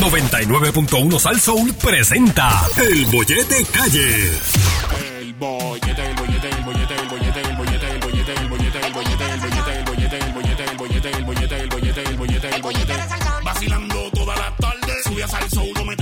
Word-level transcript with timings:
99.1 0.00 1.18
Sal 1.18 1.40
Soul 1.40 1.74
presenta 1.74 2.66
El 2.76 3.06
Bollete 3.06 3.64
Calle. 3.66 4.30
El 5.20 5.34
bollete, 5.34 6.06
el 6.06 6.14
bollete, 6.16 6.48
el 6.48 6.64
bollete, 6.64 6.94
el 6.94 7.08
bollete, 7.08 7.40
el 7.40 7.56
bollete, 7.56 7.86
el 7.88 7.96
bollete, 7.98 8.32
el 8.32 8.48
bollete, 8.48 8.80
el 8.86 8.92
bollete, 8.92 9.26
el 9.26 9.44
bollete, 9.44 9.76
el 9.76 9.84
bollete, 9.84 10.18
el 10.18 10.32
bollete, 10.32 10.64
el 10.64 10.76
bollete, 10.76 11.10
el 11.10 11.24
bollete, 11.24 11.56
el 11.60 11.68
bollete, 11.68 12.02
el 12.02 12.16
bollete, 12.16 12.48
el 12.56 12.62
bollete. 12.62 12.94
Vacilando 13.44 14.10
toda 14.12 14.36
la 14.36 14.56
tarde, 14.56 14.92
sube 15.04 15.24
a 15.24 15.28
salso, 15.28 15.62
uno 15.62 15.84
mete 15.84 16.01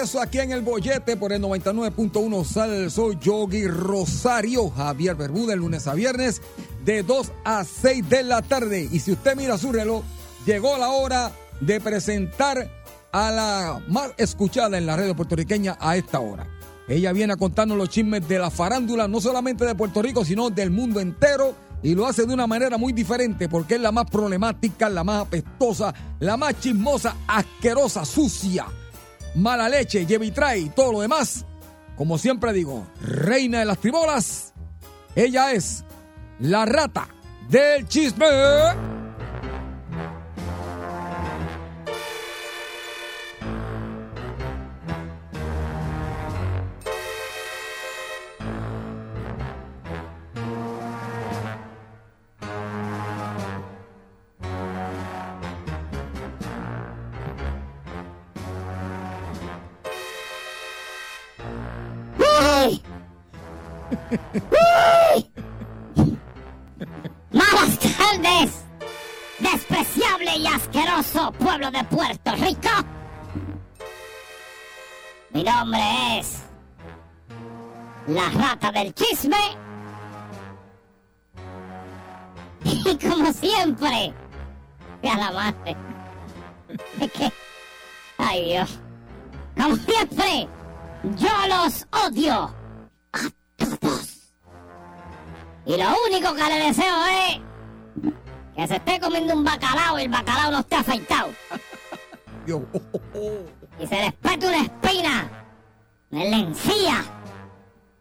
regreso 0.00 0.22
aquí 0.22 0.38
en 0.38 0.52
el 0.52 0.62
bollete 0.62 1.14
por 1.18 1.30
el 1.30 1.42
99.1 1.42 2.44
Sal. 2.44 2.90
Soy 2.90 3.18
Yogi 3.20 3.66
Rosario 3.66 4.70
Javier 4.70 5.14
Bermúdez, 5.14 5.58
lunes 5.58 5.86
a 5.86 5.92
viernes, 5.92 6.40
de 6.86 7.02
2 7.02 7.30
a 7.44 7.64
6 7.64 8.08
de 8.08 8.22
la 8.22 8.40
tarde. 8.40 8.88
Y 8.90 9.00
si 9.00 9.12
usted 9.12 9.36
mira 9.36 9.58
su 9.58 9.70
reloj, 9.72 10.02
llegó 10.46 10.78
la 10.78 10.88
hora 10.88 11.32
de 11.60 11.82
presentar 11.82 12.70
a 13.12 13.30
la 13.30 13.82
más 13.88 14.12
escuchada 14.16 14.78
en 14.78 14.86
la 14.86 14.96
red 14.96 15.14
puertorriqueña 15.14 15.76
a 15.78 15.98
esta 15.98 16.18
hora. 16.18 16.48
Ella 16.88 17.12
viene 17.12 17.34
a 17.34 17.36
contarnos 17.36 17.76
los 17.76 17.90
chismes 17.90 18.26
de 18.26 18.38
la 18.38 18.50
farándula, 18.50 19.06
no 19.06 19.20
solamente 19.20 19.66
de 19.66 19.74
Puerto 19.74 20.00
Rico, 20.00 20.24
sino 20.24 20.48
del 20.48 20.70
mundo 20.70 21.00
entero. 21.00 21.54
Y 21.82 21.94
lo 21.94 22.06
hace 22.06 22.24
de 22.24 22.32
una 22.32 22.46
manera 22.46 22.78
muy 22.78 22.94
diferente 22.94 23.50
porque 23.50 23.74
es 23.74 23.82
la 23.82 23.92
más 23.92 24.08
problemática, 24.08 24.88
la 24.88 25.04
más 25.04 25.26
apestosa, 25.26 25.92
la 26.20 26.38
más 26.38 26.58
chismosa, 26.58 27.16
asquerosa, 27.26 28.06
sucia, 28.06 28.66
mala 29.34 29.68
leche, 29.68 30.06
lleva 30.06 30.24
todo 30.74 30.92
lo 30.92 31.00
demás. 31.00 31.44
Como 31.96 32.18
siempre 32.18 32.52
digo, 32.52 32.86
reina 33.02 33.58
de 33.60 33.64
las 33.66 33.78
tribolas, 33.78 34.52
ella 35.14 35.52
es 35.52 35.84
la 36.38 36.64
rata 36.64 37.08
del 37.48 37.86
chisme. 37.86 38.99
¡Despreciable 69.38 70.36
y 70.36 70.46
asqueroso 70.46 71.32
pueblo 71.32 71.70
de 71.70 71.82
Puerto 71.84 72.32
Rico! 72.36 72.68
Mi 75.30 75.42
nombre 75.42 76.18
es... 76.18 76.42
La 78.06 78.28
rata 78.30 78.72
del 78.72 78.94
chisme. 78.94 79.36
Y 82.64 82.98
como 82.98 83.32
siempre... 83.32 84.12
A 85.02 85.16
la 85.16 85.32
madre. 85.32 85.76
Ay 88.18 88.44
Dios. 88.44 88.78
Como 89.56 89.76
siempre... 89.76 90.48
Yo 91.16 91.28
los 91.48 91.86
odio 92.04 92.54
a 93.14 93.76
todos. 93.80 94.32
Y 95.64 95.76
lo 95.76 95.86
único 96.06 96.34
que 96.34 96.44
le 96.44 96.66
deseo 96.66 97.06
es 97.06 97.40
que 98.56 98.66
se 98.66 98.76
esté 98.76 99.00
comiendo 99.00 99.34
un 99.34 99.44
bacalao 99.44 99.98
y 99.98 100.02
el 100.02 100.08
bacalao 100.08 100.50
no 100.50 100.58
esté 100.60 100.76
afeitado. 100.76 101.28
Oh, 102.52 102.62
oh, 102.72 103.00
oh. 103.14 103.82
Y 103.82 103.86
se 103.86 104.12
pete 104.20 104.46
una 104.48 104.62
espina 104.62 105.30
en 106.10 106.30
la 106.30 106.36
encía. 106.38 107.04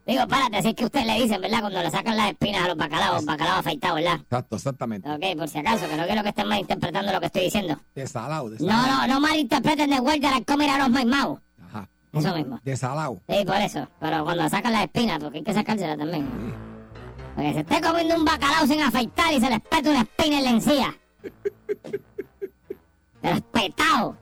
Digo, 0.07 0.27
párate, 0.27 0.57
así 0.57 0.69
es 0.69 0.73
que 0.75 0.85
ustedes 0.85 1.05
le 1.05 1.21
dicen, 1.21 1.39
¿verdad? 1.39 1.59
Cuando 1.61 1.83
le 1.83 1.91
sacan 1.91 2.17
las 2.17 2.31
espinas 2.31 2.63
a 2.63 2.67
los 2.69 2.77
bacalaos, 2.77 3.23
bacalao 3.25 3.59
afeitado, 3.59 3.95
¿verdad? 3.95 4.15
Exacto, 4.15 4.55
exactamente. 4.55 5.07
Ok, 5.07 5.37
por 5.37 5.47
si 5.47 5.59
acaso, 5.59 5.87
que 5.87 5.95
no 5.95 6.05
quiero 6.07 6.23
que 6.23 6.29
estén 6.29 6.47
malinterpretando 6.47 7.11
lo 7.11 7.19
que 7.19 7.27
estoy 7.27 7.43
diciendo. 7.43 7.79
Desalado, 7.93 8.45
No, 8.45 8.49
desalado. 8.55 9.07
no, 9.07 9.13
no 9.13 9.19
malinterpreten 9.19 9.89
de 9.91 9.99
vuelta 9.99 10.35
a 10.35 10.41
comer 10.43 10.71
a 10.71 10.79
los 10.79 10.89
maimaos. 10.89 11.39
Ajá. 11.63 11.87
Eso 12.11 12.35
mismo. 12.35 12.59
Desalado. 12.63 13.21
Sí, 13.29 13.45
por 13.45 13.57
eso. 13.57 13.87
Pero 13.99 14.23
cuando 14.23 14.43
le 14.43 14.49
sacan 14.49 14.73
las 14.73 14.85
espinas, 14.85 15.19
porque 15.19 15.37
hay 15.37 15.43
que 15.43 15.53
sacárselas 15.53 15.97
también. 15.99 16.27
Porque 17.35 17.53
se 17.53 17.59
esté 17.61 17.81
comiendo 17.81 18.15
un 18.15 18.25
bacalao 18.25 18.67
sin 18.67 18.81
afeitar 18.81 19.33
y 19.33 19.39
se 19.39 19.49
les 19.49 19.59
pete 19.61 19.89
una 19.89 20.01
espina 20.01 20.37
en 20.39 20.43
la 20.43 20.49
encía. 20.51 20.95
Respetado. 23.21 24.17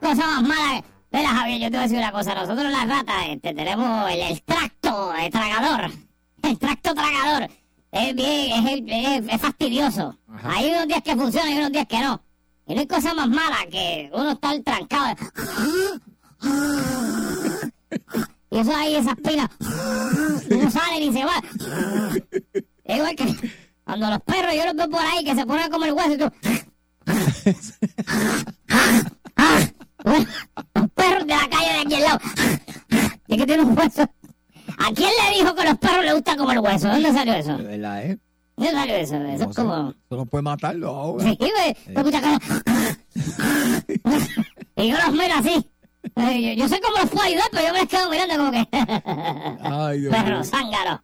Cosa 0.00 0.26
más 0.26 0.42
mala. 0.42 0.84
Mira, 1.12 1.28
Javier, 1.30 1.58
yo 1.60 1.64
te 1.66 1.70
voy 1.70 1.78
a 1.78 1.82
decir 1.82 1.98
una 1.98 2.12
cosa. 2.12 2.34
Nosotros 2.34 2.70
las 2.70 2.88
ratas 2.88 3.14
este, 3.28 3.54
tenemos 3.54 4.10
el, 4.10 4.20
el 4.20 4.42
tracto 4.42 5.14
el 5.14 5.30
tragador. 5.30 5.90
El 6.42 6.58
tracto 6.58 6.94
tragador. 6.94 7.50
Es 7.92 8.14
bien, 8.14 8.66
es, 8.66 8.82
es- 9.26 9.34
es 9.34 9.40
fastidioso. 9.42 10.16
Ajá. 10.32 10.52
Hay 10.54 10.70
unos 10.70 10.88
días 10.88 11.02
que 11.02 11.14
funciona 11.14 11.50
y 11.50 11.58
unos 11.58 11.70
días 11.72 11.86
que 11.86 11.98
no. 12.00 12.22
Y 12.66 12.72
no 12.74 12.80
hay 12.80 12.86
cosa 12.86 13.12
más 13.12 13.28
mala 13.28 13.58
que 13.70 14.08
uno 14.14 14.30
estar 14.30 14.58
trancado. 14.60 15.16
Y 18.50 18.58
eso 18.58 18.74
ahí, 18.74 18.96
esas 18.96 19.14
pilas, 19.16 19.48
no 20.50 20.70
salen 20.70 21.02
y 21.02 21.12
se 21.12 21.24
van. 21.24 21.42
Es 22.84 22.96
igual 22.96 23.14
que 23.16 23.50
cuando 23.84 24.10
los 24.10 24.20
perros, 24.22 24.54
yo 24.56 24.64
los 24.66 24.74
veo 24.74 24.90
por 24.90 25.00
ahí 25.00 25.24
que 25.24 25.34
se 25.34 25.46
ponen 25.46 25.64
a 25.64 25.70
comer 25.70 25.92
hueso 25.92 26.12
y 26.14 26.18
tú. 26.18 26.30
Los 30.74 30.90
perros 30.94 31.26
de 31.26 31.34
la 31.34 31.48
calle 31.48 31.72
de 31.72 31.78
aquí 31.80 31.94
al 31.94 32.02
lado. 32.02 32.18
Y 33.28 33.36
que 33.36 33.46
tiene 33.46 33.62
un 33.62 33.78
hueso. 33.78 34.02
¿A 34.78 34.92
quién 34.94 35.10
le 35.10 35.38
dijo 35.38 35.54
que 35.54 35.62
a 35.62 35.64
los 35.66 35.78
perros 35.78 36.04
les 36.04 36.14
gusta 36.14 36.36
comer 36.36 36.58
hueso? 36.60 36.88
¿Dónde 36.88 37.12
salió 37.12 37.34
eso? 37.34 37.56
De 37.58 37.64
verdad, 37.64 38.04
¿eh? 38.04 38.18
¿Dónde 38.56 38.72
salió 38.72 38.94
eso? 38.96 39.16
Eso 39.16 39.44
No 39.44 39.50
es 39.50 39.56
como. 39.56 39.90
Eso 39.90 40.16
no 40.16 40.26
puede 40.26 40.42
matarlo 40.42 40.88
ahora. 40.88 41.24
Sí, 41.24 41.36
güey. 41.38 41.76
Escucha 41.96 42.20
que- 42.20 42.38
y 44.82 44.88
yo 44.88 44.96
los 44.96 45.12
miro 45.12 45.34
así. 45.38 45.70
Yo, 46.16 46.52
yo 46.54 46.68
sé 46.68 46.80
cómo 46.80 46.96
los 46.98 47.10
puedo 47.10 47.24
ayudar, 47.24 47.44
pero 47.52 47.66
yo 47.68 47.72
me 47.74 47.86
quedo 47.86 48.10
mirando 48.10 48.36
como 48.36 48.50
que. 48.52 48.68
Ay, 49.62 50.00
Dios 50.00 50.14
Perro, 50.14 50.44
zángaro. 50.44 51.02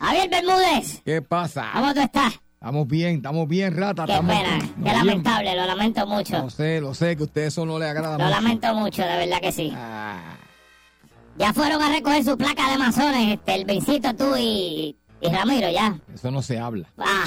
Javier 0.00 0.30
Bermúdez, 0.30 1.02
¿Qué 1.04 1.20
pasa? 1.22 1.70
¿cómo 1.74 1.92
tú 1.94 2.00
estás? 2.00 2.34
Estamos 2.54 2.86
bien, 2.88 3.16
estamos 3.16 3.48
bien, 3.48 3.76
rata. 3.76 4.06
Qué 4.06 4.12
estamos 4.12 4.34
pena, 4.36 4.58
qué 4.82 4.92
lamentable, 4.92 5.54
lo 5.56 5.66
lamento 5.66 6.06
mucho. 6.06 6.38
Lo 6.38 6.50
sé, 6.50 6.80
lo 6.80 6.94
sé, 6.94 7.16
que 7.16 7.22
a 7.22 7.26
usted 7.26 7.42
eso 7.46 7.66
no 7.66 7.78
le 7.78 7.86
agrada 7.88 8.16
Lo 8.18 8.24
mucho. 8.24 8.30
lamento 8.30 8.74
mucho, 8.74 9.02
de 9.02 9.16
verdad 9.16 9.40
que 9.40 9.52
sí. 9.52 9.72
Ah, 9.76 10.36
Ya 11.38 11.52
fueron 11.52 11.82
a 11.82 11.88
recoger 11.90 12.24
su 12.24 12.36
placa 12.38 12.70
de 12.70 12.78
masones, 12.78 13.34
este, 13.34 13.54
el 13.56 13.64
Vincito, 13.66 14.14
tú 14.14 14.34
y, 14.36 14.96
y 15.20 15.28
Ramiro, 15.28 15.70
ya. 15.70 15.98
eso 16.14 16.30
no 16.30 16.40
se 16.42 16.58
habla. 16.58 16.88
Ah, 16.98 17.24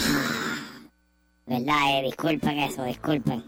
verdad, 1.45 1.99
eh, 1.99 2.01
disculpen 2.05 2.59
eso, 2.59 2.83
disculpen. 2.83 3.43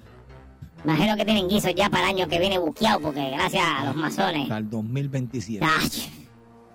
Imagino 0.83 1.15
que 1.15 1.25
tienen 1.25 1.47
guisos 1.47 1.73
ya 1.75 1.89
para 1.89 2.09
el 2.09 2.15
año 2.17 2.27
que 2.27 2.39
viene 2.39 2.57
buqueado, 2.57 2.99
porque 3.01 3.29
gracias 3.29 3.63
a 3.63 3.85
los 3.85 3.95
masones. 3.95 4.43
Hasta 4.43 4.57
el 4.57 4.69
2027. 4.69 5.63
Ach, 5.65 5.93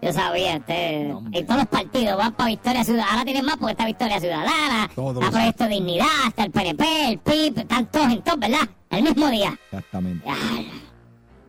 yo 0.02 0.12
sabía, 0.12 0.56
usted. 0.58 1.08
No, 1.08 1.18
hombre. 1.18 1.40
y 1.40 1.44
todos 1.44 1.56
los 1.58 1.66
partidos 1.68 2.16
van 2.16 2.32
para 2.34 2.50
Victoria 2.50 2.84
Ciudadana. 2.84 3.10
Ahora 3.12 3.24
tienen 3.24 3.44
más 3.44 3.56
porque 3.56 3.72
está 3.72 3.86
Victoria 3.86 4.20
Ciudadana, 4.20 4.90
Todos 4.94 5.16
está 5.24 5.30
Proyecto 5.30 5.66
Dignidad, 5.66 6.06
está 6.28 6.44
el 6.44 6.50
PNP, 6.52 7.08
el 7.08 7.18
PIB, 7.18 7.58
están 7.58 7.86
todos 7.90 8.12
en 8.12 8.22
todos, 8.22 8.38
¿verdad? 8.38 8.68
El 8.90 9.02
mismo 9.02 9.28
día. 9.28 9.58
Exactamente. 9.72 10.28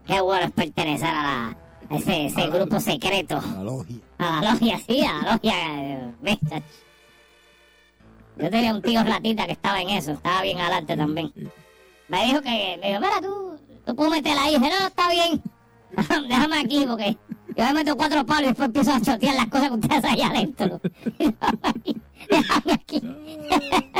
Qué 0.07 0.21
bueno 0.21 0.45
es 0.45 0.51
pertenecer 0.51 1.07
a, 1.09 1.12
la, 1.24 1.57
a 1.89 1.95
ese, 1.98 2.25
ese 2.27 2.48
grupo 2.48 2.80
secreto. 2.80 3.39
La 3.54 3.63
logia. 3.63 3.98
A 4.18 4.42
la 4.42 4.51
logia, 4.54 4.80
sí, 4.88 5.01
a 5.06 5.13
la 5.21 5.31
logia. 5.33 5.54
eh. 6.24 6.39
Yo 8.38 8.50
tenía 8.50 8.74
un 8.74 8.81
tío 8.81 9.04
ratita 9.04 9.45
que 9.45 9.51
estaba 9.54 9.81
en 9.81 9.89
eso, 9.89 10.12
estaba 10.13 10.42
bien 10.44 10.59
adelante 10.59 10.95
también. 10.95 11.31
Me 12.07 12.25
dijo 12.25 12.42
que, 12.42 12.77
me 12.81 12.88
dijo, 12.89 13.00
mira, 13.01 13.21
tú, 13.21 13.59
tú 13.86 13.95
puedes 13.95 14.12
meterla 14.13 14.44
ahí. 14.44 14.57
Dije, 14.57 14.69
no, 14.69 14.88
está 14.88 15.09
bien. 15.09 15.42
Déjame 16.30 16.59
aquí 16.59 16.86
porque 16.88 17.18
yo 17.56 17.63
me 17.65 17.74
meto 17.74 17.95
cuatro 17.98 18.25
palos 18.25 18.44
y 18.44 18.48
después 18.48 18.68
empiezo 18.68 18.94
a 18.94 19.01
chotear 19.01 19.36
las 19.36 19.48
cosas 19.48 19.69
que 19.69 19.75
ustedes 19.75 20.06
allá 20.06 20.27
adentro. 20.27 20.81
Déjame 21.19 21.59
aquí. 21.63 21.98
Déjame 22.30 22.74
aquí. 22.74 23.01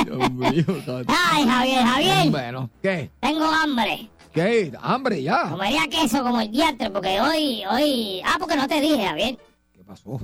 Dios 0.06 0.32
mío. 0.32 0.66
Ay, 1.08 1.48
Javier, 1.48 1.84
Javier, 1.86 2.30
Bueno, 2.30 2.70
¿qué? 2.82 3.10
tengo 3.20 3.46
hambre. 3.46 4.10
¿Qué? 4.34 4.72
Hambre 4.82 5.24
ya. 5.24 5.50
Comería 5.50 5.88
queso 5.90 6.22
como 6.24 6.40
el 6.42 6.52
diantre 6.52 6.92
porque 6.92 7.20
hoy, 7.20 7.64
hoy... 7.72 8.22
Ah, 8.24 8.36
porque 8.40 8.56
no 8.56 8.68
te 8.68 8.80
dije, 8.80 9.06
Javier. 9.08 9.38
¿Qué 9.74 9.84
pasó? 9.84 10.20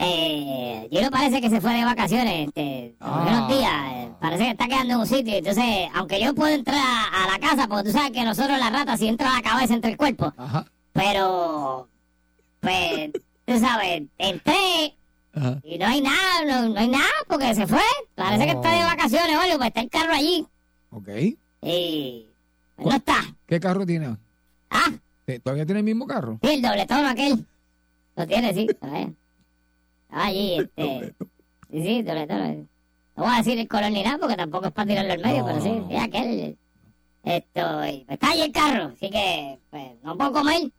Eh, 0.00 0.88
Gino 0.90 1.10
parece 1.10 1.40
que 1.40 1.50
se 1.50 1.60
fue 1.60 1.74
de 1.74 1.84
vacaciones 1.84 2.48
este, 2.48 2.94
Ah. 3.00 3.26
unos 3.28 3.48
días. 3.48 3.72
eh, 3.92 4.12
parece 4.20 4.44
que 4.44 4.50
está 4.50 4.66
quedando 4.66 4.94
en 4.94 5.00
un 5.00 5.06
sitio. 5.06 5.34
Entonces, 5.34 5.88
aunque 5.94 6.20
yo 6.20 6.34
puedo 6.34 6.54
entrar 6.54 6.78
a, 6.80 7.24
a 7.24 7.32
la 7.32 7.38
casa, 7.38 7.66
porque 7.68 7.84
tú 7.84 7.92
sabes 7.92 8.12
que 8.12 8.24
nosotros 8.24 8.58
las 8.58 8.72
ratas 8.72 8.98
si 9.00 9.08
entra 9.08 9.34
la 9.34 9.42
cabeza 9.42 9.74
entre 9.74 9.90
el 9.92 9.96
cuerpo. 9.96 10.32
Ajá. 10.36 10.64
Pero, 10.92 11.88
pues, 12.60 13.10
tú 13.44 13.58
sabes, 13.58 14.02
entré 14.18 14.96
Ajá. 15.34 15.60
y 15.64 15.78
no 15.78 15.86
hay 15.86 16.00
nada, 16.00 16.44
no, 16.46 16.68
no 16.68 16.78
hay 16.80 16.88
nada 16.88 17.04
porque 17.28 17.54
se 17.54 17.66
fue. 17.66 17.80
Parece 18.14 18.44
que 18.44 18.52
está 18.52 18.70
de 18.72 18.82
Oh. 18.82 18.86
vacaciones 18.86 19.36
o 19.36 19.40
algo, 19.40 19.56
pues 19.58 19.68
está 19.68 19.80
el 19.80 19.90
carro 19.90 20.12
allí. 20.12 20.46
Ok. 20.90 21.08
Y 21.62 22.26
pues, 22.76 22.88
no 22.88 22.94
está. 22.96 23.16
¿Qué 23.46 23.58
carro 23.60 23.84
tiene? 23.84 24.16
Ah, 24.70 24.90
¿Te- 25.24 25.38
¿Todavía 25.40 25.66
tiene 25.66 25.80
el 25.80 25.84
mismo 25.84 26.06
carro? 26.06 26.38
sí, 26.42 26.48
el 26.54 26.62
doble 26.62 26.86
tono 26.86 27.08
aquel. 27.08 27.44
Lo 28.16 28.26
tiene, 28.26 28.54
sí. 28.54 28.66
todavía. 28.80 29.10
Allí, 30.10 30.58
este. 30.76 31.14
Sí, 31.70 32.04
tono. 32.04 32.66
No 33.16 33.24
voy 33.24 33.34
a 33.34 33.38
decir 33.38 33.58
el 33.58 33.68
color 33.68 33.90
ni 33.90 34.02
nada 34.02 34.18
porque 34.18 34.36
tampoco 34.36 34.66
es 34.66 34.72
para 34.72 34.86
tirarlo 34.86 35.12
al 35.12 35.20
medio, 35.20 35.40
No. 35.40 35.46
pero 35.46 35.60
sí, 35.60 35.82
sí, 35.88 35.96
aquel. 35.96 36.56
Esto, 37.24 37.86
y 37.86 38.04
pues, 38.04 38.04
está 38.08 38.30
allí 38.30 38.42
el 38.42 38.52
carro, 38.52 38.84
así 38.94 39.10
que, 39.10 39.58
pues, 39.70 39.84
no 40.02 40.16
puedo 40.16 40.32
comer. 40.32 40.70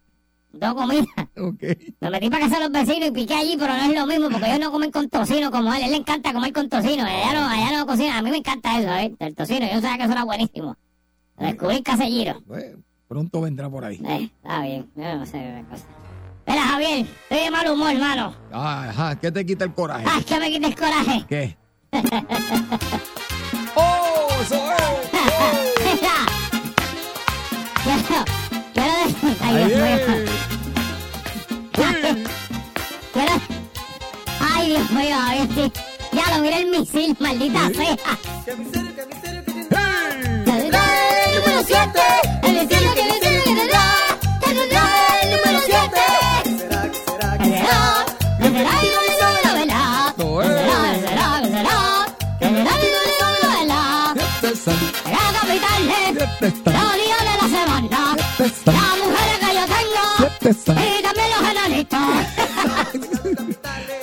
No 0.52 0.60
tengo 0.60 0.76
comida. 0.78 1.06
Ok. 1.38 1.64
Me 2.00 2.10
metí 2.10 2.30
para 2.30 2.46
casa 2.50 2.56
de 2.60 2.70
los 2.70 2.72
vecinos 2.72 3.10
y 3.10 3.12
piqué 3.12 3.36
allí, 3.36 3.56
pero 3.60 3.72
no 3.74 3.84
es 3.84 3.94
lo 3.96 4.08
mismo 4.08 4.30
porque 4.32 4.48
ellos 4.48 4.60
no 4.60 4.72
comen 4.72 4.90
con 4.90 5.08
tocino 5.10 5.52
como 5.52 5.72
él. 5.74 5.84
A 5.84 5.86
él 5.86 5.92
le 5.92 5.98
encanta 5.98 6.34
comer 6.34 6.52
con 6.54 6.68
tocino. 6.70 7.04
Allá 7.04 7.34
no, 7.34 7.48
allá 7.48 7.78
no 7.78 7.86
cocina. 7.86 8.18
A 8.18 8.22
mí 8.24 8.32
me 8.32 8.38
encanta 8.38 8.80
eso, 8.80 8.88
¿sabes? 8.88 9.12
El 9.20 9.36
tocino. 9.36 9.68
Yo 9.68 9.80
sabía 9.80 9.98
que 9.98 10.04
eso 10.06 10.12
era 10.14 10.24
buenísimo. 10.24 10.76
Lo 11.38 11.46
descubrí 11.46 11.76
en 11.78 11.84
Caselliro. 11.84 12.42
Pues, 12.48 12.76
pronto 13.08 13.42
vendrá 13.42 13.70
por 13.70 13.86
ahí. 13.86 14.02
Eh, 14.04 14.24
está 14.42 14.62
bien. 14.64 14.90
Yo 14.96 15.16
no 15.18 15.26
sé 15.28 15.34
qué 15.38 15.66
cosa. 15.70 15.86
Mira, 16.50 16.64
Javier, 16.64 17.06
estoy 17.30 17.40
de 17.46 17.52
mal 17.52 17.70
humor, 17.70 17.92
hermano. 17.92 18.36
Ah, 18.52 18.88
Ajá, 18.90 19.16
¿qué 19.20 19.32
te 19.32 19.46
quita 19.46 19.66
el 19.66 19.74
coraje? 19.76 20.04
Ay, 20.10 20.24
que 20.24 20.40
me 20.40 20.50
quite 20.50 20.66
el 20.66 20.76
coraje. 20.76 21.26
¿Qué? 21.30 21.56
¡Oh, 23.76 24.28
eso 24.42 24.56
es! 24.56 24.82
Mira. 25.84 26.26
Quiero, 27.84 28.26
quiero 28.74 28.94
decir... 29.06 29.38
Ay, 29.42 29.54
Dios 29.66 29.80
mío. 29.80 29.98
Sí. 31.76 31.84
Quiero... 33.14 33.34
Ay, 34.40 34.70
Dios 34.70 34.90
mío, 34.92 35.16
Javier, 35.20 35.48
sí. 35.54 35.72
Ya 36.12 36.36
lo 36.36 36.42
miré 36.42 36.58
el 36.62 36.70
misil, 36.72 37.16
maldita 37.20 37.70
sea. 37.70 37.96
¡Hey! 39.70 40.44
El 40.48 41.36
número 41.36 41.64
7, 41.64 42.02
el 42.44 42.68
cielo 42.68 42.94
que 42.96 43.04
me 43.04 43.29
los 56.42 56.54
días 56.64 57.20
de 57.20 57.26
la 57.42 57.48
semana. 57.50 58.16
Las 58.40 58.98
mujeres 58.98 59.38
que 59.40 59.50
yo 59.56 59.64
tengo. 59.66 60.04
Y 60.80 60.82
también 61.04 61.30
los 61.32 61.44
enanitos. 61.52 62.00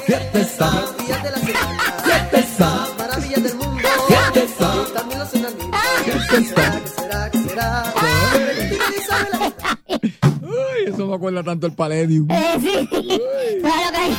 siete 0.06 0.38
de 0.38 0.44
la 1.30 1.38
semana? 1.38 1.84
siete 2.04 2.40
san, 2.56 2.86
Maravillas 2.98 3.42
del 3.42 3.54
mundo. 3.56 3.88
siete 4.08 4.42
san, 4.58 4.78
Y 4.78 4.80
también 4.94 5.18
los 5.20 5.34
enanitos. 5.34 5.80
siete 6.04 6.44
san. 6.54 6.72
¿Qué 6.82 6.88
será? 7.00 7.20
¿Qué 7.30 7.38
será? 7.38 7.68
Eso 10.86 11.06
me 11.06 11.14
acuerda 11.16 11.42
tanto 11.42 11.66
el 11.66 11.72
Palladium. 11.72 12.30
Eh, 12.30 12.58
sí. 12.60 12.88
Claro 13.60 13.90
que 13.92 14.12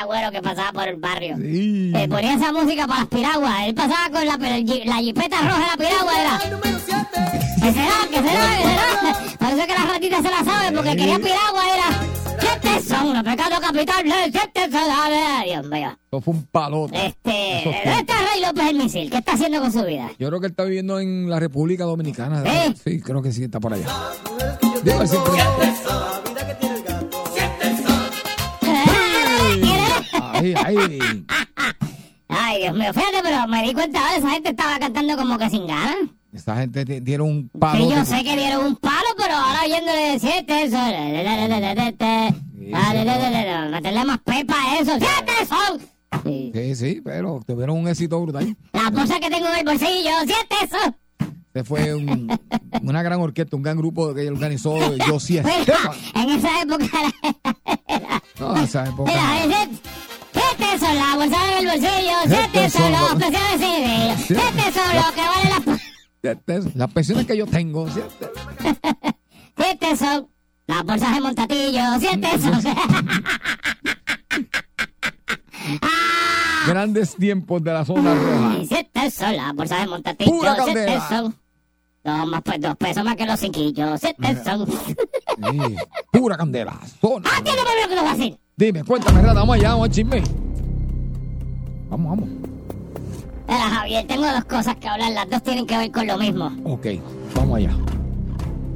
piragüero 0.00 0.30
que 0.30 0.42
pasaba 0.42 0.72
por 0.72 0.88
el 0.88 0.96
barrio. 0.96 1.36
Sí. 1.36 1.92
Eh, 1.94 2.08
ponía 2.08 2.34
esa 2.34 2.52
música 2.52 2.86
para 2.86 3.00
las 3.00 3.08
piraguas. 3.08 3.54
Él 3.66 3.74
pasaba 3.74 4.10
con 4.10 4.26
la, 4.26 4.36
la, 4.36 4.58
la 4.84 4.96
jipeta 4.96 5.40
roja 5.42 5.60
de 5.60 5.66
la 5.66 5.76
piragua. 5.76 6.20
Era. 6.20 6.40
El 6.44 6.50
número 6.52 6.78
7. 6.84 7.06
¿Qué 7.62 7.72
será? 7.72 7.94
¿Qué 8.10 8.16
será? 8.16 8.56
¿Qué 8.56 8.62
será? 8.62 9.36
Parece 9.38 9.66
que 9.66 9.74
la 9.74 9.84
ratita 9.86 10.16
se 10.22 10.30
la 10.30 10.44
sabe 10.44 10.76
porque 10.76 10.96
quería 10.96 11.18
piragua. 11.18 11.62
Era. 11.74 12.00
Siete 12.40 12.82
son 12.88 13.12
los 13.14 13.22
pecados 13.22 13.60
capitales. 13.60 14.14
Siete 14.32 14.70
son. 14.70 14.90
Ay, 14.90 15.50
Dios 15.50 15.66
mío. 15.68 15.98
Eso 16.10 16.20
fue 16.20 16.34
un 16.34 16.44
palote. 16.46 17.06
Este. 17.06 17.62
¿Dónde 17.84 18.00
está 18.00 18.14
Rey 18.32 18.42
López 18.42 18.66
el 18.70 18.76
misil? 18.76 19.10
¿Qué 19.10 19.18
está 19.18 19.32
haciendo 19.32 19.60
con 19.60 19.72
su 19.72 19.84
vida? 19.84 20.10
Yo 20.18 20.28
creo 20.28 20.40
que 20.40 20.46
él 20.46 20.52
está 20.52 20.64
viviendo 20.64 20.98
en 20.98 21.28
la 21.28 21.38
República 21.38 21.84
Dominicana. 21.84 22.42
¿Eh? 22.46 22.74
Sí, 22.82 23.00
creo 23.00 23.20
que 23.20 23.32
sí, 23.32 23.44
está 23.44 23.60
por 23.60 23.74
allá. 23.74 23.86
Digo, 24.82 25.04
Ay, 30.40 30.54
ay. 30.64 31.24
Ay, 32.28 32.62
Dios 32.62 32.74
mío, 32.76 32.92
fíjate, 32.94 33.18
pero 33.22 33.46
me 33.48 33.62
di 33.62 33.72
cuenta 33.74 34.00
ahora, 34.00 34.16
esa 34.16 34.30
gente 34.30 34.50
estaba 34.50 34.78
cantando 34.78 35.16
como 35.16 35.36
que 35.38 35.50
sin 35.50 35.66
ganas. 35.66 35.96
Esa 36.32 36.56
gente 36.56 36.84
te- 36.84 37.00
dieron 37.00 37.28
un 37.28 37.42
Sí, 37.52 37.58
palote. 37.58 37.94
yo 37.96 38.04
sé 38.04 38.22
que 38.22 38.36
dieron 38.36 38.64
un 38.66 38.76
palo, 38.76 39.08
pero 39.16 39.34
ahora 39.34 39.62
oyéndole 39.64 40.18
siete 40.20 40.70
son. 40.70 40.90
Meterle 43.70 44.04
más 44.04 44.18
pepa 44.20 44.54
a 44.56 44.78
eso. 44.78 44.92
¡Siete 44.98 45.32
son! 45.48 45.80
Sí. 46.24 46.50
Sí, 46.54 46.74
sí, 46.74 47.00
pero 47.04 47.40
tuvieron 47.46 47.76
un 47.78 47.88
éxito 47.88 48.20
brutal. 48.20 48.56
La 48.72 48.90
bolsa 48.90 49.18
que 49.20 49.28
tengo 49.30 49.48
en 49.48 49.58
el 49.58 49.64
bolsillo, 49.64 50.10
siete 50.24 50.56
son. 50.70 50.96
Este 51.46 51.64
fue 51.64 51.94
un- 51.94 52.30
una 52.82 53.02
gran 53.02 53.20
orquesta, 53.20 53.56
un 53.56 53.62
gran 53.62 53.76
grupo 53.76 54.14
que 54.14 54.28
organizó 54.30 54.76
Yo 55.06 55.18
Sí 55.18 55.38
en 55.38 55.46
esa 55.48 56.62
época 56.62 56.86
era. 57.88 58.22
No, 58.38 58.56
esa 58.62 58.84
época. 58.86 59.10
Mira, 59.10 59.56
siete, 59.66 59.82
siete 60.56 60.78
son 60.78 60.94
la 60.96 61.16
bolsa 61.16 61.36
en 61.52 61.58
el 61.58 61.66
bolsillo, 61.66 62.16
civiles, 62.22 62.46
siete 62.50 62.70
son 62.72 62.92
los 64.94 65.12
que 65.12 65.20
valen 65.20 65.50
la. 65.50 65.78
Siete- 66.22 66.60
Las 66.74 66.90
pensiones 66.92 67.26
que 67.26 67.36
yo 67.36 67.46
tengo, 67.46 67.88
siete. 67.90 68.30
Siete 69.56 69.96
son 69.96 70.28
las 70.66 70.84
bolsas 70.84 71.14
de 71.14 71.20
montatillo, 71.20 71.82
siete 71.98 72.28
son. 72.40 72.62
Grandes 76.66 77.16
tiempos 77.16 77.62
de 77.62 77.72
la 77.72 77.84
zona 77.84 78.14
roja. 78.14 78.56
Siete 78.66 79.10
son 79.10 79.36
las 79.36 79.54
bolsas 79.54 79.80
de 79.80 79.86
montatillo, 79.86 80.30
Pura 80.30 80.56
siete 80.64 80.98
son. 81.08 81.36
Dos, 82.02 82.26
más, 82.28 82.40
pues, 82.42 82.58
dos 82.60 82.76
pesos 82.76 83.04
más 83.04 83.14
que 83.16 83.26
los 83.26 83.38
cinquillos, 83.40 84.00
siete 84.00 84.42
son. 84.44 84.66
Pura 86.10 86.36
candela. 86.36 86.78
Zona 87.00 87.28
¡Ah, 87.32 87.42
tiene 87.42 87.58
que! 87.62 88.38
Dime, 88.60 88.84
cuéntame, 88.84 89.22
Rata, 89.22 89.32
vamos 89.40 89.56
allá, 89.56 89.70
vamos 89.70 89.84
al 89.88 89.90
chisme. 89.94 90.22
Vamos, 91.88 92.10
vamos. 92.10 92.28
Mira, 93.48 93.60
Javier, 93.70 94.06
tengo 94.06 94.26
dos 94.26 94.44
cosas 94.44 94.76
que 94.76 94.86
hablar, 94.86 95.12
las 95.12 95.30
dos 95.30 95.42
tienen 95.42 95.66
que 95.66 95.78
ver 95.78 95.90
con 95.90 96.06
lo 96.06 96.18
mismo. 96.18 96.52
Ok, 96.64 96.86
vamos 97.34 97.56
allá. 97.56 97.74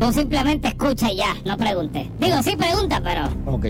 Tú 0.01 0.11
simplemente 0.11 0.69
escucha 0.69 1.13
y 1.13 1.17
ya, 1.19 1.35
no 1.45 1.59
preguntes. 1.59 2.09
Digo, 2.19 2.43
sí 2.43 2.57
pregunta, 2.57 2.99
pero... 3.05 3.27
Ok. 3.45 3.67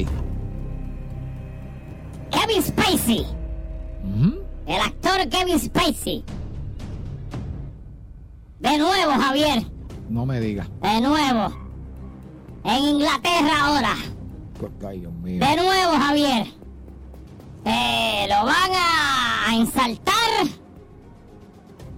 Kevin 2.30 2.62
Spacey, 2.62 3.26
el 4.66 4.80
actor 4.80 5.28
Kevin 5.28 5.58
Spacey. 5.58 6.24
De 8.60 8.78
nuevo, 8.78 9.12
Javier, 9.20 9.64
No 10.08 10.24
me 10.24 10.38
digas. 10.38 10.68
de 10.80 11.00
nuevo. 11.00 11.52
En 12.62 12.84
Inglaterra 12.84 13.66
ahora. 13.66 13.94
De 15.38 15.56
nuevo, 15.56 15.92
Javier. 15.92 16.46
Lo 18.28 18.44
van 18.46 18.72
a, 18.74 19.50
a 19.50 19.54
ensaltar 19.54 20.14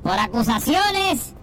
por 0.02 0.18
acusaciones. 0.18 1.34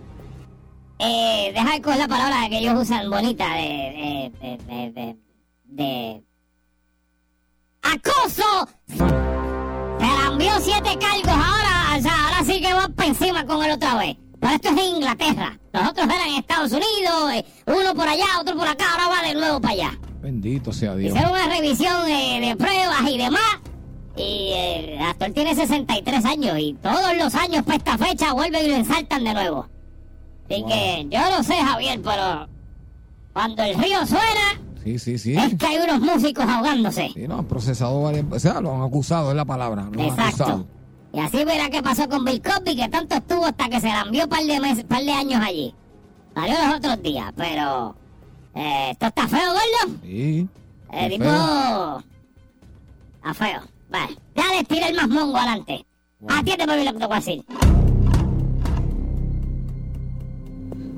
Eh, 1.00 1.51
deja 1.53 1.74
de 1.74 1.82
coger 1.82 2.00
la 2.00 2.08
palabra 2.08 2.48
que 2.50 2.60
ellos 2.60 2.82
usan 2.82 3.10
bonita 3.10 3.46
de. 3.55 4.32
de. 4.41 4.48
de. 4.48 4.58
de. 4.58 4.91
de, 4.91 5.17
de 5.65 6.24
acoso. 7.82 8.67
Se 8.88 10.27
envió 10.27 10.60
siete 10.62 10.98
cargos 11.00 11.27
ahora. 11.27 11.96
Ahora 11.96 12.43
sí 12.46 12.62
que 12.62 12.74
va 12.74 12.88
para 12.89 13.10
encima 13.10 13.46
con 13.46 13.63
él 13.63 13.72
otra 13.72 13.96
vez. 13.98 14.17
Pero 14.39 14.55
esto 14.55 14.70
es 14.70 14.77
en 14.77 14.96
Inglaterra. 14.98 15.58
Los 15.72 15.89
otros 15.89 16.05
eran 16.05 16.27
Estados 16.38 16.72
Unidos, 16.72 17.34
eh, 17.34 17.46
uno 17.65 17.96
por 17.96 18.08
allá, 18.08 18.25
otro 18.41 18.55
por 18.58 18.67
acá, 18.67 18.91
ahora 18.91 19.08
va 19.08 19.27
de 19.27 19.34
nuevo 19.36 19.62
para 19.62 19.74
allá. 19.74 20.00
Bendito 20.23 20.71
sea 20.71 20.95
Dios. 20.95 21.13
Hicieron 21.13 21.31
una 21.33 21.47
revisión 21.47 22.07
eh, 22.09 22.39
de 22.41 22.55
pruebas 22.55 23.01
y 23.11 23.17
demás. 23.17 23.59
Y 24.15 24.51
eh, 24.55 24.99
hasta 25.01 25.25
él 25.25 25.33
tiene 25.33 25.53
63 25.53 26.23
años 26.25 26.57
y 26.57 26.73
todos 26.81 27.15
los 27.17 27.35
años 27.35 27.63
para 27.63 27.77
esta 27.77 27.97
fecha 27.97 28.31
vuelven 28.33 28.65
y 28.65 28.69
lo 28.69 28.75
ensaltan 28.75 29.23
de 29.23 29.33
nuevo. 29.33 29.67
Así 30.49 30.63
que 30.67 31.07
yo 31.09 31.19
no 31.29 31.43
sé, 31.43 31.55
Javier, 31.55 31.99
pero 32.01 32.47
cuando 33.33 33.63
el 33.63 33.75
río 33.77 34.05
suena 34.05 34.61
Sí, 34.83 34.99
sí, 34.99 35.17
sí. 35.17 35.35
es 35.35 35.55
que 35.55 35.65
hay 35.65 35.77
unos 35.77 35.99
músicos 35.99 36.45
ahogándose. 36.45 37.09
Sí, 37.13 37.25
lo 37.27 37.39
han 37.39 37.45
procesado 37.45 38.01
varias 38.01 38.25
O 38.31 38.39
sea, 38.39 38.61
lo 38.61 38.75
han 38.75 38.81
acusado, 38.83 39.29
es 39.31 39.35
la 39.35 39.45
palabra. 39.45 39.89
Lo 39.91 40.01
han 40.01 40.07
Exacto. 40.07 40.43
acusado. 40.43 40.67
Y 41.13 41.19
así 41.19 41.43
verá 41.45 41.69
qué 41.69 41.81
pasó 41.83 42.07
con 42.09 42.23
Bill 42.25 42.41
Cosby, 42.41 42.75
que 42.75 42.89
tanto 42.89 43.15
estuvo 43.15 43.45
hasta 43.45 43.67
que 43.69 43.79
se 43.81 43.87
la 43.87 44.01
envió 44.01 44.23
un 44.23 44.29
par 44.29 44.43
de 44.43 44.59
meses, 44.59 44.83
par 44.85 45.03
de 45.03 45.11
años 45.11 45.41
allí. 45.43 45.73
Salió 46.33 46.55
los 46.67 46.77
otros 46.77 47.01
días, 47.03 47.31
pero 47.35 47.95
eh, 48.55 48.91
esto 48.91 49.07
está 49.07 49.27
feo, 49.27 49.51
gordo. 49.51 49.98
Sí. 50.03 50.48
Qué 50.91 51.10
tipo 51.10 52.03
está 53.15 53.33
feo. 53.33 53.62
Vale, 53.89 54.17
ya 54.36 54.43
les 54.53 54.67
tiré 54.67 54.89
el 54.89 54.95
más 54.95 55.07
mongo 55.07 55.38
adelante. 55.38 55.86
Atiende 56.27 56.65
por 56.65 56.77
lo 56.77 56.93
que 56.93 57.00
te 57.00 57.05
voy 57.05 57.13
a 57.13 57.19
decir. 57.19 57.45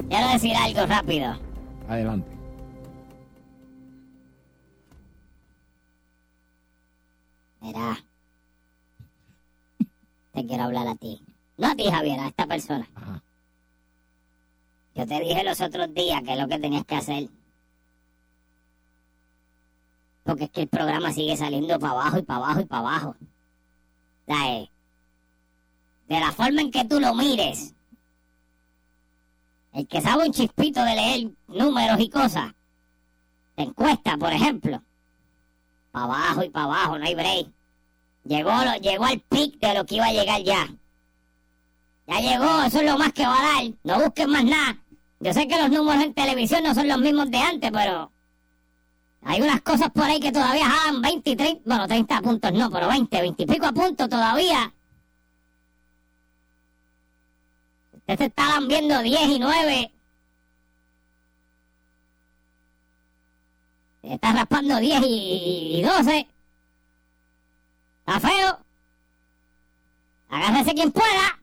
Quiero 0.09 0.27
decir 0.29 0.55
algo 0.55 0.85
rápido. 0.85 1.37
Adelante. 1.87 2.31
Mira. 7.61 7.97
Te 10.33 10.45
quiero 10.45 10.63
hablar 10.63 10.87
a 10.87 10.95
ti. 10.95 11.21
No 11.57 11.67
a 11.67 11.75
ti, 11.75 11.89
Javier, 11.89 12.19
a 12.19 12.27
esta 12.27 12.45
persona. 12.45 12.87
Ajá. 12.95 13.23
Yo 14.95 15.05
te 15.05 15.19
dije 15.19 15.43
los 15.43 15.59
otros 15.59 15.93
días 15.93 16.21
que 16.23 16.33
es 16.33 16.39
lo 16.39 16.47
que 16.47 16.59
tenías 16.59 16.85
que 16.85 16.95
hacer. 16.95 17.29
Porque 20.25 20.45
es 20.45 20.49
que 20.49 20.61
el 20.61 20.67
programa 20.67 21.13
sigue 21.13 21.37
saliendo 21.37 21.79
para 21.79 21.93
abajo 21.93 22.17
y 22.17 22.23
para 22.23 22.37
abajo 22.37 22.59
y 22.61 22.65
para 22.65 22.79
abajo. 22.79 23.15
Eh, 24.25 24.69
de 26.09 26.19
la 26.19 26.31
forma 26.31 26.61
en 26.61 26.71
que 26.71 26.83
tú 26.83 26.99
lo 26.99 27.13
mires, 27.13 27.75
el 29.73 29.87
que 29.87 30.01
sabe 30.01 30.25
un 30.25 30.33
chispito 30.33 30.83
de 30.83 30.95
leer 30.95 31.31
números 31.47 31.99
y 31.99 32.09
cosas, 32.09 32.53
encuesta, 33.55 34.17
por 34.17 34.33
ejemplo, 34.33 34.81
para 35.91 36.05
abajo 36.05 36.43
y 36.43 36.49
para 36.49 36.65
abajo, 36.65 36.97
no 36.97 37.05
hay 37.05 37.13
break. 37.13 37.47
Llegó, 38.23 38.51
llegó 38.81 39.05
al 39.05 39.19
pic 39.19 39.59
de 39.59 39.75
lo 39.75 39.85
que 39.85 39.95
iba 39.95 40.07
a 40.07 40.13
llegar 40.13 40.41
ya. 40.41 40.67
Ya 42.07 42.19
llegó, 42.19 42.63
eso 42.63 42.79
es 42.79 42.85
lo 42.91 42.97
más 42.97 43.13
que 43.13 43.27
va 43.27 43.37
a 43.37 43.53
dar. 43.53 43.73
No 43.83 43.99
busquen 44.03 44.31
más 44.31 44.43
nada. 44.43 44.79
Yo 45.19 45.33
sé 45.33 45.47
que 45.47 45.59
los 45.59 45.69
números 45.69 46.03
en 46.03 46.15
televisión 46.15 46.63
no 46.63 46.73
son 46.73 46.87
los 46.87 46.97
mismos 46.97 47.29
de 47.29 47.37
antes, 47.37 47.71
pero 47.71 48.11
hay 49.27 49.41
unas 49.41 49.61
cosas 49.61 49.89
por 49.89 50.03
ahí 50.03 50.19
que 50.19 50.31
todavía 50.31 50.69
jalan 50.69 51.01
20 51.01 51.29
y 51.31 51.35
30, 51.35 51.61
bueno, 51.65 51.87
30 51.87 52.21
puntos 52.21 52.53
no, 52.53 52.69
pero 52.69 52.87
20, 52.87 53.21
20 53.21 53.43
y 53.43 53.45
pico 53.47 53.65
a 53.65 53.71
puntos 53.71 54.07
todavía. 54.07 54.71
Usted 57.91 58.17
se 58.19 58.25
está 58.25 58.59
viendo 58.59 59.01
10 59.01 59.21
y 59.29 59.39
9. 59.39 59.91
Se 64.03 64.13
está 64.13 64.31
raspando 64.31 64.77
10 64.77 65.01
y, 65.01 65.79
y 65.79 65.81
12. 65.81 66.27
Está 68.05 68.19
feo. 68.19 68.59
Agárrese 70.29 70.75
quien 70.75 70.91
pueda. 70.91 71.39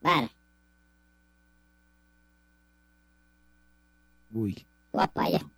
Vale, 0.00 0.30
Uy, 4.32 4.54
tú 4.90 4.96
vas 4.96 5.08
para 5.10 5.26
allá. 5.26 5.57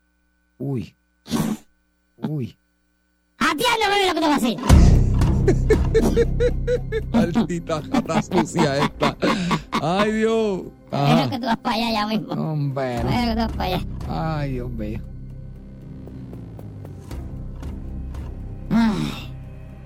Uy, 0.60 0.94
uy. 2.18 2.56
Atiéndeme 3.38 4.06
lo 4.06 4.14
que 4.14 4.20
te 4.20 4.26
voy 4.26 4.30
a 4.30 4.38
decir. 4.38 4.58
Maldita 7.12 7.82
jata 7.82 8.22
sucia 8.22 8.76
esta. 8.84 9.16
Ay, 9.82 10.12
Dios. 10.12 10.60
Es 10.60 10.90
lo 10.92 10.98
Ajá. 10.98 11.30
que 11.30 11.38
tú 11.38 11.46
vas 11.46 11.56
para 11.58 11.76
allá 11.76 11.90
ya 11.92 12.06
mismo. 12.06 12.32
Hombre. 12.34 12.96
Es 12.96 13.04
lo 13.04 13.10
que 13.10 13.30
tú 13.32 13.36
vas 13.36 13.52
para 13.52 13.64
allá. 13.64 13.80
Ay, 14.08 14.52
Dios 14.52 14.70
mío. 14.70 15.00
Ay. 18.70 19.32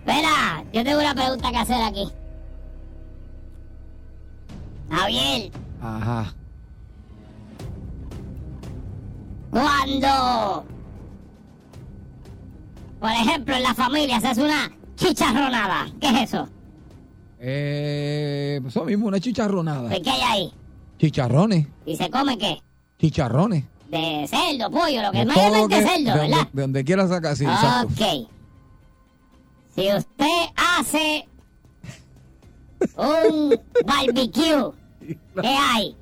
Espera, 0.00 0.64
yo 0.72 0.84
tengo 0.84 0.98
una 1.00 1.14
pregunta 1.14 1.50
que 1.50 1.56
hacer 1.56 1.82
aquí. 1.82 2.08
Javier, 4.90 5.50
Ajá. 5.80 6.34
Cuando, 9.54 10.64
por 12.98 13.10
ejemplo, 13.10 13.54
en 13.54 13.62
la 13.62 13.72
familia 13.74 14.20
se 14.20 14.26
hace 14.28 14.42
una 14.42 14.72
chicharronada, 14.96 15.86
¿qué 16.00 16.08
es 16.08 16.22
eso? 16.32 16.48
Eh, 17.38 18.60
eso 18.66 18.84
mismo, 18.84 19.06
una 19.06 19.20
chicharronada. 19.20 19.88
¿De 19.90 20.02
qué 20.02 20.10
hay 20.10 20.20
ahí? 20.22 20.52
Chicharrones. 20.98 21.68
¿Y 21.86 21.96
se 21.96 22.10
come 22.10 22.36
qué? 22.36 22.60
Chicharrones. 22.98 23.64
De 23.90 24.26
cerdo, 24.28 24.70
pollo, 24.72 25.02
lo 25.02 25.12
que 25.12 25.24
lo 25.24 25.32
de 25.32 25.68
que- 25.68 25.82
cerdo, 25.82 25.94
de 26.04 26.10
donde, 26.10 26.12
¿verdad? 26.14 26.48
de 26.52 26.62
donde 26.62 26.84
quiera 26.84 27.06
sacar, 27.06 27.36
sí, 27.36 27.44
exacto. 27.44 27.92
Ok. 27.92 28.28
Si 29.76 29.92
usted 29.94 30.46
hace 30.56 31.28
un 32.96 33.60
barbecue, 33.86 34.72
¿qué 35.40 35.46
hay? 35.56 35.96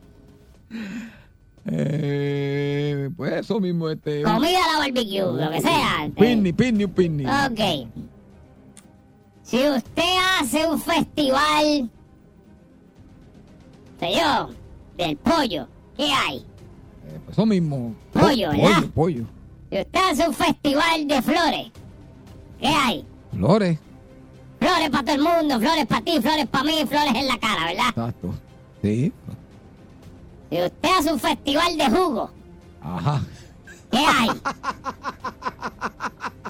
Eh, 1.66 3.08
pues 3.16 3.32
eso 3.34 3.60
mismo, 3.60 3.88
este. 3.88 4.22
Comida 4.22 4.58
a 4.64 4.72
la 4.72 4.78
barbecue, 4.80 5.20
lo 5.20 5.50
que 5.50 5.60
sea. 5.60 6.10
pinni, 6.16 6.84
un 6.84 6.90
pinni. 6.92 7.24
Ok. 7.26 7.88
Si 9.42 9.68
usted 9.68 10.02
hace 10.40 10.66
un 10.66 10.80
festival, 10.80 11.90
sé 14.00 14.12
yo, 14.14 14.50
del 14.96 15.16
pollo, 15.18 15.68
¿qué 15.96 16.04
hay? 16.12 16.38
Eh, 16.38 17.20
pues 17.24 17.36
eso 17.36 17.46
mismo. 17.46 17.94
Po- 18.12 18.20
Pollo, 18.20 18.50
¿verdad? 18.50 18.76
Pollo, 18.76 18.92
pollo. 18.92 19.24
Si 19.70 19.78
usted 19.78 20.00
hace 20.10 20.28
un 20.28 20.34
festival 20.34 21.06
de 21.06 21.22
flores, 21.22 21.66
¿qué 22.60 22.66
hay? 22.68 23.04
Flores. 23.32 23.78
Flores 24.58 24.90
para 24.90 25.02
todo 25.04 25.14
el 25.16 25.22
mundo, 25.22 25.58
flores 25.60 25.86
para 25.86 26.02
ti, 26.02 26.20
flores 26.20 26.46
para 26.46 26.64
mí, 26.64 26.72
flores 26.88 27.14
en 27.14 27.26
la 27.26 27.38
cara, 27.38 27.66
¿verdad? 27.66 27.88
Exacto. 27.88 28.34
Sí. 28.82 29.12
Si 30.52 30.60
usted 30.62 30.88
hace 30.98 31.10
un 31.10 31.18
festival 31.18 31.78
de 31.78 31.86
jugo, 31.88 32.30
Ajá. 32.82 33.22
¿qué 33.90 33.96
hay? 33.96 34.28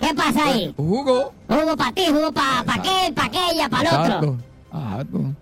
¿Qué 0.00 0.12
pasa 0.12 0.44
ahí? 0.44 0.74
Jugo. 0.76 1.32
Jugo 1.48 1.76
para 1.76 1.92
ti, 1.92 2.06
jugo 2.08 2.32
para 2.32 2.64
pa 2.64 2.74
aquel, 2.74 3.14
para 3.14 3.28
aquella, 3.28 3.68
para 3.68 3.82
el 3.82 3.94
otro. 3.94 4.02
Exacto. 4.02 4.38
Exacto. 4.72 5.34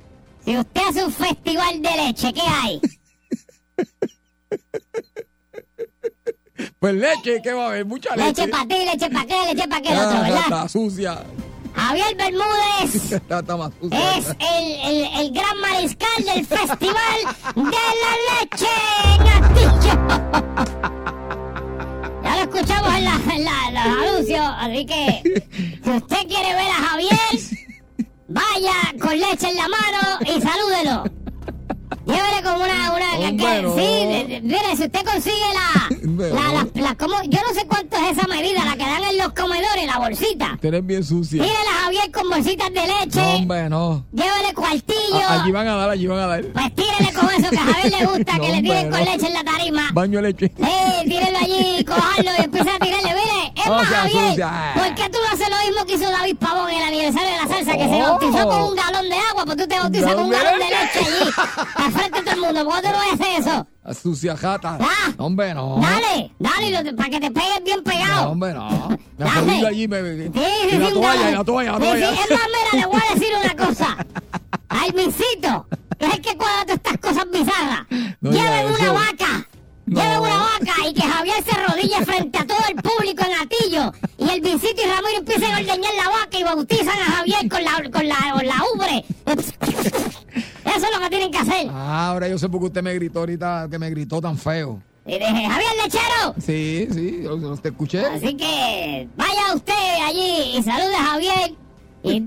Si 0.45 0.59
usted 0.59 0.81
hace 0.91 1.05
un 1.07 1.11
festival 1.13 1.81
de 1.81 1.91
leche, 1.97 2.33
¿qué 2.35 2.43
hay? 2.43 2.81
Pues 6.79 6.95
leche, 6.95 7.41
¿qué 7.43 7.53
va 7.55 7.65
a 7.65 7.69
haber? 7.69 7.87
Mucha 7.87 8.15
leche. 8.15 8.29
Leche 8.29 8.49
para 8.49 8.69
ti, 8.69 8.75
leche 8.75 9.09
para 9.11 9.21
aquel, 9.23 9.57
leche 9.57 9.69
para 9.69 9.77
aquel 9.79 9.99
Ah, 9.99 10.07
otro, 10.07 10.21
¿verdad? 10.21 10.41
Está 10.45 10.69
sucia. 10.69 11.23
Javier 11.75 12.17
Bermúdez 12.17 12.95
es 13.93 14.27
el, 14.39 14.73
el, 14.85 15.09
el 15.21 15.31
gran 15.33 15.59
mariscal 15.61 16.25
del 16.25 16.47
Festival 16.47 17.19
de 17.55 17.63
la 18.03 18.13
Leche 18.41 18.75
en 19.15 19.29
Atillo. 19.45 19.95
Ya 22.23 22.37
lo 22.37 22.43
escuchamos 22.43 22.95
en, 22.95 23.05
la, 23.05 23.15
en, 23.35 23.45
la- 23.45 23.69
en 23.69 23.75
los 23.75 24.09
anuncios, 24.09 24.47
así 24.59 24.87
que 24.87 25.23
si 25.83 25.91
usted 25.91 26.27
quiere 26.29 26.55
ver 26.55 26.69
a 26.71 26.75
Javier, 26.75 27.19
vaya 28.29 28.75
con 29.01 29.19
leche 29.19 29.49
en 29.49 29.57
la 29.57 29.69
mano 29.69 30.19
y 30.27 30.41
salúdelo. 30.41 31.05
Llévele 32.11 32.43
como 32.43 32.65
una... 32.65 32.93
una 32.93 33.11
que- 33.21 33.71
sí, 33.75 34.07
de- 34.07 34.25
de- 34.29 34.41
mire, 34.43 34.77
si 34.77 34.85
usted 34.85 35.05
consigue 35.05 35.35
la... 35.55 36.31
La, 36.35 36.43
no. 36.43 36.53
la- 36.75 36.83
la- 36.83 36.95
como- 36.97 37.23
yo 37.25 37.39
no 37.47 37.55
sé 37.55 37.67
cuánto 37.67 37.97
es 37.97 38.17
esa 38.17 38.27
medida, 38.27 38.65
la 38.65 38.73
que 38.73 38.79
dan 38.85 39.05
en 39.05 39.19
los 39.19 39.33
comedores, 39.33 39.87
la 39.87 39.99
bolsita. 39.99 40.53
Usted 40.55 40.75
es 40.75 40.87
bien 40.87 41.05
sucia. 41.05 41.43
Tírele 41.43 41.69
a 41.69 41.85
Javier 41.85 42.11
con 42.13 42.29
bolsitas 42.29 42.69
de 42.73 42.81
leche. 42.87 43.21
No, 43.21 43.31
hombre, 43.37 43.69
no. 43.71 44.05
Llévele 44.13 44.55
cuartillo. 44.55 45.27
A- 45.29 45.43
allí 45.43 45.53
van 45.53 45.69
a 45.69 45.75
dar, 45.77 45.91
allí 45.91 46.07
van 46.07 46.19
a 46.19 46.27
dar. 46.27 46.45
Pues 46.53 46.75
tírele 46.75 47.13
con 47.13 47.31
eso 47.31 47.51
que 47.51 47.57
a 47.59 47.61
Javier 47.75 48.01
le 48.01 48.07
gusta, 48.07 48.37
No, 48.37 48.45
que 48.45 48.53
le 48.53 48.63
tiren 48.63 48.91
con 48.91 48.99
no. 49.05 49.05
leche 49.13 49.27
en 49.27 49.33
la 49.35 49.45
tarima. 49.45 49.89
Baño 49.93 50.19
de 50.19 50.23
leche. 50.23 50.53
Sí, 50.57 51.09
tírelo 51.11 51.39
allí, 51.39 51.85
cojarlo 51.85 52.31
y 52.39 52.43
empieza 52.45 52.75
a 52.75 52.79
tirarle. 52.79 53.11
Mire, 53.15 53.53
es 53.57 53.67
No 53.67 53.75
más, 53.77 53.87
Javier. 53.87 54.47
¿por 54.75 54.95
qué 54.95 55.09
tú 55.11 55.19
lo 55.81 55.87
que 55.87 55.95
hizo 55.95 56.11
David 56.11 56.37
Pavón 56.37 56.71
en 56.71 56.77
el 56.77 56.83
aniversario 56.89 57.29
de 57.31 57.37
la 57.37 57.49
salsa, 57.49 57.73
que 57.73 57.85
se 57.89 57.95
Oh. 57.95 57.99
bautizó 58.19 58.49
con 58.49 58.63
un 58.63 58.75
galón 58.77 59.09
de 59.09 59.17
agua? 59.17 59.45
Pues 59.45 59.57
tú 59.57 59.67
te 59.69 59.79
bautizas 59.79 60.15
con 60.15 60.25
un 60.25 60.31
Galón 60.31 60.59
de 60.59 60.65
leche. 60.65 60.99
allí, 61.01 61.31
al 61.77 61.93
frente 61.93 62.19
de 62.19 62.25
todo 62.25 62.35
el 62.35 62.41
mundo. 62.41 62.65
¿Por 62.65 62.81
qué 62.83 62.89
tú 62.89 62.93
no 62.95 63.01
haces 63.25 63.39
eso? 63.47 63.67
La 63.85 63.95
sucia 63.95 64.37
jata. 64.37 64.79
Ah. 64.81 65.13
Hombre, 65.19 65.55
no. 65.55 65.79
Dale, 65.81 66.31
dale, 66.39 66.71
lo- 66.91 66.97
para 66.97 67.09
que 67.11 67.21
te 67.21 67.31
pegues 67.31 67.65
bien 67.65 67.79
No, 67.79 67.85
pegado. 67.85 68.31
hombre, 68.31 68.53
no. 68.55 68.89
Me 69.19 69.25
Dale. 69.25 69.67
allí 69.67 69.89
me, 69.89 70.03
me- 70.03 70.27
Sí, 70.27 70.33
sí, 70.35 70.77
y 70.77 70.79
la 70.79 70.87
sí, 70.89 70.93
toalla, 70.95 71.31
y 71.31 71.35
la 71.35 71.45
toalla, 71.45 71.73
la 71.73 71.79
sí, 71.79 71.85
toalla. 71.85 72.11
Es 72.13 72.31
más, 72.31 72.41
mira, 72.73 72.81
le 72.81 72.87
voy 72.87 73.01
a 73.11 73.15
decir 73.15 73.29
una 73.45 73.67
cosa. 73.67 73.97
Al 74.69 74.95
misito, 74.95 75.67
Es 75.99 76.21
que 76.21 76.35
cuando 76.37 76.65
todas 76.65 76.77
estas 76.77 76.97
cosas 76.99 77.27
bizarras, 77.31 77.87
No 78.21 78.31
lleven 78.31 78.67
una 78.73 78.93
vaca, 78.93 79.47
No. 79.91 80.01
lleven 80.01 80.19
una 80.21 80.37
vaca 80.37 80.89
y 80.89 80.95
que 80.95 81.03
Javier 81.03 81.45
se 81.45 81.51
arrodille 81.51 82.05
frente 82.07 82.39
a 82.39 82.47
todo 82.47 82.59
el 82.69 82.77
público 82.77 83.25
en 83.25 83.33
Atillo 83.41 83.93
y 84.19 84.29
el 84.31 84.41
Vicito 84.41 84.83
y 84.83 84.87
Ramiro 84.87 85.19
empiecen 85.19 85.53
a 85.53 85.57
ordeñar 85.59 85.95
la 85.97 86.09
vaca 86.11 86.39
y 86.39 86.43
bautizan 86.45 86.89
a 86.99 87.05
Javier 87.17 87.49
con 87.49 87.65
la, 87.65 87.73
con 87.91 88.09
la, 88.09 88.33
con 88.33 88.47
la 88.47 88.63
ubre. 88.75 89.05
Eso 89.27 90.87
es 90.87 90.95
lo 90.95 91.01
que 91.03 91.09
tienen 91.11 91.31
que 91.31 91.39
hacer. 91.39 91.67
Ah, 91.73 92.09
ahora 92.11 92.29
yo 92.29 92.39
sé 92.39 92.49
por 92.49 92.61
qué 92.61 92.67
usted 92.67 92.83
me 92.83 92.95
gritó 92.95 93.21
ahorita, 93.21 93.67
que 93.71 93.79
me 93.79 93.91
gritó 93.91 94.21
tan 94.21 94.39
feo. 94.39 94.81
Y 95.07 95.13
dije, 95.19 95.47
Javier 95.49 95.71
Lechero. 95.83 96.35
Sí, 96.41 96.87
sí, 96.93 97.21
yo, 97.25 97.57
te 97.57 97.71
escuché. 97.71 98.05
Así 98.07 98.37
que 98.37 99.09
vaya 99.17 99.55
usted 99.55 99.75
allí 100.07 100.57
y 100.59 100.63
salude 100.63 100.95
a 100.95 101.05
Javier. 101.05 101.55
Y 102.03 102.21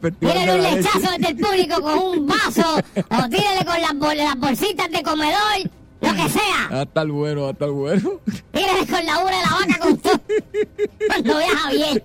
Pero 0.00 0.16
tírele 0.16 0.54
un 0.54 0.62
lechazo 0.62 1.10
desde 1.18 1.28
el 1.28 1.36
público 1.36 1.80
con 1.80 1.98
un 1.98 2.26
vaso 2.26 2.76
o 2.76 3.28
tírele 3.28 3.64
con 3.66 3.80
las, 3.80 3.94
bol- 3.94 4.16
las 4.16 4.36
bolsitas 4.36 4.90
de 4.90 5.02
comedor, 5.02 5.70
lo 6.02 6.12
que 6.14 6.28
sea. 6.28 6.80
Hasta 6.82 7.02
el 7.02 7.12
bueno, 7.12 7.48
hasta 7.48 7.64
el 7.64 7.70
bueno. 7.72 8.10
Tírele 8.52 8.86
con 8.88 9.06
la 9.06 9.22
ubre 9.24 9.36
de 9.36 9.42
la 9.42 9.50
vaca 9.50 9.78
con 9.80 9.96
todo. 9.98 10.20
Cuando 11.08 11.36
vea 11.36 11.46
a 11.52 11.56
Javier. 11.56 12.04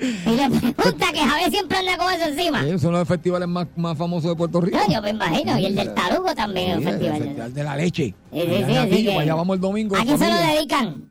Y 0.00 0.30
le 0.30 0.48
pregunta 0.72 1.06
que 1.12 1.18
Javier 1.18 1.50
siempre 1.50 1.78
anda 1.78 1.98
con 1.98 2.12
eso 2.12 2.28
encima. 2.28 2.64
Ellos 2.64 2.80
son 2.80 2.92
los 2.92 3.08
festivales 3.08 3.48
más, 3.48 3.66
más 3.76 3.98
famosos 3.98 4.30
de 4.30 4.36
Puerto 4.36 4.60
Rico. 4.60 4.78
No, 4.78 4.94
yo 4.94 5.02
me 5.02 5.10
imagino. 5.10 5.58
Y 5.58 5.66
el 5.66 5.74
del 5.74 5.92
tarugo 5.92 6.32
también 6.36 6.70
es 6.70 6.76
Sí, 6.78 6.82
el 6.84 6.90
festival. 6.92 7.18
festival 7.22 7.54
de 7.54 7.64
la 7.64 7.76
leche. 7.76 8.04
Sí, 8.32 8.40
sí, 8.40 8.54
Allá 8.64 8.86
sí, 8.96 9.08
allá 9.10 9.34
vamos 9.34 9.54
el 9.56 9.60
domingo. 9.60 9.96
¿A 9.96 10.04
quién 10.04 10.18
se 10.18 10.28
lo 10.30 10.36
dedican? 10.38 11.10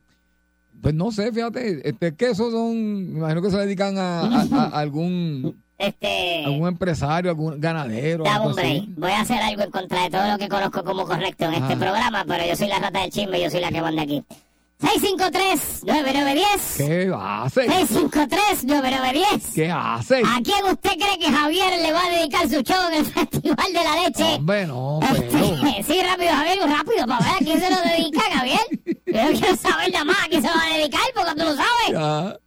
Pues 0.81 0.93
no 0.93 1.11
sé, 1.11 1.33
fíjate, 1.33 1.89
este, 1.89 2.15
que 2.15 2.29
esos 2.29 2.51
son, 2.53 3.11
me 3.13 3.19
imagino 3.19 3.41
que 3.41 3.49
se 3.49 3.57
dedican 3.57 3.97
a, 3.97 4.21
a- 4.21 4.47
a 4.51 4.79
algún, 4.79 5.61
Este. 5.77 6.43
algún 6.45 6.67
empresario, 6.69 7.29
algún 7.31 7.59
ganadero. 7.61 8.23
Dame 8.23 8.35
algo 8.35 8.49
un 8.49 8.55
break. 8.55 8.77
así. 8.81 8.93
Voy 8.97 9.11
a 9.11 9.21
hacer 9.21 9.37
algo 9.41 9.61
en 9.63 9.71
contra 9.71 10.03
de 10.03 10.09
todo 10.09 10.27
lo 10.31 10.37
que 10.37 10.47
conozco 10.49 10.83
como 10.83 11.05
correcto 11.05 11.45
en 11.45 11.53
este 11.55 11.73
Ah. 11.73 11.77
programa, 11.77 12.25
pero 12.27 12.45
yo 12.47 12.55
soy 12.55 12.67
la 12.67 12.79
rata 12.79 13.01
del 13.01 13.11
chisme, 13.11 13.39
yo 13.41 13.49
soy 13.51 13.59
la 13.61 13.71
que 13.71 13.81
manda 13.81 14.01
aquí. 14.01 14.23
653-9910. 14.79 16.77
¿Qué 16.77 17.11
hace? 17.15 17.67
653-9910. 17.67 19.53
¿Qué 19.55 19.71
hace? 19.71 20.17
¿A 20.25 20.39
quién 20.43 20.65
usted 20.71 20.91
cree 20.91 21.17
que 21.19 21.31
Javier 21.31 21.79
le 21.81 21.91
va 21.93 22.05
a 22.05 22.09
dedicar 22.09 22.43
su 22.49 22.61
show 22.61 22.87
en 22.91 22.99
el 22.99 23.05
Festival 23.11 23.73
de 23.73 23.83
la 23.83 23.95
Leche? 24.03 24.35
Hombre, 24.35 24.67
no, 24.67 24.99
Este, 25.01 25.83
sí, 25.83 26.01
rápido, 26.03 26.29
Javier, 26.31 26.59
rápido, 26.69 27.07
para 27.07 27.19
ver 27.25 27.33
a 27.33 27.37
quién 27.39 27.59
se 27.59 27.69
lo 27.69 27.77
dedica, 27.81 28.21
Javier. 28.31 28.59
Yo 29.07 29.39
quiero 29.39 29.55
saber 29.57 29.91
nada 29.91 30.05
más 30.05 30.17
a 30.23 30.27
quién 30.29 30.41
se 30.41 30.47
lo 30.47 30.53
va 30.55 30.63
a 30.65 30.77
dedicar, 30.77 31.01
porque 31.15 31.31
tú 31.31 31.43
lo 31.45 31.55
sabes. 31.55 31.91
Ya, 31.91 32.37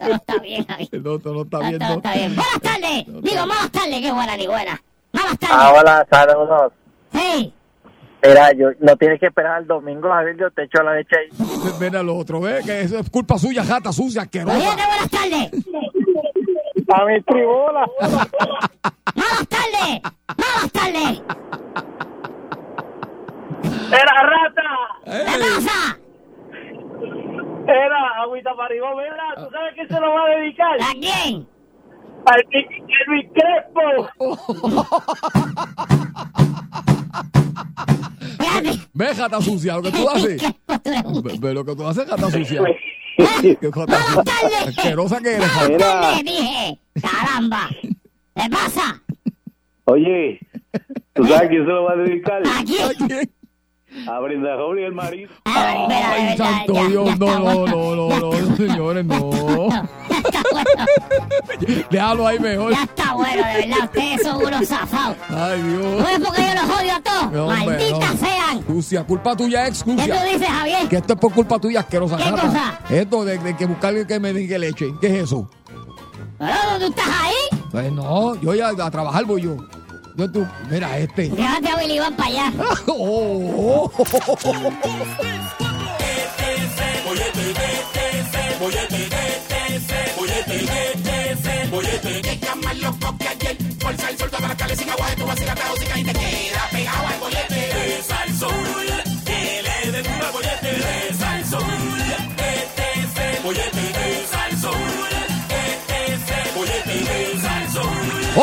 No 0.00 0.14
está 0.14 0.38
bien, 0.38 0.66
el 0.90 1.06
otro 1.06 1.32
no 1.32 1.42
está 1.42 1.58
no 1.58 1.68
está 1.96 2.12
bien. 2.14 2.34
Buenas 2.36 2.60
tardes. 2.60 3.06
Digo, 3.06 3.46
malas 3.46 3.70
tardes, 3.70 4.00
qué 4.00 4.12
buena 4.12 4.36
ni 4.36 4.46
buena. 4.46 4.82
Malas 5.12 5.38
tardes. 5.38 5.56
Ah, 5.58 5.72
hola, 5.76 6.06
saludos. 6.10 6.72
Sí. 7.12 7.54
Mira, 8.24 8.52
yo 8.52 8.68
no 8.80 8.96
tienes 8.96 9.18
que 9.18 9.26
esperar 9.26 9.56
al 9.56 9.66
domingo, 9.66 10.08
Javier, 10.08 10.36
yo 10.38 10.50
te 10.52 10.62
echo 10.64 10.82
la 10.82 10.94
leche 10.94 11.16
ahí. 11.18 11.28
Mira 11.80 12.02
lo 12.02 12.16
otro, 12.16 12.40
¿ves? 12.40 12.64
Que 12.64 12.82
eso 12.82 12.98
es 12.98 13.10
culpa 13.10 13.36
suya, 13.38 13.64
jata 13.64 13.92
sucia, 13.92 14.22
asquerosa. 14.22 14.56
Oyente, 14.56 14.82
buenas 14.86 15.10
tardes. 15.10 15.50
A 16.94 17.04
mi 17.04 17.20
tribola. 17.22 17.86
Malas 19.14 19.48
tardes. 19.48 20.02
Malas 20.36 20.72
tardes. 20.72 21.22
Era 23.88 24.22
rata, 24.22 24.62
Eh, 25.06 25.24
¿Qué 25.26 25.38
pasa? 25.38 25.98
Era 27.74 28.22
agüita 28.22 28.54
para 28.54 28.66
arriba, 28.66 28.94
mira, 28.96 29.34
¿tú 29.36 29.50
sabes 29.50 29.74
quién 29.74 29.88
se 29.88 30.00
lo 30.00 30.12
va 30.12 30.24
a 30.24 30.28
dedicar? 30.36 30.76
¿A 30.80 30.92
quién? 30.92 31.46
Al 32.26 32.42
Luis 33.06 33.26
Crespo. 33.34 33.82
Ve, 38.94 39.14
jata 39.14 39.40
sucia, 39.40 39.76
lo 39.76 39.82
que 39.82 39.90
tú 39.90 40.08
haces. 40.08 40.42
Ve, 41.22 41.36
ve 41.40 41.54
lo 41.54 41.64
que 41.64 41.74
tú 41.74 41.86
haces, 41.86 42.08
jata 42.08 42.30
sucia. 42.30 42.62
¿Eh? 43.18 43.56
Qué 43.60 43.72
jata 43.72 43.98
Malas 43.98 44.06
sucia. 44.06 44.68
Asquerosa 44.68 45.20
que 45.20 45.34
eres, 45.34 45.78
tardes, 45.78 46.24
dije. 46.24 46.78
Caramba. 47.00 47.68
¿Qué 47.82 48.48
pasa? 48.50 49.02
Oye, 49.84 50.38
¿tú 51.12 51.24
sabes 51.24 51.48
quién 51.48 51.64
se 51.66 51.72
lo 51.72 51.84
va 51.84 51.92
a 51.92 51.96
dedicar? 51.96 52.42
¿A 52.46 52.64
quién? 52.64 53.30
A 54.08 54.20
y 54.78 54.82
el 54.82 54.92
marido. 54.92 55.30
Ay, 55.44 56.36
santo 56.36 56.72
ya- 56.74 56.86
Dios, 56.88 57.08
ya 57.10 57.16
no, 57.16 57.38
no, 57.38 57.66
no, 57.66 57.96
no, 57.96 58.08
no, 58.20 58.32
está 58.32 58.40
no, 58.50 58.56
señores, 58.56 59.04
no. 59.04 59.30
Ya 60.12 60.18
está 60.18 60.42
bueno. 60.52 61.86
Déjalo 61.90 62.26
ahí 62.26 62.38
mejor. 62.38 62.72
Ya 62.72 62.82
está 62.84 63.14
bueno, 63.14 63.42
de 63.46 63.66
verdad. 63.66 63.84
Ustedes 63.84 64.22
son 64.22 64.44
unos 64.44 64.68
zafados. 64.68 65.16
Ay, 65.28 65.60
¿No 65.62 65.78
Dios. 65.78 66.10
es 66.10 66.20
porque 66.20 66.42
yo 66.42 66.54
los 66.62 66.78
odio 66.80 66.94
a 66.94 67.00
todos? 67.02 67.32
No, 67.32 67.46
Malditas 67.48 68.14
no. 68.14 68.26
sean. 68.26 68.66
Sucia, 68.66 69.04
culpa 69.04 69.36
tuya, 69.36 69.66
ex 69.68 69.82
¿Qué 69.84 69.90
tú 69.94 70.02
dices, 70.32 70.48
Javier? 70.48 70.88
Que 70.88 70.96
esto 70.96 71.12
es 71.12 71.18
por 71.18 71.32
culpa 71.32 71.58
tuya, 71.58 71.80
asquerosa 71.80 72.16
¿Qué 72.16 72.22
jata. 72.24 72.42
cosa? 72.42 72.78
Esto 72.90 73.24
de, 73.24 73.38
de 73.38 73.56
que 73.56 73.66
buscarle 73.66 74.06
que 74.06 74.18
me 74.20 74.32
diga 74.32 74.58
leche. 74.58 74.92
¿Qué 75.00 75.06
es 75.08 75.24
eso? 75.24 75.48
Pero, 76.38 76.52
¿Tú 76.78 76.84
estás 76.86 77.06
ahí? 77.22 77.60
Pues 77.70 77.92
no, 77.92 78.34
yo 78.40 78.54
ya 78.54 78.68
a 78.68 78.90
trabajar 78.90 79.24
voy 79.24 79.42
yo. 79.42 79.56
Yo 80.16 80.30
tú, 80.30 80.46
mira 80.70 80.98
este. 80.98 81.32
A 81.38 81.76
Billy 81.76 81.98
Van 81.98 82.14
para 82.14 82.28
allá. 82.28 82.52
Oh, 82.86 83.90
oh, 83.96 84.04
oh. 84.44 84.72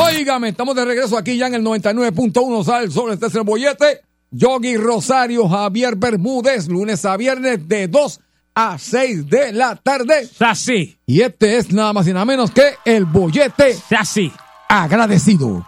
Óigame, 0.05 0.49
estamos 0.49 0.75
de 0.75 0.85
regreso 0.85 1.17
aquí 1.17 1.37
ya 1.37 1.47
en 1.47 1.55
el 1.55 1.63
99.1 1.63 2.63
Sal 2.63 2.91
Sol, 2.91 3.11
este 3.13 3.27
es 3.27 3.35
el 3.35 3.43
bollete. 3.43 4.01
Yogi 4.31 4.77
Rosario, 4.77 5.47
Javier 5.49 5.95
Bermúdez, 5.95 6.67
lunes 6.67 7.03
a 7.05 7.17
viernes 7.17 7.67
de 7.67 7.87
2 7.87 8.19
a 8.55 8.77
6 8.77 9.27
de 9.27 9.53
la 9.53 9.75
tarde. 9.75 10.27
Así, 10.39 10.99
Y 11.07 11.21
este 11.21 11.57
es 11.57 11.71
nada 11.73 11.93
más 11.93 12.07
y 12.07 12.13
nada 12.13 12.25
menos 12.25 12.51
que 12.51 12.63
el 12.85 13.05
bollete 13.05 13.75
así, 13.97 14.31
agradecido. 14.67 15.65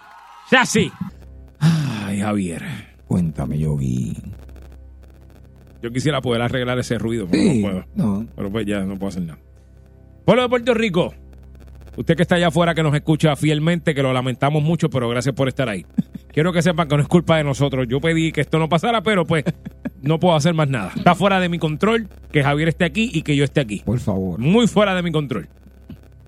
así. 0.51 0.91
Ay, 1.59 2.19
Javier. 2.21 2.63
Cuéntame, 3.07 3.57
Yogi. 3.57 4.15
Yo 5.81 5.91
quisiera 5.91 6.21
poder 6.21 6.43
arreglar 6.43 6.77
ese 6.79 6.97
ruido, 6.99 7.27
pero 7.29 7.43
Sí, 7.43 7.61
no 7.63 7.69
puedo. 7.69 7.85
no. 7.95 8.27
Pero 8.35 8.51
pues 8.51 8.65
ya 8.67 8.81
no 8.81 8.95
puedo 8.97 9.09
hacer 9.09 9.23
nada. 9.23 9.39
Pueblo 10.25 10.43
de 10.43 10.49
Puerto 10.49 10.73
Rico, 10.75 11.13
usted 11.97 12.15
que 12.15 12.21
está 12.21 12.35
allá 12.35 12.47
afuera, 12.47 12.73
que 12.73 12.83
nos 12.83 12.93
escucha 12.93 13.35
fielmente, 13.35 13.93
que 13.93 14.03
lo 14.03 14.13
lamentamos 14.13 14.63
mucho, 14.63 14.89
pero 14.89 15.09
gracias 15.09 15.35
por 15.35 15.47
estar 15.47 15.69
ahí. 15.69 15.85
Quiero 16.31 16.53
que 16.53 16.61
sepan 16.61 16.87
que 16.87 16.95
no 16.95 17.01
es 17.01 17.07
culpa 17.09 17.37
de 17.37 17.43
nosotros. 17.43 17.87
Yo 17.89 17.99
pedí 17.99 18.31
que 18.31 18.41
esto 18.41 18.57
no 18.59 18.69
pasara, 18.69 19.01
pero 19.03 19.25
pues 19.25 19.43
no 20.01 20.19
puedo 20.19 20.35
hacer 20.35 20.53
más 20.53 20.69
nada. 20.69 20.91
Está 20.95 21.15
fuera 21.15 21.39
de 21.39 21.49
mi 21.49 21.59
control 21.59 22.07
que 22.31 22.43
Javier 22.43 22.69
esté 22.69 22.85
aquí 22.85 23.11
y 23.13 23.21
que 23.23 23.35
yo 23.35 23.43
esté 23.43 23.59
aquí. 23.61 23.81
Por 23.85 23.99
favor. 23.99 24.39
Muy 24.39 24.67
fuera 24.67 24.95
de 24.95 25.01
mi 25.03 25.11
control. 25.11 25.49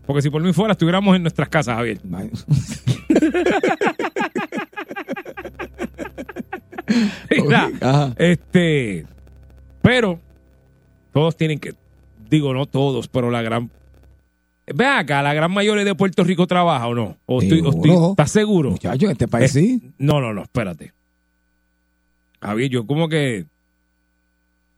Porque 0.06 0.22
si 0.22 0.30
por 0.30 0.42
mí 0.42 0.52
fuera, 0.52 0.74
estuviéramos 0.74 1.16
en 1.16 1.22
nuestras 1.22 1.48
casas, 1.48 1.78
Javier. 1.78 2.00
Mira, 7.32 7.72
Ajá. 7.82 8.14
este, 8.18 9.06
pero 9.82 10.20
todos 11.12 11.36
tienen 11.38 11.60
que, 11.60 11.74
digo 12.30 12.54
no 12.54 12.66
todos, 12.66 13.08
pero 13.08 13.32
la 13.32 13.42
gran, 13.42 13.72
ve 14.68 14.86
acá, 14.86 15.22
la 15.22 15.34
gran 15.34 15.52
mayoría 15.52 15.84
de 15.84 15.96
Puerto 15.96 16.24
Rico 16.24 16.48
trabaja 16.48 16.88
o 16.88 16.96
no, 16.96 17.18
o 17.26 17.42
estoy, 17.42 17.60
o 17.62 17.70
estoy- 17.70 17.90
Seguro. 17.92 18.10
¿estás 18.12 18.32
seguro? 18.32 18.72
Muchachos, 18.72 19.04
en 19.04 19.12
este 19.12 19.28
país 19.28 19.52
sí. 19.52 19.94
No, 19.98 20.22
no, 20.22 20.34
no, 20.34 20.44
espérate. 20.44 20.94
Javier, 22.42 22.70
yo 22.70 22.86
como 22.86 23.08
que 23.10 23.46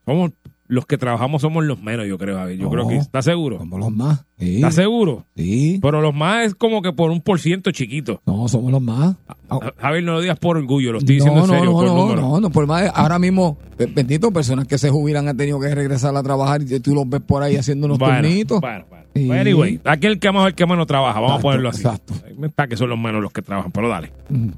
somos 0.05 0.31
los 0.67 0.85
que 0.87 0.97
trabajamos 0.97 1.41
somos 1.43 1.63
los 1.63 1.79
menos, 1.81 2.07
yo 2.07 2.17
creo, 2.17 2.37
Javier. 2.37 2.57
Yo 2.57 2.65
No. 2.65 2.71
creo 2.71 2.87
que 2.87 2.95
¿estás 2.97 3.25
seguro? 3.25 3.59
Somos 3.59 3.79
los 3.79 3.91
más. 3.91 4.25
Sí. 4.39 4.55
¿Estás 4.55 4.75
seguro? 4.75 5.25
Sí. 5.35 5.77
Pero 5.81 6.01
los 6.01 6.13
más 6.15 6.45
es 6.47 6.55
como 6.55 6.81
que 6.81 6.91
por 6.91 7.11
un 7.11 7.21
por 7.21 7.39
ciento 7.39 7.69
chiquito. 7.71 8.21
No, 8.25 8.47
somos 8.47 8.71
los 8.71 8.81
más. 8.81 9.15
Ja- 9.49 9.73
Javier, 9.77 10.03
no 10.03 10.13
lo 10.13 10.21
digas 10.21 10.39
por 10.39 10.57
orgullo, 10.57 10.91
lo 10.91 10.97
estoy 10.97 11.15
diciendo 11.15 11.41
no, 11.41 11.45
en 11.45 11.51
serio, 11.51 11.65
no, 11.65 11.71
por 11.73 11.85
no, 11.85 11.95
número. 11.95 12.21
no, 12.21 12.39
no, 12.39 12.49
por 12.49 12.65
más, 12.65 12.91
ahora 12.95 13.19
mismo, 13.19 13.57
bendito, 13.77 14.31
personas 14.31 14.67
que 14.67 14.77
se 14.77 14.89
jubilan 14.89 15.27
han 15.27 15.37
tenido 15.37 15.59
que 15.59 15.73
regresar 15.73 16.15
a 16.15 16.23
trabajar 16.23 16.61
y 16.63 16.79
tú 16.79 16.95
los 16.95 17.07
ves 17.07 17.21
por 17.21 17.43
ahí 17.43 17.55
haciendo 17.57 17.85
unos 17.85 17.99
Bueno, 17.99 18.15
turnitos. 18.21 18.59
bueno, 18.61 18.85
bueno. 18.89 19.05
Sí. 19.15 19.27
Pues 19.27 19.39
Anyway, 19.41 19.79
aquel 19.85 20.19
que 20.19 20.31
más 20.31 20.47
el 20.47 20.55
que 20.55 20.65
menos 20.65 20.87
trabaja, 20.87 21.19
vamos 21.21 21.37
Exacto, 21.37 21.47
a 21.47 21.51
ponerlo 21.51 21.69
así. 21.69 21.81
exacto. 21.83 22.13
Está 22.43 22.67
que 22.67 22.75
son 22.75 22.89
los 22.89 22.99
menos 22.99 23.21
los 23.21 23.31
que 23.31 23.41
trabajan, 23.41 23.71
pero 23.71 23.87
dale. 23.87 24.11
Mm. 24.29 24.49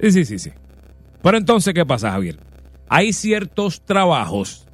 Sí, 0.00 0.10
sí, 0.12 0.24
sí, 0.24 0.38
sí. 0.38 0.50
Pero 1.22 1.38
entonces, 1.38 1.72
¿qué 1.74 1.84
pasa, 1.86 2.10
Javier? 2.10 2.38
Hay 2.88 3.12
ciertos 3.12 3.82
trabajos 3.84 4.65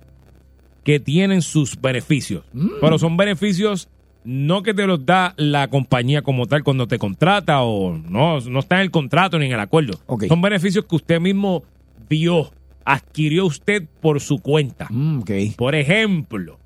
que 0.85 0.99
tienen 1.01 1.43
sus 1.43 1.81
beneficios, 1.81 2.45
Mm. 2.53 2.69
pero 2.81 2.99
son 2.99 3.17
beneficios 3.17 3.89
no 4.25 4.63
que 4.63 4.73
te 4.73 4.87
los 4.87 5.05
da 5.05 5.35
la 5.37 5.69
compañía 5.69 6.23
como 6.23 6.47
tal 6.47 6.63
cuando 6.63 6.87
te 6.87 6.97
contrata 6.99 7.63
o 7.63 7.93
no, 7.99 8.39
no 8.41 8.59
está 8.61 8.77
en 8.77 8.83
el 8.83 8.91
contrato 8.93 9.37
ni 9.39 9.47
en 9.47 9.53
el 9.53 9.61
acuerdo. 9.61 9.99
Son 10.29 10.41
beneficios 10.41 10.85
que 10.85 10.95
usted 10.95 11.19
mismo 11.21 11.65
vio, 12.09 12.53
adquirió 12.85 13.47
usted 13.47 13.83
por 14.01 14.21
su 14.21 14.39
cuenta. 14.41 14.87
Mm. 14.91 15.23
Por 15.57 15.75
ejemplo, 15.75 16.59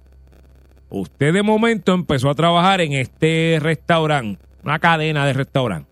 usted 0.91 1.33
de 1.33 1.43
momento 1.43 1.95
empezó 1.95 2.29
a 2.29 2.35
trabajar 2.35 2.83
en 2.83 2.93
este 2.93 3.59
restaurante, 3.61 4.39
una 4.63 4.79
cadena 4.79 5.25
de 5.25 5.33
restaurante, 5.33 5.89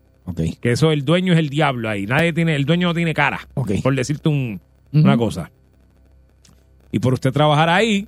que 0.61 0.71
eso 0.71 0.91
el 0.91 1.03
dueño 1.03 1.33
es 1.33 1.39
el 1.39 1.49
diablo 1.49 1.89
ahí, 1.89 2.05
nadie 2.05 2.31
tiene, 2.31 2.55
el 2.55 2.65
dueño 2.65 2.89
no 2.89 2.93
tiene 2.93 3.13
cara, 3.15 3.39
por 3.81 3.95
decirte 3.95 4.29
un- 4.29 4.61
una 4.93 5.17
cosa. 5.17 5.49
Y 6.91 6.99
por 6.99 7.13
usted 7.13 7.31
trabajar 7.33 7.69
ahí, 7.69 8.07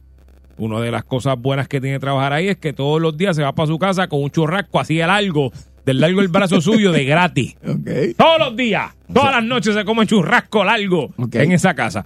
una 0.58 0.80
de 0.80 0.91
las 0.91 1.04
cosas 1.04 1.38
buenas 1.39 1.67
que 1.67 1.80
tiene 1.82 2.00
trabajar 2.00 2.34
ahí 2.34 2.48
es 2.48 2.58
que 2.58 2.74
todos 2.74 3.02
los 3.02 3.15
días 3.17 3.36
se 3.36 3.43
va 3.43 3.54
para 3.54 3.67
su 3.67 3.78
casa 3.80 4.08
con 4.08 4.22
un 4.24 4.32
churrasco 4.32 4.80
así 4.80 4.96
de 4.98 5.08
largo, 5.08 5.52
del 5.86 6.00
largo 6.02 6.20
del 6.22 6.30
brazo 6.30 6.60
suyo 6.62 6.91
de 6.91 7.06
gratis. 7.06 7.56
Ok. 7.67 8.15
Todos 8.17 8.39
los 8.39 8.56
días, 8.56 8.93
todas 9.13 9.32
las 9.36 9.43
noches 9.43 9.74
se 9.76 9.86
come 9.86 10.06
churrasco 10.08 10.63
largo 10.63 11.13
en 11.34 11.52
esa 11.52 11.74
casa. 11.74 12.06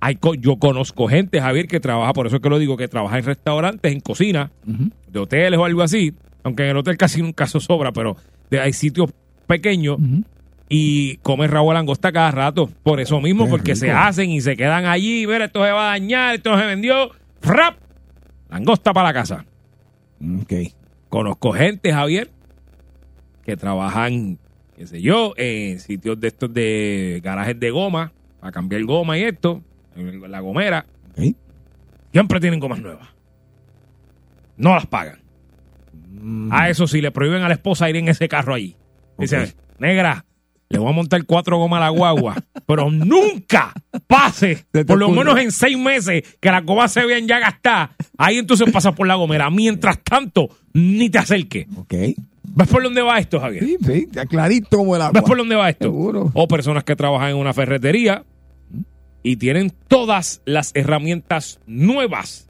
Hay 0.00 0.14
co- 0.16 0.34
yo 0.34 0.56
conozco 0.56 1.08
gente, 1.08 1.40
Javier, 1.40 1.66
que 1.66 1.80
trabaja, 1.80 2.12
por 2.12 2.26
eso 2.26 2.36
es 2.36 2.42
que 2.42 2.48
lo 2.48 2.58
digo, 2.58 2.76
que 2.76 2.86
trabaja 2.88 3.18
en 3.18 3.24
restaurantes, 3.24 3.92
en 3.92 4.00
cocina, 4.00 4.50
de 4.64 5.18
hoteles 5.18 5.58
o 5.58 5.64
algo 5.64 5.82
así, 5.82 6.12
aunque 6.44 6.62
en 6.64 6.70
el 6.70 6.76
hotel 6.76 6.96
casi 6.96 7.20
nunca 7.22 7.44
eso 7.44 7.58
sobra, 7.60 7.90
pero 7.92 8.16
de- 8.50 8.60
hay 8.60 8.72
sitios 8.72 9.10
pequeños 9.48 9.98
y 10.68 11.16
come 11.18 11.46
rabo 11.48 11.70
de 11.70 11.74
langosta 11.74 12.12
cada 12.12 12.30
rato, 12.30 12.68
por 12.82 13.00
eso 13.00 13.20
mismo, 13.20 13.44
Qué 13.46 13.50
porque 13.50 13.72
rico. 13.74 13.86
se 13.86 13.90
hacen 13.90 14.30
y 14.30 14.40
se 14.40 14.56
quedan 14.56 14.84
allí, 14.86 15.24
ver, 15.26 15.42
esto 15.42 15.64
se 15.64 15.70
va 15.72 15.88
a 15.88 15.90
dañar, 15.92 16.34
esto 16.34 16.50
no 16.50 16.58
se 16.60 16.66
vendió, 16.66 17.10
¡frap! 17.40 17.76
Langosta 18.48 18.92
para 18.92 19.08
la 19.08 19.14
casa. 19.14 19.44
Ok. 20.42 20.52
Conozco 21.08 21.52
gente, 21.52 21.92
Javier, 21.92 22.30
que 23.44 23.56
trabajan, 23.56 24.38
qué 24.76 24.86
sé 24.86 25.00
yo, 25.00 25.32
en 25.36 25.80
sitios 25.80 26.20
de 26.20 26.28
estos 26.28 26.52
de 26.52 27.20
garajes 27.22 27.58
de 27.58 27.70
goma, 27.70 28.12
para 28.40 28.52
cambiar 28.52 28.84
goma 28.84 29.18
y 29.18 29.24
esto, 29.24 29.62
en 29.96 30.30
la 30.30 30.40
gomera. 30.40 30.86
Ok. 31.12 31.34
Siempre 32.12 32.40
tienen 32.40 32.60
gomas 32.60 32.80
nuevas. 32.80 33.08
No 34.56 34.74
las 34.74 34.86
pagan. 34.86 35.20
Mm. 36.10 36.50
A 36.52 36.68
eso 36.68 36.86
sí, 36.86 37.00
le 37.00 37.10
prohíben 37.10 37.42
a 37.42 37.48
la 37.48 37.54
esposa 37.54 37.88
ir 37.88 37.96
en 37.96 38.08
ese 38.08 38.28
carro 38.28 38.54
ahí. 38.54 38.76
Dice, 39.18 39.54
negra, 39.78 40.24
le 40.70 40.78
voy 40.78 40.88
a 40.88 40.92
montar 40.92 41.24
cuatro 41.24 41.58
gomas 41.58 41.78
a 41.78 41.84
la 41.84 41.88
guagua, 41.90 42.36
pero 42.66 42.90
nunca 42.90 43.72
pase, 44.06 44.66
por 44.86 44.98
lo 44.98 45.10
menos 45.10 45.38
en 45.38 45.50
seis 45.50 45.78
meses, 45.78 46.22
que 46.40 46.50
las 46.50 46.64
gomas 46.64 46.92
se 46.92 47.04
vean 47.06 47.26
ya 47.26 47.38
gastadas. 47.38 47.90
Ahí 48.16 48.38
entonces 48.38 48.70
pasa 48.70 48.92
por 48.92 49.06
la 49.06 49.14
gomera. 49.14 49.50
Mientras 49.50 50.02
tanto, 50.02 50.48
ni 50.74 51.08
te 51.10 51.18
acerques. 51.18 51.66
Ok. 51.76 51.94
¿Ves 52.58 52.68
por 52.68 52.82
dónde 52.82 53.02
va 53.02 53.18
esto, 53.18 53.40
Javier? 53.40 53.64
Sí, 53.64 53.76
sí, 53.84 54.06
está 54.08 54.26
clarito 54.26 54.78
como 54.78 54.96
el 54.96 55.02
agua. 55.02 55.12
¿Ves 55.12 55.22
por 55.22 55.36
dónde 55.36 55.54
va 55.54 55.70
esto? 55.70 55.84
Seguro. 55.84 56.30
O 56.34 56.48
personas 56.48 56.84
que 56.84 56.96
trabajan 56.96 57.30
en 57.30 57.36
una 57.36 57.52
ferretería 57.52 58.24
y 59.22 59.36
tienen 59.36 59.72
todas 59.88 60.42
las 60.44 60.72
herramientas 60.74 61.60
nuevas 61.66 62.48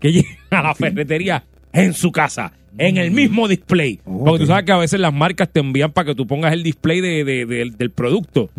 que 0.00 0.12
llegan 0.12 0.36
a 0.50 0.62
la 0.62 0.74
ferretería 0.74 1.44
en 1.72 1.92
su 1.92 2.12
casa, 2.12 2.52
en 2.78 2.96
el 2.96 3.10
mismo 3.10 3.48
display. 3.48 4.00
Porque 4.04 4.30
Ok. 4.30 4.38
tú 4.38 4.46
sabes 4.46 4.64
que 4.64 4.72
a 4.72 4.76
veces 4.78 5.00
las 5.00 5.12
marcas 5.12 5.48
te 5.52 5.60
envían 5.60 5.92
para 5.92 6.06
que 6.06 6.14
tú 6.14 6.26
pongas 6.26 6.52
el 6.52 6.62
display 6.62 7.00
de- 7.00 7.24
de- 7.24 7.44
de- 7.46 7.70
del 7.76 7.90
producto. 7.90 8.50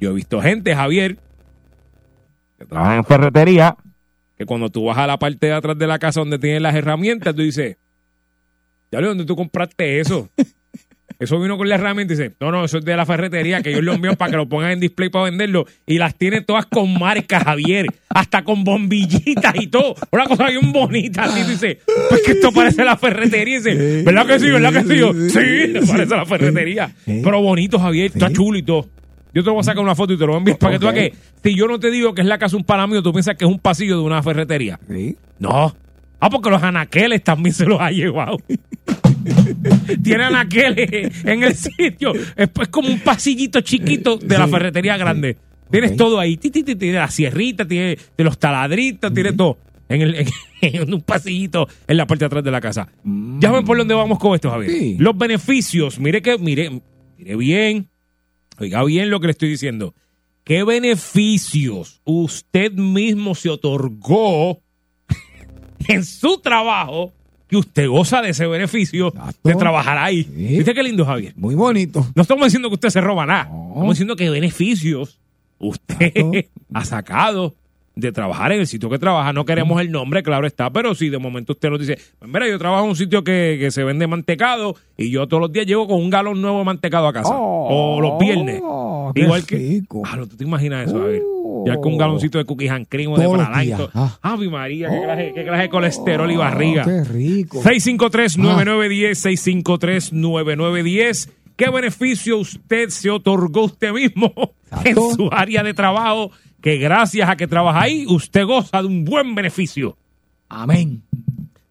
Yo 0.00 0.10
he 0.10 0.14
visto 0.14 0.40
gente, 0.40 0.74
Javier, 0.74 1.16
que 2.58 2.66
trabaja 2.66 2.96
en 2.96 3.04
ferretería, 3.04 3.76
que 4.36 4.44
cuando 4.46 4.68
tú 4.70 4.84
vas 4.84 4.98
a 4.98 5.06
la 5.06 5.18
parte 5.18 5.46
de 5.46 5.52
atrás 5.52 5.78
de 5.78 5.86
la 5.86 5.98
casa 5.98 6.20
donde 6.20 6.38
tienen 6.38 6.62
las 6.62 6.74
herramientas, 6.74 7.34
tú 7.34 7.42
dices, 7.42 7.76
ya 8.90 9.00
¿dónde 9.00 9.24
tú 9.24 9.34
compraste 9.36 10.00
eso? 10.00 10.28
Eso 11.22 11.38
vino 11.38 11.56
con 11.56 11.68
la 11.68 11.76
herramienta 11.76 12.14
y 12.14 12.16
dice, 12.16 12.34
no, 12.40 12.50
no, 12.50 12.64
eso 12.64 12.78
es 12.78 12.84
de 12.84 12.96
la 12.96 13.06
ferretería, 13.06 13.62
que 13.62 13.70
ellos 13.70 13.84
lo 13.84 13.92
envían 13.92 14.16
para 14.16 14.32
que 14.32 14.36
lo 14.36 14.48
pongan 14.48 14.72
en 14.72 14.80
display 14.80 15.08
para 15.08 15.26
venderlo. 15.26 15.66
Y 15.86 15.98
las 15.98 16.16
tiene 16.16 16.40
todas 16.40 16.66
con 16.66 16.98
marcas, 16.98 17.44
Javier, 17.44 17.86
hasta 18.08 18.42
con 18.42 18.64
bombillitas 18.64 19.54
y 19.54 19.68
todo. 19.68 19.94
Una 20.10 20.24
cosa 20.24 20.48
bien 20.48 20.72
bonita. 20.72 21.22
Así 21.22 21.48
dice, 21.48 21.78
pues 22.08 22.22
que 22.22 22.32
esto 22.32 22.50
parece 22.50 22.84
la 22.84 22.96
ferretería. 22.96 23.54
Y 23.54 23.58
dice, 23.58 24.02
¿verdad 24.02 24.26
que 24.26 24.40
sí? 24.40 24.50
¿Verdad 24.50 24.72
que 24.72 24.82
sí? 24.82 24.98
Yo, 24.98 25.12
sí, 25.12 25.86
parece 25.86 26.16
la 26.16 26.26
ferretería. 26.26 26.92
Pero 27.04 27.40
bonito, 27.40 27.78
Javier, 27.78 28.06
está 28.06 28.32
chulo 28.32 28.58
y 28.58 28.64
todo. 28.64 28.88
Yo 29.32 29.44
te 29.44 29.50
voy 29.50 29.60
a 29.60 29.62
sacar 29.62 29.84
una 29.84 29.94
foto 29.94 30.12
y 30.12 30.18
te 30.18 30.22
lo 30.22 30.32
voy 30.32 30.34
a 30.34 30.38
enviar 30.38 30.58
para 30.58 30.72
que 30.72 30.78
tú 30.80 30.86
veas 30.86 30.96
que 30.96 31.14
si 31.44 31.56
yo 31.56 31.68
no 31.68 31.78
te 31.78 31.92
digo 31.92 32.14
que 32.14 32.22
es 32.22 32.26
la 32.26 32.38
casa 32.38 32.56
de 32.56 32.56
un 32.56 32.64
pana 32.64 32.88
mío, 32.88 33.00
tú 33.00 33.12
piensas 33.12 33.36
que 33.36 33.44
es 33.44 33.50
un 33.50 33.60
pasillo 33.60 33.96
de 33.96 34.02
una 34.02 34.24
ferretería. 34.24 34.80
Sí. 34.90 35.16
No. 35.38 35.72
Ah, 36.18 36.30
porque 36.30 36.50
los 36.50 36.62
anaqueles 36.62 37.22
también 37.22 37.54
se 37.54 37.64
los 37.64 37.80
ha 37.80 37.92
llevado. 37.92 38.38
Tiene 40.02 40.24
anaqueles 40.24 41.24
en 41.24 41.42
el 41.42 41.54
sitio. 41.54 42.14
Es, 42.14 42.50
es 42.60 42.68
como 42.68 42.88
un 42.88 43.00
pasillito 43.00 43.60
chiquito 43.60 44.16
de 44.16 44.38
la 44.38 44.48
ferretería 44.48 44.96
grande. 44.96 45.36
Tienes 45.70 45.96
todo 45.96 46.20
ahí. 46.20 46.36
Ti, 46.36 46.50
ti, 46.50 46.62
ti, 46.62 46.76
Tiene 46.76 46.98
la 46.98 47.08
sierrita, 47.08 47.66
tiene 47.66 47.96
de 48.16 48.24
los 48.24 48.38
taladritos, 48.38 49.12
tiene 49.12 49.32
todo. 49.32 49.58
En, 49.88 50.02
el, 50.02 50.14
en, 50.14 50.26
en 50.60 50.94
un 50.94 51.00
pasillito 51.00 51.66
en 51.86 51.96
la 51.96 52.06
parte 52.06 52.24
de 52.24 52.26
atrás 52.26 52.44
de 52.44 52.50
la 52.50 52.60
casa. 52.60 52.88
Ya 53.04 53.50
ven 53.50 53.64
por 53.64 53.76
dónde 53.76 53.94
vamos 53.94 54.18
con 54.18 54.34
esto, 54.34 54.50
Javier. 54.50 54.70
Sí. 54.70 54.96
Los 54.98 55.16
beneficios. 55.16 55.98
Mire 55.98 56.20
que, 56.22 56.38
mire, 56.38 56.82
mire 57.18 57.36
bien. 57.36 57.88
Oiga 58.58 58.84
bien 58.84 59.10
lo 59.10 59.20
que 59.20 59.28
le 59.28 59.30
estoy 59.32 59.48
diciendo. 59.48 59.94
¿Qué 60.44 60.64
beneficios 60.64 62.00
usted 62.04 62.72
mismo 62.72 63.34
se 63.34 63.48
otorgó 63.48 64.60
en 65.88 66.04
su 66.04 66.38
trabajo 66.40 67.12
que 67.52 67.58
usted 67.58 67.86
goza 67.86 68.22
de 68.22 68.30
ese 68.30 68.46
beneficio 68.46 69.08
Exacto. 69.08 69.48
de 69.48 69.54
trabajar 69.56 69.98
ahí? 69.98 70.24
Sí. 70.24 70.30
¿Viste 70.56 70.72
qué 70.74 70.82
lindo, 70.82 71.04
Javier? 71.04 71.34
Muy 71.36 71.54
bonito. 71.54 72.06
No 72.14 72.22
estamos 72.22 72.46
diciendo 72.46 72.68
que 72.70 72.74
usted 72.74 72.88
se 72.88 73.00
roba 73.02 73.26
nada. 73.26 73.44
No. 73.44 73.68
Estamos 73.68 73.90
diciendo 73.90 74.16
que 74.16 74.30
beneficios 74.30 75.18
usted 75.58 76.46
ha 76.74 76.84
sacado 76.86 77.54
de 77.94 78.10
trabajar 78.10 78.52
en 78.52 78.60
el 78.60 78.66
sitio 78.66 78.88
que 78.88 78.98
trabaja. 78.98 79.34
No 79.34 79.44
queremos 79.44 79.78
el 79.82 79.90
nombre, 79.92 80.22
claro 80.22 80.46
está, 80.46 80.70
pero 80.70 80.94
si 80.94 81.10
de 81.10 81.18
momento 81.18 81.52
usted 81.52 81.68
nos 81.68 81.78
dice, 81.78 81.98
pues 82.18 82.30
mira, 82.32 82.48
yo 82.48 82.58
trabajo 82.58 82.84
en 82.84 82.88
un 82.90 82.96
sitio 82.96 83.22
que, 83.22 83.58
que 83.60 83.70
se 83.70 83.84
vende 83.84 84.06
mantecado 84.06 84.74
y 84.96 85.10
yo 85.10 85.28
todos 85.28 85.42
los 85.42 85.52
días 85.52 85.66
llego 85.66 85.86
con 85.86 86.00
un 86.00 86.08
galón 86.08 86.40
nuevo 86.40 86.58
de 86.60 86.64
mantecado 86.64 87.06
a 87.06 87.12
casa. 87.12 87.34
o 87.34 88.00
los 88.00 88.18
viernes. 88.18 88.60
Oh, 88.64 89.12
Igual 89.14 89.44
que. 89.44 89.56
rico. 89.56 90.02
Ah, 90.06 90.16
no, 90.16 90.26
tú 90.26 90.36
te 90.38 90.44
imaginas 90.44 90.88
eso, 90.88 91.02
a 91.02 91.04
ver. 91.04 91.22
Oh. 91.54 91.64
Ya 91.66 91.76
con 91.76 91.92
un 91.92 91.98
galoncito 91.98 92.38
de 92.38 92.46
cookies 92.46 92.70
and 92.70 92.86
cream 92.88 93.12
o 93.12 93.18
de 93.18 93.26
días, 93.62 93.80
ah. 93.94 94.18
Ave 94.22 94.48
María, 94.48 94.88
qué 94.88 95.02
clase, 95.02 95.32
qué 95.34 95.44
clase 95.44 95.62
de 95.62 95.68
colesterol 95.68 96.30
y 96.30 96.36
barriga. 96.36 96.82
Oh, 96.82 96.86
qué 96.86 97.04
rico. 97.04 97.62
653-9910, 97.62 99.62
653-9910. 100.12 101.30
¿Qué 101.56 101.70
beneficio 101.70 102.38
usted 102.38 102.88
se 102.88 103.10
otorgó 103.10 103.64
usted 103.64 103.92
mismo 103.92 104.32
en 104.84 104.94
su 104.94 105.28
área 105.30 105.62
de 105.62 105.74
trabajo? 105.74 106.30
Que 106.62 106.78
gracias 106.78 107.28
a 107.28 107.36
que 107.36 107.46
trabaja 107.46 107.82
ahí, 107.82 108.06
usted 108.08 108.46
goza 108.46 108.80
de 108.80 108.88
un 108.88 109.04
buen 109.04 109.34
beneficio. 109.34 109.98
Amén. 110.48 111.02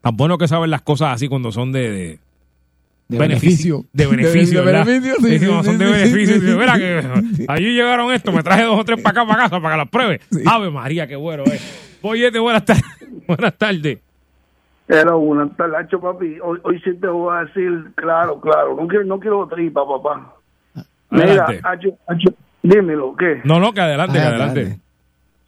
Tan 0.00 0.16
bueno 0.16 0.38
que 0.38 0.46
saben 0.46 0.70
las 0.70 0.82
cosas 0.82 1.14
así 1.14 1.26
cuando 1.26 1.50
son 1.50 1.72
de, 1.72 1.90
de 1.90 2.18
De 3.12 3.18
beneficio. 3.18 3.84
beneficio. 3.84 3.86
De 3.92 4.06
beneficio, 4.06 4.60
De 4.60 4.66
¿verdad? 4.66 4.86
beneficio, 4.86 5.14
sí, 5.20 5.38
Sí, 5.38 5.46
son 5.64 5.78
de 5.78 5.84
beneficio. 5.84 6.34
sí, 6.40 6.56
Mira 6.58 6.78
que 6.78 7.44
allí 7.48 7.74
llegaron 7.74 8.12
esto, 8.12 8.32
me 8.32 8.42
traje 8.42 8.64
dos 8.64 8.78
o 8.78 8.84
tres 8.84 9.00
para 9.02 9.22
acá, 9.22 9.28
para 9.30 9.42
casa, 9.44 9.60
para 9.60 9.74
que 9.74 9.78
las 9.78 9.88
pruebe. 9.88 10.20
Sí. 10.30 10.42
Ave 10.46 10.70
María, 10.70 11.06
qué 11.06 11.16
bueno 11.16 11.44
es. 11.44 11.98
Boyete, 12.02 12.38
buenas 12.38 12.64
tardes. 12.64 12.84
Buenas 13.28 13.56
tardes. 13.56 13.98
Era 14.88 15.14
una 15.14 15.48
talacho, 15.50 16.00
papi. 16.00 16.38
Hoy, 16.42 16.58
hoy 16.64 16.80
sí 16.84 16.90
te 17.00 17.06
voy 17.06 17.34
a 17.36 17.44
decir, 17.44 17.92
claro, 17.94 18.40
claro. 18.40 18.76
No 18.78 18.86
quiero, 18.88 19.04
no 19.04 19.20
quiero 19.20 19.46
tripa, 19.46 19.82
papá. 19.86 20.34
Mira, 21.10 21.24
Adelante. 21.44 21.60
Acho, 21.62 21.88
Acho, 22.08 22.34
dímelo, 22.62 23.14
¿qué? 23.16 23.40
No, 23.44 23.60
no, 23.60 23.72
que 23.72 23.80
adelante, 23.80 24.14
que 24.18 24.24
Ah, 24.24 24.28
adelante. 24.28 24.78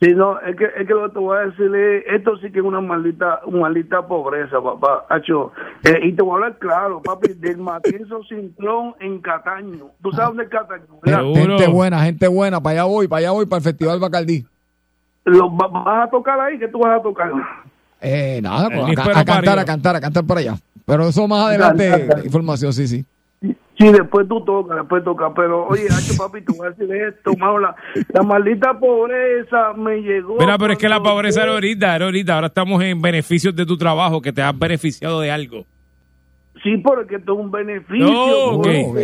Sí, 0.01 0.13
no, 0.13 0.39
es 0.41 0.57
que, 0.57 0.65
es 0.65 0.85
que 0.87 0.93
lo 0.93 1.07
que 1.07 1.13
te 1.13 1.19
voy 1.19 1.37
a 1.37 1.41
decir 1.45 1.73
es, 1.73 2.03
esto 2.07 2.35
sí 2.37 2.51
que 2.51 2.59
es 2.59 2.65
una 2.65 2.81
maldita, 2.81 3.39
una 3.45 3.61
maldita 3.61 4.05
pobreza, 4.05 4.61
papá. 4.61 5.05
Acho, 5.09 5.53
eh, 5.85 5.99
y 6.03 6.11
te 6.13 6.21
voy 6.21 6.31
a 6.33 6.35
hablar 6.35 6.59
claro, 6.59 7.01
papi, 7.01 7.33
del 7.33 7.57
Matienzo 7.57 8.21
Cintrón 8.27 8.93
en 8.99 9.19
Cataño. 9.21 9.91
¿Tú 10.03 10.11
sabes 10.11 10.27
dónde 10.27 10.43
es 10.43 10.49
Cataño? 10.49 10.99
Gente 11.33 11.67
buena, 11.67 12.03
gente 12.03 12.27
buena. 12.27 12.59
Para 12.61 12.81
allá 12.81 12.83
voy, 12.83 13.07
para 13.07 13.19
allá 13.19 13.31
voy, 13.31 13.45
para 13.45 13.57
el 13.59 13.63
Festival 13.63 13.99
Bacardí. 13.99 14.45
Lo, 15.23 15.55
va- 15.55 15.67
¿Vas 15.69 16.07
a 16.07 16.11
tocar 16.11 16.39
ahí? 16.41 16.59
¿Qué 16.59 16.67
tú 16.67 16.79
vas 16.79 16.99
a 16.99 17.01
tocar? 17.01 17.31
Eh, 18.01 18.39
nada, 18.43 18.69
pues, 18.69 18.99
a, 18.99 19.23
cantar, 19.23 19.57
a 19.59 19.65
cantar, 19.65 19.95
a 19.95 20.01
cantar 20.01 20.23
para 20.25 20.41
allá. 20.41 20.55
Pero 20.85 21.07
eso 21.07 21.27
más 21.27 21.47
adelante, 21.47 22.07
información, 22.25 22.73
sí, 22.73 22.87
sí. 22.87 23.05
Sí, 23.77 23.91
después 23.91 24.27
tú 24.27 24.43
tocas, 24.45 24.77
después 24.77 25.03
tocas. 25.03 25.33
Pero, 25.35 25.67
oye, 25.67 25.85
Hacho, 25.85 26.13
papi, 26.17 26.41
te 26.41 26.53
voy 26.53 26.67
a 26.67 26.69
decir 26.71 26.93
esto, 26.95 27.35
mano, 27.37 27.59
la, 27.59 27.75
la 28.13 28.23
maldita 28.23 28.79
pobreza 28.79 29.73
me 29.73 29.97
llegó. 29.97 30.37
Mira, 30.39 30.57
pero 30.57 30.73
es 30.73 30.79
que 30.79 30.87
la 30.87 31.01
pobreza 31.01 31.43
era 31.43 31.53
ahorita, 31.53 31.95
era 31.95 32.05
ahorita. 32.05 32.35
Ahora 32.35 32.47
estamos 32.47 32.81
en 32.83 33.01
beneficios 33.01 33.55
de 33.55 33.65
tu 33.65 33.77
trabajo, 33.77 34.21
que 34.21 34.31
te 34.31 34.41
has 34.41 34.57
beneficiado 34.57 35.19
de 35.19 35.31
algo. 35.31 35.65
Sí, 36.63 36.77
porque 36.77 37.15
esto 37.15 37.33
es 37.33 37.39
un 37.39 37.51
beneficio. 37.51 38.05
No, 38.05 38.45
ok. 38.51 38.67
Oh, 38.67 38.91
ok. 38.91 38.99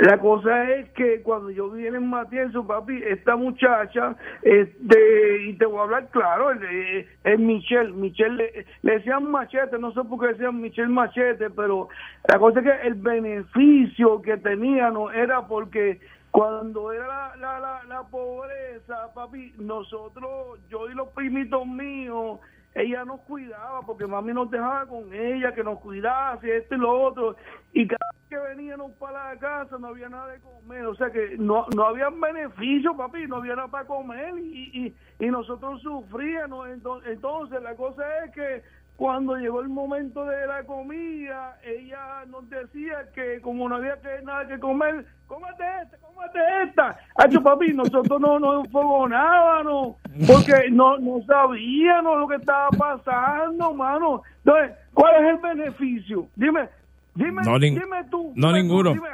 La 0.00 0.18
cosa 0.18 0.70
es 0.70 0.88
que 0.90 1.22
cuando 1.22 1.50
yo 1.50 1.70
vi 1.70 1.86
en 1.86 2.08
Matienzo, 2.08 2.64
papi, 2.64 3.02
esta 3.04 3.34
muchacha, 3.34 4.14
este, 4.42 5.42
y 5.46 5.54
te 5.54 5.66
voy 5.66 5.80
a 5.80 5.82
hablar 5.82 6.08
claro, 6.10 6.52
eh, 6.52 7.08
es 7.24 7.38
Michelle, 7.40 7.92
Michelle 7.92 8.36
le, 8.36 8.66
le 8.82 8.92
decían 8.92 9.28
machete, 9.28 9.76
no 9.76 9.92
sé 9.92 10.04
por 10.04 10.20
qué 10.20 10.34
decían 10.34 10.60
Michelle 10.60 10.88
machete, 10.88 11.50
pero 11.50 11.88
la 12.28 12.38
cosa 12.38 12.60
es 12.60 12.66
que 12.66 12.86
el 12.86 12.94
beneficio 12.94 14.22
que 14.22 14.36
teníamos 14.36 15.12
era 15.14 15.48
porque 15.48 15.98
cuando 16.30 16.92
era 16.92 17.06
la, 17.08 17.36
la, 17.36 17.58
la, 17.58 17.82
la 17.88 18.02
pobreza, 18.04 19.12
papi, 19.14 19.52
nosotros, 19.58 20.60
yo 20.70 20.88
y 20.88 20.94
los 20.94 21.08
primitos 21.08 21.66
míos, 21.66 22.38
ella 22.74 23.04
nos 23.04 23.20
cuidaba 23.20 23.82
porque 23.82 24.06
mami 24.06 24.32
nos 24.32 24.50
dejaba 24.50 24.86
con 24.86 25.12
ella, 25.12 25.54
que 25.54 25.64
nos 25.64 25.80
cuidase, 25.80 26.58
esto 26.58 26.74
y 26.74 26.78
lo 26.78 27.02
otro. 27.02 27.36
Y 27.72 27.86
cada 27.86 28.10
vez 28.12 28.28
que 28.28 28.38
veníamos 28.38 28.92
para 28.92 29.34
la 29.34 29.40
casa 29.40 29.78
no 29.78 29.88
había 29.88 30.08
nada 30.08 30.28
de 30.28 30.40
comer. 30.40 30.86
O 30.86 30.94
sea 30.94 31.10
que 31.10 31.36
no, 31.38 31.66
no 31.74 31.84
había 31.84 32.10
beneficio, 32.10 32.96
papi, 32.96 33.26
no 33.26 33.36
había 33.36 33.56
nada 33.56 33.68
para 33.68 33.86
comer 33.86 34.38
y, 34.38 34.94
y, 35.18 35.24
y 35.24 35.30
nosotros 35.30 35.80
sufríamos. 35.82 36.68
Entonces, 36.68 37.12
entonces 37.12 37.62
la 37.62 37.74
cosa 37.74 38.02
es 38.24 38.32
que 38.32 38.62
cuando 38.98 39.36
llegó 39.36 39.60
el 39.60 39.68
momento 39.68 40.24
de 40.24 40.44
la 40.48 40.64
comida, 40.64 41.56
ella 41.64 42.24
nos 42.28 42.50
decía 42.50 42.96
que 43.14 43.40
como 43.40 43.68
no 43.68 43.76
había 43.76 43.94
que, 44.00 44.24
nada 44.24 44.48
que 44.48 44.58
comer, 44.58 45.06
cómete 45.28 45.62
esta, 45.84 45.96
cómete 45.98 46.38
esta. 46.66 46.96
Hacho 47.14 47.40
papi, 47.40 47.72
nosotros 47.74 48.20
no 48.20 48.40
nos 48.40 48.64
enfogonábamos 48.66 49.98
porque 50.26 50.52
no, 50.72 50.98
no 50.98 51.20
sabíamos 51.28 52.18
lo 52.18 52.26
que 52.26 52.34
estaba 52.34 52.70
pasando, 52.70 53.72
mano. 53.72 54.22
Entonces, 54.44 54.76
¿cuál 54.92 55.24
es 55.24 55.30
el 55.30 55.36
beneficio? 55.56 56.26
Dime, 56.34 56.68
dime, 57.14 57.42
No, 57.44 57.56
dime 57.60 57.78
tú. 58.10 58.32
no 58.34 58.48
dime 58.48 58.62
ninguno. 58.62 58.94
dime. 58.94 59.08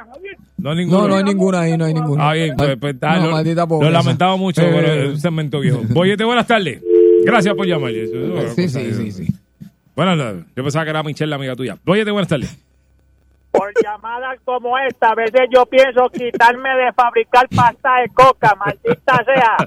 No, 0.57 0.73
ninguno. 0.73 1.01
No, 1.03 1.07
no 1.09 1.15
hay 1.17 1.23
ninguna 1.25 1.59
ahí, 1.59 1.77
no 1.77 1.85
hay 1.85 1.93
ninguna. 1.93 2.27
Ah, 2.31 2.33
bien, 2.33 2.55
pues, 2.57 2.75
pues, 2.81 2.95
ah, 3.03 3.19
No, 3.19 3.27
lo, 3.27 3.81
lo 3.83 3.89
lamentaba 3.91 4.35
mucho, 4.35 4.63
Eh, 4.63 4.71
pero 4.73 4.87
es 4.87 5.09
un 5.11 5.19
segmento 5.19 5.59
viejo. 5.59 5.81
Boyete, 5.89 6.23
buenas 6.23 6.47
tardes. 6.47 6.81
Gracias 7.23 7.53
por 7.53 7.67
llamar. 7.67 7.91
Sí, 8.55 8.67
sí, 8.67 8.91
sí, 8.91 9.11
sí. 9.11 9.44
Buenas 9.95 10.17
tardes. 10.17 10.45
Yo 10.55 10.63
pensaba 10.63 10.83
que 10.83 10.89
era 10.89 11.03
Michelle, 11.03 11.29
la 11.29 11.37
amiga 11.37 11.55
tuya. 11.55 11.77
Boyete, 11.85 12.11
buenas 12.11 12.27
tardes. 12.27 12.61
Por 13.51 13.71
llamadas 13.81 14.37
como 14.43 14.77
esta, 14.77 15.11
a 15.11 15.15
veces 15.15 15.47
yo 15.49 15.65
pienso 15.65 16.09
quitarme 16.09 16.69
de 16.75 16.91
fabricar 16.91 17.47
pasta 17.55 18.01
de 18.01 18.09
coca, 18.09 18.53
maldita 18.55 19.23
sea. 19.23 19.57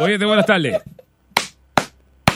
Boyete, 0.00 0.24
buenas 0.24 0.46
tardes. 0.46 0.82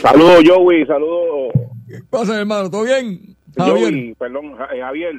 Saludos, 0.01 0.41
Joey. 0.47 0.85
Saludos, 0.85 1.51
¿Qué 1.87 1.99
pasa, 2.09 2.39
hermano? 2.39 2.69
¿Todo 2.69 2.83
bien? 2.83 3.35
Javier. 3.57 3.91
Joey. 3.91 4.15
Perdón, 4.15 4.55
eh, 4.73 4.79
Javier. 4.79 5.15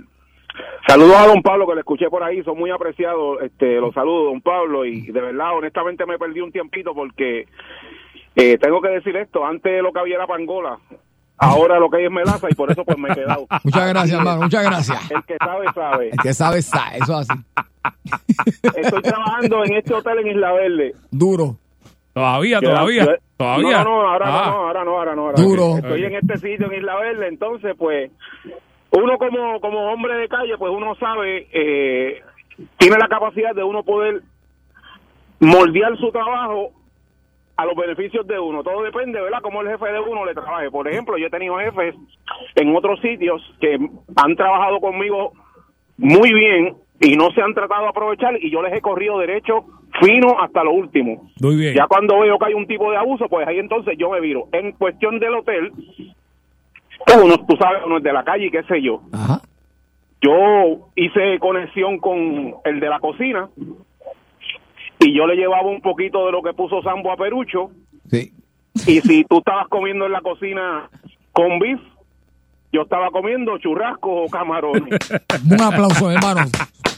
Saludos 0.86 1.16
a 1.16 1.26
don 1.26 1.42
Pablo, 1.42 1.66
que 1.66 1.74
le 1.74 1.80
escuché 1.80 2.08
por 2.08 2.22
ahí. 2.22 2.42
Son 2.42 2.58
muy 2.58 2.70
apreciados 2.70 3.42
este, 3.42 3.80
los 3.80 3.92
saludos, 3.92 4.32
don 4.32 4.40
Pablo. 4.40 4.86
Y 4.86 5.02
de 5.02 5.20
verdad, 5.20 5.56
honestamente, 5.56 6.06
me 6.06 6.18
perdí 6.18 6.40
un 6.40 6.52
tiempito 6.52 6.94
porque 6.94 7.46
eh, 8.38 8.56
tengo 8.58 8.80
que 8.80 8.88
decir 8.88 9.16
esto. 9.16 9.44
Antes 9.44 9.82
lo 9.82 9.92
que 9.92 10.00
había 10.00 10.16
era 10.16 10.26
pangola. 10.26 10.78
Ahora 11.40 11.78
lo 11.78 11.88
que 11.88 11.98
hay 11.98 12.04
es 12.06 12.10
melaza 12.10 12.48
y 12.50 12.54
por 12.54 12.70
eso 12.70 12.84
pues 12.84 12.98
me 12.98 13.10
he 13.10 13.14
quedado. 13.14 13.46
Muchas 13.64 13.88
gracias, 13.88 14.18
hermano. 14.18 14.42
Muchas 14.42 14.64
gracias. 14.64 15.10
El 15.10 15.22
que 15.24 15.36
sabe, 15.38 15.66
sabe. 15.74 16.08
El 16.10 16.18
que 16.18 16.32
sabe, 16.34 16.62
sabe. 16.62 16.96
Eso 16.98 17.20
es 17.20 17.30
así. 17.30 17.42
Estoy 18.76 19.02
trabajando 19.02 19.64
en 19.64 19.74
este 19.74 19.94
hotel 19.94 20.18
en 20.20 20.26
Isla 20.28 20.52
Verde. 20.52 20.94
Duro. 21.10 21.56
Todavía, 22.12 22.58
Yo- 22.60 22.70
todavía. 22.70 23.04
yo- 23.04 23.12
Todavía. 23.36 23.84
No, 23.84 24.02
no, 24.02 24.08
ahora 24.10 24.26
Ah. 24.26 24.50
no, 24.50 24.56
ahora 24.66 24.84
no, 24.84 24.90
ahora 24.98 25.14
no. 25.14 25.22
Ahora 25.26 25.40
Duro. 25.42 25.76
Estoy 25.76 26.04
en 26.04 26.14
este 26.16 26.38
sitio 26.38 26.66
en 26.72 26.78
Isla 26.78 26.96
Verde, 26.96 27.28
entonces 27.28 27.76
pues 27.78 28.10
uno 28.90 29.16
como, 29.18 29.60
como 29.60 29.92
hombre 29.92 30.14
de 30.16 30.26
calle, 30.28 30.58
pues 30.58 30.72
uno 30.74 30.96
sabe, 30.96 31.46
eh, 31.52 32.20
tiene 32.78 32.96
la 32.98 33.06
capacidad 33.06 33.54
de 33.54 33.62
uno 33.62 33.84
poder 33.84 34.22
moldear 35.38 35.96
su 35.98 36.10
trabajo 36.10 36.72
a 37.58 37.64
los 37.64 37.74
beneficios 37.74 38.24
de 38.28 38.38
uno. 38.38 38.62
Todo 38.62 38.84
depende, 38.84 39.20
¿verdad? 39.20 39.40
Cómo 39.42 39.60
el 39.62 39.68
jefe 39.68 39.86
de 39.92 39.98
uno 39.98 40.24
le 40.24 40.32
trabaje. 40.32 40.70
Por 40.70 40.86
ejemplo, 40.86 41.18
yo 41.18 41.26
he 41.26 41.30
tenido 41.30 41.58
jefes 41.58 41.96
en 42.54 42.74
otros 42.74 43.00
sitios 43.00 43.42
que 43.60 43.76
han 44.14 44.36
trabajado 44.36 44.78
conmigo 44.78 45.32
muy 45.96 46.32
bien 46.32 46.76
y 47.00 47.16
no 47.16 47.32
se 47.32 47.42
han 47.42 47.54
tratado 47.54 47.82
de 47.82 47.88
aprovechar 47.88 48.36
y 48.40 48.48
yo 48.48 48.62
les 48.62 48.72
he 48.74 48.80
corrido 48.80 49.18
derecho 49.18 49.64
fino 50.00 50.40
hasta 50.40 50.62
lo 50.62 50.70
último. 50.70 51.28
Muy 51.40 51.56
bien. 51.56 51.74
Ya 51.74 51.88
cuando 51.88 52.20
veo 52.20 52.38
que 52.38 52.46
hay 52.46 52.54
un 52.54 52.68
tipo 52.68 52.92
de 52.92 52.96
abuso, 52.96 53.28
pues 53.28 53.48
ahí 53.48 53.58
entonces 53.58 53.98
yo 53.98 54.10
me 54.10 54.20
viro. 54.20 54.46
En 54.52 54.70
cuestión 54.72 55.18
del 55.18 55.34
hotel, 55.34 55.72
uno, 57.20 57.44
tú 57.44 57.56
sabes, 57.56 57.82
uno 57.84 57.96
es 57.96 58.04
de 58.04 58.12
la 58.12 58.22
calle 58.22 58.46
y 58.46 58.50
qué 58.52 58.62
sé 58.62 58.80
yo. 58.80 59.00
Ajá. 59.12 59.40
Yo 60.20 60.90
hice 60.94 61.40
conexión 61.40 61.98
con 61.98 62.54
el 62.64 62.78
de 62.78 62.88
la 62.88 63.00
cocina 63.00 63.48
y 65.08 65.16
yo 65.16 65.26
le 65.26 65.36
llevaba 65.36 65.68
un 65.68 65.80
poquito 65.80 66.26
de 66.26 66.32
lo 66.32 66.42
que 66.42 66.52
puso 66.52 66.82
Sambo 66.82 67.10
a 67.12 67.16
Perucho. 67.16 67.70
Sí. 68.10 68.32
Y 68.86 69.00
si 69.00 69.24
tú 69.24 69.38
estabas 69.38 69.66
comiendo 69.68 70.06
en 70.06 70.12
la 70.12 70.20
cocina 70.20 70.88
con 71.32 71.58
beef, 71.58 71.80
yo 72.72 72.82
estaba 72.82 73.10
comiendo 73.10 73.56
churrascos 73.58 74.26
o 74.26 74.30
camarones. 74.30 74.98
Un 75.50 75.60
aplauso, 75.62 76.10
hermano. 76.10 76.42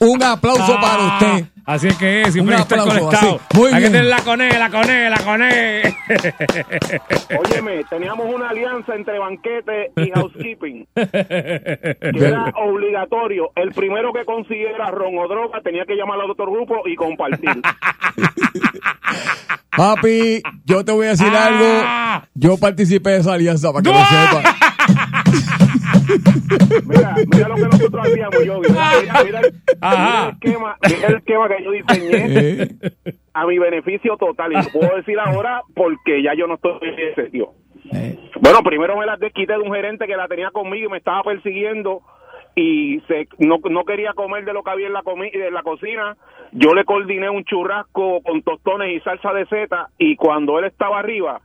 Un 0.01 0.23
aplauso 0.23 0.77
Ah, 0.77 0.81
para 0.81 1.03
usted. 1.35 1.47
Así 1.73 1.87
es 1.89 1.97
que 1.99 2.23
es, 2.23 2.33
siempre 2.33 2.57
Un 2.57 2.63
que 2.67 2.75
aplauso, 2.75 2.89
conectado. 2.99 3.41
así. 3.49 3.59
Muy 3.59 3.67
Hay 3.69 3.73
que 3.75 3.79
bien. 3.81 3.93
tener 3.93 4.07
la 4.09 4.19
coné, 4.23 4.59
la 4.59 4.71
coné, 4.71 5.09
la 5.11 5.19
coné. 5.19 5.83
Óyeme, 7.39 7.85
teníamos 7.89 8.27
una 8.35 8.49
alianza 8.49 8.95
entre 8.97 9.19
banquete 9.21 9.93
y 9.97 10.11
housekeeping. 10.15 10.87
que 10.95 12.19
era 12.19 12.47
obligatorio. 12.57 13.51
El 13.55 13.71
primero 13.71 14.13
que 14.13 14.25
consiguiera 14.25 14.91
ron 14.91 15.17
o 15.17 15.29
droga 15.29 15.61
tenía 15.63 15.85
que 15.85 15.95
llamar 15.95 16.21
al 16.21 16.31
otro 16.33 16.51
grupo 16.51 16.83
y 16.87 16.97
compartir. 16.97 17.51
Papi, 19.77 20.43
yo 20.65 20.85
te 20.85 20.91
voy 20.93 21.07
a 21.07 21.11
decir 21.11 21.29
Ah. 21.33 21.47
algo. 21.47 22.27
Yo 22.35 22.59
participé 22.59 23.11
de 23.11 23.19
esa 23.19 23.35
alianza 23.35 23.73
para 23.73 23.83
que 23.83 23.91
lo 23.91 23.99
sepa. 24.05 24.43
Mira, 26.87 27.15
mira 27.33 27.49
lo 27.49 27.55
que 27.57 27.63
nosotros 27.63 28.07
hacíamos, 28.07 28.45
yo. 28.45 28.61
Mira, 28.61 28.91
mira, 29.03 29.21
mira 29.25 29.41
el- 29.41 30.31
esquema, 30.33 30.77
mira 30.89 31.09
el 31.09 31.15
esquema 31.17 31.49
que 31.49 31.65
yo 31.65 31.71
diseñé 31.73 32.69
a 33.35 33.47
mi 33.47 33.59
beneficio 33.59 34.17
total. 34.17 34.53
Y 34.53 34.57
lo 34.57 34.63
puedo 34.81 34.97
decir 34.97 35.19
ahora 35.19 35.63
porque 35.75 36.23
ya 36.23 36.35
yo 36.35 36.47
no 36.47 36.55
estoy 36.55 36.73
en 36.83 36.99
ese 36.99 37.25
sitio. 37.27 37.53
eh. 37.93 38.19
Bueno, 38.41 38.63
primero 38.63 38.97
me 38.97 39.07
las 39.07 39.19
desquité 39.21 39.53
de 39.55 39.59
un 39.61 39.73
gerente 39.73 40.07
que 40.07 40.17
la 40.17 40.29
tenía 40.29 40.51
conmigo 40.51 40.89
y 40.89 40.93
me 40.93 40.99
estaba 40.99 41.23
persiguiendo 41.23 42.03
y 42.57 43.01
se, 43.07 43.29
no, 43.39 43.59
no 43.71 43.85
quería 43.85 44.13
comer 44.15 44.45
de 44.45 44.53
lo 44.53 44.63
que 44.63 44.71
había 44.71 44.87
en 44.89 44.93
la, 44.93 45.03
comi- 45.03 45.31
en 45.33 45.55
la 45.55 45.63
cocina. 45.63 46.17
Yo 46.53 46.75
le 46.75 46.85
coordiné 46.85 47.31
un 47.31 47.45
churrasco 47.45 48.21
con 48.23 48.43
tostones 48.43 48.97
y 48.97 49.01
salsa 49.01 49.33
de 49.33 49.47
seta 49.47 49.89
y 49.99 50.17
cuando 50.17 50.59
él 50.59 50.65
estaba 50.65 50.99
arriba, 50.99 51.41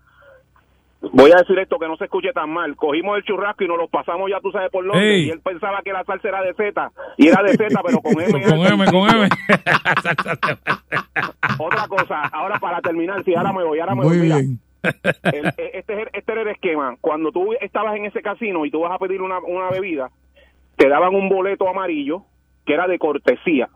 voy 1.14 1.32
a 1.32 1.38
decir 1.38 1.58
esto 1.60 1.78
que 1.80 1.88
no 1.88 1.96
se 1.98 2.06
escuche 2.06 2.32
tan 2.34 2.50
mal, 2.50 2.76
cogimos 2.76 3.18
el 3.18 3.24
churrasco 3.24 3.64
y 3.64 3.68
nos 3.68 3.78
lo 3.78 3.88
pasamos 3.88 4.30
ya 4.30 4.40
tú 4.42 4.52
sabes 4.52 4.70
por 4.72 4.86
dónde 4.86 5.16
Ey. 5.16 5.26
y 5.28 5.30
él 5.30 5.40
pensaba 5.42 5.82
que 5.84 5.92
la 5.94 6.04
salsa 6.04 6.28
era 6.28 6.42
de 6.42 6.54
seta 6.54 6.92
y 7.18 7.28
era 7.28 7.42
de 7.44 7.54
seta 7.56 7.82
pero 7.86 8.00
con 8.02 8.14
M. 8.22 8.32
con 8.32 8.60
M, 8.66 8.86
con 8.92 9.10
M. 9.10 9.30
Otra 11.60 11.88
cosa, 11.88 12.22
ahora 12.32 12.60
para 12.60 12.82
terminar, 12.82 13.24
si 13.24 13.34
ahora 13.36 13.54
me 13.54 13.64
voy, 13.64 13.80
ahora 13.80 13.96
me 13.96 14.02
Muy 14.04 14.10
voy, 14.18 14.18
mira. 14.20 14.38
bien. 14.38 14.60
El- 15.24 15.46
este, 15.48 15.80
es- 16.02 16.10
este 16.14 16.32
era 16.32 16.42
el 16.42 16.48
esquema. 16.50 16.96
Cuando 17.02 17.32
tú 17.32 17.54
estabas 17.60 17.96
en 17.96 18.06
ese 18.06 18.22
casino 18.22 18.66
y 18.66 18.72
tú 18.72 18.82
vas 18.82 18.92
a 18.92 19.00
pedir 19.00 19.22
una, 19.22 19.40
una 19.40 19.70
bebida, 19.70 20.10
te 20.76 20.88
daban 20.90 21.16
un 21.16 21.30
boleto 21.30 21.68
amarillo 21.68 22.24
que 22.66 22.74
era 22.74 22.88
de 22.88 23.00
cortesía. 23.00 23.70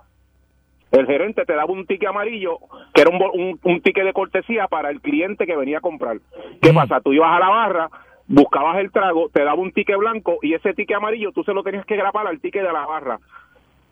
El 0.92 1.06
gerente 1.06 1.46
te 1.46 1.54
daba 1.54 1.72
un 1.72 1.86
ticket 1.86 2.10
amarillo 2.10 2.58
que 2.94 3.02
era 3.02 3.10
un, 3.12 3.20
bo- 3.20 3.32
un, 3.32 3.60
un 3.64 3.82
ticket 3.82 4.04
de 4.06 4.14
cortesía 4.14 4.68
para 4.68 4.90
el 4.90 5.02
cliente 5.02 5.46
que 5.46 5.56
venía 5.56 5.78
a 5.78 5.82
comprar. 5.82 6.18
¿Qué 6.62 6.74
pasa? 6.74 7.00
Tú 7.02 7.14
ibas 7.14 7.30
a 7.36 7.40
la 7.40 7.50
barra, 7.50 7.90
buscabas 8.28 8.78
el 8.80 8.92
trago, 8.92 9.30
te 9.32 9.44
daba 9.44 9.60
un 9.62 9.72
ticket 9.72 9.98
blanco 9.98 10.38
y 10.42 10.54
ese 10.56 10.74
ticket 10.74 10.98
amarillo 10.98 11.32
tú 11.32 11.44
se 11.44 11.54
lo 11.54 11.62
tenías 11.64 11.86
que 11.86 11.96
grapar 11.96 12.26
al 12.28 12.40
ticket 12.40 12.64
de 12.64 12.74
la 12.74 12.86
barra. 12.88 13.20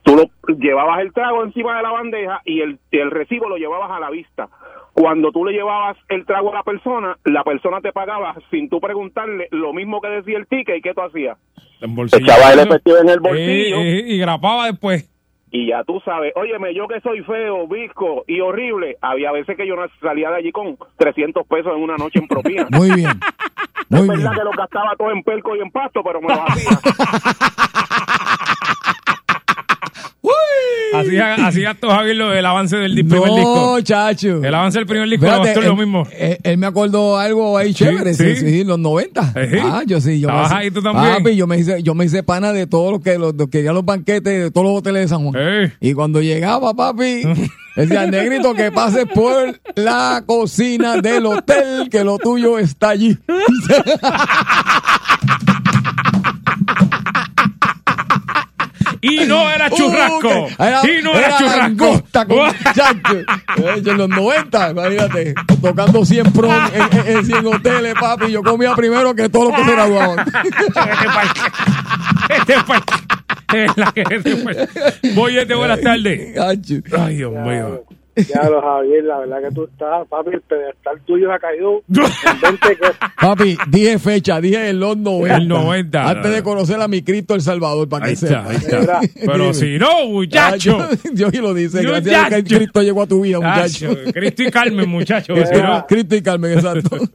Tú 0.04 0.16
lo, 0.16 0.56
llevabas 0.56 1.02
el 1.02 1.12
trago 1.14 1.44
encima 1.44 1.76
de 1.78 1.84
la 1.84 1.92
bandeja 1.92 2.42
y 2.46 2.62
el, 2.62 2.80
el 2.92 3.12
recibo 3.12 3.50
lo 3.50 3.58
llevabas 3.58 3.92
a 3.92 4.00
la 4.00 4.10
vista. 4.10 4.48
Cuando 4.94 5.32
tú 5.32 5.46
le 5.46 5.52
llevabas 5.52 5.98
el 6.10 6.26
trago 6.26 6.52
a 6.52 6.56
la 6.56 6.64
persona, 6.64 7.18
la 7.26 7.44
persona 7.44 7.82
te 7.82 7.92
pagaba 7.92 8.36
sin 8.50 8.70
tú 8.70 8.80
preguntarle 8.80 9.48
lo 9.52 9.72
mismo 9.74 10.02
que 10.02 10.08
decía 10.08 10.38
el 10.38 10.48
ticket 10.48 10.78
y 10.78 10.82
qué 10.82 10.94
tú 10.96 11.02
hacías. 11.02 11.38
En 11.82 11.94
bolsillo. 11.94 12.24
Echaba 12.26 12.54
el 12.54 12.60
efectivo 12.60 12.98
en 13.04 13.10
el 13.10 13.20
bolsillo. 13.20 13.78
Eh, 13.78 14.00
eh, 14.00 14.04
y 14.08 14.18
grapaba 14.18 14.66
después. 14.68 15.12
Y 15.50 15.68
ya 15.68 15.84
tú 15.86 16.02
sabes, 16.04 16.34
óyeme, 16.36 16.74
yo 16.74 16.88
que 16.88 17.00
soy 17.00 17.22
feo, 17.24 17.68
visco 17.68 18.26
y 18.28 18.42
horrible, 18.42 18.98
había 19.02 19.32
veces 19.32 19.56
que 19.56 19.66
yo 19.66 19.76
no 19.78 19.86
salía 20.02 20.30
de 20.30 20.36
allí 20.38 20.52
con 20.52 20.78
300 20.98 21.48
pesos 21.48 21.72
en 21.76 21.82
una 21.84 21.96
noche 21.96 22.20
en 22.20 22.28
propina. 22.28 22.68
Muy 22.72 22.92
bien. 22.92 23.10
es 23.10 23.90
Muy 23.90 24.08
verdad 24.10 24.32
bien. 24.32 24.34
que 24.34 24.44
lo 24.44 24.52
gastaba 24.52 24.94
todo 24.98 25.12
en 25.12 25.24
pelco 25.24 25.56
y 25.56 25.62
en 25.62 25.72
pasto, 25.72 26.04
pero 26.04 26.20
me 26.22 26.28
lo 26.28 26.44
hacía. 26.48 26.72
Así, 30.94 31.18
así 31.18 31.62
gastó 31.64 31.90
Javier 31.90 32.16
lo 32.16 32.30
del 32.30 32.46
avance 32.46 32.78
del 32.78 32.94
primer 32.94 33.28
No, 33.28 33.36
disco. 33.36 33.82
chacho. 33.82 34.44
El 34.44 34.54
avance 34.56 34.80
del 34.80 34.88
primer 34.88 35.10
disco 35.10 35.26
lo 35.26 35.46
en 35.46 35.58
él, 35.58 35.66
lo 35.66 35.76
mismo. 35.76 36.08
Él, 36.18 36.38
él 36.44 36.58
me 36.58 36.66
acordó 36.68 37.18
algo 37.18 37.58
ahí 37.58 37.74
chévere, 37.74 38.14
sí, 38.14 38.36
sí. 38.36 38.50
sí, 38.50 38.64
los 38.64 38.80
90. 38.80 39.34
Sí. 39.34 39.58
Ah, 39.64 39.84
yo 39.86 40.00
sí, 40.00 40.20
yo 40.20 40.30
Estabas 40.30 40.52
ahí 40.54 40.72
tú 40.72 40.82
también. 40.82 41.18
Papi, 41.18 41.36
yo 41.36 41.46
me 41.48 41.58
hice, 41.58 41.84
yo 41.84 41.94
me 41.94 42.06
hice 42.06 42.24
pana 42.24 42.54
de 42.54 42.68
todos 42.68 42.92
los 42.92 43.02
que 43.02 43.18
los, 43.18 43.36
los 43.36 43.48
que 43.48 43.58
querían 43.60 43.76
los 43.76 43.86
banquetes 43.86 44.44
de 44.44 44.52
todos 44.52 44.66
los 44.68 44.78
hoteles 44.78 45.04
de 45.04 45.08
San 45.10 45.24
Juan. 45.24 45.74
Y 45.82 45.94
cuando 45.94 46.22
llegaba, 46.22 46.74
papi, 46.74 47.24
decía, 47.76 48.08
negrito, 48.08 48.54
que 48.54 48.72
pases 48.72 49.06
por 49.14 49.60
la 49.76 50.24
cocina 50.26 50.98
del 51.02 51.26
hotel, 51.26 51.90
que 51.90 52.04
lo 52.04 52.18
tuyo 52.18 52.58
está 52.60 52.90
allí. 52.90 53.18
Y 59.10 59.26
no 59.26 59.50
era 59.50 59.70
churrasco. 59.70 60.28
Uh, 60.30 60.64
era- 60.64 60.82
y 60.84 61.02
no 61.04 61.12
era, 61.14 61.28
era 61.28 61.38
churrasco. 61.38 62.04
con. 62.28 62.48
Eh, 63.58 63.82
En 63.86 63.98
los 63.98 64.10
90, 64.10 64.70
imagínate, 64.72 65.34
tocando 65.62 66.06
100 66.06 66.32
prom 66.34 66.54
en, 66.74 67.00
en- 67.00 67.18
en 67.18 67.26
100 67.26 67.46
hoteles, 67.48 67.94
papi. 68.00 68.32
Yo 68.32 68.44
comía 68.44 68.74
primero 68.76 69.14
que 69.16 69.30
todos 69.30 69.50
los 69.50 69.56
que 69.58 69.66
se 69.66 69.72
graduaban. 69.72 70.20
Este 72.30 72.56
pa'l- 72.58 72.84
Es 73.54 73.78
la 73.78 73.92
que 73.94 74.02
este 74.02 74.36
pa'l- 74.36 75.14
Boyete, 75.16 75.56
buenas 75.56 75.80
tardes. 75.82 76.38
Ay, 76.38 76.58
Dios 77.16 77.32
mío. 77.34 77.84
Ya 78.28 78.50
lo 78.50 78.62
Javier, 78.62 79.04
la 79.04 79.20
verdad 79.20 79.42
que 79.42 79.52
tú 79.56 79.66
estás, 79.66 80.08
papi, 80.08 80.32
el 80.34 80.42
pedestal 80.42 81.00
tuyo 81.06 81.32
ha 81.32 81.40
caído 81.40 81.82
en 81.90 82.42
20 82.42 82.76
que 82.76 82.88
Papi, 83.22 83.58
dije 83.70 84.00
fecha, 84.00 84.42
dije 84.42 84.70
en 84.70 84.80
los 84.80 84.98
90. 84.98 85.36
El 85.38 85.48
90. 85.48 86.10
Antes 86.10 86.32
de 86.36 86.44
conocer 86.44 86.82
a 86.82 86.88
mi 86.88 87.02
Cristo 87.04 87.36
El 87.36 87.42
Salvador, 87.42 87.88
para 87.88 88.06
Ahí 88.06 88.16
que 88.16 88.26
está, 88.26 88.48
sepa. 88.48 88.50
ahí 88.50 88.56
está. 88.82 89.00
Pero 89.26 89.54
si 89.54 89.78
no, 89.78 90.08
muchacho. 90.08 90.78
Dios 91.14 91.34
y 91.34 91.38
lo 91.38 91.54
dice. 91.54 91.82
Gracias 91.84 92.26
a 92.26 92.30
que. 92.30 92.44
Cristo 92.44 92.82
llegó 92.82 93.02
a 93.04 93.08
tu 93.08 93.22
vida, 93.22 93.38
muchacho. 93.40 93.90
Muchacho, 93.90 94.12
Cristo 94.14 94.44
y 94.44 94.52
Carmen, 94.52 94.90
muchacho. 94.90 95.34
Cristo, 95.34 95.56
si 95.56 95.62
no- 95.62 95.86
Cristo 95.88 96.16
y 96.16 96.22
Carmen, 96.22 96.52
exacto. 96.54 96.98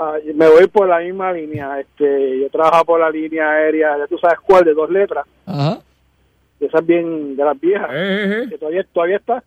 Ah, 0.00 0.14
me 0.32 0.48
voy 0.48 0.68
por 0.68 0.88
la 0.88 1.00
misma 1.00 1.32
línea. 1.32 1.80
Este, 1.80 2.38
yo 2.40 2.48
trabajo 2.50 2.84
por 2.84 3.00
la 3.00 3.10
línea 3.10 3.50
aérea, 3.50 3.98
ya 3.98 4.06
tú 4.06 4.16
sabes 4.16 4.38
cuál, 4.46 4.64
de 4.64 4.72
dos 4.72 4.88
letras. 4.88 5.26
Ajá. 5.44 5.80
de 6.60 6.66
esas 6.66 6.86
bien 6.86 7.36
de 7.36 7.44
las 7.44 7.58
viejas, 7.60 7.88
Eh, 7.92 8.46
que 8.48 8.58
todavía 8.58 8.84
todavía 8.92 9.16
está. 9.16 9.42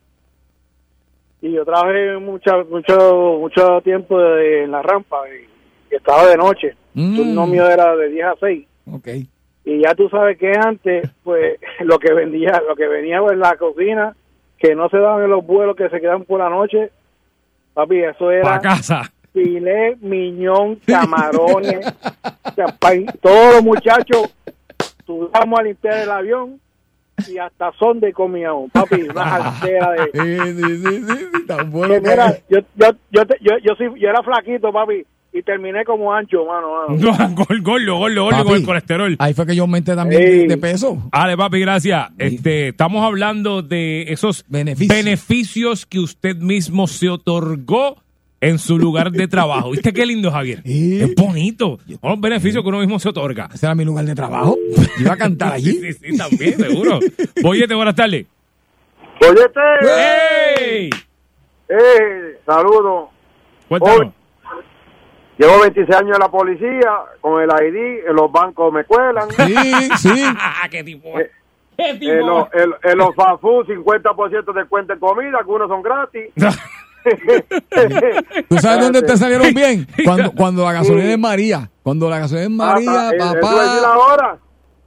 Y 1.42 1.52
yo 1.52 1.64
trabajé 1.64 2.16
mucho 2.18 2.64
mucho 2.70 3.36
mucho 3.40 3.80
tiempo 3.82 4.18
de- 4.18 4.62
en 4.64 4.70
la 4.70 4.80
rampa 4.82 5.18
y, 5.28 5.92
y 5.92 5.96
estaba 5.96 6.26
de 6.28 6.36
noche. 6.36 6.74
Mm. 6.94 7.10
El 7.10 7.16
turno 7.16 7.46
mío 7.46 7.68
era 7.68 7.94
de 7.96 8.08
10 8.10 8.24
a 8.26 8.34
6. 8.40 8.66
Ok. 8.92 9.08
Y 9.64 9.80
ya 9.82 9.94
tú 9.94 10.08
sabes 10.08 10.38
que 10.38 10.52
antes, 10.56 11.10
pues 11.24 11.58
lo 11.80 11.98
que 11.98 12.12
vendía, 12.12 12.62
lo 12.68 12.74
que 12.76 12.86
venía 12.88 13.18
en 13.18 13.38
la 13.40 13.56
cocina, 13.56 14.14
que 14.58 14.74
no 14.74 14.88
se 14.88 14.98
daban 14.98 15.24
en 15.24 15.30
los 15.30 15.44
vuelos 15.44 15.76
que 15.76 15.88
se 15.88 16.00
quedan 16.00 16.24
por 16.24 16.38
la 16.40 16.48
noche, 16.48 16.90
papi, 17.74 17.98
eso 18.00 18.26
Pa' 18.26 18.34
era 18.34 18.60
casa. 18.60 19.02
filé, 19.32 19.96
miñón, 20.00 20.76
camarones, 20.86 21.80
champán, 22.54 23.06
todos 23.20 23.54
los 23.54 23.64
muchachos 23.64 24.32
subíamos 25.06 25.58
a 25.58 25.62
limpiar 25.64 25.98
el 25.98 26.10
avión 26.10 26.60
y 27.28 27.38
hasta 27.38 27.72
son 27.78 28.00
de 28.00 28.12
comíamos, 28.12 28.70
papi, 28.72 29.02
una 29.02 29.30
salsera 29.60 29.90
de... 29.92 30.02
Sí, 30.12 30.52
sí, 30.56 30.76
sí, 30.76 31.04
sí, 31.06 31.26
sí, 31.34 31.46
tan 31.46 31.70
bueno 31.70 31.94
Que 31.94 32.00
mira, 32.00 32.36
yo, 32.50 32.58
yo, 32.76 32.86
yo, 33.10 33.26
te- 33.26 33.38
yo, 33.40 33.52
yo, 33.62 33.74
sí- 33.78 34.00
yo 34.00 34.08
era 34.08 34.22
flaquito, 34.22 34.72
papi, 34.72 35.04
y 35.34 35.42
terminé 35.42 35.82
como 35.84 36.12
ancho, 36.12 36.44
mano. 36.44 36.68
mano. 36.88 37.00
No, 37.00 37.34
gol, 37.48 37.62
gordo, 37.62 37.96
gordo, 37.96 38.24
gordo 38.24 38.36
Papi, 38.38 38.48
con 38.48 38.56
el 38.58 38.64
colesterol. 38.66 39.16
Ahí 39.18 39.32
fue 39.32 39.46
que 39.46 39.56
yo 39.56 39.62
aumenté 39.62 39.94
también 39.96 40.20
Ey. 40.22 40.38
de, 40.40 40.46
de 40.48 40.56
peso. 40.58 41.08
Ale, 41.10 41.36
papi, 41.38 41.58
gracias. 41.60 42.10
Este, 42.18 42.68
estamos 42.68 43.02
hablando 43.02 43.62
de 43.62 44.02
esos 44.12 44.44
Beneficios. 44.48 44.94
beneficios 44.94 45.86
que 45.86 46.00
usted 46.00 46.36
mismo 46.36 46.86
se 46.86 47.08
otorgó 47.08 47.96
en 48.42 48.58
su 48.58 48.76
lugar 48.76 49.12
de 49.12 49.28
trabajo. 49.28 49.70
¿Viste 49.70 49.92
qué 49.92 50.04
lindo, 50.04 50.30
Javier? 50.30 50.62
Es 50.64 51.14
bonito. 51.14 51.78
Son 51.86 52.10
los 52.10 52.20
beneficios 52.20 52.62
que 52.62 52.68
uno 52.68 52.80
mismo 52.80 52.98
se 52.98 53.08
otorga. 53.08 53.48
Ese 53.54 53.66
era 53.66 53.74
mi 53.76 53.84
lugar 53.84 54.04
de 54.04 54.16
trabajo. 54.16 54.56
Yo 54.98 55.04
iba 55.04 55.12
a 55.12 55.16
cantar 55.16 55.52
allí. 55.54 55.70
Sí, 55.72 55.92
sí, 55.92 56.10
sí, 56.10 56.18
también, 56.18 56.58
seguro. 56.58 56.98
Boyete, 57.40 57.74
buenas 57.74 57.94
tardes. 57.94 58.26
¡Ey! 59.20 60.90
Eh, 61.68 62.40
saludos. 62.44 63.10
Cuéntanos. 63.68 64.12
Llevo 65.38 65.60
26 65.60 65.96
años 65.96 66.16
en 66.16 66.20
la 66.20 66.28
policía, 66.30 66.90
con 67.20 67.40
el 67.40 67.48
ID, 67.48 68.08
en 68.08 68.16
los 68.16 68.30
bancos 68.30 68.72
me 68.72 68.84
cuelan. 68.84 69.30
Sí, 69.30 69.54
sí. 69.98 70.24
¡Qué 70.70 70.84
tipo! 70.84 71.18
Eh, 71.18 71.30
¡Qué 71.76 71.94
tipo! 71.94 72.12
En 72.12 72.26
los, 72.26 72.48
en, 72.54 72.90
en 72.90 72.98
los 72.98 73.14
fast 73.14 73.40
food, 73.40 73.66
50% 73.66 74.52
de 74.52 74.64
cuenta 74.66 74.92
en 74.94 74.98
comida, 74.98 75.38
algunos 75.38 75.68
son 75.68 75.80
gratis. 75.82 76.24
¿Tú 78.48 78.56
sabes 78.58 78.80
dónde 78.80 79.02
te 79.02 79.16
salieron 79.16 79.52
bien? 79.54 79.86
Cuando, 80.04 80.32
cuando 80.32 80.64
la 80.64 80.72
gasolina 80.72 81.12
es 81.12 81.18
María. 81.18 81.70
Cuando 81.82 82.08
la 82.08 82.18
gasolina 82.18 82.44
es 82.46 82.50
María, 82.50 82.90
Ah, 82.90 83.10
ah, 83.10 83.12
eh, 83.12 83.34
decir 83.34 83.40
papá. 83.40 83.92
ahora. 83.94 84.38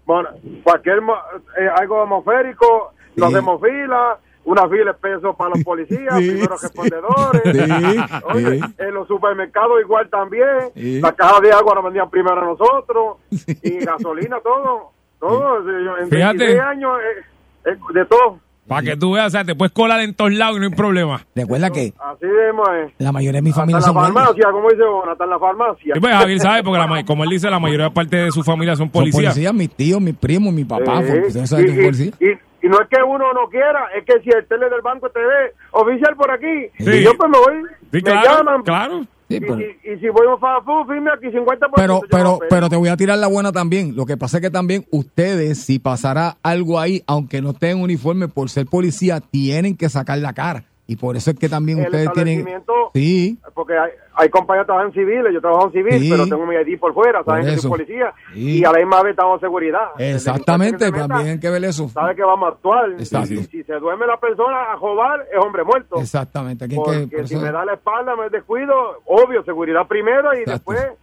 Bueno, 0.06 0.30
cualquier 0.63 0.97
eh, 0.99 1.67
algo 1.78 2.04
atmosférico, 2.04 2.91
Sí. 3.15 3.23
hacemos 3.23 3.62
fila, 3.62 4.17
una 4.43 4.67
fila 4.67 4.91
es 4.91 4.97
peso 4.97 5.34
para 5.36 5.51
los 5.51 5.63
policías, 5.63 6.17
Sí, 6.17 6.30
primeros 6.32 6.60
sí. 6.60 6.67
respondedores. 6.67 7.41
Sí, 7.43 7.97
Oye, 8.34 8.60
sí. 8.60 8.75
en 8.78 8.93
los 8.93 9.08
supermercados 9.08 9.80
igual 9.82 10.10
también. 10.10 10.71
Las 11.01 11.13
cajas 11.13 11.41
de 11.41 11.51
agua 11.54 11.75
nos 11.75 11.84
vendían 11.86 12.10
primero 12.10 12.39
a 12.41 12.45
nosotros. 12.45 13.17
Y 13.63 13.80
gasolina, 13.86 14.38
todo. 14.41 14.91
Todo. 15.19 15.58
En 15.99 16.10
Fíjate. 16.10 16.38
26 16.38 16.60
años, 16.62 16.91
eh, 17.01 17.69
eh, 17.71 17.78
de 17.93 18.06
todo. 18.06 18.39
Para 18.67 18.82
que 18.82 18.97
tú 18.97 19.12
veas, 19.13 19.28
o 19.28 19.30
sea, 19.30 19.43
te 19.45 19.54
puedes 19.54 19.71
colar 19.71 19.99
en 20.01 20.13
todos 20.15 20.34
lados 20.34 20.58
y 20.58 20.60
no 20.60 20.65
hay 20.67 20.71
problema. 20.73 21.25
Recuerda 21.36 21.69
que 21.69 21.93
Así 21.99 22.25
mismo 22.25 22.63
es. 22.73 22.91
la 22.97 23.12
mayoría 23.12 23.38
de 23.39 23.41
mi 23.43 23.49
Hasta 23.51 23.62
familia 23.62 23.78
en 23.78 23.82
la 23.82 23.86
son 23.86 23.93
guardias. 23.93 24.13
farmacia, 24.25 24.51
como 24.51 24.69
dice 24.71 24.84
Bona, 24.84 25.12
hasta 25.12 25.23
en 25.23 25.30
la 25.30 25.39
farmacia. 25.39 25.93
Y 25.95 25.99
pues 25.99 26.13
Javier 26.15 26.39
sabe, 26.39 26.63
porque 26.63 26.80
la, 26.80 26.88
ma- 26.88 27.06
como 27.06 27.23
él 27.23 27.30
dice, 27.30 27.49
la 27.49 27.60
mayoría 27.60 27.89
parte 27.91 28.17
de 28.17 28.32
su 28.32 28.43
familia 28.43 28.75
son 28.75 28.88
Son 28.88 28.91
policías. 28.91 29.34
policías, 29.34 29.54
mis 29.54 29.69
tíos, 29.69 30.01
mis 30.01 30.15
primos, 30.15 30.51
mi 30.54 30.63
papá. 30.65 31.01
Sí. 31.04 31.08
fue- 31.10 31.28
ustedes 31.28 31.49
saben 31.49 31.65
que 31.65 31.71
y, 31.71 31.75
son 31.75 31.84
policías. 31.86 32.15
y- 32.21 32.25
y- 32.25 32.39
y 32.65 32.69
no 32.69 32.82
es 32.82 32.88
que 32.89 33.04
uno 33.04 33.32
no 33.34 33.47
quiera, 33.49 33.86
es 33.95 34.04
que 34.06 34.19
si 34.23 34.30
el 34.36 34.45
tele 34.47 34.67
del 34.69 34.82
banco 34.82 35.08
te 35.12 35.19
ve 35.19 35.54
oficial 35.71 36.15
por 36.15 36.32
aquí, 36.32 36.65
Sí. 36.80 36.89
y 36.89 37.04
yo 37.04 37.12
pues 37.15 37.30
me 37.30 37.38
voy, 37.38 37.63
Sí, 37.82 37.88
me 37.91 38.01
claro, 38.01 38.38
llaman, 38.39 38.63
claro. 38.63 39.01
Sí, 39.28 39.36
y, 39.36 39.40
pero- 39.40 39.60
y- 39.60 39.64
y 39.64 40.00
si 40.00 40.10
voy 40.10 40.28
a 40.28 40.34
un 40.36 40.40
fast 40.40 40.66
food, 40.66 40.88
firme 40.88 41.10
aquí 41.12 41.28
50%. 41.28 41.72
Pero, 41.76 42.02
pero, 42.12 42.40
pero 42.50 42.70
te 42.70 42.76
voy 42.76 42.90
a 42.90 42.98
tirar 42.98 43.18
la 43.18 43.28
buena 43.28 43.52
también. 43.52 43.96
Lo 43.96 44.06
que 44.06 44.18
pasa 44.18 44.38
es 44.38 44.42
que 44.42 44.52
también 44.52 44.86
ustedes, 44.92 45.60
si 45.60 45.80
pasara 45.80 46.38
algo 46.44 46.80
ahí, 46.80 47.02
aunque 47.08 47.42
no 47.42 47.52
estén 47.52 47.78
en 47.78 47.84
uniforme 47.84 48.28
por 48.28 48.50
ser 48.50 48.66
policía, 48.68 49.20
tienen 49.22 49.76
que 49.78 49.90
sacar 49.90 50.20
la 50.20 50.34
cara. 50.34 50.66
Y 50.88 50.98
por 50.98 51.15
eso 51.17 51.32
es 51.32 51.39
que 51.39 51.50
también 51.50 51.80
el 51.80 51.86
ustedes 51.86 52.12
tienen. 52.13 52.45
Sí, 52.93 53.39
porque 53.56 53.76
hay, 53.76 53.89
hay 54.13 54.30
compañeros 54.30 54.65
que 54.65 54.67
trabajan 54.67 54.93
civiles, 54.93 55.34
yo 55.34 55.41
trabajo 55.41 55.65
en 55.65 55.71
civil, 55.71 56.00
Sí. 56.00 56.10
pero 56.12 56.26
tengo 56.26 56.45
mi 56.45 56.56
ID 56.56 56.78
por 56.80 56.93
fuera, 56.93 57.24
Por 57.24 57.34
saben 57.34 57.56
que 57.56 57.58
soy 57.60 57.71
policía, 57.71 58.13
Sí. 58.34 58.60
y 58.60 58.65
a 58.65 58.71
la 58.71 58.78
misma 58.78 59.02
vez 59.02 59.12
estamos 59.12 59.36
en 59.36 59.39
seguridad. 59.41 59.88
exactamente. 59.98 60.86
Se 60.86 60.91
También 60.91 61.28
hay 61.30 61.39
que 61.39 61.50
ver 61.50 61.63
eso. 61.65 61.89
Sabe 61.89 62.15
que 62.15 62.21
vamos 62.24 62.50
a 62.50 62.52
actuar. 62.54 62.91
Exacto. 62.91 63.28
Si 63.50 63.63
se 63.63 63.74
duerme 63.80 64.06
la 64.06 64.17
persona 64.19 64.74
a 64.74 64.78
jobar, 64.78 65.26
es 65.32 65.43
hombre 65.43 65.63
muerto. 65.63 66.00
Exactamente. 66.00 66.65
Aquí 66.65 66.76
Porque 66.76 67.10
que, 67.10 67.17
por 67.17 67.28
si 67.28 67.36
me 67.38 67.52
da 67.52 67.65
la 67.65 67.74
espalda, 67.74 68.15
me 68.15 68.30
descuido, 68.30 68.74
obvio, 69.06 69.43
seguridad 69.43 69.88
primero 69.88 70.34
y 70.36 70.41
Exacto. 70.41 70.71
después 70.71 71.00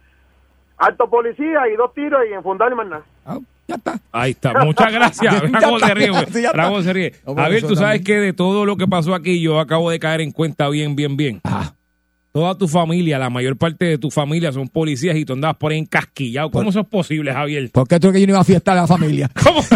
alto 0.77 1.09
policía 1.09 1.67
y 1.67 1.75
dos 1.75 1.93
tiros 1.93 2.21
y 2.29 2.33
enfundar 2.33 2.71
y 2.71 2.75
más 2.75 2.87
nada. 2.87 3.03
Ah, 3.25 3.37
ya 3.67 3.75
está. 3.75 3.99
Ahí 4.11 4.31
está. 4.31 4.53
Muchas 4.63 4.91
gracias. 4.91 5.41
Cómo 5.63 5.79
se 5.79 5.93
ríe, 5.93 6.09
cómo 6.09 6.81
se 6.81 6.93
ríe. 6.93 7.13
No, 7.25 7.35
Javier, 7.35 7.61
tú 7.61 7.75
sabes 7.75 7.99
también. 7.99 8.03
que 8.03 8.13
de 8.17 8.33
todo 8.33 8.65
lo 8.65 8.77
que 8.77 8.87
pasó 8.87 9.15
aquí, 9.15 9.39
yo 9.41 9.59
acabo 9.59 9.89
de 9.89 9.99
caer 9.99 10.21
en 10.21 10.31
cuenta 10.31 10.69
bien, 10.69 10.95
bien, 10.95 11.17
bien. 11.17 11.41
Ah, 11.43 11.73
Toda 12.33 12.57
tu 12.57 12.67
familia, 12.67 13.19
la 13.19 13.29
mayor 13.29 13.55
parte 13.57 13.85
de 13.85 13.99
tu 13.99 14.09
familia 14.09 14.51
son 14.51 14.67
policías 14.67 15.15
y 15.15 15.23
tú 15.23 15.33
andabas 15.33 15.57
por 15.57 15.71
ahí 15.71 15.77
encasquillado. 15.77 16.49
¿Cómo 16.49 16.71
eso 16.71 16.79
es 16.79 16.87
posible, 16.87 17.31
Javier? 17.31 17.69
¿Por 17.71 17.87
qué 17.87 17.99
tú 17.99 18.07
crees 18.09 18.15
que 18.15 18.21
yo 18.21 18.27
no 18.27 18.33
iba 18.33 18.39
a 18.41 18.43
fiestar 18.43 18.75
a 18.75 18.81
la 18.81 18.87
familia? 18.87 19.29
¿Cómo? 19.43 19.61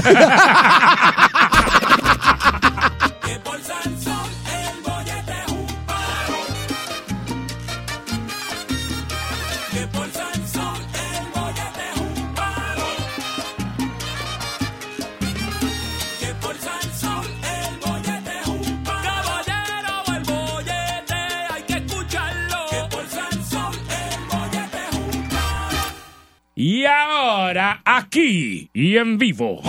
y 26.57 26.85
ahora, 26.85 27.81
aquí 27.85 28.69
y 28.73 28.97
en 28.97 29.17
vivo. 29.17 29.61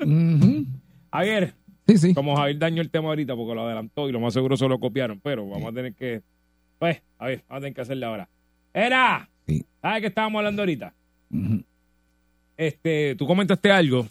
Ujú. 0.00 0.66
Javier, 1.12 1.54
Sí, 1.86 1.98
sí. 1.98 2.14
como 2.14 2.36
Javier 2.36 2.58
dañó 2.58 2.80
el 2.82 2.90
tema 2.90 3.08
ahorita 3.08 3.34
porque 3.36 3.54
lo 3.54 3.64
adelantó 3.66 4.08
y 4.08 4.12
lo 4.12 4.20
más 4.20 4.32
seguro 4.34 4.56
se 4.56 4.68
lo 4.68 4.78
copiaron, 4.78 5.20
pero 5.20 5.48
vamos 5.48 5.70
a 5.70 5.74
tener 5.74 5.94
que. 5.94 6.22
Pues, 6.78 7.00
a 7.18 7.26
ver, 7.26 7.42
vamos 7.48 7.58
a 7.58 7.60
tener 7.60 7.74
que 7.74 7.80
hacerle 7.80 8.06
ahora. 8.06 8.28
¡Era! 8.72 9.28
¿Sabes 9.82 10.00
qué 10.00 10.06
estábamos 10.08 10.38
hablando 10.40 10.62
ahorita? 10.62 10.92
Este, 12.56 13.14
tú 13.16 13.26
comentaste 13.26 13.70
algo 13.72 14.06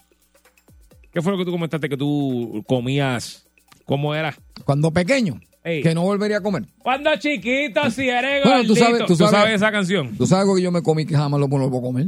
¿Qué 1.11 1.22
fue 1.22 1.32
lo 1.32 1.38
que 1.38 1.45
tú 1.45 1.51
comentaste 1.51 1.88
que 1.89 1.95
tú 1.97 2.64
comías? 2.68 3.47
¿Cómo 3.86 4.14
era? 4.16 4.36
Cuando 4.66 4.91
pequeño, 4.91 5.39
Ey. 5.66 5.82
que 5.82 5.95
no 5.95 6.01
volvería 6.01 6.38
a 6.38 6.41
comer. 6.41 6.66
Cuando 6.80 7.16
chiquito, 7.18 7.89
si 7.89 8.09
eres 8.09 8.43
Bueno, 8.43 8.64
tú 8.66 8.76
sabes- 8.76 9.05
tú 9.05 9.16
sabes- 9.16 9.55
esa 9.55 9.72
canción? 9.72 10.16
¿Tú 10.18 10.28
sabes 10.28 10.41
algo 10.41 10.55
que 10.55 10.61
yo 10.61 10.72
me 10.72 10.82
comí 10.84 11.05
que 11.05 11.16
jamás 11.16 11.39
lo 11.39 11.47
vuelvo 11.47 11.78
a 11.78 11.82
comer? 11.82 12.07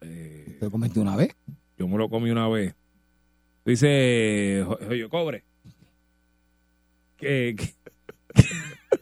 Eh, 0.00 0.56
¿Te 0.60 0.70
comiste 0.70 0.98
una 1.00 1.14
vez? 1.16 1.34
yo 1.76 1.86
me 1.88 1.98
lo 1.98 2.08
comí 2.08 2.30
una 2.30 2.48
vez. 2.48 2.74
Dice, 3.66 4.64
yo 4.98 5.08
cobre. 5.10 5.44
Que, 7.18 7.54
que- 7.56 7.74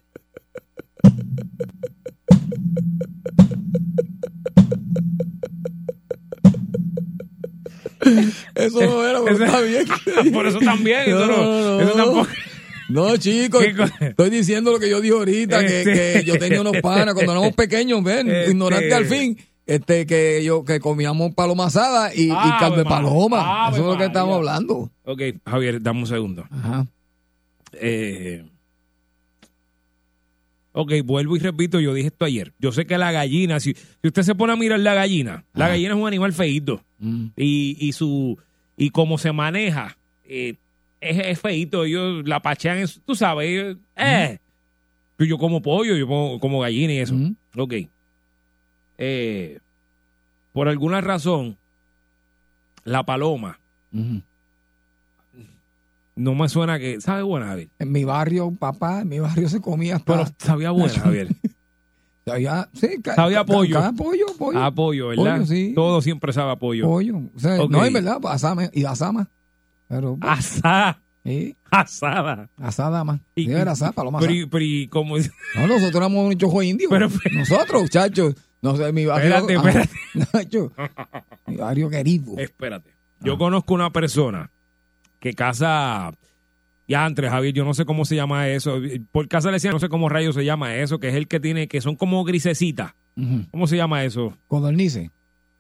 Eso 8.55 8.81
no 8.81 9.07
era, 9.07 9.21
pero 9.23 9.35
Ese- 9.37 9.45
está 9.45 9.61
bien. 9.61 9.85
Por 10.33 10.47
eso 10.47 10.59
también, 10.59 11.01
eso 11.07 11.27
no- 11.27 11.81
eso 11.81 11.93
tampoco- 11.93 12.27
No, 12.93 13.17
chicos, 13.17 13.65
¿Qué 13.65 13.75
co- 13.75 13.85
estoy 14.01 14.31
diciendo 14.31 14.71
lo 14.73 14.79
que 14.79 14.89
yo 14.91 15.01
dije 15.01 15.15
ahorita, 15.15 15.61
que, 15.67 15.81
Este- 15.81 15.93
que 16.21 16.25
yo 16.25 16.39
tenía 16.39 16.61
unos 16.61 16.77
panas 16.83 17.15
cuando 17.15 17.33
éramos 17.33 17.55
pequeños, 17.55 18.03
ven, 18.05 18.29
Este- 18.31 18.51
ignorante 18.51 18.93
al 18.95 19.07
fin, 19.07 19.39
este, 19.67 20.07
que 20.07 20.43
yo, 20.45 20.65
que 20.65 20.79
comíamos 20.81 21.35
paloma 21.35 21.67
asada 21.67 22.15
y, 22.15 22.23
y 22.23 22.27
de 22.27 22.33
María, 22.33 22.85
paloma. 22.85 23.69
Eso 23.73 23.81
es 23.81 23.87
lo 23.87 23.97
que 23.99 24.05
estamos 24.07 24.37
hablando. 24.37 24.91
Ok, 25.05 25.23
Javier, 25.47 25.81
dame 25.83 26.01
un 26.01 26.07
segundo. 26.07 26.45
Ajá. 26.51 26.87
Eh, 27.75 28.45
ok, 30.73 30.93
vuelvo 31.05 31.37
y 31.37 31.41
repito, 31.41 31.81
yo 31.81 31.95
dije 31.95 32.09
esto 32.09 32.25
ayer. 32.25 32.53
Yo 32.59 32.73
sé 32.73 32.87
que 32.87 32.99
la 32.99 33.13
gallina, 33.13 33.61
si, 33.61 33.75
si 33.75 34.09
usted 34.09 34.23
se 34.23 34.35
pone 34.35 34.53
a 34.53 34.57
mirar 34.57 34.81
la 34.81 34.95
gallina, 34.95 35.45
la 35.55 35.69
gallina 35.69 35.95
es 35.95 36.01
un 36.01 36.07
animal 36.07 36.33
feíto. 36.33 36.83
Mm. 36.99 37.27
Y, 37.37 37.77
y 37.81 37.93
su 37.93 38.39
y 38.77 38.91
cómo 38.91 39.19
se 39.19 39.33
maneja, 39.33 39.97
eh, 40.25 40.55
es, 41.03 41.41
feíto. 41.41 41.85
Ellos 41.85 42.27
la 42.27 42.41
pachean, 42.41 42.85
tú 43.05 43.15
sabes, 43.15 43.49
ellos, 43.49 43.77
eh. 43.97 44.39
Yo- 45.19 45.27
Yo 45.27 45.39
como 45.39 45.63
pollo, 45.63 45.95
yo 45.97 46.07
como, 46.07 46.41
como 46.41 46.61
gallina 46.61 46.93
y 46.95 46.99
eso. 46.99 47.15
Ok. 47.57 47.75
Eh, 48.99 49.59
por 50.53 50.69
alguna 50.69 51.01
razón, 51.01 51.57
la 52.85 53.05
paloma 53.05 53.59
no 56.15 56.35
me 56.35 56.49
suena 56.49 56.79
que. 56.79 57.01
¿Sabe 57.01 57.23
buena, 57.23 57.47
Javier? 57.47 57.69
En 57.79 57.91
mi 57.93 58.05
barrio, 58.05 58.51
papá, 58.55 59.01
en 59.01 59.09
mi 59.09 59.19
barrio 59.19 59.49
se 59.49 59.61
comía 59.61 59.97
hasta... 59.97 60.13
Pero 60.13 60.27
sabía 60.39 60.71
buena, 60.71 60.93
Javier. 61.01 61.29
sabía, 62.27 62.69
sí, 62.75 62.89
Sabía 63.15 63.45
pollo. 63.45 63.81
ca- 63.81 63.93
pollo, 63.93 64.27
pollo. 64.39 64.59
Ah, 64.59 64.71
¿verdad? 64.71 64.75
Pollo, 64.75 65.47
sí. 65.47 65.73
Todo 65.75 66.03
siempre 66.03 66.33
sabe 66.33 66.53
a 66.53 66.57
pollo. 66.57 66.89
O 66.91 67.01
sea, 67.39 67.61
Ok. 67.63 67.71
No, 67.71 67.85
es 67.85 67.93
verdad, 67.93 68.19
asama, 68.25 68.69
y 68.73 68.85
asama. 68.85 69.29
Pero, 69.95 70.17
Asada. 70.23 71.03
sí, 71.23 71.55
Asada. 71.71 72.49
asada 72.57 73.05
más. 73.05 73.21
Y- 73.35 73.51
era 73.51 73.73
asada, 73.73 73.93
paloma 73.93 74.19
Pero, 74.21 74.33
asada. 74.33 74.49
pero 74.51 74.65
y 74.65 74.89
como. 74.89 75.19
No, 75.19 75.67
nosotros 75.67 75.95
éramos 75.97 76.27
un 76.27 76.37
chojo 76.39 76.63
indio. 76.63 76.89
Pero- 76.89 77.11
nosotros, 77.33 77.83
muchachos. 77.83 78.35
No 78.63 78.75
sé, 78.77 78.91
mi 78.93 79.05
barrio. 79.05 79.37
Espérate, 79.37 79.57
ah, 79.57 79.69
espérate. 79.69 79.91
Nacho, 80.33 80.73
mi 81.47 81.57
barrio 81.57 81.91
querido. 81.91 82.39
Espérate. 82.39 82.91
Yo 83.21 83.37
conozco 83.37 83.75
una 83.75 83.91
persona 83.91 84.51
que 85.21 85.35
casa. 85.35 86.13
Ya 86.89 87.05
antes, 87.05 87.29
Javier, 87.31 87.55
yo 87.55 87.65
no 87.65 87.75
sé 87.75 87.85
cómo 87.85 88.05
se 88.05 88.17
llama 88.17 88.49
eso. 88.49 88.79
Por 89.13 89.29
casa 89.29 89.49
le 89.49 89.55
decían, 89.55 89.73
no 89.73 89.79
sé 89.79 89.89
cómo 89.89 90.09
rayos 90.09 90.35
se 90.35 90.45
llama 90.45 90.75
eso, 90.77 90.99
que 91.01 91.09
es 91.09 91.15
el 91.15 91.29
que 91.29 91.39
tiene, 91.41 91.69
que 91.69 91.81
son 91.81 91.97
como 91.97 92.25
grisecitas. 92.25 92.95
Ujú. 93.17 93.47
¿Cómo 93.51 93.67
se 93.67 93.77
llama 93.77 94.05
eso? 94.05 94.37
Codornices. 94.49 95.11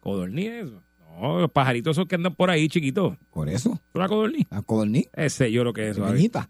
¿Codorniz 0.01 0.49
eso? 0.51 0.83
No, 1.21 1.41
los 1.41 1.51
pajaritos 1.51 1.97
esos 1.97 2.09
que 2.09 2.15
andan 2.17 2.35
por 2.35 2.51
ahí, 2.51 2.69
chiquitos. 2.69 3.17
Por 3.31 3.49
eso. 3.49 3.79
¿Una 3.95 4.09
codorniz? 4.09 4.47
La 4.51 4.63
codorniz. 4.63 5.09
Ese, 5.15 5.51
yo 5.53 5.63
lo 5.65 5.73
que 5.73 5.91
es. 5.91 5.99
Pequeñita. 5.99 6.49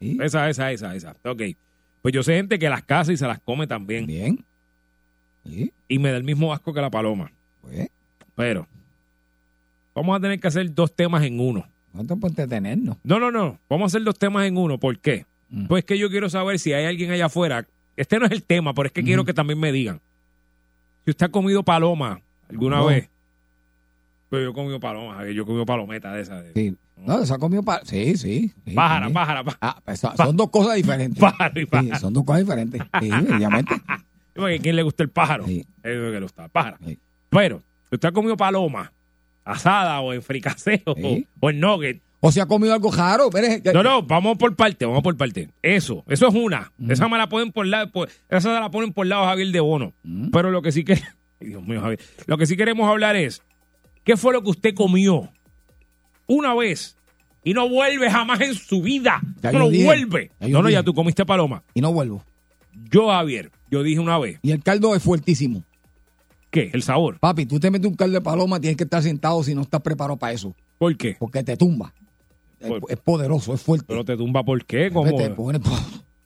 Sí. 0.00 0.18
Esa, 0.20 0.48
esa, 0.50 0.72
esa, 0.72 0.94
esa. 0.94 1.16
Ok. 1.24 1.42
Pues 2.02 2.12
yo 2.14 2.22
sé 2.22 2.36
gente 2.36 2.58
que 2.58 2.68
las 2.68 2.82
caza 2.82 3.12
y 3.12 3.16
se 3.16 3.26
las 3.26 3.40
come 3.40 3.66
también. 3.66 4.06
Bien. 4.06 4.44
Sí, 5.44 5.72
Y 5.88 5.98
me 5.98 6.10
da 6.10 6.16
el 6.18 6.24
mismo 6.24 6.52
asco 6.52 6.72
que 6.74 6.80
la 6.80 6.90
paloma. 6.90 7.32
pues. 7.62 7.88
Pero 8.34 8.66
vamos 9.94 10.16
a 10.16 10.20
tener 10.20 10.38
que 10.38 10.48
hacer 10.48 10.74
dos 10.74 10.94
temas 10.94 11.24
en 11.24 11.40
uno. 11.40 11.66
¿Cuánto 11.92 12.16
por 12.18 12.28
entretenernos? 12.30 12.98
No, 13.02 13.18
no, 13.18 13.30
no. 13.30 13.58
Vamos 13.70 13.84
a 13.84 13.88
hacer 13.96 14.04
dos 14.04 14.18
temas 14.18 14.46
en 14.46 14.58
uno. 14.58 14.78
¿Por 14.78 14.98
qué? 14.98 15.24
Mm. 15.48 15.66
Pues 15.68 15.84
que 15.84 15.96
yo 15.96 16.10
quiero 16.10 16.28
saber 16.28 16.58
si 16.58 16.74
hay 16.74 16.84
alguien 16.84 17.10
allá 17.10 17.26
afuera. 17.26 17.66
Este 17.96 18.18
no 18.18 18.26
es 18.26 18.32
el 18.32 18.42
tema, 18.42 18.74
pero 18.74 18.86
es 18.88 18.92
que 18.92 19.02
quiero 19.02 19.24
que 19.24 19.32
también 19.32 19.58
me 19.58 19.72
digan. 19.72 20.00
Si 21.06 21.12
usted 21.12 21.26
ha 21.26 21.28
comido 21.30 21.62
paloma 21.62 22.20
alguna 22.50 22.76
No. 22.78 22.86
vez. 22.86 23.08
Pero 24.28 24.42
yo 24.42 24.50
he 24.50 24.54
comido 24.54 24.80
paloma, 24.80 25.14
Javier, 25.14 25.34
yo 25.34 25.42
he 25.42 25.46
comido 25.46 25.64
palometa 25.66 26.12
de 26.12 26.22
esas. 26.22 26.44
Sí. 26.54 26.74
No, 26.96 27.24
se 27.24 27.32
ha 27.34 27.38
comido 27.38 27.62
pa- 27.62 27.80
Sí, 27.84 28.16
sí. 28.16 28.52
sí, 28.64 28.74
Pájara, 28.74 29.08
pájara, 29.10 29.44
pájara. 29.44 29.58
Ah, 29.60 29.80
pues, 29.84 30.00
son- 30.00 30.36
dos 30.36 30.50
cosas 30.50 30.74
diferentes. 30.76 31.20
Pájaro 31.20 31.60
y 31.60 31.64
Sí, 31.64 31.66
pájaro. 31.66 31.98
son 32.00 32.12
dos 32.12 32.24
cosas 32.24 32.40
diferentes. 32.42 32.82
Sí, 33.00 33.10
obviamente. 33.12 33.74
Porque 34.34 34.54
¿a 34.56 34.58
quién 34.58 34.76
le 34.76 34.82
gusta 34.82 35.02
el 35.04 35.10
pájaro? 35.10 35.46
Sí. 35.46 35.64
Es 35.82 35.96
lo 35.96 36.06
que 36.10 36.12
le 36.14 36.20
gusta, 36.22 36.44
el 36.44 36.50
pájaro. 36.50 36.78
Sí. 36.84 36.98
Pero, 37.28 37.62
usted 37.92 38.08
ha 38.08 38.12
comido 38.12 38.36
paloma 38.36 38.92
asada 39.44 40.00
o 40.00 40.12
en 40.12 40.22
fricaseo 40.22 40.80
Sí. 40.96 41.26
o 41.40 41.50
en 41.50 41.60
nugget. 41.60 42.02
O 42.20 42.32
si 42.32 42.40
ha 42.40 42.46
comido 42.46 42.72
algo 42.74 42.90
raro. 42.90 43.28
Pero, 43.30 43.72
No, 43.74 43.82
no, 43.82 44.02
vamos 44.02 44.36
por 44.38 44.56
parte, 44.56 44.84
vamos 44.86 45.02
por 45.02 45.16
parte. 45.16 45.50
Eso, 45.62 46.02
eso 46.08 46.28
es 46.28 46.34
una. 46.34 46.72
Esa 46.88 47.08
me 47.08 47.18
la 47.18 47.28
ponen 47.28 47.52
por 47.52 47.66
lado, 47.66 47.90
por- 47.92 48.08
esa 48.28 48.40
se 48.40 48.48
la 48.60 48.70
ponen 48.70 48.92
por 48.92 49.06
lado 49.06 49.26
Javier 49.26 49.48
de 49.52 49.60
Bono. 49.60 49.92
Mm. 50.02 50.30
Pero 50.30 50.50
lo 50.50 50.62
que 50.62 50.72
sí 50.72 50.82
que, 50.82 50.98
Dios 51.40 51.62
mío, 51.62 51.80
Javier, 51.82 52.00
lo 52.26 52.38
que 52.38 52.46
sí 52.46 52.56
queremos 52.56 52.88
hablar 52.90 53.14
es, 53.16 53.42
¿qué 54.06 54.16
fue 54.16 54.32
lo 54.32 54.42
que 54.42 54.48
usted 54.50 54.74
comió 54.74 55.28
una 56.26 56.54
vez 56.54 56.96
y 57.44 57.52
no 57.52 57.68
vuelve 57.68 58.10
jamás 58.10 58.40
en 58.40 58.54
su 58.54 58.80
vida? 58.80 59.20
Ya 59.42 59.52
no 59.52 59.68
dije. 59.68 59.84
vuelve. 59.84 60.30
No, 60.40 60.62
no, 60.62 60.70
ya 60.70 60.82
tú 60.82 60.94
comiste 60.94 61.26
paloma. 61.26 61.62
Y 61.74 61.82
no 61.82 61.92
vuelvo. 61.92 62.24
Yo, 62.90 63.08
Javier, 63.08 63.50
yo 63.70 63.82
dije 63.82 64.00
una 64.00 64.18
vez, 64.18 64.38
Y 64.42 64.52
el 64.52 64.62
caldo 64.62 64.94
es 64.94 65.02
fuertísimo. 65.02 65.62
¿qué? 66.50 66.70
El 66.72 66.82
sabor. 66.82 67.18
Papi, 67.18 67.44
tú 67.44 67.60
te 67.60 67.70
metes 67.70 67.86
un 67.90 67.96
caldo 67.96 68.14
de 68.14 68.20
paloma, 68.22 68.58
tienes 68.60 68.76
que 68.78 68.84
estar 68.84 69.02
sentado 69.02 69.42
si 69.42 69.54
no 69.54 69.60
estás 69.62 69.82
preparado 69.82 70.16
para 70.16 70.32
eso. 70.32 70.54
¿Por 70.78 70.96
qué? 70.96 71.16
Porque 71.18 71.42
te 71.42 71.56
tumba. 71.56 71.92
Es, 72.60 72.68
Por- 72.68 72.82
es 72.88 72.96
poderoso, 72.98 73.52
es 73.52 73.60
fuerte. 73.60 73.86
Pero 73.88 74.04
te 74.04 74.16
tumba, 74.16 74.42
¿por 74.42 74.64
qué? 74.64 74.90
Como, 74.90 75.14
Te 75.16 75.28
pone- 75.30 75.60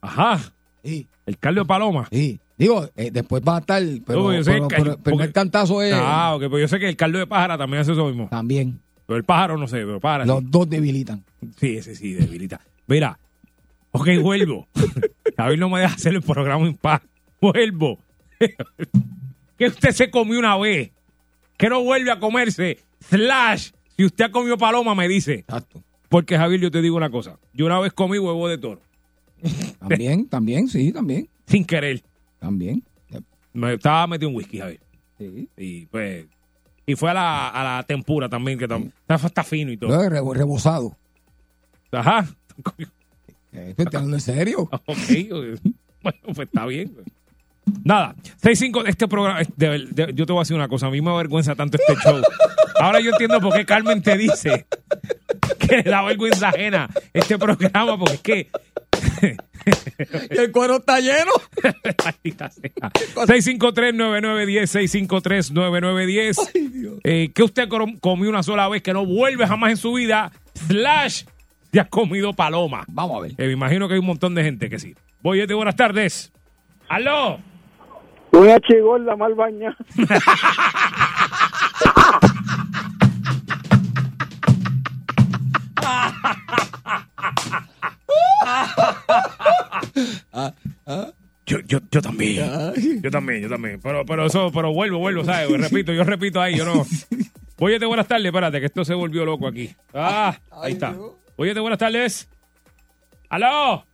ajá, 0.00 0.52
Sí, 0.84 1.08
el 1.26 1.36
caldo 1.38 1.62
de 1.62 1.66
paloma. 1.66 2.08
sí. 2.12 2.38
Digo, 2.60 2.88
eh, 2.94 3.10
después 3.10 3.42
va 3.46 3.56
a 3.56 3.60
estar. 3.60 3.82
Pero, 4.06 4.22
No, 4.22 4.34
yo 4.34 4.44
sé 4.44 4.52
pero- 4.52 4.68
que- 4.68 4.76
pero 4.76 4.90
el 4.92 4.98
porque- 4.98 5.32
cantazo 5.32 5.82
es. 5.82 5.92
Ah, 5.96 6.34
ok, 6.36 6.44
pues 6.48 6.60
yo 6.60 6.68
sé 6.68 6.78
que 6.78 6.88
el 6.88 6.96
caldo 6.96 7.18
de 7.18 7.26
pájara 7.26 7.56
también 7.58 7.80
hace 7.80 7.92
eso 7.92 8.06
mismo. 8.06 8.28
También. 8.28 8.78
Pero 9.06 9.16
el 9.16 9.24
pájaro 9.24 9.56
no 9.56 9.66
sé, 9.66 9.78
pero 9.78 9.98
pájaro. 9.98 10.26
Los 10.26 10.50
dos 10.50 10.68
debilitan. 10.68 11.24
Sí, 11.58 11.76
ese 11.78 11.94
sí, 11.96 12.12
debilita. 12.12 12.60
Mira, 12.86 13.18
ok, 13.92 14.08
vuelvo. 14.22 14.68
David 15.36 15.58
no 15.58 15.68
me 15.70 15.80
deja 15.80 15.94
hacer 15.94 16.14
el 16.14 16.22
programa 16.22 16.66
en 16.66 16.74
paz. 16.76 17.00
Vuelvo. 17.40 17.98
que 19.58 19.66
usted 19.66 19.90
se 19.92 20.10
comió 20.10 20.38
una 20.38 20.56
vez. 20.58 20.90
Que 21.56 21.68
no 21.68 21.82
vuelve 21.82 22.10
a 22.10 22.18
comerse. 22.20 22.78
Slash. 23.00 23.70
Si 23.96 24.04
usted 24.04 24.26
ha 24.26 24.30
comido 24.30 24.56
paloma, 24.58 24.94
me 24.94 25.08
dice. 25.08 25.34
Exacto. 25.34 25.82
Porque, 26.08 26.36
Javier, 26.36 26.60
yo 26.60 26.70
te 26.70 26.82
digo 26.82 26.96
una 26.96 27.10
cosa. 27.10 27.38
Yo 27.52 27.66
una 27.66 27.78
vez 27.80 27.92
comí 27.92 28.18
huevo 28.18 28.48
de 28.48 28.58
toro. 28.58 28.80
También, 29.78 30.28
también, 30.28 30.68
sí, 30.68 30.92
también. 30.92 31.28
Sin 31.46 31.64
querer. 31.64 32.02
También. 32.40 32.82
Me 33.52 33.74
estaba 33.74 34.06
metido 34.08 34.30
en 34.30 34.36
whisky, 34.36 34.58
Javier. 34.58 34.80
Sí. 35.18 35.48
Y 35.56 35.86
pues. 35.86 36.26
Y 36.86 36.94
fue 36.96 37.10
a 37.10 37.14
la, 37.14 37.48
a 37.50 37.64
la 37.76 37.82
tempura 37.84 38.28
también, 38.28 38.58
que 38.58 38.68
tam- 38.68 38.90
está, 39.08 39.14
está 39.26 39.44
fino 39.44 39.70
y 39.70 39.76
todo. 39.76 40.08
Re- 40.08 40.20
rebozado. 40.34 40.96
Ajá. 41.92 42.26
Eh, 43.52 43.74
¿Te 43.76 43.84
hablando 43.84 44.16
en 44.16 44.20
serio? 44.20 44.68
Ok, 44.86 44.96
bueno, 46.02 46.18
pues 46.34 46.38
está 46.48 46.64
bien. 46.66 46.96
Nada, 47.84 48.14
6-5 48.42 48.84
este 48.86 49.06
programa, 49.06 49.40
de- 49.56 49.86
de- 49.90 50.12
yo 50.14 50.26
te 50.26 50.32
voy 50.32 50.40
a 50.40 50.42
decir 50.42 50.56
una 50.56 50.68
cosa, 50.68 50.86
a 50.86 50.90
mí 50.90 51.00
me 51.00 51.10
avergüenza 51.10 51.54
tanto 51.54 51.76
este 51.76 51.94
show. 52.02 52.20
Ahora 52.80 53.00
yo 53.00 53.10
entiendo 53.10 53.40
por 53.40 53.52
qué 53.54 53.64
Carmen 53.66 54.02
te 54.02 54.16
dice 54.16 54.66
que 55.70 55.76
le 55.78 55.82
da 55.90 56.02
vergüenza 56.02 56.50
ajena 56.50 56.88
este 57.14 57.38
programa, 57.38 57.96
porque 57.98 58.14
es 58.14 58.20
que... 58.22 58.50
Y 60.30 60.38
el 60.38 60.52
cuero 60.52 60.76
está 60.76 61.00
lleno. 61.00 61.30
Maldita 62.04 62.50
sea. 62.50 62.70
653-9910, 63.14 65.50
653-9910. 65.52 67.00
Eh, 67.04 67.30
que 67.34 67.42
usted 67.42 67.68
com- 67.68 67.98
comió 67.98 68.28
una 68.30 68.42
sola 68.42 68.68
vez 68.68 68.82
que 68.82 68.92
no 68.92 69.04
vuelve 69.06 69.46
jamás 69.46 69.70
en 69.70 69.76
su 69.76 69.92
vida, 69.94 70.32
slash, 70.54 71.24
ya 71.72 71.82
has 71.82 71.88
comido 71.88 72.32
paloma. 72.32 72.84
Vamos 72.88 73.18
a 73.18 73.20
ver. 73.22 73.32
Eh, 73.32 73.46
me 73.46 73.52
imagino 73.52 73.86
que 73.88 73.94
hay 73.94 74.00
un 74.00 74.06
montón 74.06 74.34
de 74.34 74.44
gente 74.44 74.68
que 74.70 74.78
sí. 74.78 74.94
Boyete, 75.22 75.54
buenas 75.54 75.76
tardes. 75.76 76.32
¡Aló! 76.88 77.38
Una 78.32 78.58
chigorda 78.60 79.16
mal 79.16 79.34
bañada. 79.34 79.76
Yo, 91.46 91.58
yo, 91.66 91.78
yo 91.90 92.00
también. 92.00 92.46
Yo 93.02 93.10
también, 93.10 93.42
yo 93.42 93.48
también. 93.48 93.80
Pero, 93.82 94.04
pero 94.06 94.26
eso, 94.26 94.52
pero 94.52 94.72
vuelvo, 94.72 94.98
vuelvo, 94.98 95.24
¿sabes? 95.24 95.50
Repito, 95.60 95.92
yo 95.92 96.04
repito 96.04 96.40
ahí, 96.40 96.56
yo 96.56 96.64
no. 96.64 96.84
Boyete, 97.58 97.86
buenas 97.86 98.06
tardes. 98.06 98.26
Espérate, 98.26 98.60
que 98.60 98.66
esto 98.66 98.84
se 98.84 98.94
volvió 98.94 99.24
loco 99.24 99.48
aquí. 99.48 99.74
Ah, 99.92 100.36
ahí 100.62 100.72
está. 100.74 100.94
Boyete, 101.36 101.60
buenas 101.60 101.78
tardes. 101.78 102.28
¡Aló! 103.28 103.84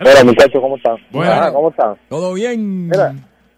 Mira, 0.00 0.24
muchachos, 0.24 0.60
¿cómo 0.60 0.76
están? 0.76 0.96
Bueno. 1.10 1.32
Ah, 1.32 1.52
¿Cómo 1.52 1.70
están? 1.70 1.96
Todo 2.08 2.34
bien. 2.34 2.88
Mira, 2.88 3.14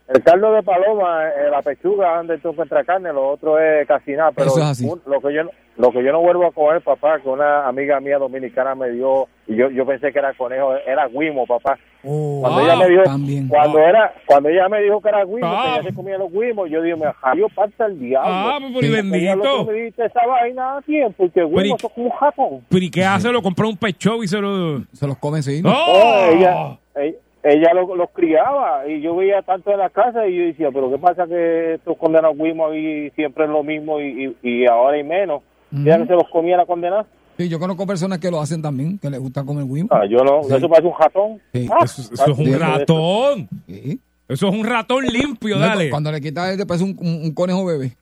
el 0.08 0.22
caldo 0.22 0.52
de 0.52 0.62
paloma, 0.62 1.28
eh, 1.28 1.50
la 1.50 1.62
pechuga, 1.62 2.16
donde 2.18 2.38
tú 2.38 2.50
encuentras 2.50 2.86
carne, 2.86 3.12
lo 3.12 3.28
otro 3.30 3.58
es 3.58 3.86
casi 3.88 4.12
nada. 4.12 4.30
Pero 4.32 4.48
Eso 4.48 4.58
es 4.60 4.64
así. 4.66 4.86
un- 4.86 5.00
lo, 5.06 5.20
que 5.20 5.34
yo, 5.34 5.44
no- 5.44 5.50
lo 5.78 5.90
que 5.90 6.04
yo 6.04 6.12
no 6.12 6.20
vuelvo 6.20 6.46
a 6.46 6.52
comer, 6.52 6.80
papá, 6.80 7.18
que 7.20 7.28
una 7.28 7.66
amiga 7.66 7.98
mía 8.00 8.18
dominicana 8.18 8.74
me 8.76 8.90
dio, 8.90 9.26
y 9.48 9.56
yo, 9.56 9.68
yo 9.70 9.84
pensé 9.84 10.12
que 10.12 10.18
era 10.20 10.32
conejo, 10.34 10.74
era 10.86 11.08
guimo, 11.08 11.44
papá. 11.46 11.76
Oh, 12.08 12.38
Cuando 12.40 12.60
ella 12.60 12.76
me 12.76 12.88
dijo, 12.88 13.02
también. 13.02 13.48
cuando 13.48 13.80
era, 13.80 14.14
cuando 14.26 14.48
ella 14.48 14.68
me 14.68 14.80
dijo 14.80 15.00
que 15.00 15.08
era 15.08 15.24
guimo, 15.24 15.40
Ah. 15.42 15.62
que 15.74 15.80
ella 15.80 15.88
se 15.90 15.96
comía 15.96 16.18
los 16.18 16.30
guimos, 16.30 16.70
yo 16.70 16.80
dije, 16.82 16.94
me 16.96 17.12
jalió 17.14 17.48
parte 17.48 17.82
el 17.84 17.98
diablo. 17.98 18.30
Ah, 18.32 18.58
pues, 18.60 18.84
y 18.84 18.86
Ella 18.86 18.96
bendito. 19.02 19.34
lo 19.58 19.66
que 19.66 19.72
me 19.72 19.78
dice 19.86 20.04
esa 20.04 20.24
vaina 20.24 20.76
a 20.76 20.82
tiempo, 20.82 21.24
y- 21.24 21.30
guimos 21.34 21.80
son 21.80 21.90
como 21.92 22.06
un 22.06 22.12
japón. 22.12 22.60
¿Pero 22.68 22.84
y 22.84 22.90
qué 22.92 23.04
hace? 23.04 23.32
Lo 23.32 23.42
compró 23.42 23.68
un 23.68 23.76
pecho 23.76 24.22
y 24.22 24.28
se 24.28 24.38
lo... 24.40 24.82
Se 24.92 25.04
los 25.04 25.18
comen, 25.18 25.42
sí. 25.42 25.60
¡Oh! 25.64 25.68
Oh, 25.70 26.26
ella, 26.30 26.78
ella, 26.94 27.16
ella 27.42 27.72
lo- 27.74 27.94
los 27.94 28.10
criaba 28.10 28.88
y 28.88 29.00
yo 29.00 29.14
veía 29.16 29.42
tanto 29.42 29.70
en 29.70 29.78
la 29.78 29.90
casa 29.90 30.26
y 30.26 30.36
yo 30.36 30.42
decía, 30.44 30.70
pero 30.72 30.90
¿qué 30.90 30.98
pasa 30.98 31.26
que 31.26 31.74
estos 31.74 31.96
condenados 31.96 32.36
guimos 32.36 32.72
ahí 32.72 33.10
siempre 33.10 33.44
es 33.44 33.50
lo 33.50 33.62
mismo 33.62 34.00
y, 34.00 34.34
y, 34.42 34.48
y 34.62 34.66
ahora 34.66 34.96
hay 34.96 35.04
menos? 35.04 35.42
Ella 35.72 35.98
que 35.98 36.06
se 36.06 36.12
los 36.14 36.28
comía 36.32 36.56
la 36.56 36.66
condenada. 36.66 37.06
Sí, 37.36 37.48
yo 37.48 37.58
conozco 37.58 37.86
personas 37.86 38.18
que 38.18 38.30
lo 38.30 38.40
hacen 38.40 38.62
también, 38.62 38.98
que 38.98 39.10
les 39.10 39.20
gusta 39.20 39.44
comer 39.44 39.64
wim. 39.64 39.86
Ah, 39.90 40.06
yo 40.08 40.18
no, 40.24 40.42
Sí. 40.44 40.54
eso 40.54 40.68
parece 40.68 40.88
un 40.88 40.94
ratón. 40.98 41.40
Sí. 41.52 41.68
Ah, 41.70 41.84
Eso, 41.84 42.02
eso 42.14 42.32
es 42.32 42.38
un 42.38 42.44
Sí. 42.46 42.54
ratón. 42.54 43.48
Sí. 43.66 44.00
Eso 44.28 44.48
es 44.48 44.54
un 44.54 44.64
ratón 44.64 45.04
limpio, 45.04 45.56
No, 45.56 45.60
dale. 45.66 45.90
Cuando 45.90 46.10
le 46.10 46.20
quitas, 46.20 46.56
te 46.56 46.64
parece 46.66 46.84
un, 46.84 46.96
un- 46.98 47.20
un 47.26 47.34
conejo 47.34 47.64
bebé. 47.66 47.92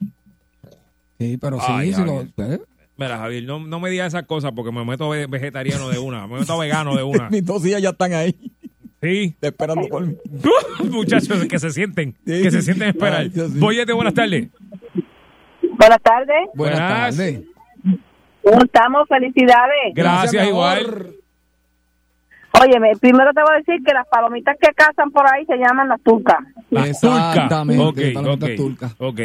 Sí, 1.18 1.36
pero 1.38 1.58
sí, 1.60 1.66
Ay, 1.68 1.92
sí 1.92 2.00
ay, 2.02 2.06
lo. 2.06 2.44
¿eh? 2.44 2.60
Mira, 2.96 3.18
Javier, 3.18 3.42
no, 3.44 3.58
no 3.58 3.80
me 3.80 3.90
digas 3.90 4.08
esas 4.08 4.22
cosas 4.24 4.52
porque 4.54 4.70
me 4.70 4.84
meto 4.84 5.08
ve- 5.08 5.26
vegetariano 5.26 5.88
de 5.88 5.98
una, 5.98 6.26
me 6.28 6.38
meto 6.40 6.56
vegano 6.58 6.94
de 6.96 7.02
una. 7.02 7.28
Mis 7.30 7.44
dos 7.44 7.64
hijas 7.66 7.82
ya 7.82 7.90
están 7.90 8.12
ahí, 8.12 8.34
Sí. 9.04 9.36
esperando 9.40 9.86
por 9.88 10.06
mí. 10.06 10.16
Muchachos, 10.90 11.44
que 11.46 11.58
se 11.58 11.70
sienten, 11.70 12.14
Sí. 12.24 12.42
que 12.42 12.50
se 12.50 12.62
sienten 12.62 12.88
a 12.88 12.90
esperar. 12.90 13.26
Boyete, 13.58 13.92
buenas 13.92 14.14
tardes. 14.14 14.48
Buenas 15.78 16.00
tardes. 16.02 16.48
Buenas 16.54 16.78
tardes. 16.78 17.40
¿Cómo 18.42 18.64
estamos? 18.64 19.06
Felicidades. 19.08 19.94
Gracias, 19.94 20.48
igual. 20.48 21.10
Óyeme, 22.62 22.92
primero 23.00 23.32
te 23.34 23.40
voy 23.42 23.50
a 23.54 23.58
decir 23.58 23.82
que 23.84 23.92
las 23.92 24.06
palomitas 24.06 24.56
que 24.60 24.68
cazan 24.74 25.10
por 25.10 25.24
ahí 25.32 25.44
se 25.44 25.56
llaman 25.56 25.88
las 25.88 26.00
turcas. 26.02 26.38
Las 26.70 27.00
turcas. 27.00 27.34
Exactamente, 27.36 27.82
Ok, 27.82 28.26
ok, 28.26 28.44
turcas. 28.56 28.94
ok. 28.98 29.20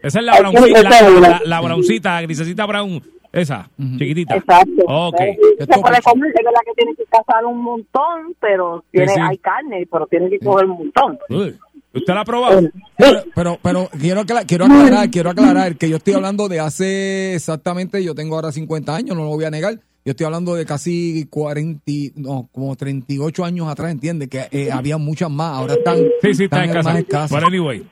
Esa 0.00 0.18
es 0.20 0.24
la 0.24 0.32
esa 0.34 0.42
la, 0.42 1.10
una. 1.10 1.28
la, 1.28 1.40
la 1.44 1.60
browncita, 1.60 2.20
grisecita 2.22 2.66
brown. 2.66 3.02
Esa, 3.32 3.68
chiquitita. 3.98 4.36
Exacto. 4.36 4.82
Ok. 4.86 5.16
Se 5.58 5.66
puede 5.66 6.00
comer, 6.02 6.30
es 6.30 6.44
verdad 6.44 6.60
que 6.64 6.72
tiene 6.76 6.94
que 6.96 7.04
cazar 7.04 7.44
un 7.44 7.60
montón, 7.62 8.34
pero 8.40 8.82
tiene, 8.90 9.12
sí. 9.12 9.20
hay 9.20 9.36
carne, 9.38 9.86
pero 9.90 10.06
tiene 10.06 10.30
que 10.30 10.38
coger 10.38 10.64
un 10.66 10.78
montón. 10.78 11.18
Uy, 11.28 11.56
¿Usted 11.94 12.14
la 12.14 12.20
ha 12.20 12.24
probado? 12.24 12.60
Pero, 12.96 13.20
pero, 13.34 13.58
pero 13.62 13.88
quiero, 13.98 14.20
acla- 14.22 14.44
quiero 14.46 14.64
aclarar, 14.66 15.10
quiero 15.10 15.30
aclarar 15.30 15.76
que 15.76 15.88
yo 15.90 15.96
estoy 15.96 16.14
hablando 16.14 16.48
de 16.48 16.60
hace 16.60 17.34
exactamente, 17.34 18.02
yo 18.02 18.14
tengo 18.14 18.34
ahora 18.36 18.50
50 18.52 18.94
años, 18.94 19.16
no 19.16 19.24
lo 19.24 19.30
voy 19.30 19.44
a 19.44 19.50
negar. 19.50 19.74
Yo 20.04 20.12
estoy 20.12 20.24
hablando 20.24 20.54
de 20.54 20.64
casi 20.64 21.26
40, 21.28 21.82
y- 21.86 22.12
no, 22.16 22.48
como 22.52 22.74
38 22.76 23.44
años 23.44 23.68
atrás, 23.68 23.90
¿entiendes? 23.90 24.28
Que 24.28 24.46
eh, 24.52 24.70
había 24.72 24.96
muchas 24.96 25.30
más, 25.30 25.54
ahora 25.58 25.74
están, 25.74 25.96
Sí, 26.22 26.34
sí, 26.34 26.44
está 26.44 26.58
en 26.64 26.70
están 26.70 26.76
casa. 26.82 26.90
más 26.90 26.98
escasas. 27.00 27.30
But 27.30 27.42
anyway. 27.46 27.86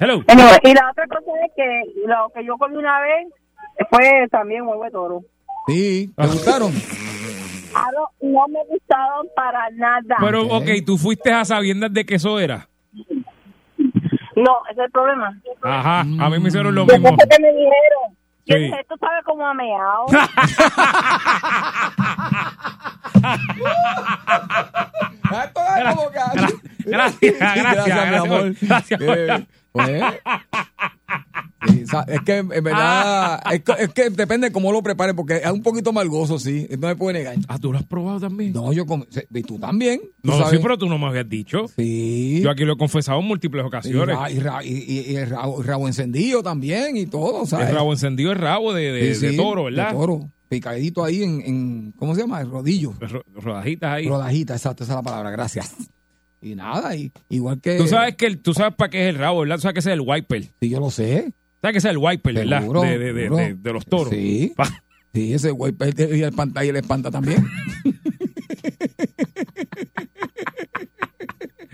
Hello. 0.00 0.22
Anyway, 0.28 0.58
y 0.62 0.74
la 0.74 0.90
otra 0.90 1.06
cosa 1.08 1.32
es 1.44 1.52
que 1.56 2.06
lo 2.06 2.30
que 2.34 2.44
yo 2.46 2.56
comí 2.58 2.76
una 2.76 3.00
vez 3.00 3.26
fue 3.90 4.26
también 4.30 4.62
huevo 4.66 4.84
de 4.84 4.90
toro. 4.90 5.20
Sí, 5.66 6.10
Ah. 6.16 6.22
¿te 6.22 6.28
gustaron? 6.28 6.72
Claro, 7.70 8.08
no 8.22 8.48
me 8.48 8.60
gustaron 8.70 9.26
para 9.36 9.68
nada. 9.74 10.16
Pero, 10.20 10.42
ok, 10.46 10.64
tú 10.86 10.96
fuiste 10.96 11.30
a 11.32 11.44
sabiendas 11.44 11.92
de 11.92 12.04
que 12.06 12.14
eso 12.16 12.38
era. 12.40 12.66
No, 14.34 14.56
ese 14.70 14.80
es 14.80 14.86
el 14.86 14.90
problema. 14.90 15.38
Ajá, 15.62 16.00
a 16.00 16.30
mí 16.30 16.38
me 16.40 16.48
hicieron 16.48 16.74
lo 16.74 16.86
Después 16.86 17.00
mismo. 17.12 17.16
que 17.18 17.42
me 17.42 17.48
dijeron. 17.48 18.16
Yo 18.46 18.56
Sí. 18.56 18.62
dije, 18.62 18.80
esto 18.80 18.96
sabe 18.98 19.22
como 19.24 19.46
a 19.46 19.52
meao. 19.54 20.06
Gracias, 26.86 27.38
gracias, 27.38 27.86
Gracias, 27.86 28.10
mi 28.10 28.16
amor. 28.16 28.54
Gracias. 28.60 29.00
Eh, 29.00 29.46
pues, 29.78 30.02
sí, 31.90 31.96
es 32.08 32.20
que 32.22 32.36
en 32.38 32.48
verdad, 32.48 33.40
es, 33.52 33.62
que- 33.62 33.82
es 33.82 33.88
que 33.92 34.10
depende 34.10 34.48
de 34.48 34.52
cómo 34.52 34.72
lo 34.72 34.82
prepare, 34.82 35.14
porque 35.14 35.36
es 35.36 35.50
un 35.50 35.62
poquito 35.62 35.92
malgoso, 35.92 36.38
sí, 36.38 36.66
no 36.78 36.88
me 36.88 36.96
puede 36.96 37.18
negar. 37.18 37.36
Ah, 37.48 37.58
¿tú 37.58 37.72
lo 37.72 37.78
has 37.78 37.84
probado 37.84 38.20
también? 38.20 38.52
No, 38.52 38.72
yo 38.72 38.86
com- 38.86 39.04
y 39.34 39.42
tú 39.42 39.58
también. 39.58 40.00
tú 40.22 40.30
No, 40.30 40.38
sabes. 40.38 40.52
sí, 40.52 40.58
pero 40.62 40.78
tú 40.78 40.88
no 40.88 40.98
me 40.98 41.06
habías 41.06 41.28
dicho. 41.28 41.66
Sí. 41.76 42.40
Yo 42.42 42.50
aquí 42.50 42.64
lo 42.64 42.74
he 42.74 42.76
confesado 42.76 43.20
en 43.20 43.26
múltiples 43.26 43.64
Y, 43.64 43.66
ocasiones. 43.66 44.16
ra- 44.16 44.30
y 44.30 44.38
ra- 44.38 44.64
y- 44.64 44.84
y- 44.86 45.12
y 45.12 45.16
el 45.16 45.30
rabo, 45.30 45.62
rabo 45.62 45.88
encendido 45.88 46.42
también 46.42 46.96
y 46.96 47.06
todo, 47.06 47.44
¿sabes? 47.46 47.68
El 47.68 47.74
rabo 47.74 47.92
encendido 47.92 48.32
es 48.32 48.38
rabo 48.38 48.72
de, 48.72 48.92
de, 48.92 49.14
Sí, 49.14 49.26
de 49.26 49.30
sí, 49.32 49.36
toro, 49.36 49.64
¿verdad? 49.64 49.88
De 49.88 49.94
toro. 49.96 50.30
Picadito 50.48 51.04
ahí 51.04 51.22
en, 51.22 51.40
en 51.42 51.92
¿cómo 51.98 52.14
se 52.14 52.22
llama? 52.22 52.40
El 52.40 52.50
rodillo. 52.50 52.94
Ro- 53.00 53.22
Rodajitas 53.34 53.90
ahí. 53.92 54.08
Rodajita, 54.08 54.54
exacto, 54.54 54.84
esa 54.84 54.94
es 54.94 54.96
la 54.96 55.02
palabra, 55.02 55.30
gracias. 55.30 55.74
Y 56.40 56.54
nada, 56.54 56.94
y, 56.94 57.10
igual 57.28 57.60
que... 57.60 57.76
Tú 57.76 57.86
sabes 57.88 58.14
que 58.16 58.26
el- 58.26 58.38
tú 58.40 58.54
sabes 58.54 58.74
para 58.74 58.90
qué 58.90 59.02
es 59.08 59.14
el 59.14 59.18
rabo, 59.20 59.40
¿verdad? 59.40 59.56
Tú 59.56 59.62
sabes 59.62 59.74
que 59.74 59.80
ese 59.80 59.90
es 59.90 59.94
el 59.94 60.02
wiper. 60.06 60.42
Sí, 60.60 60.68
yo 60.70 60.78
lo 60.80 60.90
sé. 60.90 61.32
¿Sabes 61.60 61.72
que 61.74 61.78
ese 61.78 61.88
es 61.88 61.92
el 61.92 61.98
wiper, 61.98 62.34
verdad? 62.34 62.60
Seguro, 62.60 62.82
de, 62.82 62.98
de, 62.98 63.12
de, 63.12 63.22
seguro. 63.24 63.42
de- 63.42 63.54
de 63.54 63.72
los 63.72 63.84
toros. 63.86 64.10
Sí. 64.10 64.52
Pa- 64.56 64.82
Sí, 65.14 65.32
ese 65.32 65.50
güey 65.50 65.74
y 65.80 66.02
el 66.02 66.28
espanta 66.28 66.64
y 66.64 66.68
el 66.68 66.76
espanta 66.76 67.10
también. 67.10 67.44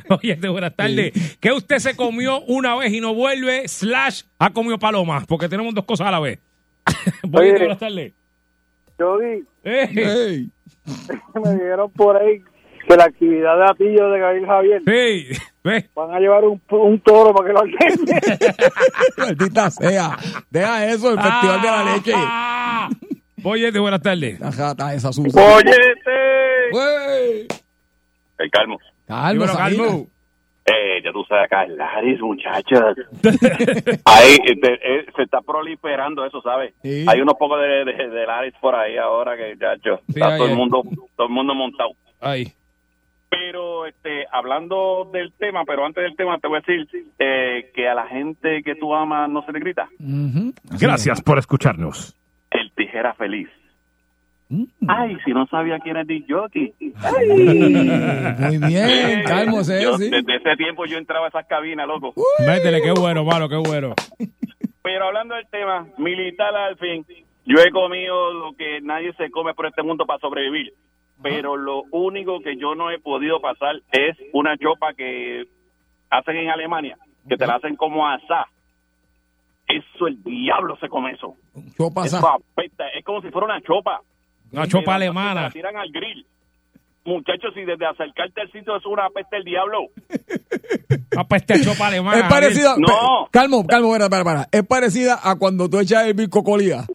Oye, 0.09 0.37
de 0.37 0.49
buenas 0.49 0.75
tardes. 0.77 1.13
¿Qué 1.41 1.51
usted 1.53 1.79
se 1.79 1.97
comió 1.97 2.41
una 2.43 2.77
vez 2.77 2.93
y 2.93 3.01
no 3.01 3.13
vuelve? 3.15 3.67
Slash 3.67 4.23
ha 4.39 4.51
comido 4.53 4.79
palomas, 4.79 5.27
porque 5.27 5.49
tenemos 5.49 5.75
dos 5.75 5.85
cosas 5.85 6.07
a 6.09 6.11
la 6.13 6.21
vez. 6.21 6.39
Oye, 7.33 7.59
buenas 7.59 7.79
tardes. 7.79 8.13
Yo 8.99 9.19
vi, 9.19 9.45
Eh, 9.65 9.89
Ey. 9.95 10.51
me 11.43 11.53
dijeron 11.55 11.91
por 11.91 12.17
ahí 12.17 12.41
que 12.87 12.97
la 12.97 13.05
actividad 13.05 13.57
de 13.57 13.65
Atillo 13.65 14.11
de 14.11 14.19
Gabriel 14.21 14.47
Javier 14.47 14.83
sí, 14.87 15.29
ve. 15.63 15.89
van 15.95 16.11
a 16.15 16.19
llevar 16.21 16.45
un, 16.45 16.61
un 16.71 17.01
toro 17.01 17.35
para 17.35 17.49
que 17.49 17.53
lo 17.53 17.61
atienda. 17.61 18.21
Maldita 19.19 19.71
sea. 19.71 20.17
Deja 20.51 20.87
eso, 20.87 21.11
el 21.13 21.21
festival 21.21 21.61
de 21.63 21.69
la 21.69 21.95
leche. 21.95 22.13
Ah. 22.15 22.89
Oye, 23.43 23.71
de 23.71 23.79
buenas 23.79 24.01
tardes. 24.03 24.41
La 24.41 24.51
jata 24.53 24.95
esa 24.95 25.13
sucia. 25.13 25.43
El 28.39 28.51
calmo. 28.51 28.79
Calmo. 29.07 29.45
Calmo. 29.47 30.07
Eh, 30.67 31.03
ya 31.05 31.13
tú 31.13 31.23
sabes 31.29 31.45
acá, 31.45 31.65
el 31.65 31.77
Laris, 31.77 32.19
muchachas. 32.21 32.97
ahí 34.07 34.37
eh, 34.47 34.55
de- 34.57 34.81
eh, 34.83 35.07
se 35.15 35.23
está 35.25 35.43
proliferando 35.43 36.25
eso, 36.25 36.41
¿sabes? 36.41 36.73
Sí. 36.83 37.05
Hay 37.07 37.21
unos 37.21 37.35
pocos 37.35 37.61
de, 37.61 37.85
de, 37.85 38.09
de 38.09 38.27
Laris 38.27 38.55
por 38.63 38.75
ahí 38.75 38.97
ahora 38.97 39.37
que, 39.37 39.59
chacho, 39.59 39.99
Sí, 40.07 40.15
está 40.15 40.29
hay, 40.33 40.39
todo 40.39 40.49
el 40.49 40.57
mundo, 40.57 40.83
todo 41.17 41.27
el 41.27 41.33
mundo 41.35 41.55
montado. 41.55 41.91
Ay. 42.19 42.51
Pero, 43.35 43.87
este, 43.87 44.27
hablando 44.31 45.09
del 45.13 45.33
tema, 45.33 45.65
pero 45.65 45.85
antes 45.85 46.05
del 46.05 46.17
tema 46.17 46.39
te 46.39 46.49
voy 46.49 46.59
a 46.59 46.61
decir 46.61 46.87
eh, 47.19 47.71
que 47.75 47.89
a 47.89 47.95
la 47.95 48.07
gente 48.07 48.63
que 48.63 48.75
tú 48.77 48.95
amas 48.95 49.29
no 49.29 49.45
se 49.45 49.53
le 49.53 49.61
grita. 49.61 49.89
Gracias 50.81 51.23
por 51.23 51.39
escucharnos. 51.39 52.17
El 52.51 52.71
tijera 52.73 53.15
feliz. 53.15 53.49
Mm. 54.49 54.65
Ay, 54.87 55.17
si 55.25 55.33
no 55.33 55.47
sabía 55.47 55.79
quién 55.79 55.97
es 55.97 56.07
Dick 56.07 56.27
Jockey. 56.29 56.73
Muy 58.39 58.59
bien, 58.59 59.23
calmo, 59.27 59.61
ese, 59.61 59.83
Yo, 59.83 59.97
sí. 59.99 60.11
Desde 60.11 60.37
ese 60.37 60.57
tiempo 60.57 60.85
yo 60.85 60.99
entraba 60.99 61.27
a 61.27 61.29
esas 61.29 61.47
cabinas, 61.47 61.89
loco. 61.89 62.15
Métele, 62.47 62.83
qué 62.83 62.93
bueno, 62.93 63.25
malo, 63.25 63.49
qué 63.49 63.57
bueno. 63.57 63.95
Pero 64.83 65.07
hablando 65.07 65.35
del 65.35 65.47
tema 65.49 65.87
militar 65.99 66.55
al 66.55 66.77
fin, 66.77 67.05
yo 67.47 67.61
he 67.61 67.71
comido 67.71 68.33
lo 68.33 68.53
que 68.53 68.81
nadie 68.83 69.13
se 69.15 69.31
come 69.31 69.55
por 69.55 69.67
este 69.67 69.83
mundo 69.83 70.05
para 70.07 70.21
sobrevivir. 70.21 70.73
Pero 71.25 71.57
lo 71.57 71.83
único 71.91 72.41
que 72.41 72.57
yo 72.57 72.75
no 72.75 72.91
he 72.91 72.99
podido 72.99 73.41
pasar 73.41 73.77
es 73.91 74.17
una 74.33 74.57
chopa 74.59 74.93
que 74.95 75.45
hacen 76.11 76.37
en 76.37 76.51
Alemania, 76.51 76.97
que 77.29 77.37
te 77.37 77.47
la 77.47 77.55
hacen 77.57 77.77
como 77.77 78.07
asá. 78.07 78.47
Eso, 79.67 80.07
el 80.07 80.23
diablo 80.23 80.77
se 80.77 80.89
come 80.89 81.13
eso. 81.13 81.35
Chopa 81.77 82.05
Eso 82.05 82.19
apesta, 82.29 82.85
es 82.91 83.03
como 83.05 83.23
si 83.23 83.31
fuera 83.31 83.47
una 83.47 83.61
chopa. 83.63 84.01
Una 84.53 84.67
chopa 84.69 84.91
la- 84.93 84.97
alemana. 84.97 85.43
La 85.43 85.51
tiran 85.51 85.77
al 85.77 85.91
grill. 85.91 86.27
Muchachos, 87.07 87.53
si 87.55 87.65
desde 87.65 87.87
acercarte 87.87 88.41
al 88.43 88.53
sitio 88.53 88.77
es 88.77 88.85
una 88.87 89.09
peste 89.11 89.37
el 89.37 89.45
diablo. 89.45 89.89
Apeste 91.17 91.55
a 91.55 91.63
chopa 91.63 91.87
alemana. 91.89 92.19
Es 92.19 92.25
parecida. 92.29 92.75
No. 92.79 93.29
Calmo, 93.31 93.67
calmo, 93.67 93.91
para, 93.93 94.09
para, 94.09 94.25
para. 94.25 94.49
Es 94.53 94.67
parecida 94.67 95.19
a 95.23 95.37
cuando 95.37 95.69
tú 95.69 95.79
echas 95.79 96.07
el 96.07 96.15
Bilco 96.15 96.43
Colías. 96.43 96.87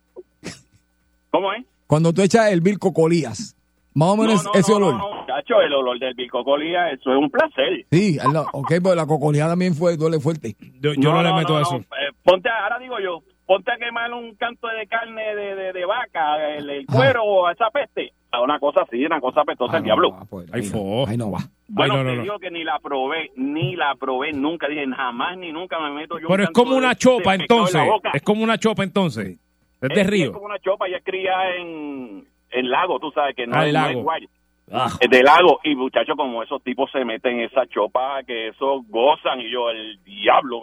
¿Cómo 1.32 1.54
es? 1.54 1.66
Cuando 1.88 2.12
tú 2.14 2.22
echas 2.22 2.52
el 2.52 2.62
Bilco 2.62 2.94
Colías. 2.94 3.56
Más 3.96 4.10
o 4.10 4.18
menos 4.18 4.44
No, 4.46 4.52
no, 4.54 4.60
ese 4.60 4.72
no, 4.72 4.78
olor. 4.78 4.92
no, 4.94 4.98
no, 5.00 5.08
muchacho, 5.10 5.26
muchacho, 5.34 5.62
el 5.62 5.74
olor 5.74 6.00
del 6.00 6.14
bicocolía, 6.14 6.90
eso 6.92 7.12
es 7.12 7.18
un 7.18 7.30
placer. 7.30 7.86
Sí, 7.92 8.18
la- 8.32 8.42
ok, 8.54 8.74
pues 8.82 8.96
la 8.96 9.06
cocoleada 9.06 9.52
también 9.52 9.74
fue 9.76 9.98
duele 9.98 10.20
fuerte. 10.20 10.56
Yo, 10.80 10.94
yo 10.94 11.12
no, 11.14 11.24
le 11.24 11.34
meto 11.34 11.54
no, 11.54 11.60
eso. 11.62 11.74
no, 11.74 11.80
eh, 11.80 12.12
ponte, 12.24 12.50
a- 12.50 12.64
ahora 12.64 12.80
digo 12.80 13.00
yo, 13.00 13.22
ponte 13.46 13.72
a 13.72 13.78
quemar 13.78 14.14
un 14.14 14.36
canto 14.36 14.68
de 14.68 14.86
carne 14.88 15.36
de, 15.36 15.56
de, 15.56 15.74
de 15.74 15.86
vaca, 15.86 16.56
el, 16.56 16.70
el 16.70 16.86
cuero 16.86 17.24
o 17.24 17.50
esa 17.50 17.70
peste. 17.72 18.14
A 18.32 18.42
Una 18.44 18.60
cosa 18.60 18.82
así, 18.84 19.04
una 19.04 19.20
cosa 19.20 19.42
apestosa 19.42 19.78
el 19.78 19.84
diablo. 19.86 20.16
Ay, 20.54 20.62
fo. 20.62 21.08
Ahí 21.08 21.18
no 21.18 21.32
va. 21.32 21.40
Bueno, 21.68 21.96
Ay, 21.96 22.00
no, 22.00 22.04
no, 22.04 22.10
te 22.12 22.16
no. 22.18 22.22
digo 22.22 22.38
que 22.40 22.52
ni 22.52 22.64
la 22.64 22.78
probé, 22.78 23.32
ni 23.36 23.76
la 23.76 23.96
probé 23.96 24.34
nunca. 24.34 24.68
Dije, 24.68 24.86
jamás 24.96 25.36
ni 25.36 25.52
nunca 25.52 25.80
me 25.80 25.90
meto 25.90 26.20
yo. 26.20 26.28
un 26.28 26.32
Pero 26.36 26.44
es 26.44 26.52
como 26.52 26.76
una 26.76 26.90
de 26.90 26.96
chopa 26.98 27.34
en 27.34 27.42
entonces. 27.42 27.82
Es 28.14 28.22
como 28.22 28.44
una 28.44 28.60
chopa 28.60 28.84
entonces. 28.84 29.40
Es 29.82 29.90
de 29.90 30.02
Es- 30.02 30.08
río. 30.08 30.26
Es 30.26 30.32
como 30.34 30.46
una 30.46 30.60
chopa, 30.60 30.86
ella 30.88 30.98
es 30.98 31.04
criada 31.04 31.56
en, 31.56 32.28
en 32.52 32.70
lago, 32.70 33.00
tú 33.00 33.12
sabes 33.12 33.36
que 33.36 33.46
no, 33.48 33.56
Ah, 33.56 33.64
es, 33.64 33.68
el 33.70 33.74
no 33.74 33.88
es 33.90 33.96
wild. 33.96 34.30
Ah. 34.72 34.92
De 35.10 35.24
lago. 35.24 35.60
Y 35.64 35.74
muchachos, 35.76 36.16
como 36.16 36.44
esos 36.44 36.62
tipos 36.64 36.92
se 36.92 37.04
meten 37.04 37.40
en 37.40 37.46
esa 37.46 37.66
chopa, 37.68 38.22
que 38.28 38.50
eso 38.50 38.84
gozan. 38.88 39.42
Y 39.42 39.52
yo, 39.52 39.70
el 39.72 39.98
diablo. 40.04 40.62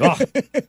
Ah, 0.00 0.14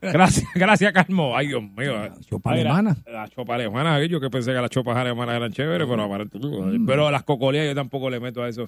gracias, 0.02 0.50
gracias, 0.56 0.92
Carmo. 0.92 1.38
Ay, 1.38 1.48
Dios 1.50 1.62
mío. 1.62 1.94
chopa 2.28 2.52
Ay, 2.54 2.64
la- 2.64 2.72
alemana. 2.78 2.98
La, 3.06 3.28
chopa 3.28 3.56
alemana, 3.56 4.04
yo 4.06 4.20
que 4.20 4.30
pensé 4.32 4.54
que 4.54 4.60
las 4.62 4.72
chopas 4.72 4.98
alemanas 4.98 5.36
eran 5.36 5.52
chéveres, 5.52 5.88
pero 5.88 6.04
aparentemente. 6.04 6.80
Pero 6.88 7.12
las 7.12 7.24
cocolías 7.24 7.68
yo 7.68 7.76
tampoco 7.76 8.10
le 8.10 8.20
meto 8.20 8.42
a 8.42 8.50
eso. 8.50 8.68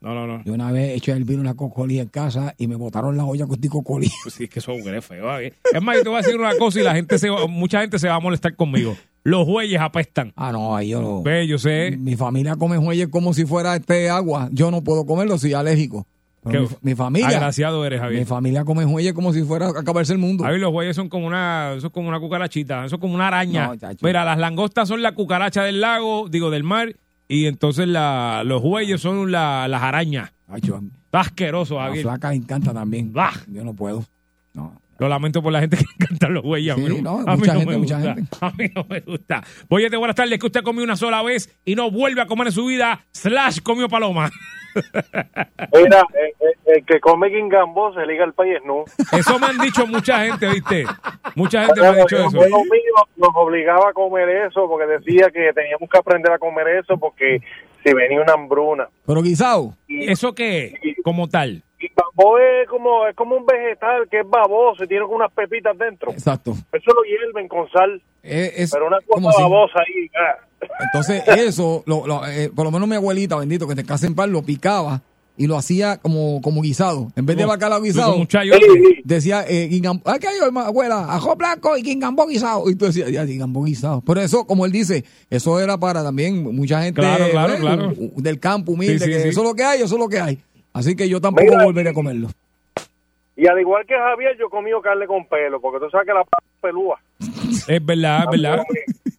No, 0.00 0.14
no, 0.14 0.26
no. 0.26 0.44
Yo 0.44 0.52
una 0.52 0.70
vez 0.70 0.96
eché 0.98 1.12
el 1.12 1.24
vino 1.24 1.40
una 1.40 1.54
cocolía 1.54 2.02
en 2.02 2.08
casa 2.08 2.54
y 2.58 2.66
me 2.68 2.76
botaron 2.76 3.16
la 3.16 3.24
olla 3.24 3.46
con 3.46 3.58
ti 3.58 3.68
cocolía. 3.68 4.10
Pues 4.22 4.34
sí, 4.34 4.44
es 4.44 4.50
que 4.50 4.58
eso 4.58 4.72
es 4.72 5.04
feo. 5.04 5.40
¿eh? 5.40 5.54
Es 5.72 5.82
más, 5.82 5.96
yo 5.96 6.02
te 6.02 6.08
voy 6.10 6.18
a 6.18 6.20
decir 6.22 6.38
una 6.38 6.54
cosa 6.58 6.78
y 6.78 6.82
la 6.84 6.94
gente 6.94 7.18
se, 7.18 7.30
mucha 7.48 7.80
gente 7.80 7.98
se 7.98 8.08
va 8.08 8.16
a 8.16 8.20
molestar 8.20 8.54
conmigo. 8.54 8.94
Los 9.24 9.46
bueyes 9.46 9.80
apestan. 9.80 10.32
Ah, 10.36 10.52
no, 10.52 10.76
ahí 10.76 10.90
yo 10.90 11.00
no. 11.00 11.22
Ve, 11.22 11.46
yo 11.46 11.58
sé. 11.58 11.96
Mi 11.98 12.14
familia 12.14 12.56
come 12.56 12.76
jueyes 12.76 13.08
como 13.08 13.32
si 13.34 13.46
fuera 13.46 13.74
este 13.74 14.10
agua. 14.10 14.48
Yo 14.52 14.70
no 14.70 14.82
puedo 14.84 15.06
comerlo, 15.06 15.38
soy 15.38 15.54
alérgico. 15.54 16.06
Pero 16.42 16.64
mi, 16.82 16.90
mi 16.90 16.94
familia. 16.94 17.28
Agraciado 17.28 17.86
eres, 17.86 18.00
Javier. 18.00 18.20
Mi 18.20 18.26
familia 18.26 18.66
come 18.66 18.84
jueyes 18.84 19.14
como 19.14 19.32
si 19.32 19.42
fuera 19.42 19.68
a 19.68 19.80
acabarse 19.80 20.12
el 20.12 20.18
mundo. 20.18 20.44
Javier, 20.44 20.60
los 20.60 20.72
bueyes 20.72 20.94
son 20.94 21.08
como 21.08 21.26
una, 21.26 21.72
es 21.74 21.84
como 21.90 22.06
una 22.06 22.20
cucarachita, 22.20 22.84
eso 22.84 22.96
es 22.96 23.00
como 23.00 23.14
una 23.14 23.28
araña. 23.28 23.68
No. 23.80 23.88
Mira, 24.02 24.26
las 24.26 24.36
langostas 24.38 24.86
son 24.88 25.00
la 25.00 25.12
cucaracha 25.12 25.62
del 25.64 25.80
lago, 25.80 26.28
digo, 26.28 26.50
del 26.50 26.62
mar, 26.62 26.94
y 27.28 27.46
entonces 27.46 27.88
la, 27.88 28.42
los 28.44 28.60
bueyes 28.60 29.00
son 29.00 29.32
la- 29.32 29.66
las 29.68 29.82
arañas. 29.82 30.32
Está 30.54 31.20
asqueroso, 31.20 31.78
Javier. 31.78 32.02
flaca 32.02 32.28
le 32.28 32.36
encanta 32.36 32.74
también. 32.74 33.10
Bah. 33.10 33.32
Yo 33.50 33.64
no 33.64 33.72
puedo. 33.72 34.04
No. 34.52 34.74
Lo 34.98 35.08
lamento 35.08 35.42
por 35.42 35.52
la 35.52 35.60
gente 35.60 35.76
que 35.76 35.82
le 35.98 36.04
encantan 36.04 36.34
los 36.34 36.42
bueyes. 36.42 36.74
A 36.74 36.76
mí 36.76 36.86
Sí, 36.88 37.02
no, 37.02 37.22
no, 37.22 37.30
a 37.30 37.34
mí 37.34 37.40
mucha 37.40 37.54
no 37.54 37.60
gente, 37.60 37.72
me 37.72 37.78
mucha 37.78 37.96
gusta. 37.96 38.14
gente. 38.14 38.36
A 38.40 38.50
mí 38.50 38.68
no 38.74 38.84
me 38.88 39.00
gusta. 39.00 39.42
Boyete, 39.68 39.96
buenas 39.96 40.16
tardes. 40.16 40.38
Que 40.38 40.46
usted 40.46 40.62
comió 40.62 40.84
una 40.84 40.96
sola 40.96 41.22
vez 41.22 41.54
y 41.64 41.74
no 41.74 41.90
vuelve 41.90 42.20
a 42.20 42.26
comer 42.26 42.46
en 42.48 42.52
su 42.52 42.66
vida. 42.66 43.04
Slash 43.12 43.60
comió 43.62 43.88
paloma. 43.88 44.30
Mira, 45.72 46.02
el, 46.14 46.48
el- 46.48 46.54
el 46.76 46.84
que 46.84 46.98
come 46.98 47.28
guingambó 47.28 47.92
se 47.94 48.04
liga 48.06 48.24
el 48.24 48.32
país 48.32 48.56
no. 48.64 48.84
Eso 49.16 49.38
me 49.38 49.46
han 49.46 49.58
dicho 49.58 49.86
mucha 49.86 50.24
gente, 50.24 50.48
¿viste? 50.48 50.84
Mucha 51.36 51.66
gente 51.66 51.80
me 51.80 51.86
ha 51.86 51.92
dicho 51.94 52.16
eso. 52.16 52.30
mío 52.30 52.94
nos 53.16 53.28
obligaba 53.34 53.90
a 53.90 53.92
comer 53.92 54.28
eso 54.48 54.66
porque 54.68 54.86
decía 54.86 55.30
que 55.30 55.52
teníamos 55.54 55.88
que 55.90 55.98
aprender 55.98 56.32
a 56.32 56.38
comer 56.38 56.66
eso 56.82 56.96
porque 56.98 57.38
si 57.84 57.92
venía 57.92 58.20
una 58.20 58.32
hambruna. 58.32 58.88
Pero 59.06 59.22
guisado. 59.22 59.74
¿Eso 59.88 60.34
qué 60.34 60.78
es? 60.82 60.96
Como 61.04 61.28
tal. 61.28 61.62
Guingambó 61.88 62.38
es 62.38 62.68
como, 62.68 63.06
es 63.06 63.14
como 63.16 63.36
un 63.36 63.46
vegetal 63.46 64.08
que 64.10 64.20
es 64.20 64.28
baboso 64.28 64.84
y 64.84 64.86
tiene 64.88 65.04
unas 65.04 65.32
pepitas 65.32 65.76
dentro. 65.78 66.10
Exacto. 66.12 66.52
Eso 66.72 66.92
lo 66.94 67.02
hierven 67.02 67.48
con 67.48 67.68
sal, 67.70 68.00
Es, 68.22 68.52
es 68.58 68.70
pero 68.72 68.86
una 68.86 68.98
como 69.08 69.26
cosa 69.28 69.36
si- 69.36 69.42
babosa 69.42 69.78
ahí. 69.80 70.10
ah. 70.16 70.46
Entonces, 70.86 71.22
eso, 71.48 71.82
lo, 71.86 72.06
lo, 72.06 72.26
eh, 72.26 72.50
por 72.54 72.64
lo 72.64 72.70
menos 72.70 72.88
mi 72.88 72.96
abuelita, 72.96 73.36
bendito, 73.36 73.68
que 73.68 73.74
te 73.74 73.84
casen 73.84 74.10
en 74.10 74.14
paz, 74.14 74.28
lo 74.28 74.42
picaba 74.42 75.02
y 75.36 75.46
lo 75.48 75.56
hacía 75.56 75.98
como, 75.98 76.40
como 76.40 76.62
guisado. 76.62 77.08
En 77.16 77.26
vez 77.26 77.36
de 77.36 77.44
bacalao 77.44 77.82
guisado, 77.82 78.16
decía 79.04 79.44
eh, 79.48 79.68
¿ah, 80.04 80.18
qué 80.20 80.28
hay, 80.28 80.38
hermano, 80.38 80.68
abuela? 80.68 81.06
Ajo 81.12 81.34
blanco 81.36 81.76
y 81.76 81.82
guingambó 81.82 82.26
guisado. 82.26 82.70
Y 82.70 82.76
tú 82.76 82.84
decías, 82.86 83.10
ya, 83.10 83.24
guingambó 83.24 83.64
guisado. 83.64 84.00
Pero 84.06 84.20
eso, 84.20 84.46
como 84.46 84.64
él 84.64 84.72
dice, 84.72 85.04
eso 85.30 85.58
era 85.60 85.76
para 85.78 86.02
también 86.02 86.42
mucha 86.54 86.82
gente 86.82 87.00
Claro, 87.00 87.26
claro, 87.30 87.54
eh, 87.54 87.58
claro. 87.58 87.92
del 88.16 88.38
campo 88.40 88.72
humilde, 88.72 88.98
Sí, 89.00 89.04
sí, 89.06 89.10
que 89.10 89.20
sí. 89.22 89.28
eso 89.30 89.40
es 89.42 89.48
lo 89.48 89.54
que 89.54 89.64
hay, 89.64 89.82
eso 89.82 89.94
es 89.96 90.00
lo 90.00 90.08
que 90.08 90.20
hay. 90.20 90.38
Así 90.74 90.94
que 90.96 91.08
yo 91.08 91.20
tampoco 91.20 91.50
Mira, 91.52 91.64
volveré 91.64 91.90
a 91.90 91.94
comerlo. 91.94 92.28
Y 93.36 93.46
al 93.48 93.58
igual 93.60 93.84
que 93.86 93.94
Javier, 93.94 94.36
yo 94.38 94.46
he 94.46 94.50
comido 94.50 94.80
carne 94.82 95.06
con 95.06 95.26
pelo, 95.26 95.60
porque 95.60 95.84
tú 95.84 95.90
sabes 95.90 96.06
que 96.06 96.12
la 96.12 96.22
p 96.24 96.30
es 96.38 96.44
pelúa. 96.60 97.00
Es 97.66 97.84
verdad, 97.86 98.24
es 98.24 98.30
verdad. 98.42 98.62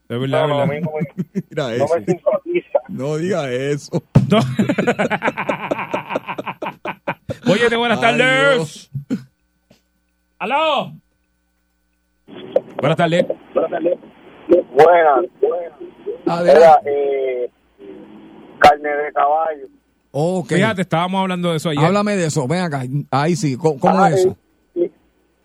Es 0.08 0.20
verdad, 0.20 0.48
No, 0.48 0.68
verdad. 0.68 0.82
no 0.82 0.88
me, 0.92 1.42
Mira 1.50 1.64
no 1.64 1.70
eso. 1.72 1.88
me 1.98 2.06
simpatiza. 2.06 2.80
No 2.90 3.18
diga 3.18 3.52
eso. 3.52 4.04
No. 4.30 4.40
Oye, 7.52 7.76
buenas 7.78 8.02
Ay, 8.02 8.18
tardes. 8.18 8.90
¡Aló! 10.40 10.92
Buenas 12.78 12.98
tardes. 12.98 13.26
Buenas, 13.54 13.82
buenas. 15.42 15.74
Adelante. 16.28 16.52
Era, 16.52 16.80
eh, 16.86 17.50
carne 18.60 18.90
de 18.90 19.14
caballo. 19.14 19.68
Ok. 20.18 20.48
Fíjate, 20.48 20.82
estábamos 20.84 21.20
hablando 21.22 21.52
de 21.52 21.58
eso 21.58 21.70
ayer. 21.70 21.84
Háblame 21.84 22.16
de 22.16 22.28
eso. 22.28 22.48
Ven 22.48 22.62
acá. 22.62 22.84
Ahí 23.12 23.36
sí. 23.36 23.58
¿Cómo, 23.58 23.78
cómo 23.80 24.02
Ah, 24.02 24.10
es 24.12 24.20
eso? 24.22 24.38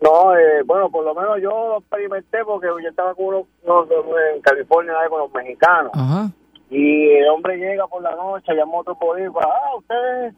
No, 0.01 0.35
eh, 0.37 0.63
bueno, 0.65 0.89
por 0.91 1.05
lo 1.05 1.15
menos 1.15 1.39
yo 1.43 1.51
lo 1.51 1.79
experimenté 1.79 2.39
porque 2.45 2.69
yo 2.69 2.89
estaba 2.89 3.15
con 3.15 3.27
unos, 3.27 3.47
unos- 3.65 3.89
en 4.35 4.41
California 4.41 4.95
ahí 5.03 5.09
con 5.11 5.19
los 5.21 5.33
mexicanos. 5.33 5.91
Ajá. 5.95 6.31
Y 6.71 7.09
el 7.17 7.29
hombre 7.29 7.57
llega 7.59 7.87
por 7.89 8.01
la 8.03 8.15
noche, 8.15 8.55
llama 8.55 8.75
a 8.77 8.81
otro 8.81 8.95
boricua, 8.95 9.43
ah, 9.45 9.77
¿ustedes 9.77 10.35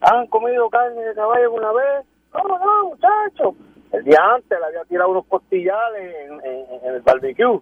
han 0.00 0.26
comido 0.26 0.68
carne 0.68 1.00
de 1.00 1.14
caballo 1.14 1.44
alguna 1.44 1.72
vez? 1.72 2.04
No, 2.34 2.58
no, 2.58 2.88
muchacho. 2.90 3.54
El 3.92 4.04
día 4.04 4.18
antes 4.34 4.58
le 4.58 4.66
había 4.66 4.84
tirado 4.84 5.10
unos 5.10 5.24
costillales 5.26 6.14
en, 6.26 6.32
en- 6.44 6.66
en 6.84 6.94
el 6.96 7.00
barbecue. 7.02 7.60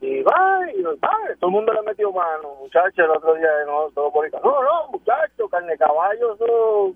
Y 0.00 0.22
va, 0.22 0.60
y 0.76 0.82
va, 0.82 0.96
todo 1.40 1.48
el 1.50 1.54
mundo 1.54 1.72
le 1.72 1.82
metió 1.82 2.12
mano, 2.12 2.54
muchacho, 2.60 3.02
el 3.02 3.10
otro 3.10 3.34
día 3.34 3.48
no, 3.66 3.88
los 3.94 4.12
boricuas, 4.12 4.42
no, 4.44 4.62
no, 4.62 4.88
muchacho, 4.92 5.48
carne 5.50 5.72
de 5.72 5.78
caballo, 5.78 6.34
eso, 6.34 6.94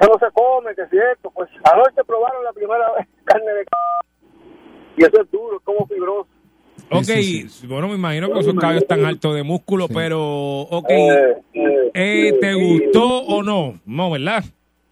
eso 0.00 0.10
no 0.12 0.18
se 0.18 0.32
come, 0.32 0.74
que 0.74 0.82
es 0.82 0.90
cierto. 0.90 1.30
Pues 1.30 1.48
anoche 1.72 2.02
probaron 2.04 2.42
la 2.42 2.52
primera 2.52 2.92
vez 2.94 3.06
carne 3.24 3.52
de 3.52 3.64
caballo. 3.64 4.96
Y 4.96 5.04
eso 5.04 5.22
es 5.22 5.30
duro, 5.30 5.56
es 5.58 5.62
como 5.62 5.86
fibroso. 5.86 6.28
Ok, 6.90 7.02
Sí, 7.04 7.48
sí, 7.48 7.66
bueno, 7.66 7.88
me 7.88 7.94
imagino 7.94 8.32
que 8.32 8.40
esos 8.40 8.54
caballos 8.54 8.82
están 8.82 9.04
altos 9.04 9.34
de 9.34 9.42
músculo, 9.42 9.86
pero, 9.88 10.20
ok, 10.62 10.86
Eh, 10.90 11.36
eh, 11.54 11.90
eh, 11.94 12.32
¿te 12.40 12.54
gustó 12.54 13.02
o 13.24 13.42
no? 13.42 13.74
No, 13.86 14.10
¿verdad? 14.10 14.42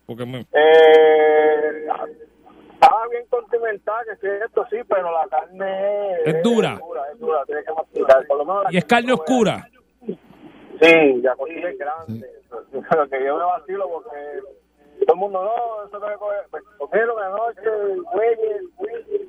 Porque 0.06 0.24
me- 0.26 0.46
Eh, 0.52 1.86
estaba 2.84 3.08
bien 3.08 3.24
condimentada, 3.28 4.04
que 4.04 4.12
es 4.12 4.20
cierto, 4.20 4.66
sí, 4.70 4.76
pero 4.88 5.10
la 5.10 5.26
carne 5.28 6.12
Es 6.24 6.42
dura. 6.42 6.74
Es 6.74 6.80
dura, 6.80 7.02
es 7.12 7.18
dura, 7.18 7.44
tiene 7.46 7.64
que 7.64 7.72
masticar. 7.72 8.26
Por 8.26 8.38
lo 8.38 8.44
menos 8.44 8.64
y 8.70 8.76
es 8.76 8.84
carne 8.84 9.12
oscura. 9.12 9.68
Sí, 10.80 11.14
la 11.22 11.36
costilla 11.36 11.70
es 11.70 11.78
grande. 11.78 12.30
Lo 12.50 13.08
que 13.10 13.24
yo 13.24 13.36
me 13.36 13.44
vacilo 13.44 13.88
porque 13.88 14.16
todo 15.06 15.14
el 15.14 15.20
mundo, 15.20 15.44
no, 15.44 15.86
eso 15.86 15.98
debe 16.00 16.16
coger. 16.16 16.40
Pues, 16.50 16.64
cogieron 16.78 17.22
anoche, 17.22 17.70
güeyes, 18.12 18.62
güeyes. 18.76 19.28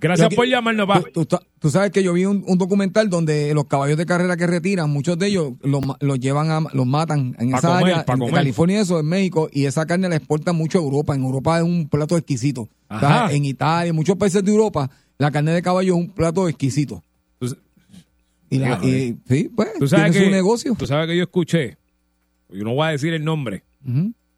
Gracias 0.00 0.34
por 0.34 0.46
llamarnos. 0.46 0.88
Tú, 1.12 1.24
tú- 1.26 1.38
tú 1.58 1.70
sabes 1.70 1.90
que 1.90 2.02
yo 2.02 2.12
vi 2.12 2.24
un, 2.24 2.42
un 2.46 2.56
documental 2.58 3.10
donde 3.10 3.52
los 3.54 3.66
caballos 3.66 3.96
de 3.98 4.06
carrera 4.06 4.36
que 4.36 4.46
retiran, 4.46 4.88
muchos 4.90 5.18
de 5.18 5.26
ellos 5.26 5.52
los, 5.62 5.82
los 6.00 6.18
llevan 6.18 6.50
a, 6.50 6.60
los 6.72 6.86
matan 6.86 7.36
en 7.38 7.50
Pa' 7.50 7.58
esa 7.58 7.68
comer, 7.78 7.94
área, 7.94 8.04
en. 8.28 8.30
California 8.34 8.80
eso, 8.80 8.98
en 9.00 9.06
México, 9.06 9.48
y 9.52 9.66
esa 9.66 9.84
carne 9.86 10.08
la 10.08 10.16
exportan 10.16 10.56
mucho 10.56 10.78
a 10.78 10.82
Europa. 10.82 11.14
En 11.14 11.22
Europa 11.24 11.58
es 11.58 11.64
un 11.64 11.88
plato 11.88 12.16
exquisito. 12.16 12.62
O 12.88 12.98
sea, 12.98 13.24
Ajá. 13.26 13.32
en 13.34 13.44
Italia, 13.44 13.90
en 13.90 13.96
muchos 13.96 14.16
países 14.16 14.42
de 14.44 14.50
Europa, 14.50 14.90
la 15.18 15.30
carne 15.30 15.52
de 15.52 15.62
caballo 15.62 15.94
es 15.94 16.00
un 16.00 16.08
plato 16.10 16.48
exquisito. 16.48 17.02
Tú- 17.38 17.56
Y, 18.48 18.58
la, 18.58 18.80
y- 18.82 19.16
sí, 19.28 19.50
pues, 19.54 19.68
Tú 19.78 19.86
sabes 19.86 20.10
tiene 20.12 20.18
que, 20.18 20.24
su 20.24 20.30
negocio. 20.36 20.74
Tú 20.78 20.86
sabes 20.86 21.06
que 21.06 21.16
yo 21.16 21.22
escuché, 21.22 21.76
yo 22.48 22.64
no 22.64 22.74
voy 22.74 22.88
a 22.88 22.90
decir 22.90 23.12
el 23.12 23.22
nombre, 23.24 23.62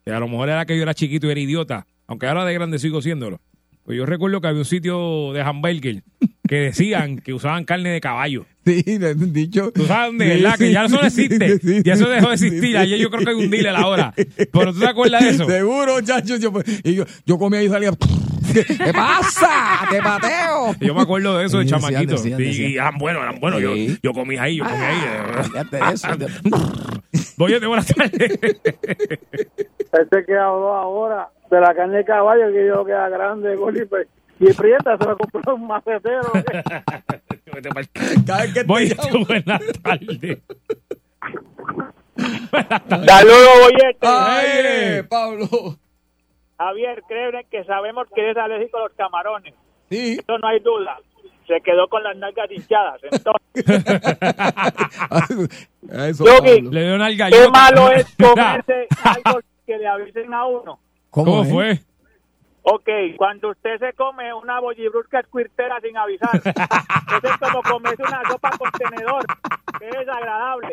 que 0.05 0.13
a 0.13 0.19
lo 0.21 0.29
mejor 0.29 0.49
era 0.51 0.67
que 0.67 0.77
yo 0.77 0.83
era 0.83 0.93
chiquito 0.95 1.29
y 1.29 1.31
era 1.31 1.41
idiota, 1.41 1.87
aunque 2.07 2.27
ahora 2.27 2.45
de 2.45 2.53
grande 2.53 2.79
sigo 2.79 3.01
siéndolo. 3.01 3.41
Pues 3.85 3.99
yo 3.99 4.07
recuerdo 4.07 4.41
que 4.41 4.47
había 4.49 4.61
un 4.61 4.65
sitio 4.65 5.33
de 5.33 5.41
hamburger 5.43 6.03
que 6.49 6.55
decían 6.57 7.19
que 7.19 7.33
usaban 7.35 7.65
carne 7.65 7.91
de 7.91 8.01
caballo. 8.01 8.47
Sí, 8.65 8.81
le 8.87 9.09
han 9.11 9.33
dicho. 9.33 9.73
Tú 9.75 9.87
sabes 9.87 10.11
dónde, 10.11 10.25
Sí, 10.37 10.41
¿verdad? 10.43 10.57
Que 10.57 10.71
ya 10.73 10.85
eso 10.85 10.95
no 11.01 11.05
existe. 11.09 11.59
sí, 11.59 11.83
Ya 11.85 11.95
eso 11.95 12.09
dejó 12.09 12.29
de 12.29 12.35
existir. 12.35 12.77
Ayer 12.79 12.97
yo 12.97 13.11
creo 13.11 13.25
que 13.25 13.31
hay 13.31 13.37
un 13.37 13.51
dealer 13.51 13.75
ahora. 13.75 14.15
Pero 14.17 14.73
tú 14.73 14.79
te 14.79 14.87
acuerdas 14.87 15.21
de 15.25 15.31
eso. 15.31 15.47
Seguro, 15.49 16.01
chacho. 16.01 16.37
Yo, 16.37 16.53
y 16.85 16.95
yo, 16.95 17.05
yo 17.27 17.39
comía 17.39 17.61
y 17.61 17.69
salía. 17.69 17.91
¿Qué 18.53 18.93
pasa? 18.93 19.81
¡Te 19.91 20.01
pateo! 20.01 20.77
Yo 20.81 20.95
me 20.95 21.01
acuerdo 21.03 21.39
de 21.39 21.47
eso 21.47 21.59
de 21.59 21.67
chamaquito. 21.67 22.13
decían, 22.13 22.39
Sí, 22.39 22.45
decían. 22.45 22.71
y 22.71 22.75
eran 22.75 22.99
buenos, 22.99 23.23
eran 23.25 23.41
buenos. 23.41 23.61
Yo, 23.61 23.75
Sí. 23.75 23.99
yo 24.01 24.13
comí 24.13 24.37
ahí, 24.37 24.59
yo 24.59 24.65
comí 24.65 24.77
ahí. 24.85 24.99
Fíjate 25.43 25.77
de 25.79 25.93
eso. 25.93 26.09
Oye, 27.39 27.59
buenas 27.67 27.87
tardes. 27.87 28.39
Este 28.43 30.25
que 30.27 30.37
habló 30.37 30.73
ahora 30.75 31.29
de 31.51 31.61
la 31.61 31.75
carne 31.75 31.99
de 31.99 32.05
caballo, 32.05 32.51
que 32.53 32.67
yo 32.67 32.85
queda 32.85 33.09
grande, 33.09 33.55
Goli, 33.57 33.85
pues, 33.87 34.07
y 34.41 34.53
prieta 34.53 34.97
se 34.97 35.05
lo 35.05 35.17
compró 35.19 35.55
un 35.55 35.67
macetero. 35.67 36.23
Cada 38.27 38.43
vez 38.43 38.55
que 38.55 38.61
te 38.61 38.67
Voy, 38.67 38.87
llamo. 38.89 39.27
buenas 39.27 39.61
tardes. 39.83 40.39
Saludos, 43.07 43.49
bollete. 43.61 43.99
Ay, 44.07 44.47
eh, 44.49 45.05
Pablo. 45.09 45.47
Javier, 46.59 47.03
créeme 47.09 47.45
que 47.51 47.65
sabemos 47.65 48.07
que 48.15 48.21
eres 48.23 48.37
alérgico 48.37 48.79
a 48.79 48.83
los 48.85 48.93
camarones. 48.93 49.55
Sí. 49.91 50.19
Eso 50.21 50.39
no 50.39 50.49
hay 50.49 50.61
duda. 50.61 50.99
Se 51.47 51.61
quedó 51.61 51.89
con 51.89 52.03
las 52.03 52.17
nalgas 52.17 52.51
hinchadas. 52.51 53.01
Entonces, 53.11 53.43
Eso, 55.91 56.25
Yogi. 56.25 56.63
Le 56.63 56.85
dio 56.85 56.95
una 56.95 57.09
qué 57.11 57.49
malo 57.53 57.91
es 57.91 58.07
comerse 58.23 58.87
algo 59.03 59.41
que 59.67 59.77
le 59.79 59.89
avisen 59.89 60.33
a 60.33 60.47
uno. 60.47 60.79
¿Cómo, 61.11 61.45
fue? 61.45 61.81
Ok, 62.63 62.89
cuando 63.17 63.51
usted 63.51 63.79
se 63.81 63.93
come 63.95 64.33
una 64.33 64.61
bollibrusca 64.61 65.19
escuirtera 65.21 65.81
sin 65.81 65.97
avisar, 65.97 66.37
eso 66.37 67.27
es 67.27 67.37
como 67.39 67.61
comerse 67.63 68.03
una 68.03 68.23
sopa 68.31 68.51
con 68.57 68.71
tenedor. 68.73 69.25
Qué 69.79 69.87
desagradable. 69.87 70.69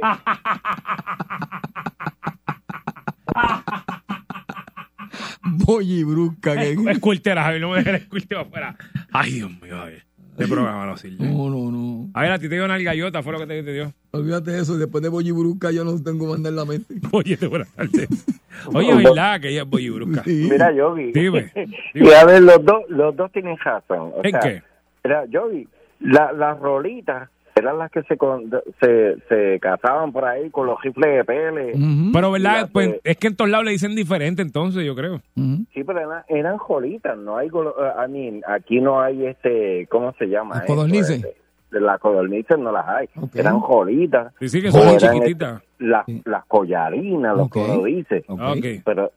Bollibrusca. 5.44 6.56
que- 6.56 6.92
Escultera, 6.92 7.44
Javier, 7.44 7.62
no 7.62 7.70
me 7.72 7.78
dejes 7.78 8.02
escultera 8.04 8.42
afuera. 8.42 8.76
Ay, 9.12 9.32
Dios 9.34 9.52
mío, 9.62 9.78
Javier. 9.78 10.06
De 10.40 10.48
programa 10.48 10.86
no 10.86 10.96
sirve. 10.96 11.26
No, 11.26 11.50
no, 11.50 11.70
no. 11.70 12.10
A 12.14 12.22
ver, 12.22 12.32
a 12.32 12.40
ti 12.40 12.48
te 12.48 12.56
dio 12.56 12.64
una 12.66 12.78
gallota, 12.78 13.22
fue 13.22 13.34
lo 13.34 13.40
que 13.40 13.46
te, 13.48 13.62
te 13.62 13.74
dio. 13.74 13.94
Olvídate 14.12 14.52
de 14.52 14.62
eso. 14.62 14.78
Después 14.78 15.04
de 15.04 15.10
Bollibrusca 15.10 15.72
yo 15.72 15.84
no 15.84 16.02
tengo 16.02 16.28
manda 16.28 16.50
en 16.50 16.56
la 16.56 16.66
mente. 16.66 16.96
Oye, 17.12 17.36
te 17.36 17.48
buenas 17.48 17.68
tardes. 17.76 18.08
Oye, 18.74 18.96
¿verdad? 18.96 19.42
Que 19.42 19.50
ella 19.50 19.64
es 19.64 19.70
bollibrusca. 19.70 20.24
Sí. 20.24 20.48
Mira, 20.50 20.72
Yogi. 20.72 21.12
Dime. 21.12 21.52
Y 21.94 22.10
a 22.12 22.26
ver, 22.26 22.42
los 22.42 22.64
dos, 22.64 22.84
los 22.88 23.16
dos 23.16 23.32
tienen 23.32 23.58
razón. 23.58 24.12
O 24.16 24.22
¿En 24.24 24.32
sea, 24.32 24.40
qué? 24.40 24.64
Mira, 25.04 25.26
Yogi, 25.26 25.68
la, 26.00 26.32
las 26.32 26.60
rolitas 26.60 27.30
eran 27.60 27.78
las 27.78 27.92
que 27.92 28.02
se, 28.04 28.18
con- 28.18 28.50
se, 28.82 29.16
se 29.30 29.60
cazaban 29.62 30.12
por 30.12 30.26
ahí 30.26 30.50
con 30.50 30.66
los 30.68 30.82
rifles 30.82 31.18
de 31.18 31.24
pele. 31.24 31.74
Pero, 32.12 32.32
¿verdad? 32.32 32.70
Pues 32.74 32.90
de- 32.92 33.02
es 33.04 33.18
que 33.18 33.28
en 33.28 33.36
todos 33.36 33.50
lados 33.52 33.66
le 33.66 33.72
dicen 33.72 33.96
diferente, 33.96 34.42
entonces, 34.42 34.84
yo 34.86 34.96
creo. 34.96 35.22
Sí, 35.36 35.84
pero 35.86 36.00
eran, 36.00 36.24
eran 36.28 36.58
jolitas, 36.58 37.18
no 37.18 37.38
hay, 37.38 37.50
golo- 37.50 37.76
eh, 37.80 38.06
I 38.08 38.12
mean, 38.12 38.42
aquí 38.48 38.82
no 38.82 39.00
hay 39.02 39.26
este, 39.28 39.86
¿cómo 39.92 40.12
se 40.14 40.26
llama? 40.28 40.64
Codornices. 40.66 41.24
Este, 41.24 41.36
de 41.72 41.82
las 41.82 42.00
codornices 42.00 42.58
no 42.58 42.72
las 42.72 42.88
hay, 42.88 43.08
eran 43.36 43.60
jolitas. 43.60 44.34
Sí, 44.40 44.50
sí, 44.50 44.62
que 44.62 44.72
son 44.72 44.98
chiquititas. 44.98 45.62
este, 45.62 45.86
las, 45.86 46.06
Sí. 46.08 46.22
las 46.26 46.44
collarinas, 46.46 47.38
los 47.38 47.46
Ok. 47.46 47.54
codornices. 47.54 48.24
Ok. 48.28 48.40
Ok. 48.42 48.66
Pero 48.84 49.12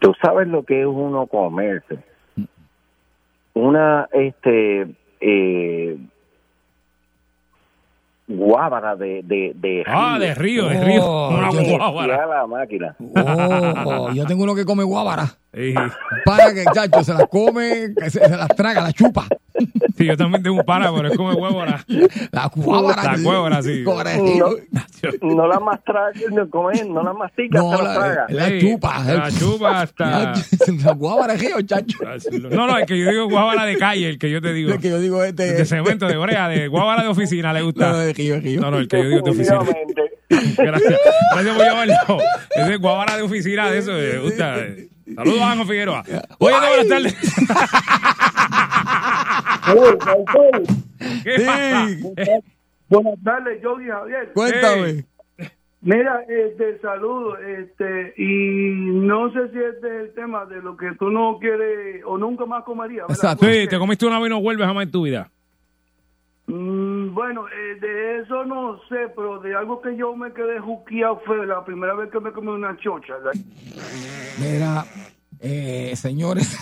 tú 0.00 0.12
sabes 0.20 0.48
lo 0.48 0.64
que 0.64 0.80
es 0.80 0.86
uno 0.86 1.26
comerse. 1.28 1.98
Mm. 2.34 2.44
Una, 3.54 4.08
este, 4.12 4.86
eh, 5.20 5.96
guábara 8.36 8.96
de, 8.96 9.22
de, 9.24 9.52
de 9.54 9.82
Ah, 9.86 10.18
de 10.18 10.34
río, 10.34 10.68
de 10.68 10.78
Oh, 10.78 10.84
río. 10.84 11.28
Una 11.28 11.50
yo- 11.52 11.78
guábara. 11.78 12.24
a 12.24 12.26
la 12.26 12.46
máquina. 12.46 12.96
Oh, 13.14 14.10
yo 14.12 14.24
tengo 14.26 14.42
uno 14.44 14.54
que 14.54 14.64
come 14.64 14.84
guábara. 14.84 15.26
Sí. 15.54 15.74
Para 16.24 16.54
que, 16.54 16.64
chacho, 16.72 17.04
se 17.04 17.12
las 17.14 17.26
come, 17.28 17.92
que 17.96 18.10
se, 18.10 18.20
se 18.20 18.36
las 18.36 18.48
traga, 18.48 18.80
las 18.82 18.94
chupa. 18.94 19.26
Sí, 20.02 20.08
yo 20.08 20.16
también 20.16 20.42
tengo 20.42 20.56
un 20.56 20.64
pana, 20.64 20.92
pero 20.94 21.08
es 21.08 21.16
como 21.16 21.32
huevora. 21.32 21.84
La 22.30 22.50
guábara. 22.54 23.02
La 23.16 23.18
guábara, 23.22 23.62
sí. 23.62 23.84
No 25.22 25.46
la 25.46 25.60
mastica, 25.60 26.00
no, 26.30 26.48
comes, 26.50 26.86
no 26.88 27.02
la 27.02 27.12
mastica, 27.12 27.58
No, 27.58 27.76
se 27.76 27.82
la 27.82 27.88
la, 27.88 27.94
traga. 27.94 28.26
la 28.30 28.48
Sí, 28.48 28.58
chupa. 28.60 29.04
La 29.04 29.30
chupa 29.30 29.80
hasta... 29.80 30.32
La 30.84 30.92
guábara, 30.92 31.34
río, 31.34 31.60
chacho. 31.62 31.98
No, 32.50 32.66
no, 32.66 32.78
el 32.78 32.86
que 32.86 32.98
yo 32.98 33.10
digo 33.10 33.28
guábara 33.28 33.64
de 33.64 33.76
calle, 33.78 34.08
el 34.08 34.18
que 34.18 34.30
yo 34.30 34.40
te 34.40 34.52
digo. 34.52 34.72
El 34.72 34.80
que 34.80 34.88
yo 34.90 34.98
digo 35.00 35.22
este. 35.22 35.52
De 35.54 35.64
cemento, 35.64 36.06
de 36.06 36.16
brea, 36.16 36.48
de 36.48 36.68
guábara 36.68 37.02
de 37.02 37.08
oficina, 37.08 37.52
le 37.52 37.60
No, 37.60 37.66
gusta. 37.66 37.90
no, 37.90 37.98
de 37.98 38.12
río, 38.12 38.34
de 38.34 38.40
río. 38.40 38.60
No, 38.60 38.70
no, 38.70 38.78
el 38.78 38.88
que 38.88 38.98
yo 38.98 39.08
digo 39.08 39.22
de 39.22 39.30
oficina. 39.30 39.58
Gracias. 40.28 40.94
Gracias 41.34 41.56
por 41.56 41.64
llamarlo. 41.66 41.94
Es 42.56 42.78
guábara 42.80 43.16
de 43.16 43.22
oficina, 43.22 43.70
de 43.70 43.78
eso, 43.78 43.92
me 43.92 44.18
gusta. 44.18 44.56
Saludos, 45.14 45.40
Ángel 45.42 45.66
Figueroa. 45.66 46.04
Oye, 46.38 46.56
buenas 46.68 46.88
tardes. 46.88 47.16
Buenas 52.88 53.22
tardes, 53.24 53.62
Yogi 53.62 53.86
Javier. 53.86 54.32
Cuéntame. 54.34 55.04
Mira, 55.84 56.22
este 56.28 56.78
saludo, 56.78 57.36
este, 57.38 58.14
y 58.16 58.70
no 58.70 59.32
sé 59.32 59.48
si 59.50 59.58
este 59.58 59.86
es 59.88 60.02
el 60.04 60.14
tema 60.14 60.44
de 60.46 60.62
lo 60.62 60.76
que 60.76 60.92
tú 60.96 61.10
no 61.10 61.38
quieres 61.40 62.04
o 62.06 62.16
nunca 62.16 62.46
más 62.46 62.62
comerías. 62.62 63.08
¿verdad? 63.08 63.16
Exacto. 63.16 63.46
Sí, 63.46 63.66
te 63.66 63.78
comiste 63.78 64.06
una 64.06 64.20
vez 64.20 64.28
y 64.28 64.30
no 64.30 64.40
vuelves 64.40 64.64
jamás 64.64 64.84
en 64.84 64.92
tu 64.92 65.02
vida. 65.02 65.28
Mm, 66.46 67.14
bueno, 67.14 67.46
eh, 67.48 67.80
de 67.80 68.20
eso 68.20 68.44
no 68.44 68.78
sé, 68.88 69.08
pero 69.16 69.40
de 69.40 69.56
algo 69.56 69.80
que 69.82 69.96
yo 69.96 70.14
me 70.14 70.32
quedé 70.32 70.60
juqueado 70.60 71.20
fue 71.26 71.44
la 71.46 71.64
primera 71.64 71.94
vez 71.94 72.12
que 72.12 72.20
me 72.20 72.30
comí 72.30 72.48
una 72.48 72.76
chocha. 72.76 73.14
¿verdad? 73.14 73.32
Mira, 74.38 74.84
eh, 75.40 75.94
señores. 75.96 76.56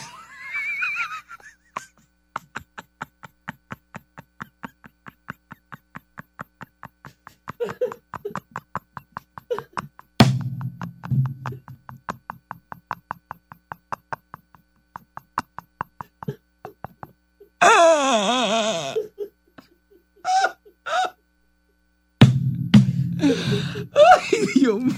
Ay, 23.21 24.39
Dios 24.55 24.81
mío. 24.83 24.95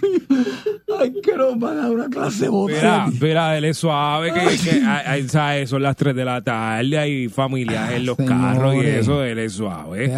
Ay, 1.00 1.12
que 1.22 1.36
nos 1.36 1.58
van 1.58 1.78
a 1.78 1.82
dar 1.82 1.90
una 1.90 2.08
clase 2.08 2.44
de 2.44 2.50
Mira, 2.50 3.06
bote. 3.06 3.18
mira, 3.20 3.58
él 3.58 3.64
es 3.64 3.78
suave, 3.78 4.32
que, 4.32 4.40
que 4.58 4.70
ay, 4.86 5.02
ay, 5.06 5.28
¿sabes? 5.28 5.70
son 5.70 5.82
las 5.82 5.96
3 5.96 6.14
de 6.14 6.24
la 6.24 6.42
tarde, 6.42 6.98
hay 6.98 7.28
familias 7.28 7.92
en 7.92 8.06
los 8.06 8.16
Señores. 8.16 8.38
carros 8.38 8.74
y 8.76 8.86
eso, 8.86 9.24
él 9.24 9.38
es 9.38 9.52
suave. 9.54 10.12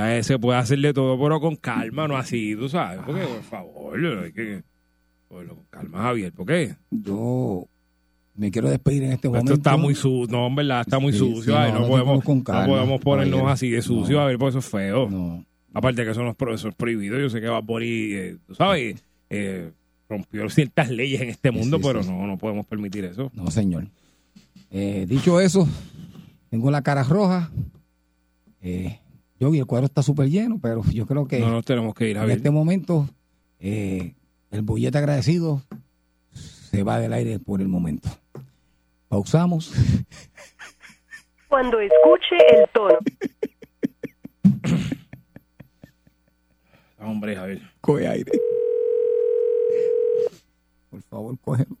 A 0.00 0.16
él 0.16 0.24
se 0.24 0.38
puede 0.38 0.58
hacerle 0.58 0.92
todo, 0.94 1.20
pero 1.20 1.40
con 1.40 1.56
calma, 1.56 2.08
no 2.08 2.16
así, 2.16 2.54
tú 2.56 2.68
sabes. 2.68 3.00
Porque, 3.04 3.22
por 3.22 3.42
favor, 3.42 4.22
hay 4.24 4.32
que. 4.32 4.62
Con 5.28 5.46
calma, 5.70 6.02
Javier, 6.02 6.32
¿por 6.32 6.46
qué? 6.46 6.74
Yo 6.90 7.64
me 8.34 8.50
quiero 8.50 8.68
despedir 8.70 9.02
en 9.04 9.12
este 9.12 9.28
Esto 9.28 9.30
momento. 9.30 9.52
está 9.54 9.76
muy 9.76 9.94
sucio, 9.94 10.36
no, 10.36 10.46
en 10.46 10.54
verdad, 10.56 10.80
está 10.80 10.98
muy 10.98 11.12
Sí, 11.12 11.18
sucio. 11.18 11.42
sí, 11.42 11.52
ay, 11.52 11.70
no, 11.72 11.80
no, 11.80 11.84
no, 11.84 11.88
podemos, 11.90 12.24
con 12.24 12.38
no 12.38 12.44
calma, 12.44 12.66
podemos 12.66 13.00
ponernos 13.00 13.42
así 13.50 13.68
de 13.70 13.82
sucio, 13.82 14.16
No. 14.16 14.22
a 14.22 14.26
ver, 14.26 14.38
porque 14.38 14.50
eso 14.50 14.58
es 14.60 14.64
feo. 14.66 15.08
No. 15.10 15.44
Aparte 15.72 16.04
que 16.04 16.10
eso, 16.10 16.22
no 16.22 16.30
es, 16.30 16.36
pro- 16.36 16.54
eso 16.54 16.68
es 16.68 16.74
prohibido, 16.74 17.18
yo 17.18 17.28
sé 17.30 17.40
que 17.40 17.46
va 17.48 17.58
a 17.58 17.62
morir, 17.62 18.16
eh, 18.16 18.36
tú 18.46 18.54
sabes, 18.56 19.04
eh, 19.28 19.70
rompió 20.08 20.48
ciertas 20.50 20.90
leyes 20.90 21.20
en 21.20 21.28
este 21.28 21.52
mundo, 21.52 21.76
sí, 21.76 21.82
pero 21.86 22.02
sí. 22.02 22.10
no, 22.10 22.26
no 22.26 22.38
podemos 22.38 22.66
permitir 22.66 23.04
eso. 23.04 23.30
No, 23.34 23.50
señor. 23.52 23.86
Eh, 24.72 25.04
dicho 25.08 25.40
eso, 25.40 25.68
tengo 26.50 26.70
la 26.72 26.82
cara 26.82 27.04
roja. 27.04 27.50
Eh, 28.62 28.98
yo 29.40 29.54
el 29.54 29.66
cuadro 29.66 29.86
está 29.86 30.02
súper 30.02 30.28
lleno, 30.28 30.58
pero 30.60 30.82
yo 30.92 31.06
creo 31.06 31.26
que 31.26 31.40
No 31.40 31.50
nos 31.50 31.64
tenemos 31.64 31.94
que 31.94 32.10
ir, 32.10 32.18
en 32.18 32.30
este 32.30 32.50
momento 32.50 33.08
eh, 33.58 34.14
el 34.50 34.62
bollete 34.62 34.98
agradecido 34.98 35.62
se 36.32 36.82
va 36.82 37.00
del 37.00 37.14
aire 37.14 37.38
por 37.38 37.62
el 37.62 37.68
momento. 37.68 38.08
Pausamos. 39.08 39.72
Cuando 41.48 41.80
escuche 41.80 42.36
el 42.52 42.68
tono. 42.72 42.98
Hombre, 47.00 47.34
Javier. 47.34 47.62
Coge 47.80 48.06
aire. 48.06 48.30
Por 50.90 51.02
favor, 51.02 51.38
cógelo. 51.40 51.76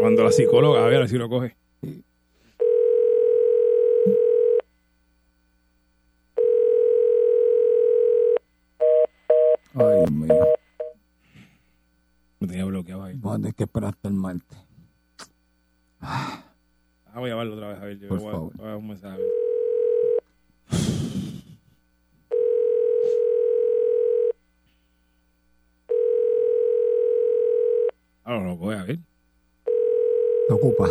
Cuando 0.00 0.24
la 0.24 0.32
psicóloga, 0.32 0.84
a 0.84 0.88
ver 0.88 1.08
si 1.08 1.16
lo 1.16 1.28
coge. 1.28 1.56
Ay, 9.74 9.98
Dios 10.00 10.10
mío. 10.12 10.34
Me 12.40 12.48
tenía 12.48 12.64
bloqueado 12.64 13.04
ahí. 13.04 13.14
Vamos 13.16 13.34
a 13.34 13.40
tener 13.40 13.54
que 13.54 13.64
esperar 13.64 13.90
hasta 13.90 14.08
el 14.08 14.14
martes. 14.14 14.58
Ah, 16.00 16.42
voy 17.14 17.26
a 17.26 17.28
llamarlo 17.32 17.54
otra 17.54 17.68
vez, 17.68 17.78
Javier. 17.78 17.98
Yo 17.98 18.08
Por 18.08 18.18
voy, 18.18 18.28
a- 18.28 18.32
favor. 18.32 18.52
voy 18.56 18.64
a 18.66 18.68
dar 18.68 18.76
un 18.78 18.88
mensaje. 18.88 19.22
Ah, 28.24 28.38
no, 28.38 28.44
lo 28.44 28.58
coge, 28.58 28.76
Javier. 28.76 28.98
Te 30.48 30.54
ocupa. 30.54 30.88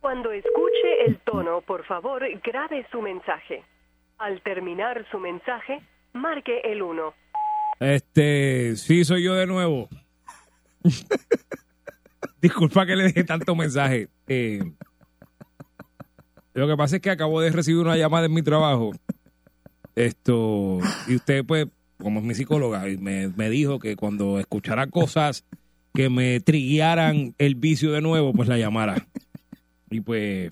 Cuando 0.00 0.32
escuche 0.32 1.04
el 1.06 1.18
tono, 1.18 1.60
por 1.60 1.84
favor, 1.84 2.22
grabe 2.42 2.86
su 2.90 3.02
mensaje. 3.02 3.62
Al 4.18 4.40
terminar 4.42 5.06
su 5.10 5.18
mensaje, 5.18 5.80
marque 6.12 6.60
el 6.64 6.82
1. 6.82 7.14
Este, 7.80 8.76
sí, 8.76 9.04
soy 9.04 9.24
yo 9.24 9.34
de 9.34 9.46
nuevo. 9.46 9.88
Disculpa 12.40 12.86
que 12.86 12.96
le 12.96 13.04
dejé 13.04 13.24
tanto 13.24 13.54
mensaje. 13.54 14.08
Eh, 14.26 14.60
Lo 16.54 16.66
que 16.66 16.76
pasa 16.76 16.96
es 16.96 17.02
que 17.02 17.10
acabo 17.10 17.40
de 17.40 17.50
recibir 17.50 17.80
una 17.80 17.96
llamada 17.96 18.26
en 18.26 18.34
mi 18.34 18.42
trabajo. 18.42 18.92
Esto, 19.94 20.78
y 21.08 21.16
usted, 21.16 21.44
pues, 21.44 21.66
como 21.98 22.20
es 22.20 22.24
mi 22.24 22.34
psicóloga, 22.34 22.84
me, 22.98 23.28
me 23.28 23.50
dijo 23.50 23.78
que 23.78 23.96
cuando 23.96 24.38
escuchara 24.38 24.86
cosas 24.86 25.44
que 25.92 26.08
me 26.08 26.40
triguearan 26.40 27.34
el 27.38 27.54
vicio 27.56 27.92
de 27.92 28.00
nuevo, 28.00 28.32
pues 28.32 28.48
la 28.48 28.56
llamara. 28.56 29.06
Y 29.90 30.00
pues, 30.00 30.50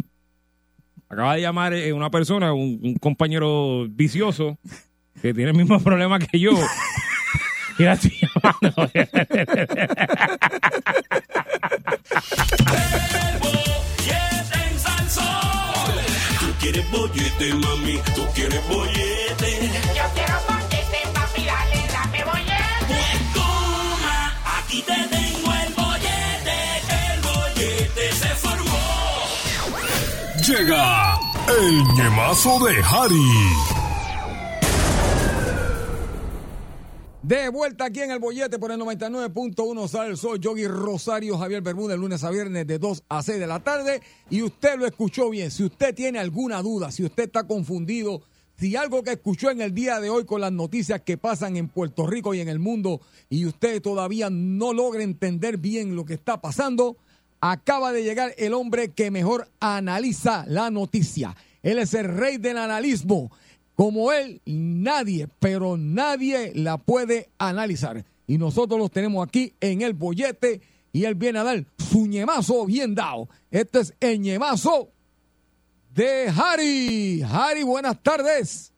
acaba 1.08 1.34
de 1.34 1.42
llamar 1.42 1.72
eh, 1.72 1.92
una 1.92 2.10
persona, 2.10 2.52
un, 2.52 2.80
un 2.82 2.94
compañero 2.96 3.86
vicioso, 3.88 4.58
que 5.22 5.32
tiene 5.34 5.50
el 5.50 5.56
mismo 5.56 5.78
problema 5.84 6.18
que 6.18 6.38
yo. 6.38 6.52
Y 7.78 7.84
la 7.84 7.92
estoy 7.92 8.12
llamando. 8.20 8.90
quieres 16.60 16.90
bollete, 16.90 17.54
mami, 17.54 17.98
tú 18.14 18.26
quieres 18.34 18.68
bollete. 18.68 19.70
Yo 19.96 20.02
quiero 20.14 20.34
bollete, 20.48 21.00
papi, 21.14 21.44
dale, 21.44 21.86
dame 21.92 22.24
bollete. 22.24 22.86
Pues 22.88 23.32
toma, 23.34 24.34
aquí 24.58 24.82
te 24.82 25.17
Llega 30.48 31.20
el 31.46 31.84
ñemazo 31.94 32.58
de 32.64 32.80
Harry. 32.82 33.32
De 37.22 37.50
vuelta 37.50 37.84
aquí 37.84 38.00
en 38.00 38.12
el 38.12 38.18
bollete 38.18 38.58
por 38.58 38.72
el 38.72 38.80
99.1 38.80 39.88
sale 39.88 40.08
el 40.12 40.16
sol. 40.16 40.40
Yogi 40.40 40.66
Rosario, 40.66 41.36
Javier 41.36 41.60
Bermúdez, 41.60 41.98
lunes 41.98 42.24
a 42.24 42.30
viernes 42.30 42.66
de 42.66 42.78
2 42.78 43.04
a 43.10 43.22
6 43.22 43.38
de 43.38 43.46
la 43.46 43.60
tarde. 43.60 44.00
Y 44.30 44.40
usted 44.40 44.78
lo 44.78 44.86
escuchó 44.86 45.28
bien. 45.28 45.50
Si 45.50 45.64
usted 45.64 45.94
tiene 45.94 46.18
alguna 46.18 46.62
duda, 46.62 46.90
si 46.92 47.04
usted 47.04 47.24
está 47.24 47.46
confundido, 47.46 48.22
si 48.58 48.74
algo 48.74 49.02
que 49.02 49.12
escuchó 49.12 49.50
en 49.50 49.60
el 49.60 49.74
día 49.74 50.00
de 50.00 50.08
hoy 50.08 50.24
con 50.24 50.40
las 50.40 50.52
noticias 50.52 51.02
que 51.02 51.18
pasan 51.18 51.58
en 51.58 51.68
Puerto 51.68 52.06
Rico 52.06 52.32
y 52.32 52.40
en 52.40 52.48
el 52.48 52.58
mundo 52.58 53.02
y 53.28 53.44
usted 53.44 53.82
todavía 53.82 54.30
no 54.30 54.72
logra 54.72 55.02
entender 55.02 55.58
bien 55.58 55.94
lo 55.94 56.06
que 56.06 56.14
está 56.14 56.40
pasando, 56.40 56.96
acaba 57.40 57.92
de 57.92 58.02
llegar 58.02 58.32
el 58.38 58.54
hombre 58.54 58.90
que 58.90 59.10
mejor 59.10 59.48
analiza 59.60 60.44
la 60.46 60.70
noticia. 60.70 61.34
Él 61.62 61.78
es 61.78 61.94
el 61.94 62.08
rey 62.08 62.38
del 62.38 62.58
analismo. 62.58 63.30
Como 63.74 64.12
él, 64.12 64.40
nadie, 64.44 65.28
pero 65.38 65.76
nadie 65.76 66.52
la 66.54 66.78
puede 66.78 67.28
analizar. 67.38 68.04
Y 68.26 68.38
nosotros 68.38 68.78
los 68.78 68.90
tenemos 68.90 69.26
aquí 69.26 69.54
en 69.60 69.82
el 69.82 69.94
bollete 69.94 70.60
y 70.92 71.04
él 71.04 71.14
viene 71.14 71.38
a 71.38 71.44
dar 71.44 71.64
su 71.78 72.06
ñemazo 72.06 72.66
bien 72.66 72.94
dado. 72.94 73.28
Este 73.50 73.80
es 73.80 73.94
el 74.00 74.20
ñemazo 74.20 74.88
de 75.94 76.28
Harry. 76.36 77.22
Harry, 77.22 77.62
buenas 77.62 78.02
tardes. 78.02 78.72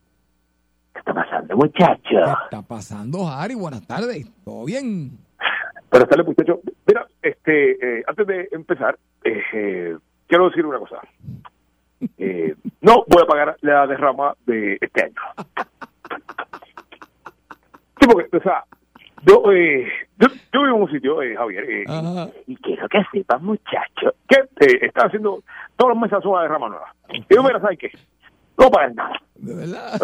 ¿Qué 0.92 0.98
está 0.98 1.14
pasando, 1.14 1.56
muchacho? 1.56 2.02
¿Qué 2.02 2.44
está 2.44 2.62
pasando, 2.62 3.28
Harry? 3.28 3.54
Buenas 3.54 3.86
tardes. 3.86 4.26
¿Todo 4.44 4.64
bien? 4.64 5.18
Buenas 5.90 6.08
tardes, 6.08 6.26
muchachos. 6.26 6.58
Este, 7.22 7.98
eh, 7.98 8.04
antes 8.06 8.26
de 8.26 8.48
empezar, 8.52 8.98
eh, 9.24 9.96
quiero 10.26 10.48
decir 10.48 10.64
una 10.64 10.78
cosa. 10.78 11.00
Eh, 12.16 12.54
no 12.80 13.04
voy 13.08 13.22
a 13.22 13.26
pagar 13.26 13.56
la 13.60 13.86
derrama 13.86 14.34
de 14.46 14.78
este 14.80 15.04
año. 15.04 15.20
Sí, 18.00 18.06
porque, 18.10 18.36
o 18.36 18.42
sea, 18.42 18.64
yo, 19.26 19.42
yo, 19.52 20.28
yo 20.52 20.62
vivo 20.62 20.76
en 20.76 20.82
un 20.82 20.90
sitio, 20.90 21.22
eh, 21.22 21.36
Javier, 21.36 21.84
Y 22.46 22.56
quiero 22.56 22.88
que 22.88 23.02
sepas, 23.12 23.42
muchacho. 23.42 24.14
que 24.28 24.36
eh, 24.64 24.78
está 24.86 25.06
haciendo 25.06 25.42
todos 25.76 25.90
los 25.90 26.00
meses 26.00 26.24
una 26.24 26.42
derrama 26.42 26.68
nueva. 26.70 26.94
Y 27.12 27.22
yo, 27.28 27.42
mira, 27.42 27.60
¿sabes 27.60 27.78
qué? 27.78 27.90
No 28.58 28.70
pagar 28.70 28.94
nada. 28.94 29.20
¿De 29.34 29.54
verdad? 29.54 30.00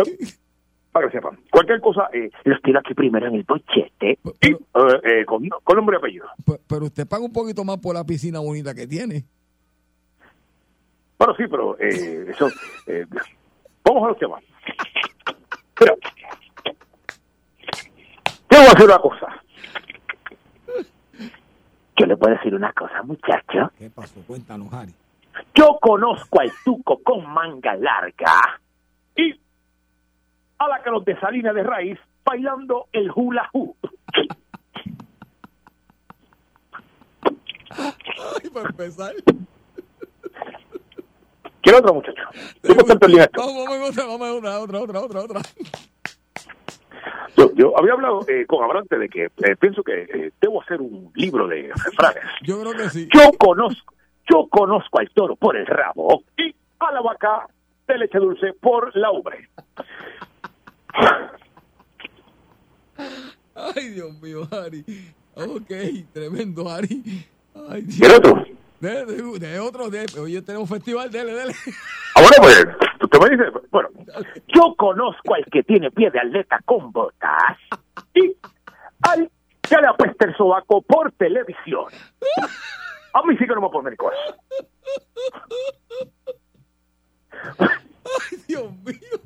Para 0.97 1.09
que 1.09 1.13
sepan. 1.19 1.39
Cualquier 1.51 1.79
cosa, 1.83 2.09
eh, 2.11 2.31
Los 2.45 2.63
tiro 2.63 2.79
aquí 2.79 2.95
primero 2.95 3.27
en 3.27 3.35
el 3.35 3.43
bochete. 3.43 4.19
y, 4.41 4.51
eh, 4.51 4.57
eh, 5.05 5.25
con, 5.27 5.47
con 5.63 5.77
nombre 5.77 5.97
y 5.97 5.99
apellido. 5.99 6.27
Pe- 6.47 6.59
Pero 6.67 6.87
usted 6.87 7.07
paga 7.07 7.23
un 7.23 7.33
poquito 7.35 7.65
más 7.65 7.77
por 7.77 7.95
la 7.95 8.03
piscina 8.03 8.39
bonita 8.41 8.75
que 8.75 8.87
tiene. 8.87 9.23
Bueno, 11.19 11.35
sí, 11.37 11.45
pero 11.51 11.79
eh, 11.79 12.27
eso. 12.31 12.49
eh, 12.87 13.05
vamos 13.85 14.05
a 14.05 14.09
los 14.09 14.19
temas. 14.19 14.43
Mira, 15.81 15.95
yo 18.51 18.59
voy 18.59 18.67
a 18.67 18.71
hacer 18.71 18.85
una 18.87 18.99
cosa. 18.99 19.43
Yo 21.99 22.07
le 22.07 22.17
puedo 22.17 22.35
decir 22.35 22.55
una 22.55 22.73
cosa, 22.73 23.03
muchacho. 23.03 23.71
¿Qué 23.79 23.91
pasó? 23.91 24.21
Cuéntanos, 24.27 24.73
Harry. 24.73 24.95
Yo 25.55 25.77
conozco 25.79 26.41
al 26.41 26.51
tuco 26.65 26.99
con 27.03 27.27
manga 27.31 27.75
larga. 27.77 28.61
Y 30.59 30.65
a 30.65 30.69
la 30.69 30.83
que 30.83 30.91
nos 30.91 31.05
desalina 31.05 31.53
de 31.53 31.63
raíz 31.63 31.99
bailando 32.25 32.87
el 32.93 33.11
hula 33.15 33.49
hoop. 33.53 33.77
Ay, 37.71 38.51
para 38.53 38.69
empezar. 38.71 39.15
¿Quiere 41.61 41.79
otro 41.79 41.95
muchacho? 41.95 42.23
Vamos, 42.63 43.67
vamos, 43.69 43.91
otra, 43.91 44.05
vamos, 44.07 44.29
otra, 44.31 44.61
otra, 44.61 44.81
otra, 44.81 45.01
otra, 45.01 45.21
otra. 45.21 45.41
Yo, 47.37 47.53
yo 47.55 47.79
había 47.79 47.93
hablado 47.93 48.21
eh, 48.29 48.47
con 48.47 48.65
Abrante 48.65 48.99
de 48.99 49.09
que 49.09 49.25
eh, 49.25 49.57
pienso 49.59 49.83
que 49.83 50.03
eh, 50.03 50.33
debo 50.41 50.63
hacer 50.63 50.81
un 50.81 51.11
libro 51.15 51.47
de 51.49 51.71
refranes. 51.85 52.25
Yo 52.43 52.61
creo 52.61 52.73
que 52.73 52.89
sí. 52.89 53.09
Yo 53.13 53.33
conozco, 53.39 53.95
yo 54.31 54.47
conozco 54.49 55.01
al 55.01 55.11
toro 55.11 55.37
por 55.37 55.57
el 55.57 55.67
rabo. 55.67 56.23
Y 56.39 56.55
a 56.79 56.93
la 56.93 57.03
vaca 57.03 57.47
de 57.87 57.99
leche 57.99 58.19
dulce 58.19 58.53
por 58.61 58.95
la 58.97 59.11
ubre. 59.11 59.49
Ay, 63.55 63.89
Dios 63.91 64.21
mío, 64.21 64.49
Harry. 64.51 64.85
Ok, 65.35 65.71
tremendo, 66.13 66.69
Harry. 66.69 67.27
Ay, 67.69 67.83
Dios. 67.83 68.21
De, 68.81 69.07
de, 69.07 69.39
de 69.39 69.61
otro, 69.61 69.89
de, 69.89 70.07
oye, 70.21 70.43
tenemos 70.43 70.69
festival, 70.69 71.11
dele, 71.11 71.33
dele. 71.33 71.55
Ah, 72.15 72.21
bueno, 72.21 72.37
pues, 72.41 72.67
usted 73.03 73.19
me 73.21 73.31
dice, 73.37 73.45
bueno, 73.71 73.89
Yo 74.49 74.75
conozco 74.77 75.35
al 75.35 75.45
que 75.47 75.63
tiene 75.63 75.91
pie 75.91 76.11
de 76.11 76.19
atleta 76.21 76.61
con 76.65 76.93
botas. 76.93 77.57
y 78.15 78.37
al 79.03 79.31
que 79.63 79.77
le 79.77 79.87
apesta 79.87 80.27
el 80.27 80.37
sobaco 80.37 80.83
por 80.83 81.13
televisión. 81.13 81.87
A 83.13 83.23
mí 83.23 83.37
sí 83.39 83.47
que 83.47 83.55
no 83.55 83.63
me 83.63 83.69
pone 83.71 83.97
cosas. 83.97 84.19
Ay, 88.31 88.39
Dios 88.49 88.73
mío. 88.85 89.21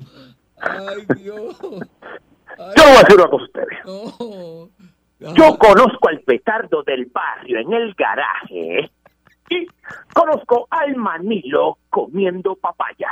Ay, 0.59 1.05
Dios. 1.21 1.57
Ay, 1.61 2.73
Yo 2.77 2.83
voy 2.83 2.95
a 2.95 2.99
hacer 2.99 3.15
una 3.15 3.27
cosa 3.27 3.43
a 3.43 3.45
ustedes. 3.45 3.79
no. 3.85 4.69
Yo 5.35 5.57
conozco 5.57 6.09
al 6.09 6.19
petardo 6.21 6.81
del 6.83 7.05
barrio 7.05 7.59
en 7.59 7.73
el 7.73 7.93
garaje. 7.93 8.91
Y 9.49 9.67
conozco 10.13 10.67
al 10.69 10.95
Manilo 10.95 11.77
comiendo 11.89 12.55
papaya. 12.55 13.11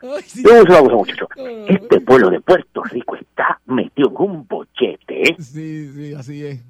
Yo 0.00 0.08
voy 0.08 0.12
a 0.12 0.16
decir 0.16 0.46
una 0.46 0.90
cosa. 0.90 1.26
Este 1.68 2.00
pueblo 2.00 2.30
de 2.30 2.40
Puerto 2.40 2.82
Rico 2.84 3.16
está 3.16 3.60
metido 3.66 4.08
en 4.10 4.16
un 4.18 4.46
bochete. 4.46 5.36
Sí, 5.38 5.88
sí, 5.92 6.14
así 6.14 6.46
es. 6.46 6.60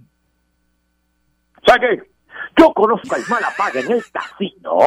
¿Sabe? 1.68 2.02
Yo 2.56 2.72
conozco 2.72 3.14
al 3.14 3.22
Malapaga 3.28 3.80
en 3.80 3.92
el 3.92 4.02
casino. 4.10 4.78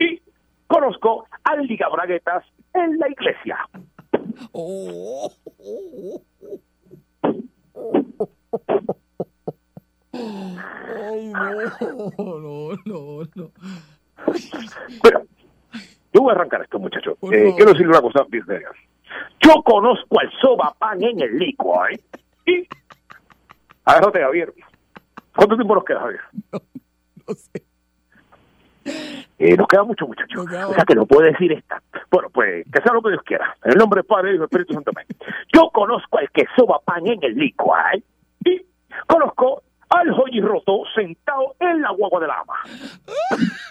Y 0.00 0.20
conozco 0.66 1.28
al 1.44 1.64
Liga 1.64 1.88
Braguetas 1.88 2.44
en 2.74 2.98
la 2.98 3.08
iglesia. 3.08 3.56
Oh, 4.50 5.30
oh, 5.58 6.22
Ay, 10.12 11.32
no, 11.32 12.70
no, 12.84 13.22
no. 13.34 13.50
Mira, 15.04 15.22
yo 16.12 16.20
voy 16.20 16.30
a 16.30 16.34
arrancar 16.34 16.62
esto, 16.62 16.80
muchachos. 16.80 17.16
Eh, 17.30 17.52
quiero 17.54 17.72
decirle 17.72 17.88
una 17.88 18.00
cosa 18.00 18.24
bien 18.28 18.44
seria. 18.44 18.70
Yo 19.40 19.62
conozco 19.62 20.18
al 20.18 20.32
soba 20.40 20.74
pan 20.78 21.00
en 21.04 21.20
el 21.20 21.38
licor. 21.38 21.92
¿eh? 21.92 22.00
Y. 22.46 22.68
Agárrate, 23.84 24.20
Javier. 24.20 24.52
¿Cuánto 25.36 25.54
tiempo 25.56 25.74
nos 25.74 25.84
queda, 25.84 26.00
Javier? 26.00 26.20
No 27.28 27.34
sé. 27.34 27.64
Eh, 29.38 29.56
nos 29.56 29.66
queda 29.66 29.82
mucho, 29.82 30.06
muchachos. 30.06 30.46
O 30.46 30.74
sea 30.74 30.84
que 30.84 30.94
no 30.94 31.06
puedo 31.06 31.22
decir 31.22 31.50
esta. 31.50 31.82
Bueno, 32.08 32.30
pues 32.30 32.64
que 32.72 32.80
sea 32.80 32.92
lo 32.92 33.02
que 33.02 33.10
Dios 33.10 33.22
quiera. 33.24 33.56
En 33.64 33.72
el 33.72 33.78
nombre 33.78 33.98
del 33.98 34.06
Padre 34.06 34.30
y 34.30 34.32
del 34.34 34.44
Espíritu 34.44 34.74
Santo. 34.74 34.92
amén. 34.94 35.06
Yo 35.52 35.68
conozco 35.70 36.18
al 36.18 36.30
que 36.30 36.44
soba 36.54 36.78
pan 36.84 37.04
en 37.08 37.20
el 37.24 37.34
licor. 37.34 37.76
¿eh? 37.94 38.02
Y 38.44 38.64
conozco 39.08 39.64
al 39.88 40.14
roto 40.40 40.84
sentado 40.94 41.56
en 41.58 41.82
la 41.82 41.90
guagua 41.90 42.20
de 42.20 42.26
la 42.28 42.38
ama. 42.38 42.54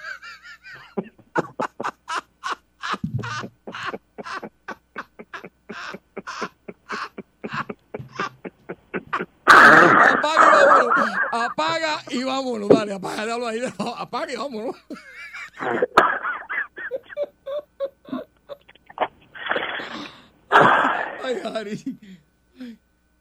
apaga 10.16 10.61
y 10.61 10.66
vámonos. 10.66 11.25
Apaga 11.44 11.98
y 12.10 12.24
vámonos. 12.24 12.70
Dale, 12.70 12.94
apaga, 12.94 13.26
déjalo 13.26 13.48
ahí. 13.48 13.60
Apaga 13.98 14.34
y 14.34 14.36
vámonos. 14.38 14.76
Ay, 20.50 21.36
Harry. 21.44 21.80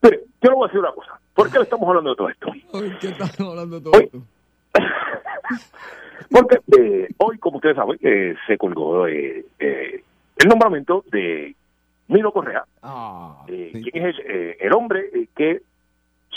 Mire, 0.03 0.21
yo 0.43 0.51
le 0.51 0.55
voy 0.55 0.65
a 0.65 0.67
decir 0.69 0.81
una 0.81 0.93
cosa. 0.93 1.19
¿Por 1.35 1.51
qué 1.51 1.59
le 1.59 1.65
estamos 1.65 1.89
hablando 1.89 2.11
de 2.11 2.17
todo 2.17 2.29
esto? 2.29 2.47
Ay, 2.75 2.97
¿Qué 3.01 3.09
estás 3.09 3.41
hablando 3.41 3.81
de 3.81 3.85
todo 3.91 4.01
esto? 4.01 4.23
Porque 6.31 6.59
eh, 6.79 7.09
hoy, 7.19 7.39
como 7.39 7.57
ustedes 7.57 7.77
saben, 7.77 7.99
eh, 8.03 8.35
se 8.47 8.57
colgó 8.59 9.07
eh, 9.09 9.45
eh, 9.59 10.05
el 10.37 10.49
nombramiento 10.49 11.05
de 11.11 11.55
Nino 12.09 12.33
Correa, 12.33 12.65
Ah, 12.83 13.45
eh, 13.49 13.71
quien 13.73 14.07
es 14.07 14.17
el, 14.27 14.57
el 14.61 14.73
hombre 14.75 15.11
que, 15.37 15.63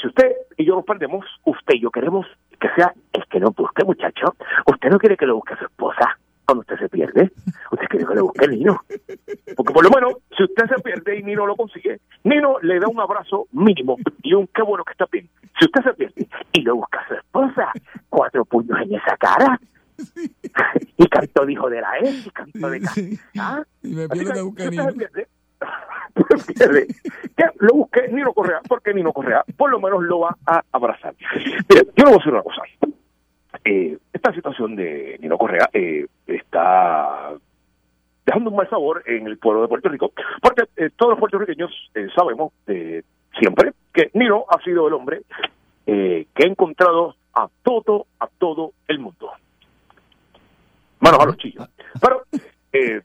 si 0.01 0.07
usted 0.07 0.33
y 0.57 0.65
yo 0.65 0.75
nos 0.75 0.85
perdemos, 0.85 1.25
usted 1.45 1.75
y 1.75 1.81
yo 1.81 1.89
queremos 1.91 2.25
que 2.59 2.67
sea 2.75 2.93
el 3.13 3.23
que 3.27 3.39
nos 3.39 3.55
busque, 3.55 3.83
muchacho. 3.83 4.35
Usted 4.65 4.89
no 4.89 4.97
quiere 4.99 5.15
que 5.17 5.25
lo 5.25 5.35
busque 5.35 5.55
su 5.57 5.65
esposa 5.65 6.17
cuando 6.45 6.61
usted 6.61 6.79
se 6.79 6.89
pierde. 6.89 7.31
Usted 7.71 7.87
quiere 7.87 8.05
que 8.05 8.15
lo 8.15 8.23
busque 8.23 8.47
Nino. 8.47 8.81
Porque 9.55 9.73
por 9.73 9.83
lo 9.83 9.89
menos, 9.91 10.13
si 10.35 10.43
usted 10.43 10.65
se 10.67 10.81
pierde 10.81 11.19
y 11.19 11.23
Nino 11.23 11.45
lo 11.45 11.55
consigue, 11.55 11.99
Nino 12.23 12.57
le 12.61 12.79
da 12.79 12.87
un 12.87 12.99
abrazo 12.99 13.47
mínimo 13.51 13.97
y 14.23 14.33
un 14.33 14.47
qué 14.47 14.61
bueno 14.63 14.83
que 14.83 14.93
está 14.93 15.05
bien. 15.11 15.29
Si 15.59 15.65
usted 15.65 15.81
se 15.83 15.93
pierde 15.93 16.27
y 16.53 16.61
lo 16.61 16.75
busca 16.77 17.01
a 17.01 17.07
su 17.07 17.13
esposa, 17.15 17.71
cuatro 18.09 18.45
puños 18.45 18.79
en 18.81 18.95
esa 18.95 19.15
cara. 19.17 19.59
y 20.97 21.07
cantó 21.07 21.45
de 21.45 21.53
hijo 21.53 21.69
de 21.69 21.81
la 21.81 21.97
E, 21.99 22.09
y 22.09 22.29
cantó 22.29 22.69
de 22.69 22.81
ca- 22.81 22.91
¿Ah? 23.39 23.63
Y 23.83 23.93
me 23.95 24.07
pido 24.07 24.31
que, 24.33 24.41
usted 24.41 24.69
Nino. 24.71 24.83
Se 26.37 26.53
pierde, 26.53 26.87
que 27.35 27.45
lo 27.59 27.73
busque 27.73 28.07
Nino 28.09 28.33
Correa, 28.33 28.61
porque 28.67 28.93
Nino 28.93 29.13
Correa 29.13 29.43
por 29.55 29.69
lo 29.69 29.79
menos 29.79 30.03
lo 30.03 30.19
va 30.19 30.35
a 30.45 30.61
abrazar. 30.71 31.13
Mire, 31.69 31.87
yo 31.95 32.03
le 32.03 32.05
voy 32.05 32.13
a 32.13 32.17
decir 32.17 32.33
una 32.33 32.43
cosa. 32.43 32.61
Eh, 33.63 33.97
esta 34.13 34.33
situación 34.33 34.75
de 34.75 35.17
Nino 35.21 35.37
Correa 35.37 35.69
eh, 35.73 36.05
está 36.25 37.33
dejando 38.25 38.49
un 38.49 38.55
mal 38.55 38.69
sabor 38.69 39.03
en 39.05 39.27
el 39.27 39.37
pueblo 39.37 39.61
de 39.61 39.67
Puerto 39.67 39.89
Rico, 39.89 40.11
porque 40.41 40.63
eh, 40.75 40.89
todos 40.95 41.11
los 41.11 41.19
puertorriqueños 41.19 41.71
eh, 41.95 42.07
sabemos 42.15 42.51
siempre 43.39 43.73
que 43.93 44.11
Nino 44.13 44.45
ha 44.49 44.61
sido 44.63 44.87
el 44.87 44.93
hombre 44.93 45.21
eh, 45.85 46.27
que 46.35 46.43
ha 46.43 46.47
encontrado 46.47 47.15
a 47.33 47.47
todo, 47.63 48.07
a 48.19 48.27
todo 48.27 48.73
el 48.87 48.99
mundo. 48.99 49.31
Manos 50.99 51.19
a 51.19 51.25
los 51.25 51.37
chillos. 51.37 51.67
Pero, 52.01 52.23
eh, 52.73 53.01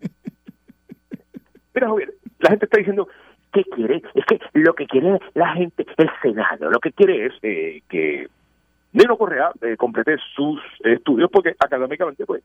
mira, 1.75 1.89
Javier, 1.89 2.15
la 2.43 2.51
gente 2.51 2.67
está 2.67 2.79
diciendo, 2.79 3.09
¿qué 3.53 3.65
quiere? 3.65 4.03
Es 4.15 4.25
que 4.27 4.41
lo 4.55 4.75
que 4.75 4.87
quiere 4.87 5.19
la 5.35 5.55
gente, 5.55 5.87
el 5.97 6.11
Senado, 6.21 6.71
lo 6.71 6.79
que 6.81 6.93
quiere 6.93 7.27
es 7.27 7.33
eh, 7.43 7.83
que 7.89 8.29
Nino 8.93 9.17
Correa 9.17 9.51
eh, 9.63 9.77
complete 9.77 10.17
sus 10.35 10.61
estudios 10.85 11.31
porque 11.31 11.55
académicamente 11.59 12.27
pues 12.27 12.43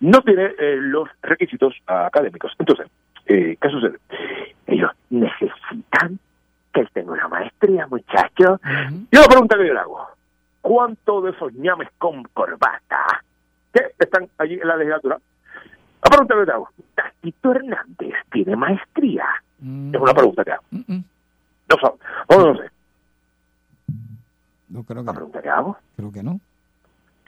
no 0.00 0.20
tiene 0.22 0.54
eh, 0.58 0.76
los 0.80 1.08
requisitos 1.22 1.74
académicos. 1.86 2.52
Entonces, 2.58 2.88
eh, 3.26 3.56
¿qué 3.60 3.68
sucede? 3.70 3.98
Ellos 4.66 4.90
necesitan 5.10 6.18
que 6.72 6.80
él 6.80 6.88
tenga 6.92 7.12
una 7.12 7.28
maestría, 7.28 7.86
muchacho. 7.86 8.60
Yo 9.12 9.20
la 9.20 9.28
pregunta 9.28 9.56
que 9.56 9.68
yo 9.68 9.74
le 9.74 9.80
hago, 9.80 10.08
¿cuánto 10.60 11.20
de 11.20 11.30
esos 11.30 11.52
ñames 11.54 11.88
con 11.98 12.24
corbata 12.24 13.22
que 13.72 13.92
están 13.98 14.28
allí 14.38 14.54
en 14.54 14.66
la 14.66 14.76
legislatura? 14.76 15.18
La 16.02 16.10
pregunta 16.10 16.34
que 16.34 16.46
le 16.46 16.52
hago, 16.52 16.68
¿Tatito 16.94 17.50
Hernández 17.52 18.14
tiene 18.32 18.56
maestría? 18.56 19.24
Es 19.60 20.00
una 20.00 20.14
pregunta 20.14 20.44
que 20.44 20.52
hago. 20.52 20.62
No 20.70 21.76
sé, 21.76 21.92
no, 22.30 22.38
no 22.52 22.56
sé. 22.56 22.70
No 24.68 24.82
creo 24.84 25.02
que 25.02 25.06
La 25.06 25.12
pregunta 25.12 25.42
que 25.42 25.48
hago. 25.48 25.76
Creo 25.96 26.12
que 26.12 26.22
no. 26.22 26.40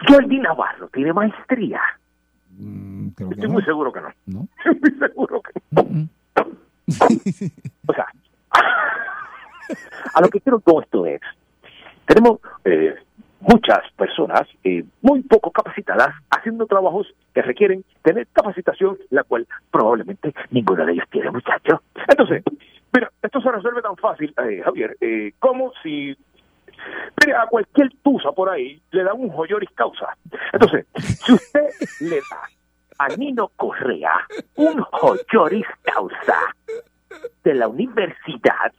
Jordi 0.06 0.38
Navarro 0.38 0.88
tiene 0.88 1.12
maestría. 1.12 1.80
Mm, 2.58 3.10
que 3.10 3.24
Estoy 3.24 3.48
no. 3.48 3.54
muy 3.54 3.62
seguro 3.64 3.92
que 3.92 4.00
no. 4.00 4.08
No. 4.26 4.48
Estoy 4.64 4.80
muy 4.80 4.98
seguro 4.98 5.42
que 5.42 5.60
no. 5.70 6.08
o 7.86 7.92
sea, 7.92 8.06
a 10.14 10.20
lo 10.20 10.28
que 10.28 10.40
quiero 10.40 10.60
todo 10.60 10.80
esto 10.82 11.06
es, 11.06 11.20
tenemos 12.06 12.40
eh, 12.64 12.94
muchas 13.40 13.80
personas 13.96 14.42
eh, 14.64 14.84
muy 15.02 15.22
poco 15.22 15.50
capacitadas 15.50 16.14
haciendo 16.30 16.66
trabajos 16.66 17.06
que 17.34 17.42
requieren 17.42 17.84
tener 18.02 18.26
capacitación, 18.32 18.98
la 19.10 19.24
cual 19.24 19.46
probablemente 19.70 20.34
ninguno 20.50 20.84
de 20.84 20.92
ellos 20.92 21.06
tiene, 21.10 21.30
muchachos. 21.30 21.80
Entonces, 22.08 22.42
mira, 22.92 23.10
esto 23.22 23.40
se 23.40 23.50
resuelve 23.50 23.82
tan 23.82 23.96
fácil, 23.96 24.34
eh, 24.44 24.62
Javier, 24.64 24.96
eh, 25.00 25.32
como 25.38 25.72
si 25.82 26.16
Mira, 27.24 27.42
a 27.42 27.46
cualquier 27.46 27.90
tusa 28.02 28.32
por 28.32 28.48
ahí 28.48 28.80
le 28.90 29.04
dan 29.04 29.20
un 29.20 29.28
joyoris 29.28 29.70
causa. 29.74 30.16
Entonces, 30.52 30.86
si 30.96 31.32
usted 31.34 31.68
le 32.00 32.16
da 32.16 32.48
a 32.98 33.08
Nino 33.16 33.48
Correa 33.56 34.12
un 34.56 34.82
joyoris 34.82 35.66
causa 35.82 36.38
de 37.44 37.54
la 37.54 37.68
universidad, 37.68 38.72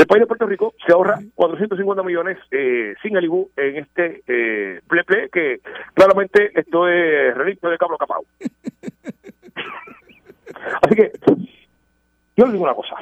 el 0.00 0.06
país 0.06 0.20
de 0.20 0.26
Puerto 0.26 0.46
Rico 0.46 0.72
se 0.86 0.92
ahorra 0.92 1.18
450 1.34 2.02
millones 2.02 2.38
eh, 2.50 2.94
sin 3.02 3.16
el 3.16 3.24
IBU 3.24 3.50
en 3.56 3.76
este 3.76 4.22
eh, 4.26 4.80
ple 4.88 5.04
ple, 5.04 5.28
que 5.30 5.60
claramente 5.92 6.50
esto 6.58 6.88
es 6.88 7.34
relicto 7.34 7.68
de 7.68 7.76
Cabro 7.76 7.98
Capao. 7.98 8.24
Así 10.82 10.94
que, 10.94 11.12
yo 12.36 12.46
le 12.46 12.52
digo 12.52 12.64
una 12.64 12.74
cosa. 12.74 12.96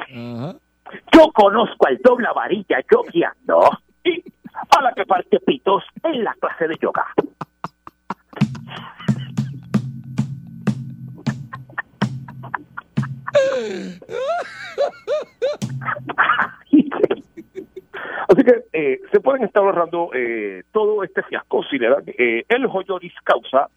Yo 1.13 1.31
conozco 1.33 1.87
al 1.87 1.99
dobla 1.99 2.33
varilla 2.33 2.81
yogueando 2.91 3.61
y 4.03 4.25
a 4.77 4.83
la 4.83 4.93
que 4.93 5.07
parte 5.07 5.39
pitos 5.41 5.85
en 6.03 6.25
la 6.25 6.35
clase 6.35 6.67
de 6.67 6.77
yoga. 6.81 7.07
Así 18.29 18.43
que 18.43 18.64
eh, 18.72 19.01
se 19.11 19.20
pueden 19.20 19.43
estar 19.45 19.62
ahorrando 19.62 20.11
eh, 20.14 20.62
todo 20.70 21.03
este 21.03 21.22
fiasco 21.22 21.62
si 21.70 21.79
le 21.79 21.89
dan 21.89 22.05
eh, 22.07 22.45
el 22.49 22.66
joyoris 22.66 23.14
causa 23.24 23.68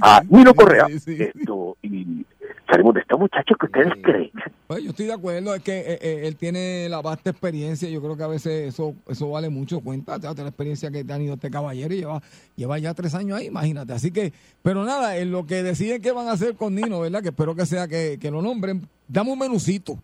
a 0.00 0.22
Nino 0.28 0.54
Correa. 0.54 0.86
Esto, 0.88 1.76
y 1.82 2.24
salimos 2.70 2.94
de 2.94 3.00
este 3.00 3.16
muchacho 3.16 3.54
que 3.58 3.66
ustedes 3.66 3.92
creen. 4.02 4.30
Pues 4.66 4.82
yo 4.82 4.90
estoy 4.90 5.06
de 5.06 5.12
acuerdo, 5.12 5.54
es 5.54 5.62
que 5.62 5.78
eh, 5.78 5.98
eh, 6.00 6.20
él 6.24 6.36
tiene 6.36 6.88
la 6.88 7.00
vasta 7.00 7.30
experiencia, 7.30 7.88
yo 7.88 8.02
creo 8.02 8.16
que 8.16 8.22
a 8.24 8.28
veces 8.28 8.68
eso 8.74 8.94
eso 9.08 9.30
vale 9.30 9.48
mucho 9.48 9.80
cuenta, 9.80 10.18
la 10.18 10.30
experiencia 10.30 10.90
que 10.90 11.00
ha 11.00 11.04
tenido 11.04 11.34
este 11.34 11.50
caballero 11.50 11.94
y 11.94 11.98
lleva, 11.98 12.20
lleva 12.56 12.78
ya 12.78 12.94
tres 12.94 13.14
años 13.14 13.38
ahí, 13.38 13.46
imagínate. 13.46 13.92
Así 13.92 14.10
que, 14.10 14.32
pero 14.62 14.84
nada, 14.84 15.16
en 15.18 15.30
lo 15.30 15.46
que 15.46 15.62
deciden 15.62 16.02
qué 16.02 16.12
van 16.12 16.28
a 16.28 16.32
hacer 16.32 16.56
con 16.56 16.74
Nino, 16.74 17.00
¿verdad? 17.00 17.22
Que 17.22 17.28
espero 17.28 17.54
que 17.54 17.66
sea 17.66 17.86
que, 17.86 18.18
que 18.20 18.30
lo 18.30 18.42
nombren, 18.42 18.82
dame 19.08 19.32
un 19.32 19.38
menucito. 19.38 19.98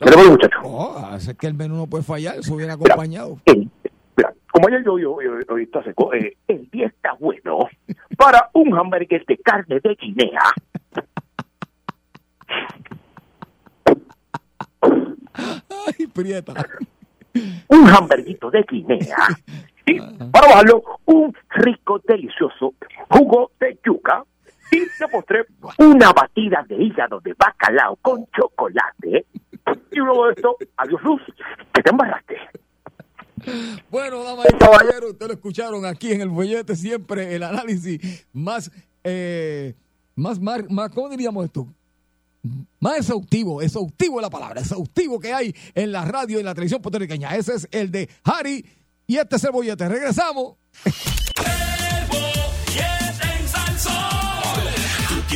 Tenemos 0.00 0.30
muchachos. 0.30 0.60
Oh, 0.64 1.10
es 1.14 1.34
que 1.34 1.46
el 1.46 1.54
menú 1.54 1.76
no 1.76 1.86
puede 1.86 2.02
fallar, 2.02 2.36
eso 2.38 2.56
viene 2.56 2.72
acompañado. 2.72 3.38
Mira, 4.16 4.32
como 4.50 4.68
ayer 4.68 4.82
yo 4.82 4.94
hoy 4.94 5.62
está 5.62 5.84
seco, 5.84 6.14
eh, 6.14 6.36
el 6.48 6.70
día 6.70 6.86
está 6.86 7.12
bueno 7.18 7.68
para 8.16 8.48
un 8.54 8.74
hamburger 8.74 9.24
de 9.26 9.36
carne 9.38 9.78
de 9.80 9.94
Guinea. 9.94 10.40
Ay, 15.32 16.06
prieta. 16.06 16.54
Un 17.68 17.88
hamburguito 17.88 18.50
de 18.50 18.62
Guinea. 18.68 19.16
Y 19.86 20.00
para 20.30 20.46
bajarlo, 20.48 20.82
un 21.04 21.34
rico, 21.50 22.00
delicioso 22.06 22.74
jugo 23.10 23.50
de 23.60 23.78
yuca. 23.84 24.24
Y 24.70 24.80
de 24.80 25.08
postre, 25.10 25.46
una 25.78 26.12
batida 26.12 26.64
de 26.68 26.76
hígado 26.76 27.20
de 27.20 27.34
bacalao 27.34 27.96
con 27.96 28.26
chocolate. 28.36 29.26
Y 29.92 29.96
luego 29.96 30.26
de 30.26 30.32
esto, 30.32 30.56
adiós 30.76 31.02
luz, 31.02 31.22
que 31.72 31.82
te 31.82 31.90
embarraste. 31.90 32.36
Bueno, 33.90 34.22
damas 34.22 34.46
y 34.52 34.58
caballeros, 34.58 35.10
ustedes 35.12 35.28
lo 35.28 35.34
escucharon 35.34 35.86
aquí 35.86 36.12
en 36.12 36.20
el 36.20 36.28
bollete 36.28 36.76
siempre 36.76 37.34
el 37.34 37.42
análisis 37.42 38.26
más, 38.32 38.70
eh, 39.02 39.74
más, 40.14 40.38
más, 40.38 40.68
más, 40.70 40.90
¿cómo 40.90 41.08
diríamos 41.08 41.46
esto? 41.46 41.66
Más 42.78 42.98
exhaustivo, 42.98 43.62
exhaustivo 43.62 44.20
es 44.20 44.22
la 44.22 44.30
palabra, 44.30 44.60
exhaustivo 44.60 45.18
que 45.18 45.32
hay 45.32 45.54
en 45.74 45.92
la 45.92 46.04
radio 46.04 46.36
y 46.36 46.40
en 46.40 46.46
la 46.46 46.54
televisión 46.54 46.82
puertorriqueña. 46.82 47.34
Ese 47.36 47.54
es 47.54 47.68
el 47.70 47.90
de 47.90 48.08
Harry 48.24 48.64
y 49.06 49.16
este 49.16 49.36
es 49.36 49.44
el 49.44 49.52
bollete. 49.52 49.88
Regresamos. 49.88 50.54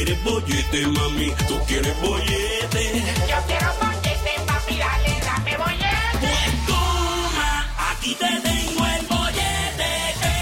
quieres 0.05 0.24
bollete, 0.24 0.86
mami, 0.86 1.30
tú 1.48 1.59
quieres 1.66 2.00
bollete. 2.00 3.02
Yo 3.28 3.36
quiero 3.46 3.72
bollete, 3.80 4.32
papi, 4.46 4.76
dale, 4.76 5.20
dame 5.24 5.57
bollete. 5.57 6.18
Pues 6.20 6.66
toma, 6.66 7.66
aquí 7.90 8.14
te 8.14 8.26
tengo 8.26 8.86
el 8.86 9.07
bollete, 9.07 9.90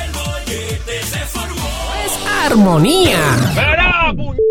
el 0.05 0.13
bollete 0.13 1.03
se 1.05 1.19
formó. 1.27 1.71
Armonía. 2.45 3.37
¡Espera, 3.51 4.13
pu... 4.17 4.33
el 4.33 4.42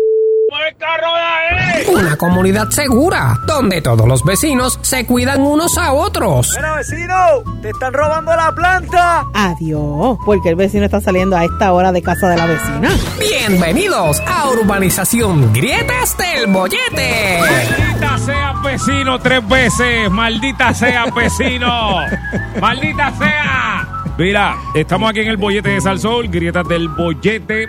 carro 0.82 1.14
de 1.14 1.20
ahí! 1.20 1.86
Una 1.94 2.16
comunidad 2.16 2.70
segura, 2.70 3.38
donde 3.46 3.80
todos 3.80 4.06
los 4.06 4.24
vecinos 4.24 4.78
se 4.82 5.06
cuidan 5.06 5.40
unos 5.40 5.78
a 5.78 5.92
otros. 5.92 6.52
Mira, 6.56 6.74
vecino, 6.74 7.14
te 7.62 7.70
están 7.70 7.92
robando 7.92 8.34
la 8.34 8.52
planta. 8.52 9.24
Adiós, 9.32 10.18
porque 10.24 10.48
el 10.48 10.56
vecino 10.56 10.84
está 10.84 11.00
saliendo 11.00 11.36
a 11.36 11.44
esta 11.44 11.72
hora 11.72 11.92
de 11.92 12.02
casa 12.02 12.28
de 12.28 12.36
la 12.36 12.46
vecina. 12.46 12.90
Bienvenidos 13.20 14.20
a 14.26 14.50
Urbanización 14.50 15.52
Grietas 15.52 16.16
del 16.18 16.48
Bollete. 16.48 17.38
Maldita 17.40 18.18
sea 18.18 18.52
vecino 18.64 19.18
tres 19.20 19.48
veces. 19.48 20.10
Maldita 20.10 20.74
sea 20.74 21.06
vecino. 21.06 22.00
Maldita 22.60 23.12
sea. 23.18 23.88
Mira, 24.18 24.56
estamos 24.74 25.10
aquí 25.10 25.20
en 25.20 25.28
el 25.28 25.36
bollete 25.36 25.70
de 25.70 25.80
Salsol, 25.80 26.28
grietas 26.28 26.68
del 26.68 26.88
bollete. 26.88 27.68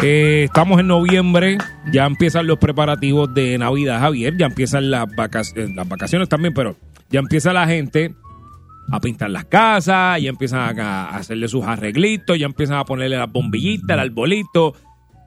Eh, 0.00 0.44
estamos 0.44 0.80
en 0.80 0.88
noviembre, 0.88 1.58
ya 1.92 2.06
empiezan 2.06 2.46
los 2.46 2.58
preparativos 2.58 3.32
de 3.34 3.56
Navidad, 3.58 4.00
Javier, 4.00 4.36
ya 4.36 4.46
empiezan 4.46 4.90
las, 4.90 5.08
eh, 5.54 5.68
las 5.74 5.88
vacaciones 5.88 6.28
también, 6.28 6.54
pero 6.54 6.76
ya 7.10 7.20
empieza 7.20 7.52
la 7.52 7.66
gente 7.66 8.14
a 8.90 8.98
pintar 9.00 9.30
las 9.30 9.44
casas, 9.44 10.20
ya 10.20 10.28
empiezan 10.28 10.78
a, 10.80 11.04
a 11.04 11.16
hacerle 11.16 11.46
sus 11.46 11.64
arreglitos, 11.64 12.36
ya 12.36 12.46
empiezan 12.46 12.78
a 12.78 12.84
ponerle 12.84 13.16
las 13.16 13.30
bombillitas, 13.30 13.90
el 13.90 14.00
arbolito, 14.00 14.74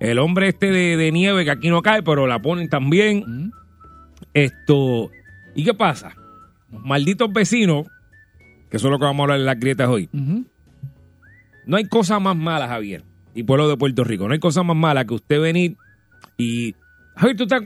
el 0.01 0.19
hombre 0.19 0.49
este 0.49 0.71
de, 0.71 0.97
de 0.97 1.11
nieve 1.11 1.45
que 1.45 1.51
aquí 1.51 1.69
no 1.69 1.81
cae, 1.81 2.03
pero 2.03 2.27
la 2.27 2.41
ponen 2.41 2.67
también. 2.67 3.51
Esto, 4.33 5.09
¿y 5.55 5.63
qué 5.63 5.73
pasa? 5.73 6.15
Los 6.69 6.83
malditos 6.83 7.31
vecinos, 7.31 7.87
que 8.69 8.75
eso 8.75 8.87
es 8.87 8.91
lo 8.91 8.99
que 8.99 9.05
vamos 9.05 9.21
a 9.21 9.23
hablar 9.23 9.39
en 9.39 9.45
las 9.45 9.59
grietas 9.59 9.87
hoy. 9.87 10.09
No 11.65 11.77
hay 11.77 11.85
cosa 11.87 12.19
más 12.19 12.35
mala, 12.35 12.67
Javier, 12.67 13.03
y 13.35 13.43
pueblo 13.43 13.69
de 13.69 13.77
Puerto 13.77 14.03
Rico, 14.03 14.27
no 14.27 14.33
hay 14.33 14.39
cosa 14.39 14.63
más 14.63 14.75
mala 14.75 15.05
que 15.05 15.13
usted 15.13 15.39
venir 15.39 15.77
y... 16.37 16.73
Javier, 17.15 17.37
tú 17.37 17.43
estás... 17.43 17.61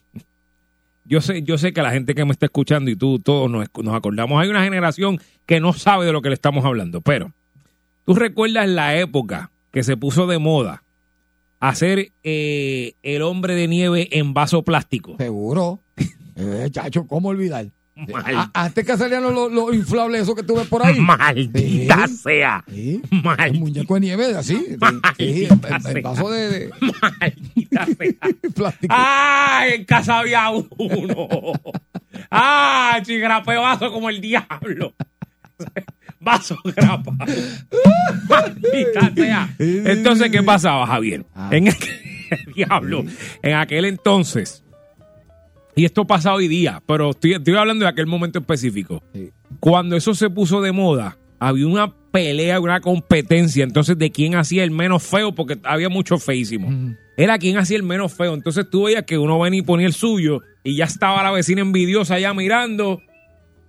yo 1.04 1.20
sé, 1.20 1.42
yo 1.42 1.56
sé 1.58 1.72
que 1.72 1.82
la 1.82 1.92
gente 1.92 2.14
que 2.14 2.24
me 2.24 2.32
está 2.32 2.46
escuchando 2.46 2.90
y 2.90 2.96
tú, 2.96 3.18
todos 3.20 3.48
nos, 3.50 3.68
nos 3.82 3.94
acordamos, 3.94 4.42
hay 4.42 4.48
una 4.48 4.64
generación 4.64 5.20
que 5.46 5.60
no 5.60 5.72
sabe 5.72 6.06
de 6.06 6.12
lo 6.12 6.22
que 6.22 6.30
le 6.30 6.34
estamos 6.34 6.64
hablando, 6.64 7.00
pero 7.00 7.32
tú 8.04 8.14
recuerdas 8.14 8.68
la 8.68 8.98
época 8.98 9.50
que 9.70 9.84
se 9.84 9.96
puso 9.96 10.26
de 10.26 10.38
moda 10.38 10.82
hacer 11.62 12.10
eh, 12.24 12.94
el 13.04 13.22
hombre 13.22 13.54
de 13.54 13.68
nieve 13.68 14.08
en 14.10 14.34
vaso 14.34 14.62
plástico. 14.62 15.16
Seguro. 15.18 15.80
Eh, 16.34 16.68
chacho, 16.70 17.06
¿cómo 17.06 17.28
olvidar? 17.28 17.66
A- 18.14 18.50
antes 18.54 18.86
que 18.86 18.96
salían 18.96 19.22
los, 19.22 19.32
los- 19.34 19.52
los 19.52 19.74
inflables 19.74 20.22
esos 20.22 20.34
que 20.34 20.42
tú 20.42 20.56
ves 20.56 20.66
por 20.66 20.84
ahí. 20.84 20.98
Maldita 20.98 22.06
Sí. 22.08 22.16
sea. 22.16 22.64
Sí. 22.68 23.02
El 23.38 23.52
muñeco 23.58 23.94
de 23.94 24.00
nieve, 24.00 24.34
así. 24.36 24.56
Sí, 24.56 24.76
sí, 25.18 25.44
el, 25.44 25.52
el- 25.52 25.96
el 25.96 26.02
vaso 26.02 26.30
de, 26.30 26.48
de- 26.48 26.70
plástico. 28.54 28.94
¡Ay! 28.96 29.72
En 29.74 29.84
casa 29.84 30.18
había 30.20 30.48
uno. 30.50 31.28
¡Ay! 32.30 33.02
Chigrapé 33.02 33.56
vaso 33.56 33.92
como 33.92 34.08
el 34.08 34.20
diablo. 34.20 34.94
Vaso 36.18 36.56
grapa. 36.64 37.12
Maldita 38.28 39.12
sea. 39.14 39.54
Entonces, 39.58 40.30
¿qué 40.30 40.42
pasaba, 40.42 40.86
Javier? 40.86 41.24
En 41.50 41.68
aquel, 41.68 42.00
diablo. 42.54 43.04
En 43.42 43.54
aquel 43.54 43.84
entonces. 43.84 44.64
Y 45.74 45.84
esto 45.84 46.06
pasa 46.06 46.34
hoy 46.34 46.48
día, 46.48 46.82
pero 46.86 47.10
estoy, 47.10 47.32
estoy 47.34 47.54
hablando 47.56 47.84
de 47.84 47.90
aquel 47.90 48.06
momento 48.06 48.38
específico. 48.40 49.02
Cuando 49.60 49.96
eso 49.96 50.14
se 50.14 50.28
puso 50.30 50.60
de 50.60 50.72
moda, 50.72 51.16
había 51.38 51.66
una 51.66 51.92
pelea, 52.12 52.60
una 52.60 52.80
competencia, 52.80 53.64
entonces 53.64 53.96
de 53.98 54.10
quién 54.10 54.34
hacía 54.34 54.64
el 54.64 54.70
menos 54.70 55.02
feo, 55.02 55.34
porque 55.34 55.58
había 55.64 55.88
mucho 55.88 56.18
feísimo. 56.18 56.68
Era 57.16 57.38
quien 57.38 57.56
hacía 57.58 57.76
el 57.76 57.82
menos 57.82 58.12
feo. 58.14 58.34
Entonces 58.34 58.68
tú 58.70 58.84
veías 58.84 59.04
que 59.04 59.16
uno 59.18 59.38
venía 59.38 59.60
y 59.60 59.62
ponía 59.62 59.86
el 59.86 59.92
suyo 59.94 60.40
y 60.62 60.76
ya 60.76 60.84
estaba 60.84 61.22
la 61.22 61.30
vecina 61.30 61.60
envidiosa 61.62 62.14
allá 62.16 62.34
mirando. 62.34 63.00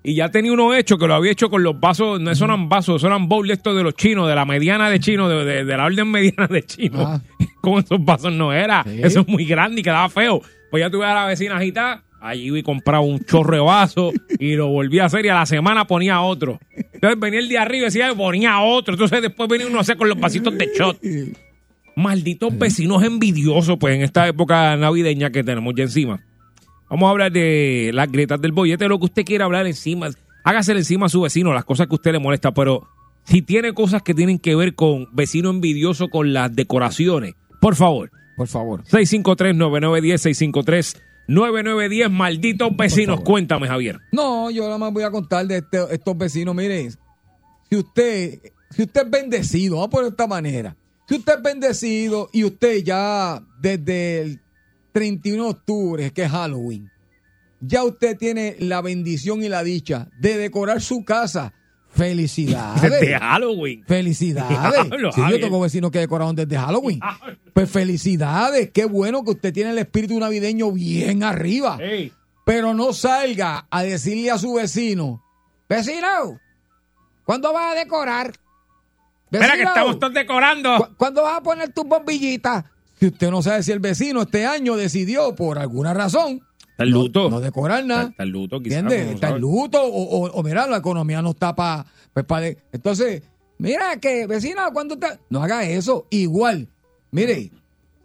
Y 0.06 0.16
ya 0.16 0.30
tenía 0.30 0.52
uno 0.52 0.74
hecho 0.74 0.98
que 0.98 1.08
lo 1.08 1.14
había 1.16 1.32
hecho 1.32 1.50
con 1.50 1.64
los 1.64 1.80
vasos, 1.80 2.20
no 2.20 2.30
esos 2.32 2.44
eran 2.44 2.68
vasos, 2.68 2.98
esos 2.98 3.08
eran 3.08 3.30
bowls 3.30 3.50
estos 3.52 3.74
de 3.78 3.84
los 3.84 3.94
chinos, 3.96 4.28
de 4.28 4.36
la 4.36 4.44
mediana 4.44 4.90
de 4.90 5.00
chino, 5.00 5.30
de, 5.30 5.46
de- 5.46 5.64
de 5.64 5.78
la 5.78 5.86
orden 5.86 6.08
mediana 6.12 6.48
de 6.48 6.64
chino. 6.64 7.22
Con 7.62 7.80
esos 7.82 8.04
vasos 8.04 8.34
no 8.34 8.52
era. 8.52 8.82
Eso 9.06 9.22
es 9.22 9.28
muy 9.30 9.46
grande 9.46 9.80
y 9.80 9.84
quedaba 9.84 10.10
feo. 10.10 10.42
Pues 10.74 10.82
ya 10.82 10.90
tuve 10.90 11.06
a 11.06 11.14
la 11.14 11.28
vecina 11.28 11.58
agitada, 11.58 12.04
allí 12.20 12.46
iba 12.46 12.58
y 12.58 12.64
compraba 12.64 13.02
un 13.02 13.24
chorro 13.24 13.64
vaso 13.64 14.12
y 14.40 14.56
lo 14.56 14.70
volví 14.70 14.98
a 14.98 15.06
hacer 15.06 15.24
y 15.24 15.30
a 15.30 15.36
la 15.36 15.46
semana 15.46 15.86
ponía 15.86 16.22
otro. 16.22 16.60
Entonces 16.76 17.20
venía 17.20 17.40
el 17.42 17.48
de 17.48 17.60
arriba 17.60 17.84
y 17.84 17.86
decía 17.86 18.12
ponía 18.16 18.60
otro. 18.60 18.96
Entonces 18.96 19.22
después 19.22 19.48
venía 19.48 19.68
uno 19.68 19.78
a 19.78 19.82
hacer 19.82 19.98
con 19.98 20.10
los 20.10 20.20
vasitos 20.20 20.58
de 20.58 20.72
shot. 20.76 21.00
Malditos 21.96 22.58
vecinos 22.58 23.04
envidiosos, 23.04 23.78
pues 23.78 23.98
en 23.98 24.02
esta 24.02 24.28
época 24.28 24.76
navideña 24.76 25.30
que 25.30 25.44
tenemos 25.44 25.76
ya 25.78 25.84
encima. 25.84 26.26
Vamos 26.90 27.06
a 27.06 27.12
hablar 27.12 27.32
de 27.32 27.92
las 27.94 28.12
grietas 28.12 28.42
del 28.42 28.52
bollete, 28.52 28.88
lo 28.88 28.98
que 28.98 29.06
usted 29.06 29.26
quiera 29.26 29.46
hablar 29.46 29.68
encima. 29.68 30.10
Hágasele 30.44 30.80
encima 30.80 31.06
a 31.06 31.10
su 31.10 31.22
vecino, 31.22 31.54
las 31.54 31.66
cosas 31.66 31.86
que 31.86 31.94
a 31.94 31.98
usted 31.98 32.14
le 32.14 32.20
molesta, 32.20 32.52
pero 32.52 32.88
si 33.26 33.44
tiene 33.44 33.74
cosas 33.74 34.02
que 34.02 34.16
tienen 34.16 34.40
que 34.40 34.56
ver 34.56 34.74
con 34.74 35.08
vecino 35.12 35.52
envidioso 35.52 36.10
con 36.10 36.34
las 36.34 36.56
decoraciones, 36.56 37.36
por 37.62 37.76
favor. 37.76 38.10
Por 38.36 38.48
favor. 38.48 38.84
653-9910, 38.86 40.98
653-9910, 41.28 42.10
malditos 42.10 42.76
vecinos. 42.76 43.22
Cuéntame, 43.22 43.68
Javier. 43.68 44.00
No, 44.12 44.50
yo 44.50 44.64
nada 44.66 44.78
más 44.78 44.94
voy 44.94 45.04
a 45.04 45.12
contar 45.12 45.46
de 45.48 45.58
este- 45.58 45.94
estos 45.94 46.18
vecinos. 46.18 46.56
Mire, 46.56 46.90
si 47.70 47.76
usted, 47.76 48.40
si 48.72 48.84
usted 48.84 49.04
es 49.06 49.10
bendecido, 49.12 49.76
vamos 49.76 49.88
a 49.88 49.92
poner 49.92 50.04
de 50.06 50.10
esta 50.12 50.28
manera. 50.28 50.76
Si 51.08 51.16
usted 51.16 51.36
es 51.38 51.44
bendecido 51.44 52.30
y 52.32 52.44
usted 52.44 52.84
ya 52.84 53.42
desde 53.62 54.22
el 54.22 54.42
31 54.92 55.44
de 55.46 55.50
octubre, 55.50 56.12
que 56.12 56.24
es 56.24 56.32
Halloween, 56.32 56.90
ya 57.60 57.84
usted 57.84 58.18
tiene 58.18 58.56
la 58.60 58.82
bendición 58.82 59.44
y 59.44 59.50
la 59.50 59.64
dicha 59.64 60.10
de 60.20 60.38
decorar 60.38 60.82
su 60.82 61.04
casa. 61.06 61.54
Felicidades. 61.94 62.82
Desde 62.92 63.20
Halloween. 63.20 63.84
Felicidades. 63.86 64.60
Diablo, 64.90 65.12
Sí, 65.12 65.22
yo 65.30 65.40
tengo 65.40 65.60
vecinos 65.60 65.92
que 65.92 66.00
decoraron 66.00 66.36
desde 66.36 66.58
Halloween. 66.58 67.00
Pues 67.54 67.70
felicidades. 67.70 68.72
Qué 68.72 68.86
bueno 68.86 69.24
que 69.24 69.32
usted 69.32 69.54
tiene 69.54 69.72
el 69.72 69.78
espíritu 69.78 70.20
navideño 70.20 70.72
bien 70.72 71.24
arriba. 71.24 71.78
Pero 72.46 72.74
no 72.74 72.94
salga 72.94 73.68
a 73.70 73.84
decirle 73.84 74.32
a 74.32 74.38
su 74.38 74.54
vecino, 74.56 75.24
vecino, 75.70 76.40
¿cuándo 77.24 77.54
vas 77.54 77.74
a 77.74 77.80
decorar? 77.80 78.34
Espera 79.32 79.56
que 79.56 79.64
estamos 79.64 80.00
todos 80.00 80.14
decorando. 80.14 80.78
¿cu- 80.78 80.96
¿Cuándo 80.98 81.24
vas 81.24 81.38
a 81.38 81.42
poner 81.44 81.72
tus 81.72 81.86
bombillitas? 81.86 82.66
Si 83.00 83.08
usted 83.08 83.30
no 83.32 83.42
sabe 83.42 83.64
si 83.64 83.72
el 83.72 83.80
vecino 83.80 84.22
este 84.24 84.46
año 84.46 84.76
decidió 84.76 85.34
por 85.36 85.58
alguna 85.58 85.94
razón 85.94 86.42
Está 86.84 86.98
el 86.98 87.04
luto. 87.04 87.30
no 87.30 87.40
decorar 87.42 87.86
nada. 87.86 88.10
Está 88.10 88.24
el 88.24 88.30
luto, 88.30 88.60
quizás. 88.62 88.80
¿Entiendes? 88.80 89.06
no 89.08 89.12
Está 89.14 89.28
el 89.28 89.32
sabe. 89.34 89.42
luto 89.42 89.82
o, 89.84 89.88
o- 90.04 90.32
o 90.32 90.44
mira, 90.44 90.68
la 90.68 90.78
economía 90.78 91.22
no 91.22 91.32
está 91.32 91.56
para... 91.56 91.86
Pues 92.14 92.26
pa 92.26 92.40
de- 92.42 92.58
entonces, 92.72 93.24
mira 93.58 93.98
que 94.00 94.28
vecina, 94.28 94.70
¿cuándo 94.72 94.94
está? 94.96 95.20
No 95.30 95.42
haga 95.44 95.64
eso. 95.68 96.06
Igual, 96.12 96.68
mire, 97.12 97.52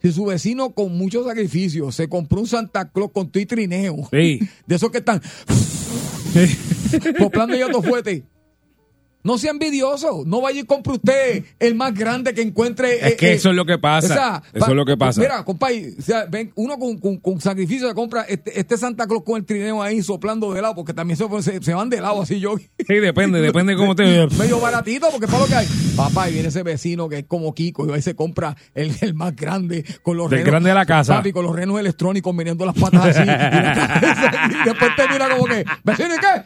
si 0.01 0.12
su 0.12 0.24
vecino 0.24 0.70
con 0.70 0.97
mucho 0.97 1.24
sacrificio 1.24 1.91
se 1.93 2.09
compró 2.09 2.41
un 2.41 2.47
Santa 2.47 2.91
Claus 2.91 3.11
con 3.12 3.31
tu 3.31 3.39
y 3.39 3.47
trineo, 3.47 4.09
de 4.12 4.49
esos 4.68 4.91
que 4.91 4.99
están 4.99 5.20
soplando 7.18 7.55
ya 7.57 7.70
todo 7.70 7.83
fuerte. 7.83 8.24
No 9.29 9.37
sea 9.37 9.51
envidioso, 9.51 10.22
no 10.24 10.41
vaya 10.41 10.61
y 10.61 10.64
compre 10.64 10.95
usted 10.95 11.45
el 11.59 11.74
más 11.74 11.93
grande 11.93 12.33
que 12.33 12.41
encuentre. 12.41 13.07
Es 13.09 13.16
que 13.16 13.35
eso 13.35 13.51
es 13.51 13.57
lo 13.57 13.66
que 13.66 13.76
pasa. 13.76 14.43
Eso 14.55 14.64
pa- 14.64 14.70
es 14.70 14.74
lo 14.74 14.87
que 14.87 14.97
pasa. 14.97 15.20
Mira, 15.20 15.45
compadre, 15.45 15.93
o 15.99 16.03
sea, 16.03 16.24
ven, 16.24 16.51
uno 16.55 16.79
con, 16.79 16.97
con- 16.97 17.18
con 17.18 17.39
sacrificio 17.39 17.87
se 17.87 17.95
compra 17.95 18.22
este, 18.22 18.59
este 18.59 18.79
Santa 18.79 19.07
Claus 19.07 19.22
con 19.24 19.37
el 19.37 19.45
trineo 19.45 19.83
ahí 19.83 20.03
soplando 20.03 20.55
de 20.55 20.62
lado, 20.62 20.74
porque 20.74 20.95
también 20.95 21.18
se, 21.18 21.26
se, 21.43 21.62
se 21.62 21.74
van 21.74 21.91
de 21.91 22.01
lado 22.01 22.22
así 22.22 22.41
yo. 22.41 22.57
Sí, 22.57 22.94
depende, 22.94 23.43
depende 23.43 23.77
cómo 23.77 23.94
te... 23.94 24.27
Medio 24.39 24.61
baratito, 24.61 25.09
porque 25.11 25.27
para 25.27 25.40
lo 25.40 25.47
que 25.47 25.55
hay. 25.57 25.66
Papá, 25.94 26.31
y 26.31 26.32
viene 26.32 26.48
ese 26.48 26.62
vecino 26.62 27.07
que 27.07 27.19
es 27.19 27.24
como 27.28 27.53
Kiko, 27.55 27.86
y 27.86 27.93
ahí 27.93 28.01
se 28.01 28.15
compra 28.16 28.57
el, 28.74 28.97
el 29.03 29.12
más 29.12 29.36
grande 29.36 29.85
con 30.03 30.16
los 30.16 30.31
Del 30.31 30.43
grande 30.43 30.70
de 30.70 30.74
la 30.74 30.86
casa. 30.86 31.16
Papi, 31.16 31.32
con 31.32 31.44
los 31.44 31.55
renos 31.55 31.78
electrónicos 31.78 32.35
viniendo 32.35 32.65
las 32.65 32.74
patas 32.74 33.15
así. 33.15 33.23
y, 33.24 33.27
la 33.27 33.51
cabeza, 34.01 34.32
y 34.62 34.69
después 34.70 34.90
te 34.97 35.03
mira 35.12 35.28
como 35.28 35.44
que, 35.44 35.65
vecino, 35.85 36.15
¿y 36.15 36.19
qué? 36.19 36.43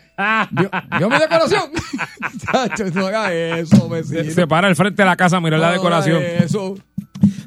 Yo, 0.52 0.68
yo 1.00 1.10
mi 1.10 1.18
decoración. 1.18 1.70
Chacho, 2.52 2.84
no 2.94 3.06
haga 3.06 3.32
eso, 3.32 3.88
vecino. 3.88 4.30
Se 4.30 4.46
para 4.46 4.68
al 4.68 4.76
frente 4.76 5.02
de 5.02 5.08
la 5.08 5.16
casa 5.16 5.36
a 5.36 5.40
mirar 5.40 5.60
la 5.60 5.66
No 5.66 5.72
haga 5.72 5.78
decoración. 5.78 6.22
Eso. 6.22 6.74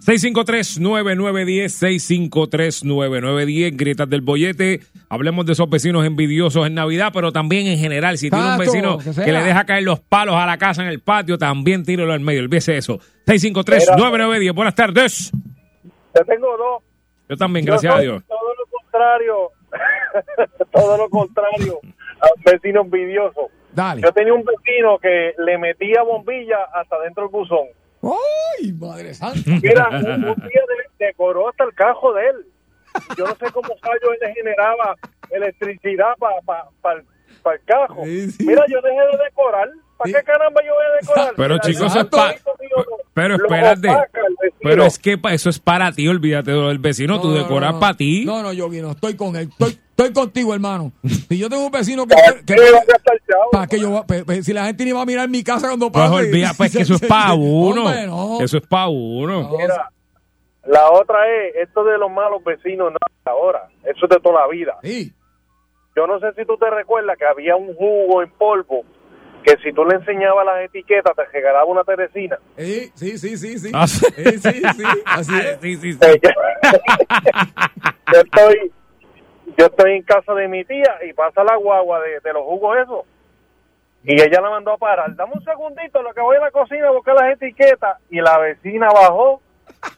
653-9910, 0.06 1.70
653-9910, 2.84 3.76
grietas 3.76 4.10
del 4.10 4.22
bollete. 4.22 4.82
Hablemos 5.10 5.46
de 5.46 5.54
esos 5.54 5.70
vecinos 5.70 6.06
envidiosos 6.06 6.68
en 6.68 6.76
Navidad, 6.76 7.12
pero 7.14 7.32
también 7.32 7.68
en 7.68 7.80
general. 7.80 8.18
Si 8.18 8.30
tiene 8.30 8.52
un 8.52 8.58
vecino 8.58 9.00
que 9.00 9.32
le 9.32 9.42
deja 9.42 9.66
caer 9.66 9.84
los 9.84 10.00
palos 10.00 10.36
a 10.36 10.46
la 10.46 10.58
casa 10.58 10.84
en 10.84 10.90
el 10.90 11.00
patio, 11.02 11.38
también 11.38 11.84
tírelo 11.84 12.14
al 12.14 12.20
medio. 12.20 12.42
Olvídese 12.42 12.78
eso. 12.78 13.00
653-9910, 13.26 14.54
buenas 14.54 14.76
tardes. 14.76 15.32
Yo 16.16 16.26
tengo 16.26 16.56
dos. 16.58 16.84
Yo 17.28 17.36
también, 17.36 17.66
Yo 17.66 17.72
gracias 17.72 17.96
a 17.96 18.00
Dios. 18.00 18.24
Todo 18.28 18.54
lo 18.54 18.66
contrario. 18.70 19.52
todo 20.72 20.98
lo 20.98 21.10
contrario. 21.10 21.80
A 22.26 22.30
un 22.36 22.44
vecino 22.44 22.82
envidioso. 22.82 23.50
Dale. 23.72 24.02
Yo 24.02 24.12
tenía 24.12 24.34
un 24.34 24.44
vecino 24.44 24.98
que 25.00 25.34
le 25.38 25.58
metía 25.58 26.02
bombilla 26.04 26.58
hasta 26.74 27.00
dentro 27.02 27.24
del 27.24 27.32
buzón. 27.32 27.68
¡Ay, 28.02 28.72
madre 28.74 29.14
santa! 29.14 29.40
Mira, 29.62 29.90
un, 29.90 30.06
un 30.26 30.36
día 30.36 30.62
de- 30.68 31.06
decoró 31.08 31.50
hasta 31.50 31.64
el 31.66 31.74
cajo 31.74 32.14
de 32.14 32.28
él. 32.28 32.46
Yo 33.18 33.26
no 33.26 33.36
sé 33.36 33.52
cómo 33.52 33.68
Fallo 33.82 34.14
él 34.14 34.20
le 34.22 34.34
generaba 34.34 34.96
electricidad 35.30 36.14
para 36.18 37.00
el 37.00 37.64
cajo. 37.66 38.04
Mira, 38.06 38.64
yo 38.70 38.82
dejé 38.82 39.00
de 39.18 39.24
decorar. 39.26 39.70
¿Para 39.98 40.12
qué 40.12 40.24
caramba 40.26 40.62
yo 40.66 40.74
voy 40.74 40.84
a 40.86 41.02
decorar? 41.02 41.34
Pero 41.38 41.58
chicos, 41.60 41.96
es 41.96 42.06
pa- 42.06 42.28
todito 42.34 42.52
mío 42.60 42.70
lo- 42.78 42.98
Pero 43.14 43.36
espérate. 43.36 43.90
Pero 44.62 44.84
es 44.86 45.00
que 45.00 45.18
eso 45.32 45.50
es 45.50 45.60
para 45.60 45.92
ti, 45.92 46.08
olvídate 46.08 46.52
de 46.52 46.58
lo 46.58 46.68
del 46.70 46.80
vecino. 46.80 47.22
Tú 47.22 47.30
No, 47.30 47.36
no, 47.36 47.44
decoras 47.44 47.74
no. 47.76 47.80
para 47.80 47.94
ti. 47.96 48.26
No, 48.26 48.42
no, 48.44 48.52
Yogi, 48.52 48.82
no, 48.82 48.92
estoy 48.92 49.16
con 49.16 49.36
él. 49.36 49.48
Estoy, 49.52 49.72
estoy 49.90 50.12
contigo, 50.14 50.54
hermano. 50.54 50.92
Si 51.30 51.38
yo 51.38 51.48
tengo 51.50 51.66
un 51.66 51.72
vecino 51.72 52.06
que... 52.08 52.16
que- 52.46 52.56
¿Para 53.52 53.68
que 53.68 53.80
yo 53.80 54.04
pe- 54.06 54.44
si 54.44 54.52
la 54.54 54.66
gente 54.66 54.84
ni 54.86 54.92
va 54.92 55.02
a 55.04 55.06
mirar 55.06 55.30
mi 55.30 55.44
casa 55.44 55.68
cuando 55.68 55.92
Pues 55.92 56.04
pase... 56.10 56.16
olvida, 56.28 56.52
pues 56.58 56.72
que 56.76 56.82
eso 56.82 56.96
es 56.96 57.02
para 57.02 57.34
uno. 57.34 57.86
Hombre, 57.86 58.08
no. 58.08 58.42
Eso 58.42 58.58
es 58.58 58.68
para 58.68 58.88
uno. 58.88 59.50
Mira, 59.58 59.90
la 60.66 60.90
otra 60.92 61.20
es 61.32 61.56
esto 61.68 61.84
de 61.86 61.98
los 61.98 62.12
malos 62.12 62.44
vecinos 62.44 62.92
no 62.92 62.98
es 62.98 63.28
ahora. 63.28 63.68
Eso 63.84 64.06
es 64.06 64.10
de 64.10 64.20
toda 64.20 64.42
la 64.42 64.48
vida. 64.48 64.76
Yo 65.96 66.08
no 66.08 66.20
sé 66.20 66.34
si 66.36 66.44
tú 66.46 66.58
te 66.58 66.70
recuerdas 66.70 67.18
que 67.18 67.26
había 67.26 67.56
un 67.56 67.74
jugo 67.76 68.22
en 68.22 68.30
polvo 68.32 68.84
que 69.46 69.56
si 69.58 69.72
tú 69.74 69.86
le 69.86 69.96
enseñabas 69.96 70.46
las 70.46 70.66
etiquetas 70.66 71.16
te 71.16 71.26
regalaba 71.26 71.66
una 71.66 71.84
teresina. 71.84 72.38
Sí, 72.58 72.92
sí, 72.96 73.18
sí, 73.18 73.38
sí, 73.38 73.60
sí. 73.60 73.72
Ah, 73.74 73.88
sí. 73.88 74.06
Sí, 74.16 74.40
sí, 74.40 74.62
sí, 74.76 74.84
así 75.06 75.36
es. 75.38 75.60
Sí, 75.62 75.76
sí, 75.78 75.94
sí. 75.94 76.00
Eh, 76.02 76.20
yo, 78.12 78.20
estoy 78.22 78.72
yo 79.58 79.66
estoy 79.68 79.92
en 79.94 80.04
casa 80.04 80.34
de 80.34 80.48
mi 80.48 80.66
tía 80.66 80.98
y 81.08 81.14
pasa 81.14 81.44
la 81.44 81.56
guagua 81.58 82.02
de, 82.02 82.20
de 82.22 82.34
los 82.34 82.44
jugos 82.44 82.78
esos 82.78 83.06
y 84.04 84.22
ella 84.22 84.42
la 84.42 84.50
mandó 84.50 84.72
a 84.74 84.78
parar. 84.78 85.16
Dame 85.16 85.34
un 85.34 85.44
segundito, 85.44 86.02
lo 86.02 86.14
que 86.14 86.22
voy 86.22 86.38
a 86.38 86.42
la 86.42 86.52
cocina 86.52 86.88
a 86.88 86.92
buscar 86.92 87.16
las 87.16 87.34
etiquetas 87.34 87.98
y 88.10 88.22
la 88.22 88.38
vecina 88.38 88.88
bajó, 88.88 89.42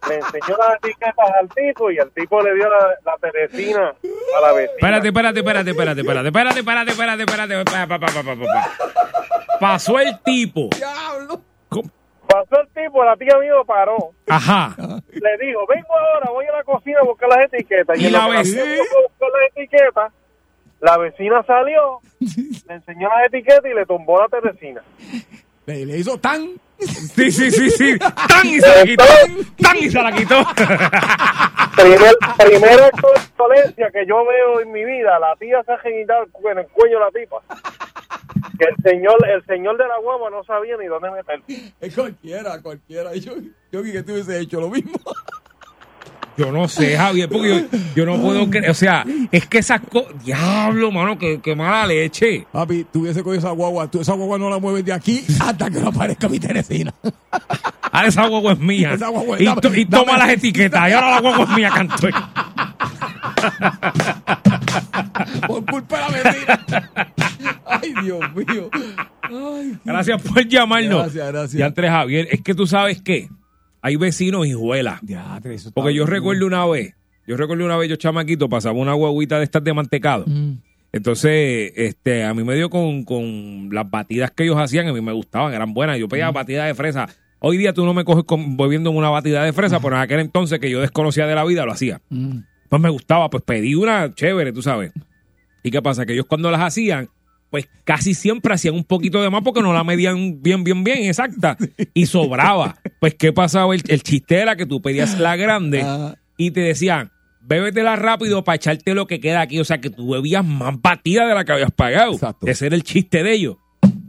le 0.07 0.15
enseñó 0.15 0.57
las 0.57 0.75
etiquetas 0.77 1.29
al 1.39 1.49
tipo 1.49 1.91
y 1.91 1.97
el 1.97 2.09
tipo 2.11 2.41
le 2.41 2.53
dio 2.53 2.69
la, 2.69 2.95
la 3.05 3.17
teresina 3.17 3.93
a 4.37 4.41
la 4.41 4.53
vecina. 4.53 4.75
Espérate, 4.75 5.07
espérate, 5.07 5.39
espérate, 5.39 5.71
espérate, 5.71 6.01
espérate, 6.01 6.29
espérate, 6.29 6.59
espérate, 6.59 6.91
espérate, 6.91 7.21
espérate, 7.21 7.65
pa, 7.65 7.87
pa, 7.87 7.99
pa, 7.99 8.07
pa, 8.07 8.23
pa, 8.23 8.35
pa, 8.35 8.45
pa. 8.45 9.36
Pasó 9.59 9.99
el 9.99 10.17
tipo. 10.23 10.69
Pasó 12.27 12.59
el 12.61 12.67
tipo, 12.73 13.03
la 13.05 13.15
tía 13.15 13.37
mía 13.39 13.53
paró. 13.65 14.11
Ajá. 14.27 14.75
Le 14.77 15.47
dijo, 15.47 15.65
vengo 15.67 15.87
ahora, 15.97 16.29
voy 16.31 16.45
a 16.45 16.51
la 16.57 16.63
cocina 16.63 16.99
a 17.01 17.05
buscar 17.05 17.29
las 17.29 17.51
etiquetas. 17.53 17.97
Y 17.99 18.07
en 18.07 18.11
la 18.13 18.27
vecina- 18.27 18.63
buscar 18.63 19.29
las 19.31 19.51
etiquetas, 19.55 20.13
la 20.81 20.97
vecina 20.97 21.43
salió, 21.43 22.01
le 22.19 22.73
enseñó 22.75 23.07
las 23.09 23.27
etiquetas 23.27 23.65
y 23.65 23.73
le 23.73 23.85
tumbó 23.85 24.19
la 24.21 24.27
teresina. 24.27 24.81
Le, 25.65 25.85
le 25.85 25.97
hizo 25.97 26.17
tan... 26.17 26.49
Sí, 26.79 27.31
sí, 27.31 27.51
sí, 27.51 27.69
sí. 27.71 27.97
Tan 27.99 28.47
y 28.47 28.59
se 28.59 28.67
la 28.67 28.83
quitó. 28.83 29.03
Tan 29.61 29.77
y 29.77 29.89
se 29.89 30.01
la 30.01 30.11
quitó. 30.11 30.43
Primer, 31.75 32.15
primer 32.37 32.81
acto 32.81 33.07
de 33.13 33.21
violencia 33.37 33.91
que 33.91 34.05
yo 34.07 34.25
veo 34.25 34.61
en 34.61 34.71
mi 34.71 34.83
vida, 34.83 35.19
la 35.19 35.35
tía 35.35 35.63
se 35.63 35.71
ha 35.71 35.77
genital 35.79 36.27
en 36.51 36.57
el 36.59 36.67
cuello 36.67 36.99
de 36.99 37.05
la 37.05 37.11
tipa. 37.11 37.37
Que 38.57 38.65
el 38.65 38.75
señor, 38.83 39.15
el 39.27 39.45
señor 39.45 39.77
de 39.77 39.87
la 39.87 39.97
guagua 39.99 40.29
no 40.29 40.43
sabía 40.43 40.77
ni 40.77 40.87
dónde 40.87 41.11
meterse. 41.11 41.73
Es 41.79 41.93
cualquiera, 41.93 42.61
cualquiera. 42.61 43.13
Yo, 43.15 43.33
yo 43.71 43.83
que 43.83 44.03
tú 44.03 44.13
hubiese 44.13 44.39
hecho 44.39 44.59
lo 44.59 44.69
mismo. 44.69 44.99
Yo 46.37 46.51
no 46.51 46.67
sé, 46.67 46.95
Javier, 46.95 47.27
porque 47.29 47.67
yo, 47.71 47.79
yo 47.95 48.05
no 48.05 48.21
puedo 48.21 48.49
creer. 48.49 48.69
O 48.69 48.73
sea, 48.73 49.03
es 49.31 49.47
que 49.47 49.57
esas 49.57 49.81
cosas. 49.81 50.13
Diablo, 50.23 50.91
mano, 50.91 51.17
que, 51.17 51.41
que 51.41 51.55
mala 51.55 51.87
leche. 51.87 52.45
Papi, 52.51 52.85
tú 52.91 53.01
hubiese 53.01 53.23
cogido 53.23 53.39
esa 53.39 53.51
guagua. 53.51 53.89
Tú, 53.89 54.01
esa 54.01 54.13
guagua 54.13 54.37
no 54.37 54.49
la 54.49 54.59
mueves 54.59 54.85
de 54.85 54.93
aquí 54.93 55.23
hasta 55.39 55.69
que 55.71 55.79
no 55.79 55.87
aparezca 55.89 56.29
mi 56.29 56.39
Teresina. 56.39 56.93
Ah, 57.91 58.05
esa 58.05 58.27
guagua 58.27 58.53
es 58.53 58.59
mía. 58.59 58.93
Esa 58.93 59.07
guagua 59.07 59.35
es- 59.37 59.41
y, 59.41 59.45
dame- 59.45 59.61
to- 59.61 59.75
y 59.75 59.85
toma 59.85 60.11
dame- 60.13 60.17
las 60.19 60.29
etiquetas. 60.29 60.89
Y 60.89 60.93
ahora 60.93 61.11
la 61.11 61.21
guagua 61.21 61.43
es 61.45 61.49
mía, 61.55 61.71
canto. 61.73 62.07
Por 65.47 65.65
culpa 65.65 65.97
de 65.97 66.01
la 66.01 66.31
vecina. 66.31 66.91
Ay, 67.65 67.93
Dios 68.03 68.19
mío. 68.35 68.69
Ay, 69.23 69.77
Gracias 69.83 70.21
por 70.21 70.47
llamarnos. 70.47 70.99
Gracias, 71.13 71.27
gracias. 71.31 71.59
Y 71.59 71.63
antes, 71.63 71.89
Javier, 71.89 72.27
es 72.31 72.41
que 72.41 72.53
tú 72.53 72.67
sabes 72.67 73.01
qué. 73.01 73.29
Hay 73.87 73.95
vecinos 73.95 74.45
hijuelas. 74.45 74.99
Porque 75.73 75.93
yo 75.93 76.05
recuerdo 76.05 76.45
una 76.45 76.65
vez, 76.65 76.93
yo 77.25 77.37
recuerdo 77.37 77.63
una 77.63 77.77
vez, 77.77 77.89
yo 77.89 77.95
chamaquito, 77.95 78.49
pasaba 78.49 78.77
una 78.77 78.91
guaguita 78.91 79.37
de 79.37 79.45
estas 79.45 79.63
de 79.63 79.73
mantecado. 79.73 80.25
Mm. 80.27 80.57
Entonces, 80.91 81.71
este, 81.73 82.25
a 82.25 82.33
mí 82.33 82.43
me 82.43 82.53
dio 82.55 82.69
con, 82.69 83.05
con 83.05 83.69
las 83.71 83.89
batidas 83.89 84.31
que 84.31 84.43
ellos 84.43 84.57
hacían, 84.57 84.89
a 84.89 84.91
mí 84.91 84.99
me 84.99 85.13
gustaban, 85.13 85.53
eran 85.53 85.73
buenas. 85.73 85.97
Yo 85.97 86.09
pedía 86.09 86.29
batidas 86.31 86.67
de 86.67 86.75
fresa. 86.75 87.07
Hoy 87.39 87.55
día 87.55 87.71
tú 87.71 87.85
no 87.85 87.93
me 87.93 88.03
coges 88.03 88.25
con, 88.25 88.57
bebiendo 88.57 88.91
una 88.91 89.09
batida 89.09 89.41
de 89.45 89.53
fresa, 89.53 89.79
pero 89.79 89.95
en 89.95 90.01
aquel 90.01 90.19
entonces 90.19 90.59
que 90.59 90.69
yo 90.69 90.81
desconocía 90.81 91.25
de 91.25 91.35
la 91.35 91.45
vida 91.45 91.63
lo 91.63 91.71
hacía. 91.71 92.01
Mm. 92.09 92.39
Pues 92.67 92.81
me 92.81 92.89
gustaba, 92.89 93.29
pues 93.29 93.41
pedí 93.43 93.73
una 93.73 94.13
chévere, 94.13 94.51
tú 94.51 94.61
sabes. 94.61 94.91
¿Y 95.63 95.71
qué 95.71 95.81
pasa? 95.81 96.05
Que 96.05 96.11
ellos 96.11 96.25
cuando 96.25 96.51
las 96.51 96.59
hacían, 96.59 97.07
pues 97.49 97.67
casi 97.83 98.13
siempre 98.13 98.53
hacían 98.53 98.75
un 98.75 98.83
poquito 98.83 99.21
de 99.21 99.29
más 99.29 99.41
porque 99.41 99.61
no 99.61 99.73
la 99.73 99.83
medían 99.83 100.41
bien, 100.41 100.63
bien, 100.63 100.83
bien, 100.83 101.03
exacta. 101.03 101.57
Y 101.93 102.05
sobraba. 102.05 102.77
Pues, 102.99 103.15
¿qué 103.15 103.31
pasaba? 103.31 103.73
El, 103.73 103.81
el 103.87 104.03
chiste 104.03 104.35
era 104.35 104.55
que 104.55 104.65
tú 104.65 104.81
pedías 104.81 105.19
la 105.19 105.35
grande 105.35 105.85
y 106.37 106.51
te 106.51 106.61
decían, 106.61 107.11
bébetela 107.41 107.95
rápido 107.95 108.43
para 108.43 108.57
echarte 108.57 108.93
lo 108.93 109.07
que 109.07 109.19
queda 109.19 109.41
aquí. 109.41 109.59
O 109.59 109.65
sea, 109.65 109.79
que 109.79 109.89
tú 109.89 110.11
bebías 110.11 110.45
más 110.45 110.81
batida 110.81 111.25
de 111.27 111.33
la 111.33 111.45
que 111.45 111.53
habías 111.53 111.71
pagado. 111.71 112.17
Ese 112.45 112.67
era 112.67 112.75
el 112.75 112.83
chiste 112.83 113.23
de 113.23 113.33
ellos. 113.33 113.57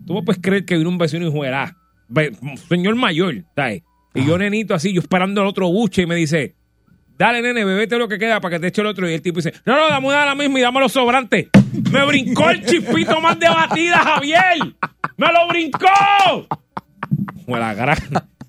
Tú 0.06 0.14
no 0.14 0.24
puedes 0.24 0.40
creer 0.42 0.64
que 0.64 0.76
vino 0.76 0.88
un 0.88 0.98
vecino 0.98 1.26
y 1.26 1.30
jugará. 1.30 1.76
Señor 2.68 2.96
mayor, 2.96 3.44
¿sabes? 3.54 3.82
Y 4.14 4.24
yo, 4.24 4.38
nenito, 4.38 4.74
así, 4.74 4.92
yo 4.92 5.00
esperando 5.00 5.42
el 5.42 5.46
otro 5.46 5.70
buche 5.70 6.02
y 6.02 6.06
me 6.06 6.16
dice, 6.16 6.56
dale, 7.18 7.42
nene, 7.42 7.64
bebete 7.64 7.98
lo 7.98 8.08
que 8.08 8.18
queda 8.18 8.40
para 8.40 8.56
que 8.56 8.60
te 8.60 8.66
eche 8.68 8.80
el 8.80 8.86
otro. 8.86 9.08
Y 9.10 9.14
el 9.14 9.22
tipo 9.22 9.40
dice, 9.40 9.52
no, 9.64 9.76
no, 9.76 9.88
dame 9.88 10.06
una 10.06 10.22
a 10.22 10.26
la 10.26 10.34
misma 10.34 10.58
y 10.58 10.62
dame 10.62 10.80
los 10.80 10.92
sobrantes. 10.92 11.48
Me 11.92 12.06
brincó 12.06 12.48
el 12.50 12.64
chispito 12.64 13.20
más 13.20 13.38
de 13.38 13.48
batida, 13.48 13.98
Javier. 13.98 14.74
¡Me 15.16 15.26
lo 15.32 15.48
brincó! 15.48 16.46
Fue 17.44 17.58
la 17.58 17.74
gran... 17.74 17.98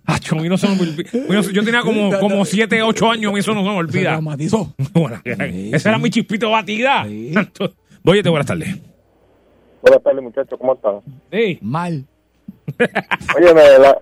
Acho, 0.06 0.36
a 0.36 0.41
mí 0.41 0.50
no 0.50 0.58
se 0.58 0.68
me 0.68 0.82
olvida. 0.82 1.41
Yo 1.52 1.64
tenía 1.64 1.82
como, 1.82 2.18
como 2.20 2.44
7, 2.44 2.82
8 2.82 3.12
años 3.12 3.34
y 3.36 3.40
eso 3.40 3.54
no 3.54 3.64
se 3.64 3.70
me 3.70 3.76
olvida. 3.76 4.10
traumatizó. 4.10 4.74
Bueno, 4.91 5.22
Ese 5.24 5.88
era 5.88 6.00
mi 6.00 6.10
chispito 6.10 6.48
de 6.48 6.52
batida. 6.52 7.04
Oye, 8.04 8.22
buenas 8.24 8.48
tardes. 8.48 8.76
Buenas 9.82 10.04
tardes, 10.04 10.24
muchachos, 10.24 10.58
¿cómo 10.60 10.74
están? 10.74 11.00
Sí. 11.32 11.60
Mal. 11.62 12.06
Oye, 13.38 13.54
la, 13.54 13.98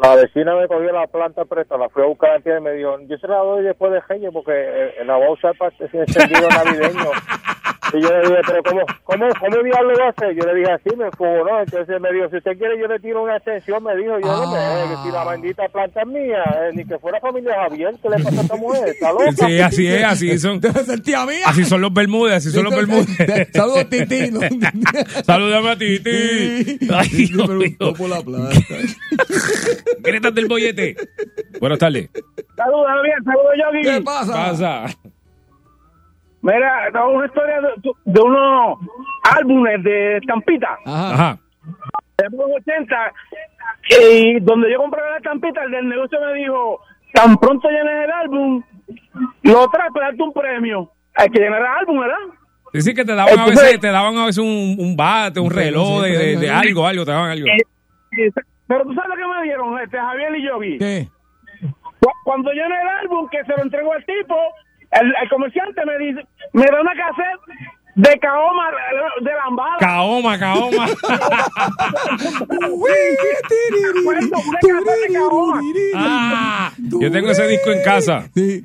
la 0.00 0.14
vecina 0.14 0.54
me 0.54 0.68
cogió 0.68 0.92
la 0.92 1.06
planta 1.06 1.44
presta, 1.44 1.76
la 1.76 1.88
fui 1.88 2.02
a 2.02 2.06
buscar 2.06 2.30
antes 2.36 2.56
y 2.56 2.62
me 2.62 2.72
dijo, 2.72 2.98
yo 3.00 3.18
se 3.18 3.26
la 3.26 3.38
doy 3.38 3.64
después 3.64 3.92
de 3.92 4.00
Reyes 4.00 4.30
porque 4.32 4.94
la 5.04 5.16
voy 5.16 5.26
a 5.26 5.30
usar 5.30 5.56
para 5.56 5.74
ese 5.76 5.98
encendido 5.98 6.48
navideño. 6.64 7.10
Y 7.92 8.02
yo 8.02 8.08
le 8.10 8.20
dije, 8.28 8.40
pero 8.46 8.62
¿cómo, 8.62 8.80
cómo, 9.04 9.26
cómo 9.40 9.62
diablo 9.62 9.92
va 9.98 10.06
a 10.06 10.10
hacer? 10.10 10.34
Yo 10.34 10.44
le 10.44 10.54
dije, 10.60 10.72
así 10.72 10.96
me 10.96 11.10
fugó, 11.12 11.44
¿no? 11.44 11.60
Entonces 11.60 12.00
me 12.00 12.12
dijo, 12.12 12.28
si 12.30 12.36
usted 12.36 12.58
quiere 12.58 12.78
yo 12.78 12.86
le 12.86 12.98
tiro 13.00 13.22
una 13.22 13.36
extensión, 13.36 13.82
me 13.82 13.96
dijo, 13.96 14.18
yo 14.20 14.26
no 14.26 14.52
me 14.52 14.58
deje, 14.58 14.88
que 14.90 14.96
si 15.04 15.12
la 15.12 15.24
bendita 15.24 15.68
planta 15.68 16.02
es 16.02 16.06
mía, 16.06 16.44
eh, 16.44 16.70
ni 16.74 16.84
que 16.84 16.98
fuera 16.98 17.20
familia 17.20 17.54
Javier, 17.62 17.94
¿qué 18.02 18.08
le 18.10 18.22
pasa 18.22 18.40
a 18.40 18.42
esta 18.42 18.56
mujer? 18.56 18.88
¿Está 18.88 19.12
loca? 19.12 19.46
Sí, 19.46 19.60
así 19.60 19.86
es, 19.86 20.04
así 20.04 20.38
son. 20.38 20.60
Así 21.46 21.64
son 21.64 21.80
los 21.80 21.92
Bermúdez, 21.92 22.34
así 22.36 22.50
son 22.50 22.64
los 22.64 22.74
Bermúdez. 22.74 23.08
Saludos, 23.52 23.88
Titi. 23.88 24.30
¿no? 24.30 24.40
Saludame 25.24 25.70
a 25.70 25.76
Titi. 25.76 26.78
Ay, 26.92 27.08
Dios 27.08 27.48
mío. 27.48 27.94
por 27.96 28.08
la 28.08 28.20
plata. 28.20 28.50
Gretas 30.00 30.34
del 30.34 30.46
bollete. 30.46 30.96
Buenas 31.60 31.78
tardes. 31.78 32.10
Saludos, 32.56 32.86
Javier. 32.86 33.16
Saludos, 33.24 33.52
Yogi. 33.58 33.82
¿Qué 33.82 34.02
pasa? 34.02 34.32
Pasa. 34.32 34.84
Mira, 36.42 36.88
una 37.06 37.26
historia 37.26 37.60
de, 37.60 37.90
de 38.04 38.20
unos 38.20 38.78
álbumes 39.36 39.82
de 39.82 40.16
estampita. 40.18 40.78
Ajá. 40.86 41.38
De 42.16 42.24
los 42.36 42.50
80. 42.60 43.12
Y 44.00 44.40
donde 44.40 44.70
yo 44.70 44.78
compré 44.78 45.00
la 45.10 45.16
estampita, 45.16 45.62
el 45.64 45.70
del 45.70 45.88
negocio 45.88 46.18
me 46.20 46.34
dijo, 46.34 46.80
tan 47.12 47.36
pronto 47.38 47.68
llenes 47.68 48.04
el 48.04 48.10
álbum, 48.10 48.62
lo 49.42 49.68
traes 49.68 49.92
para 49.92 50.06
darte 50.06 50.22
un 50.22 50.32
premio. 50.32 50.90
Hay 51.14 51.28
que 51.30 51.40
llenar 51.40 51.60
el 51.60 51.66
álbum, 51.66 52.00
¿verdad? 52.00 52.16
Sí, 52.72 52.82
sí, 52.82 52.94
que 52.94 53.04
te 53.04 53.14
daban 53.14 53.38
a 53.38 53.46
veces, 53.46 53.80
te 53.80 53.88
daban 53.88 54.16
a 54.18 54.26
veces 54.26 54.38
un, 54.44 54.76
un 54.78 54.94
bate, 54.96 55.40
un 55.40 55.50
reloj 55.50 56.02
de, 56.02 56.10
de- 56.18 56.36
de 56.36 56.50
algo, 56.50 56.86
algo, 56.86 57.04
te 57.04 57.10
daban 57.12 57.30
algo. 57.30 57.46
Eh, 57.48 57.56
eh, 58.18 58.30
Pero 58.66 58.84
tú 58.84 58.92
sabes 58.94 59.08
lo 59.10 59.16
que 59.16 59.38
me 59.38 59.42
dieron, 59.44 59.78
este 59.80 59.96
Javier 59.98 60.36
y 60.36 60.46
Yogi. 60.46 60.78
¿Qué? 60.78 61.08
Cu- 62.00 62.12
Cuando 62.24 62.50
llené 62.52 62.74
el 62.82 62.88
álbum, 63.00 63.26
que 63.30 63.42
se 63.44 63.56
lo 63.56 63.62
entregó 63.62 63.92
al 63.94 64.04
tipo, 64.04 64.36
el, 64.92 65.14
el 65.22 65.28
comerciante 65.28 65.84
me 65.84 65.98
dice, 65.98 66.26
me 66.52 66.64
da 66.66 66.80
una 66.80 66.92
cassette 66.94 67.40
de 67.98 68.18
Kaoma 68.20 68.70
de, 69.20 69.30
Lambada. 69.32 69.76
Caoma, 69.80 70.38
caoma. 70.38 70.86
Ah, 75.96 76.72
yo 76.78 77.10
tengo 77.10 77.30
ese 77.30 77.48
disco 77.48 77.70
en 77.70 77.82
casa. 77.82 78.28
Sí. 78.34 78.62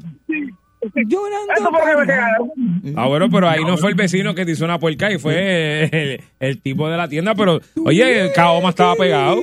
Eso 1.57 1.69
fue 1.69 1.79
lo 1.79 1.85
que 1.85 1.97
me 2.01 2.07
cagaron. 2.07 2.49
Ah, 2.95 3.07
bueno, 3.07 3.29
pero 3.29 3.47
ahí 3.49 3.63
no 3.63 3.77
fue 3.77 3.89
el 3.89 3.95
vecino 3.95 4.33
que 4.35 4.45
te 4.45 4.51
hizo 4.51 4.65
una 4.65 4.79
puerca 4.79 5.11
y 5.11 5.17
fue 5.17 5.83
el, 5.91 6.21
el 6.39 6.61
tipo 6.61 6.89
de 6.89 6.97
la 6.97 7.07
tienda, 7.07 7.35
pero 7.35 7.59
oye, 7.85 8.21
el 8.25 8.33
Caoma 8.33 8.69
estaba 8.69 8.95
pegado. 8.95 9.41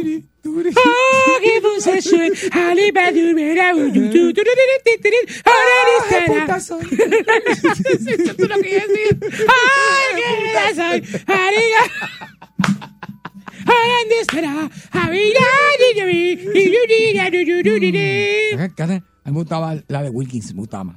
Me 19.25 19.33
gustaba 19.33 19.77
la 19.89 20.03
de 20.03 20.11
Wilkins, 20.11 20.55
me 20.55 20.61
gustaba 20.61 20.85
más. 20.85 20.97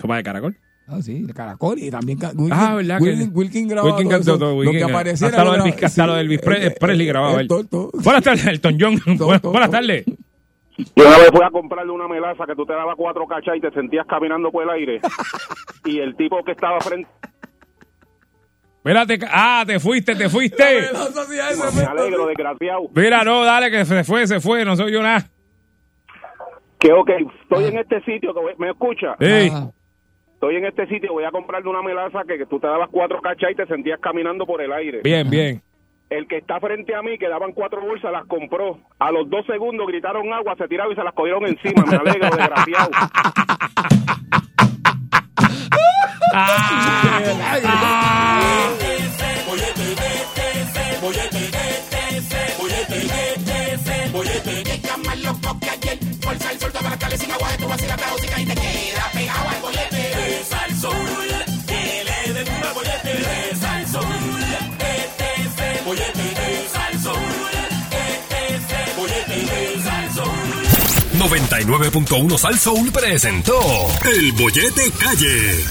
¿Sopa 0.00 0.16
de 0.16 0.22
caracol? 0.22 0.56
Ah, 0.88 1.02
sí, 1.02 1.22
de 1.24 1.34
caracol 1.34 1.78
y 1.80 1.90
también 1.90 2.18
Ah, 2.52 2.74
¿verdad 2.76 2.98
que- 2.98 3.04
Wilkins, 3.04 3.30
Wilkins 3.34 3.68
grababa 3.70 3.94
Wilkin 3.96 4.08
todo 4.10 4.20
eso. 4.20 4.38
todo, 4.38 4.50
lo 4.52 4.56
Wilkin, 4.58 4.72
que 4.78 4.84
eh, 4.84 4.84
apareciera. 4.94 5.30
hasta 5.30 5.44
lo 5.44 5.52
del. 5.52 5.60
Elvis- 5.62 5.74
hasta 5.84 5.88
Sí, 5.88 6.00
lo 6.06 6.14
del 6.14 6.26
Elvis 6.26 6.40
Pre- 6.40 6.66
eh, 6.66 6.70
Presley 6.78 7.06
grababa 7.06 7.40
eh, 7.40 7.46
él. 7.48 7.48
Buenas 8.04 8.22
tardes, 8.22 8.46
Elton 8.46 8.76
John. 8.80 9.00
Buenas, 9.42 9.70
tardes. 9.70 10.04
Yo 10.76 11.06
una 11.08 11.18
vez 11.18 11.30
fui 11.32 11.42
a 11.44 11.50
comprarle 11.50 11.90
una 11.90 12.06
melaza 12.06 12.44
que 12.46 12.54
tú 12.54 12.64
te 12.66 12.72
dabas 12.74 12.94
cuatro 12.96 13.26
cachas 13.26 13.56
y 13.56 13.60
te 13.60 13.70
sentías 13.72 14.06
caminando 14.06 14.52
por 14.52 14.62
el 14.62 14.70
aire. 14.70 15.00
y 15.86 15.98
el 15.98 16.14
tipo 16.16 16.44
que 16.44 16.52
estaba 16.52 16.78
frente. 16.80 17.08
Espérate, 18.84 19.18
ah, 19.28 19.64
te 19.66 19.80
fuiste, 19.80 20.14
te 20.14 20.28
fuiste. 20.28 20.62
Me 21.74 21.82
alegro, 21.84 22.26
desgraciado. 22.28 22.82
Mira, 22.94 23.24
no, 23.24 23.42
dale, 23.44 23.68
que 23.72 23.84
se 23.84 24.04
fue, 24.04 24.26
se 24.28 24.38
fue, 24.38 24.64
no 24.64 24.76
soy 24.76 24.92
yo 24.92 25.02
nada. 25.02 25.28
Que 26.78 26.92
ok, 26.92 27.10
estoy 27.42 27.64
en 27.64 27.78
este 27.78 28.00
sitio, 28.02 28.32
que 28.32 28.40
¿me 28.58 28.70
escucha? 28.70 29.16
Ey. 29.18 29.50
Estoy 30.36 30.56
en 30.56 30.66
este 30.66 30.86
sitio, 30.86 31.14
voy 31.14 31.24
a 31.24 31.30
comprarle 31.30 31.70
una 31.70 31.80
melaza 31.80 32.22
que, 32.28 32.36
que 32.36 32.44
tú 32.44 32.60
te 32.60 32.66
dabas 32.66 32.90
cuatro 32.92 33.22
cachas 33.22 33.52
y 33.52 33.54
te 33.54 33.64
sentías 33.64 33.98
caminando 34.00 34.44
por 34.44 34.60
el 34.60 34.70
aire. 34.70 35.00
Bien, 35.02 35.30
bien. 35.30 35.62
El 36.10 36.28
que 36.28 36.36
está 36.36 36.60
frente 36.60 36.94
a 36.94 37.00
mí, 37.00 37.16
que 37.16 37.26
daban 37.26 37.52
cuatro 37.52 37.80
bolsas, 37.80 38.12
las 38.12 38.26
compró. 38.26 38.78
A 38.98 39.10
los 39.10 39.30
dos 39.30 39.46
segundos 39.46 39.86
gritaron 39.86 40.30
agua, 40.34 40.54
se 40.58 40.68
tiraron 40.68 40.92
y 40.92 40.94
se 40.94 41.02
las 41.02 41.14
cogieron 41.14 41.46
encima. 41.46 41.86
Me 41.86 41.96
alegro, 41.96 42.28
desgraciado. 42.36 42.90
Sol, 56.58 56.70
las 56.82 56.98
tardes 56.98 57.20
sin 57.20 57.30
agua 57.30 57.48
y 57.54 58.46
te 58.46 58.54
queda 58.54 58.95
99.1 71.18 72.38
Sal 72.38 72.58
Soul 72.58 72.92
presentó 72.92 73.58
El 74.04 74.32
Bollete 74.32 74.90
Calle. 74.98 75.64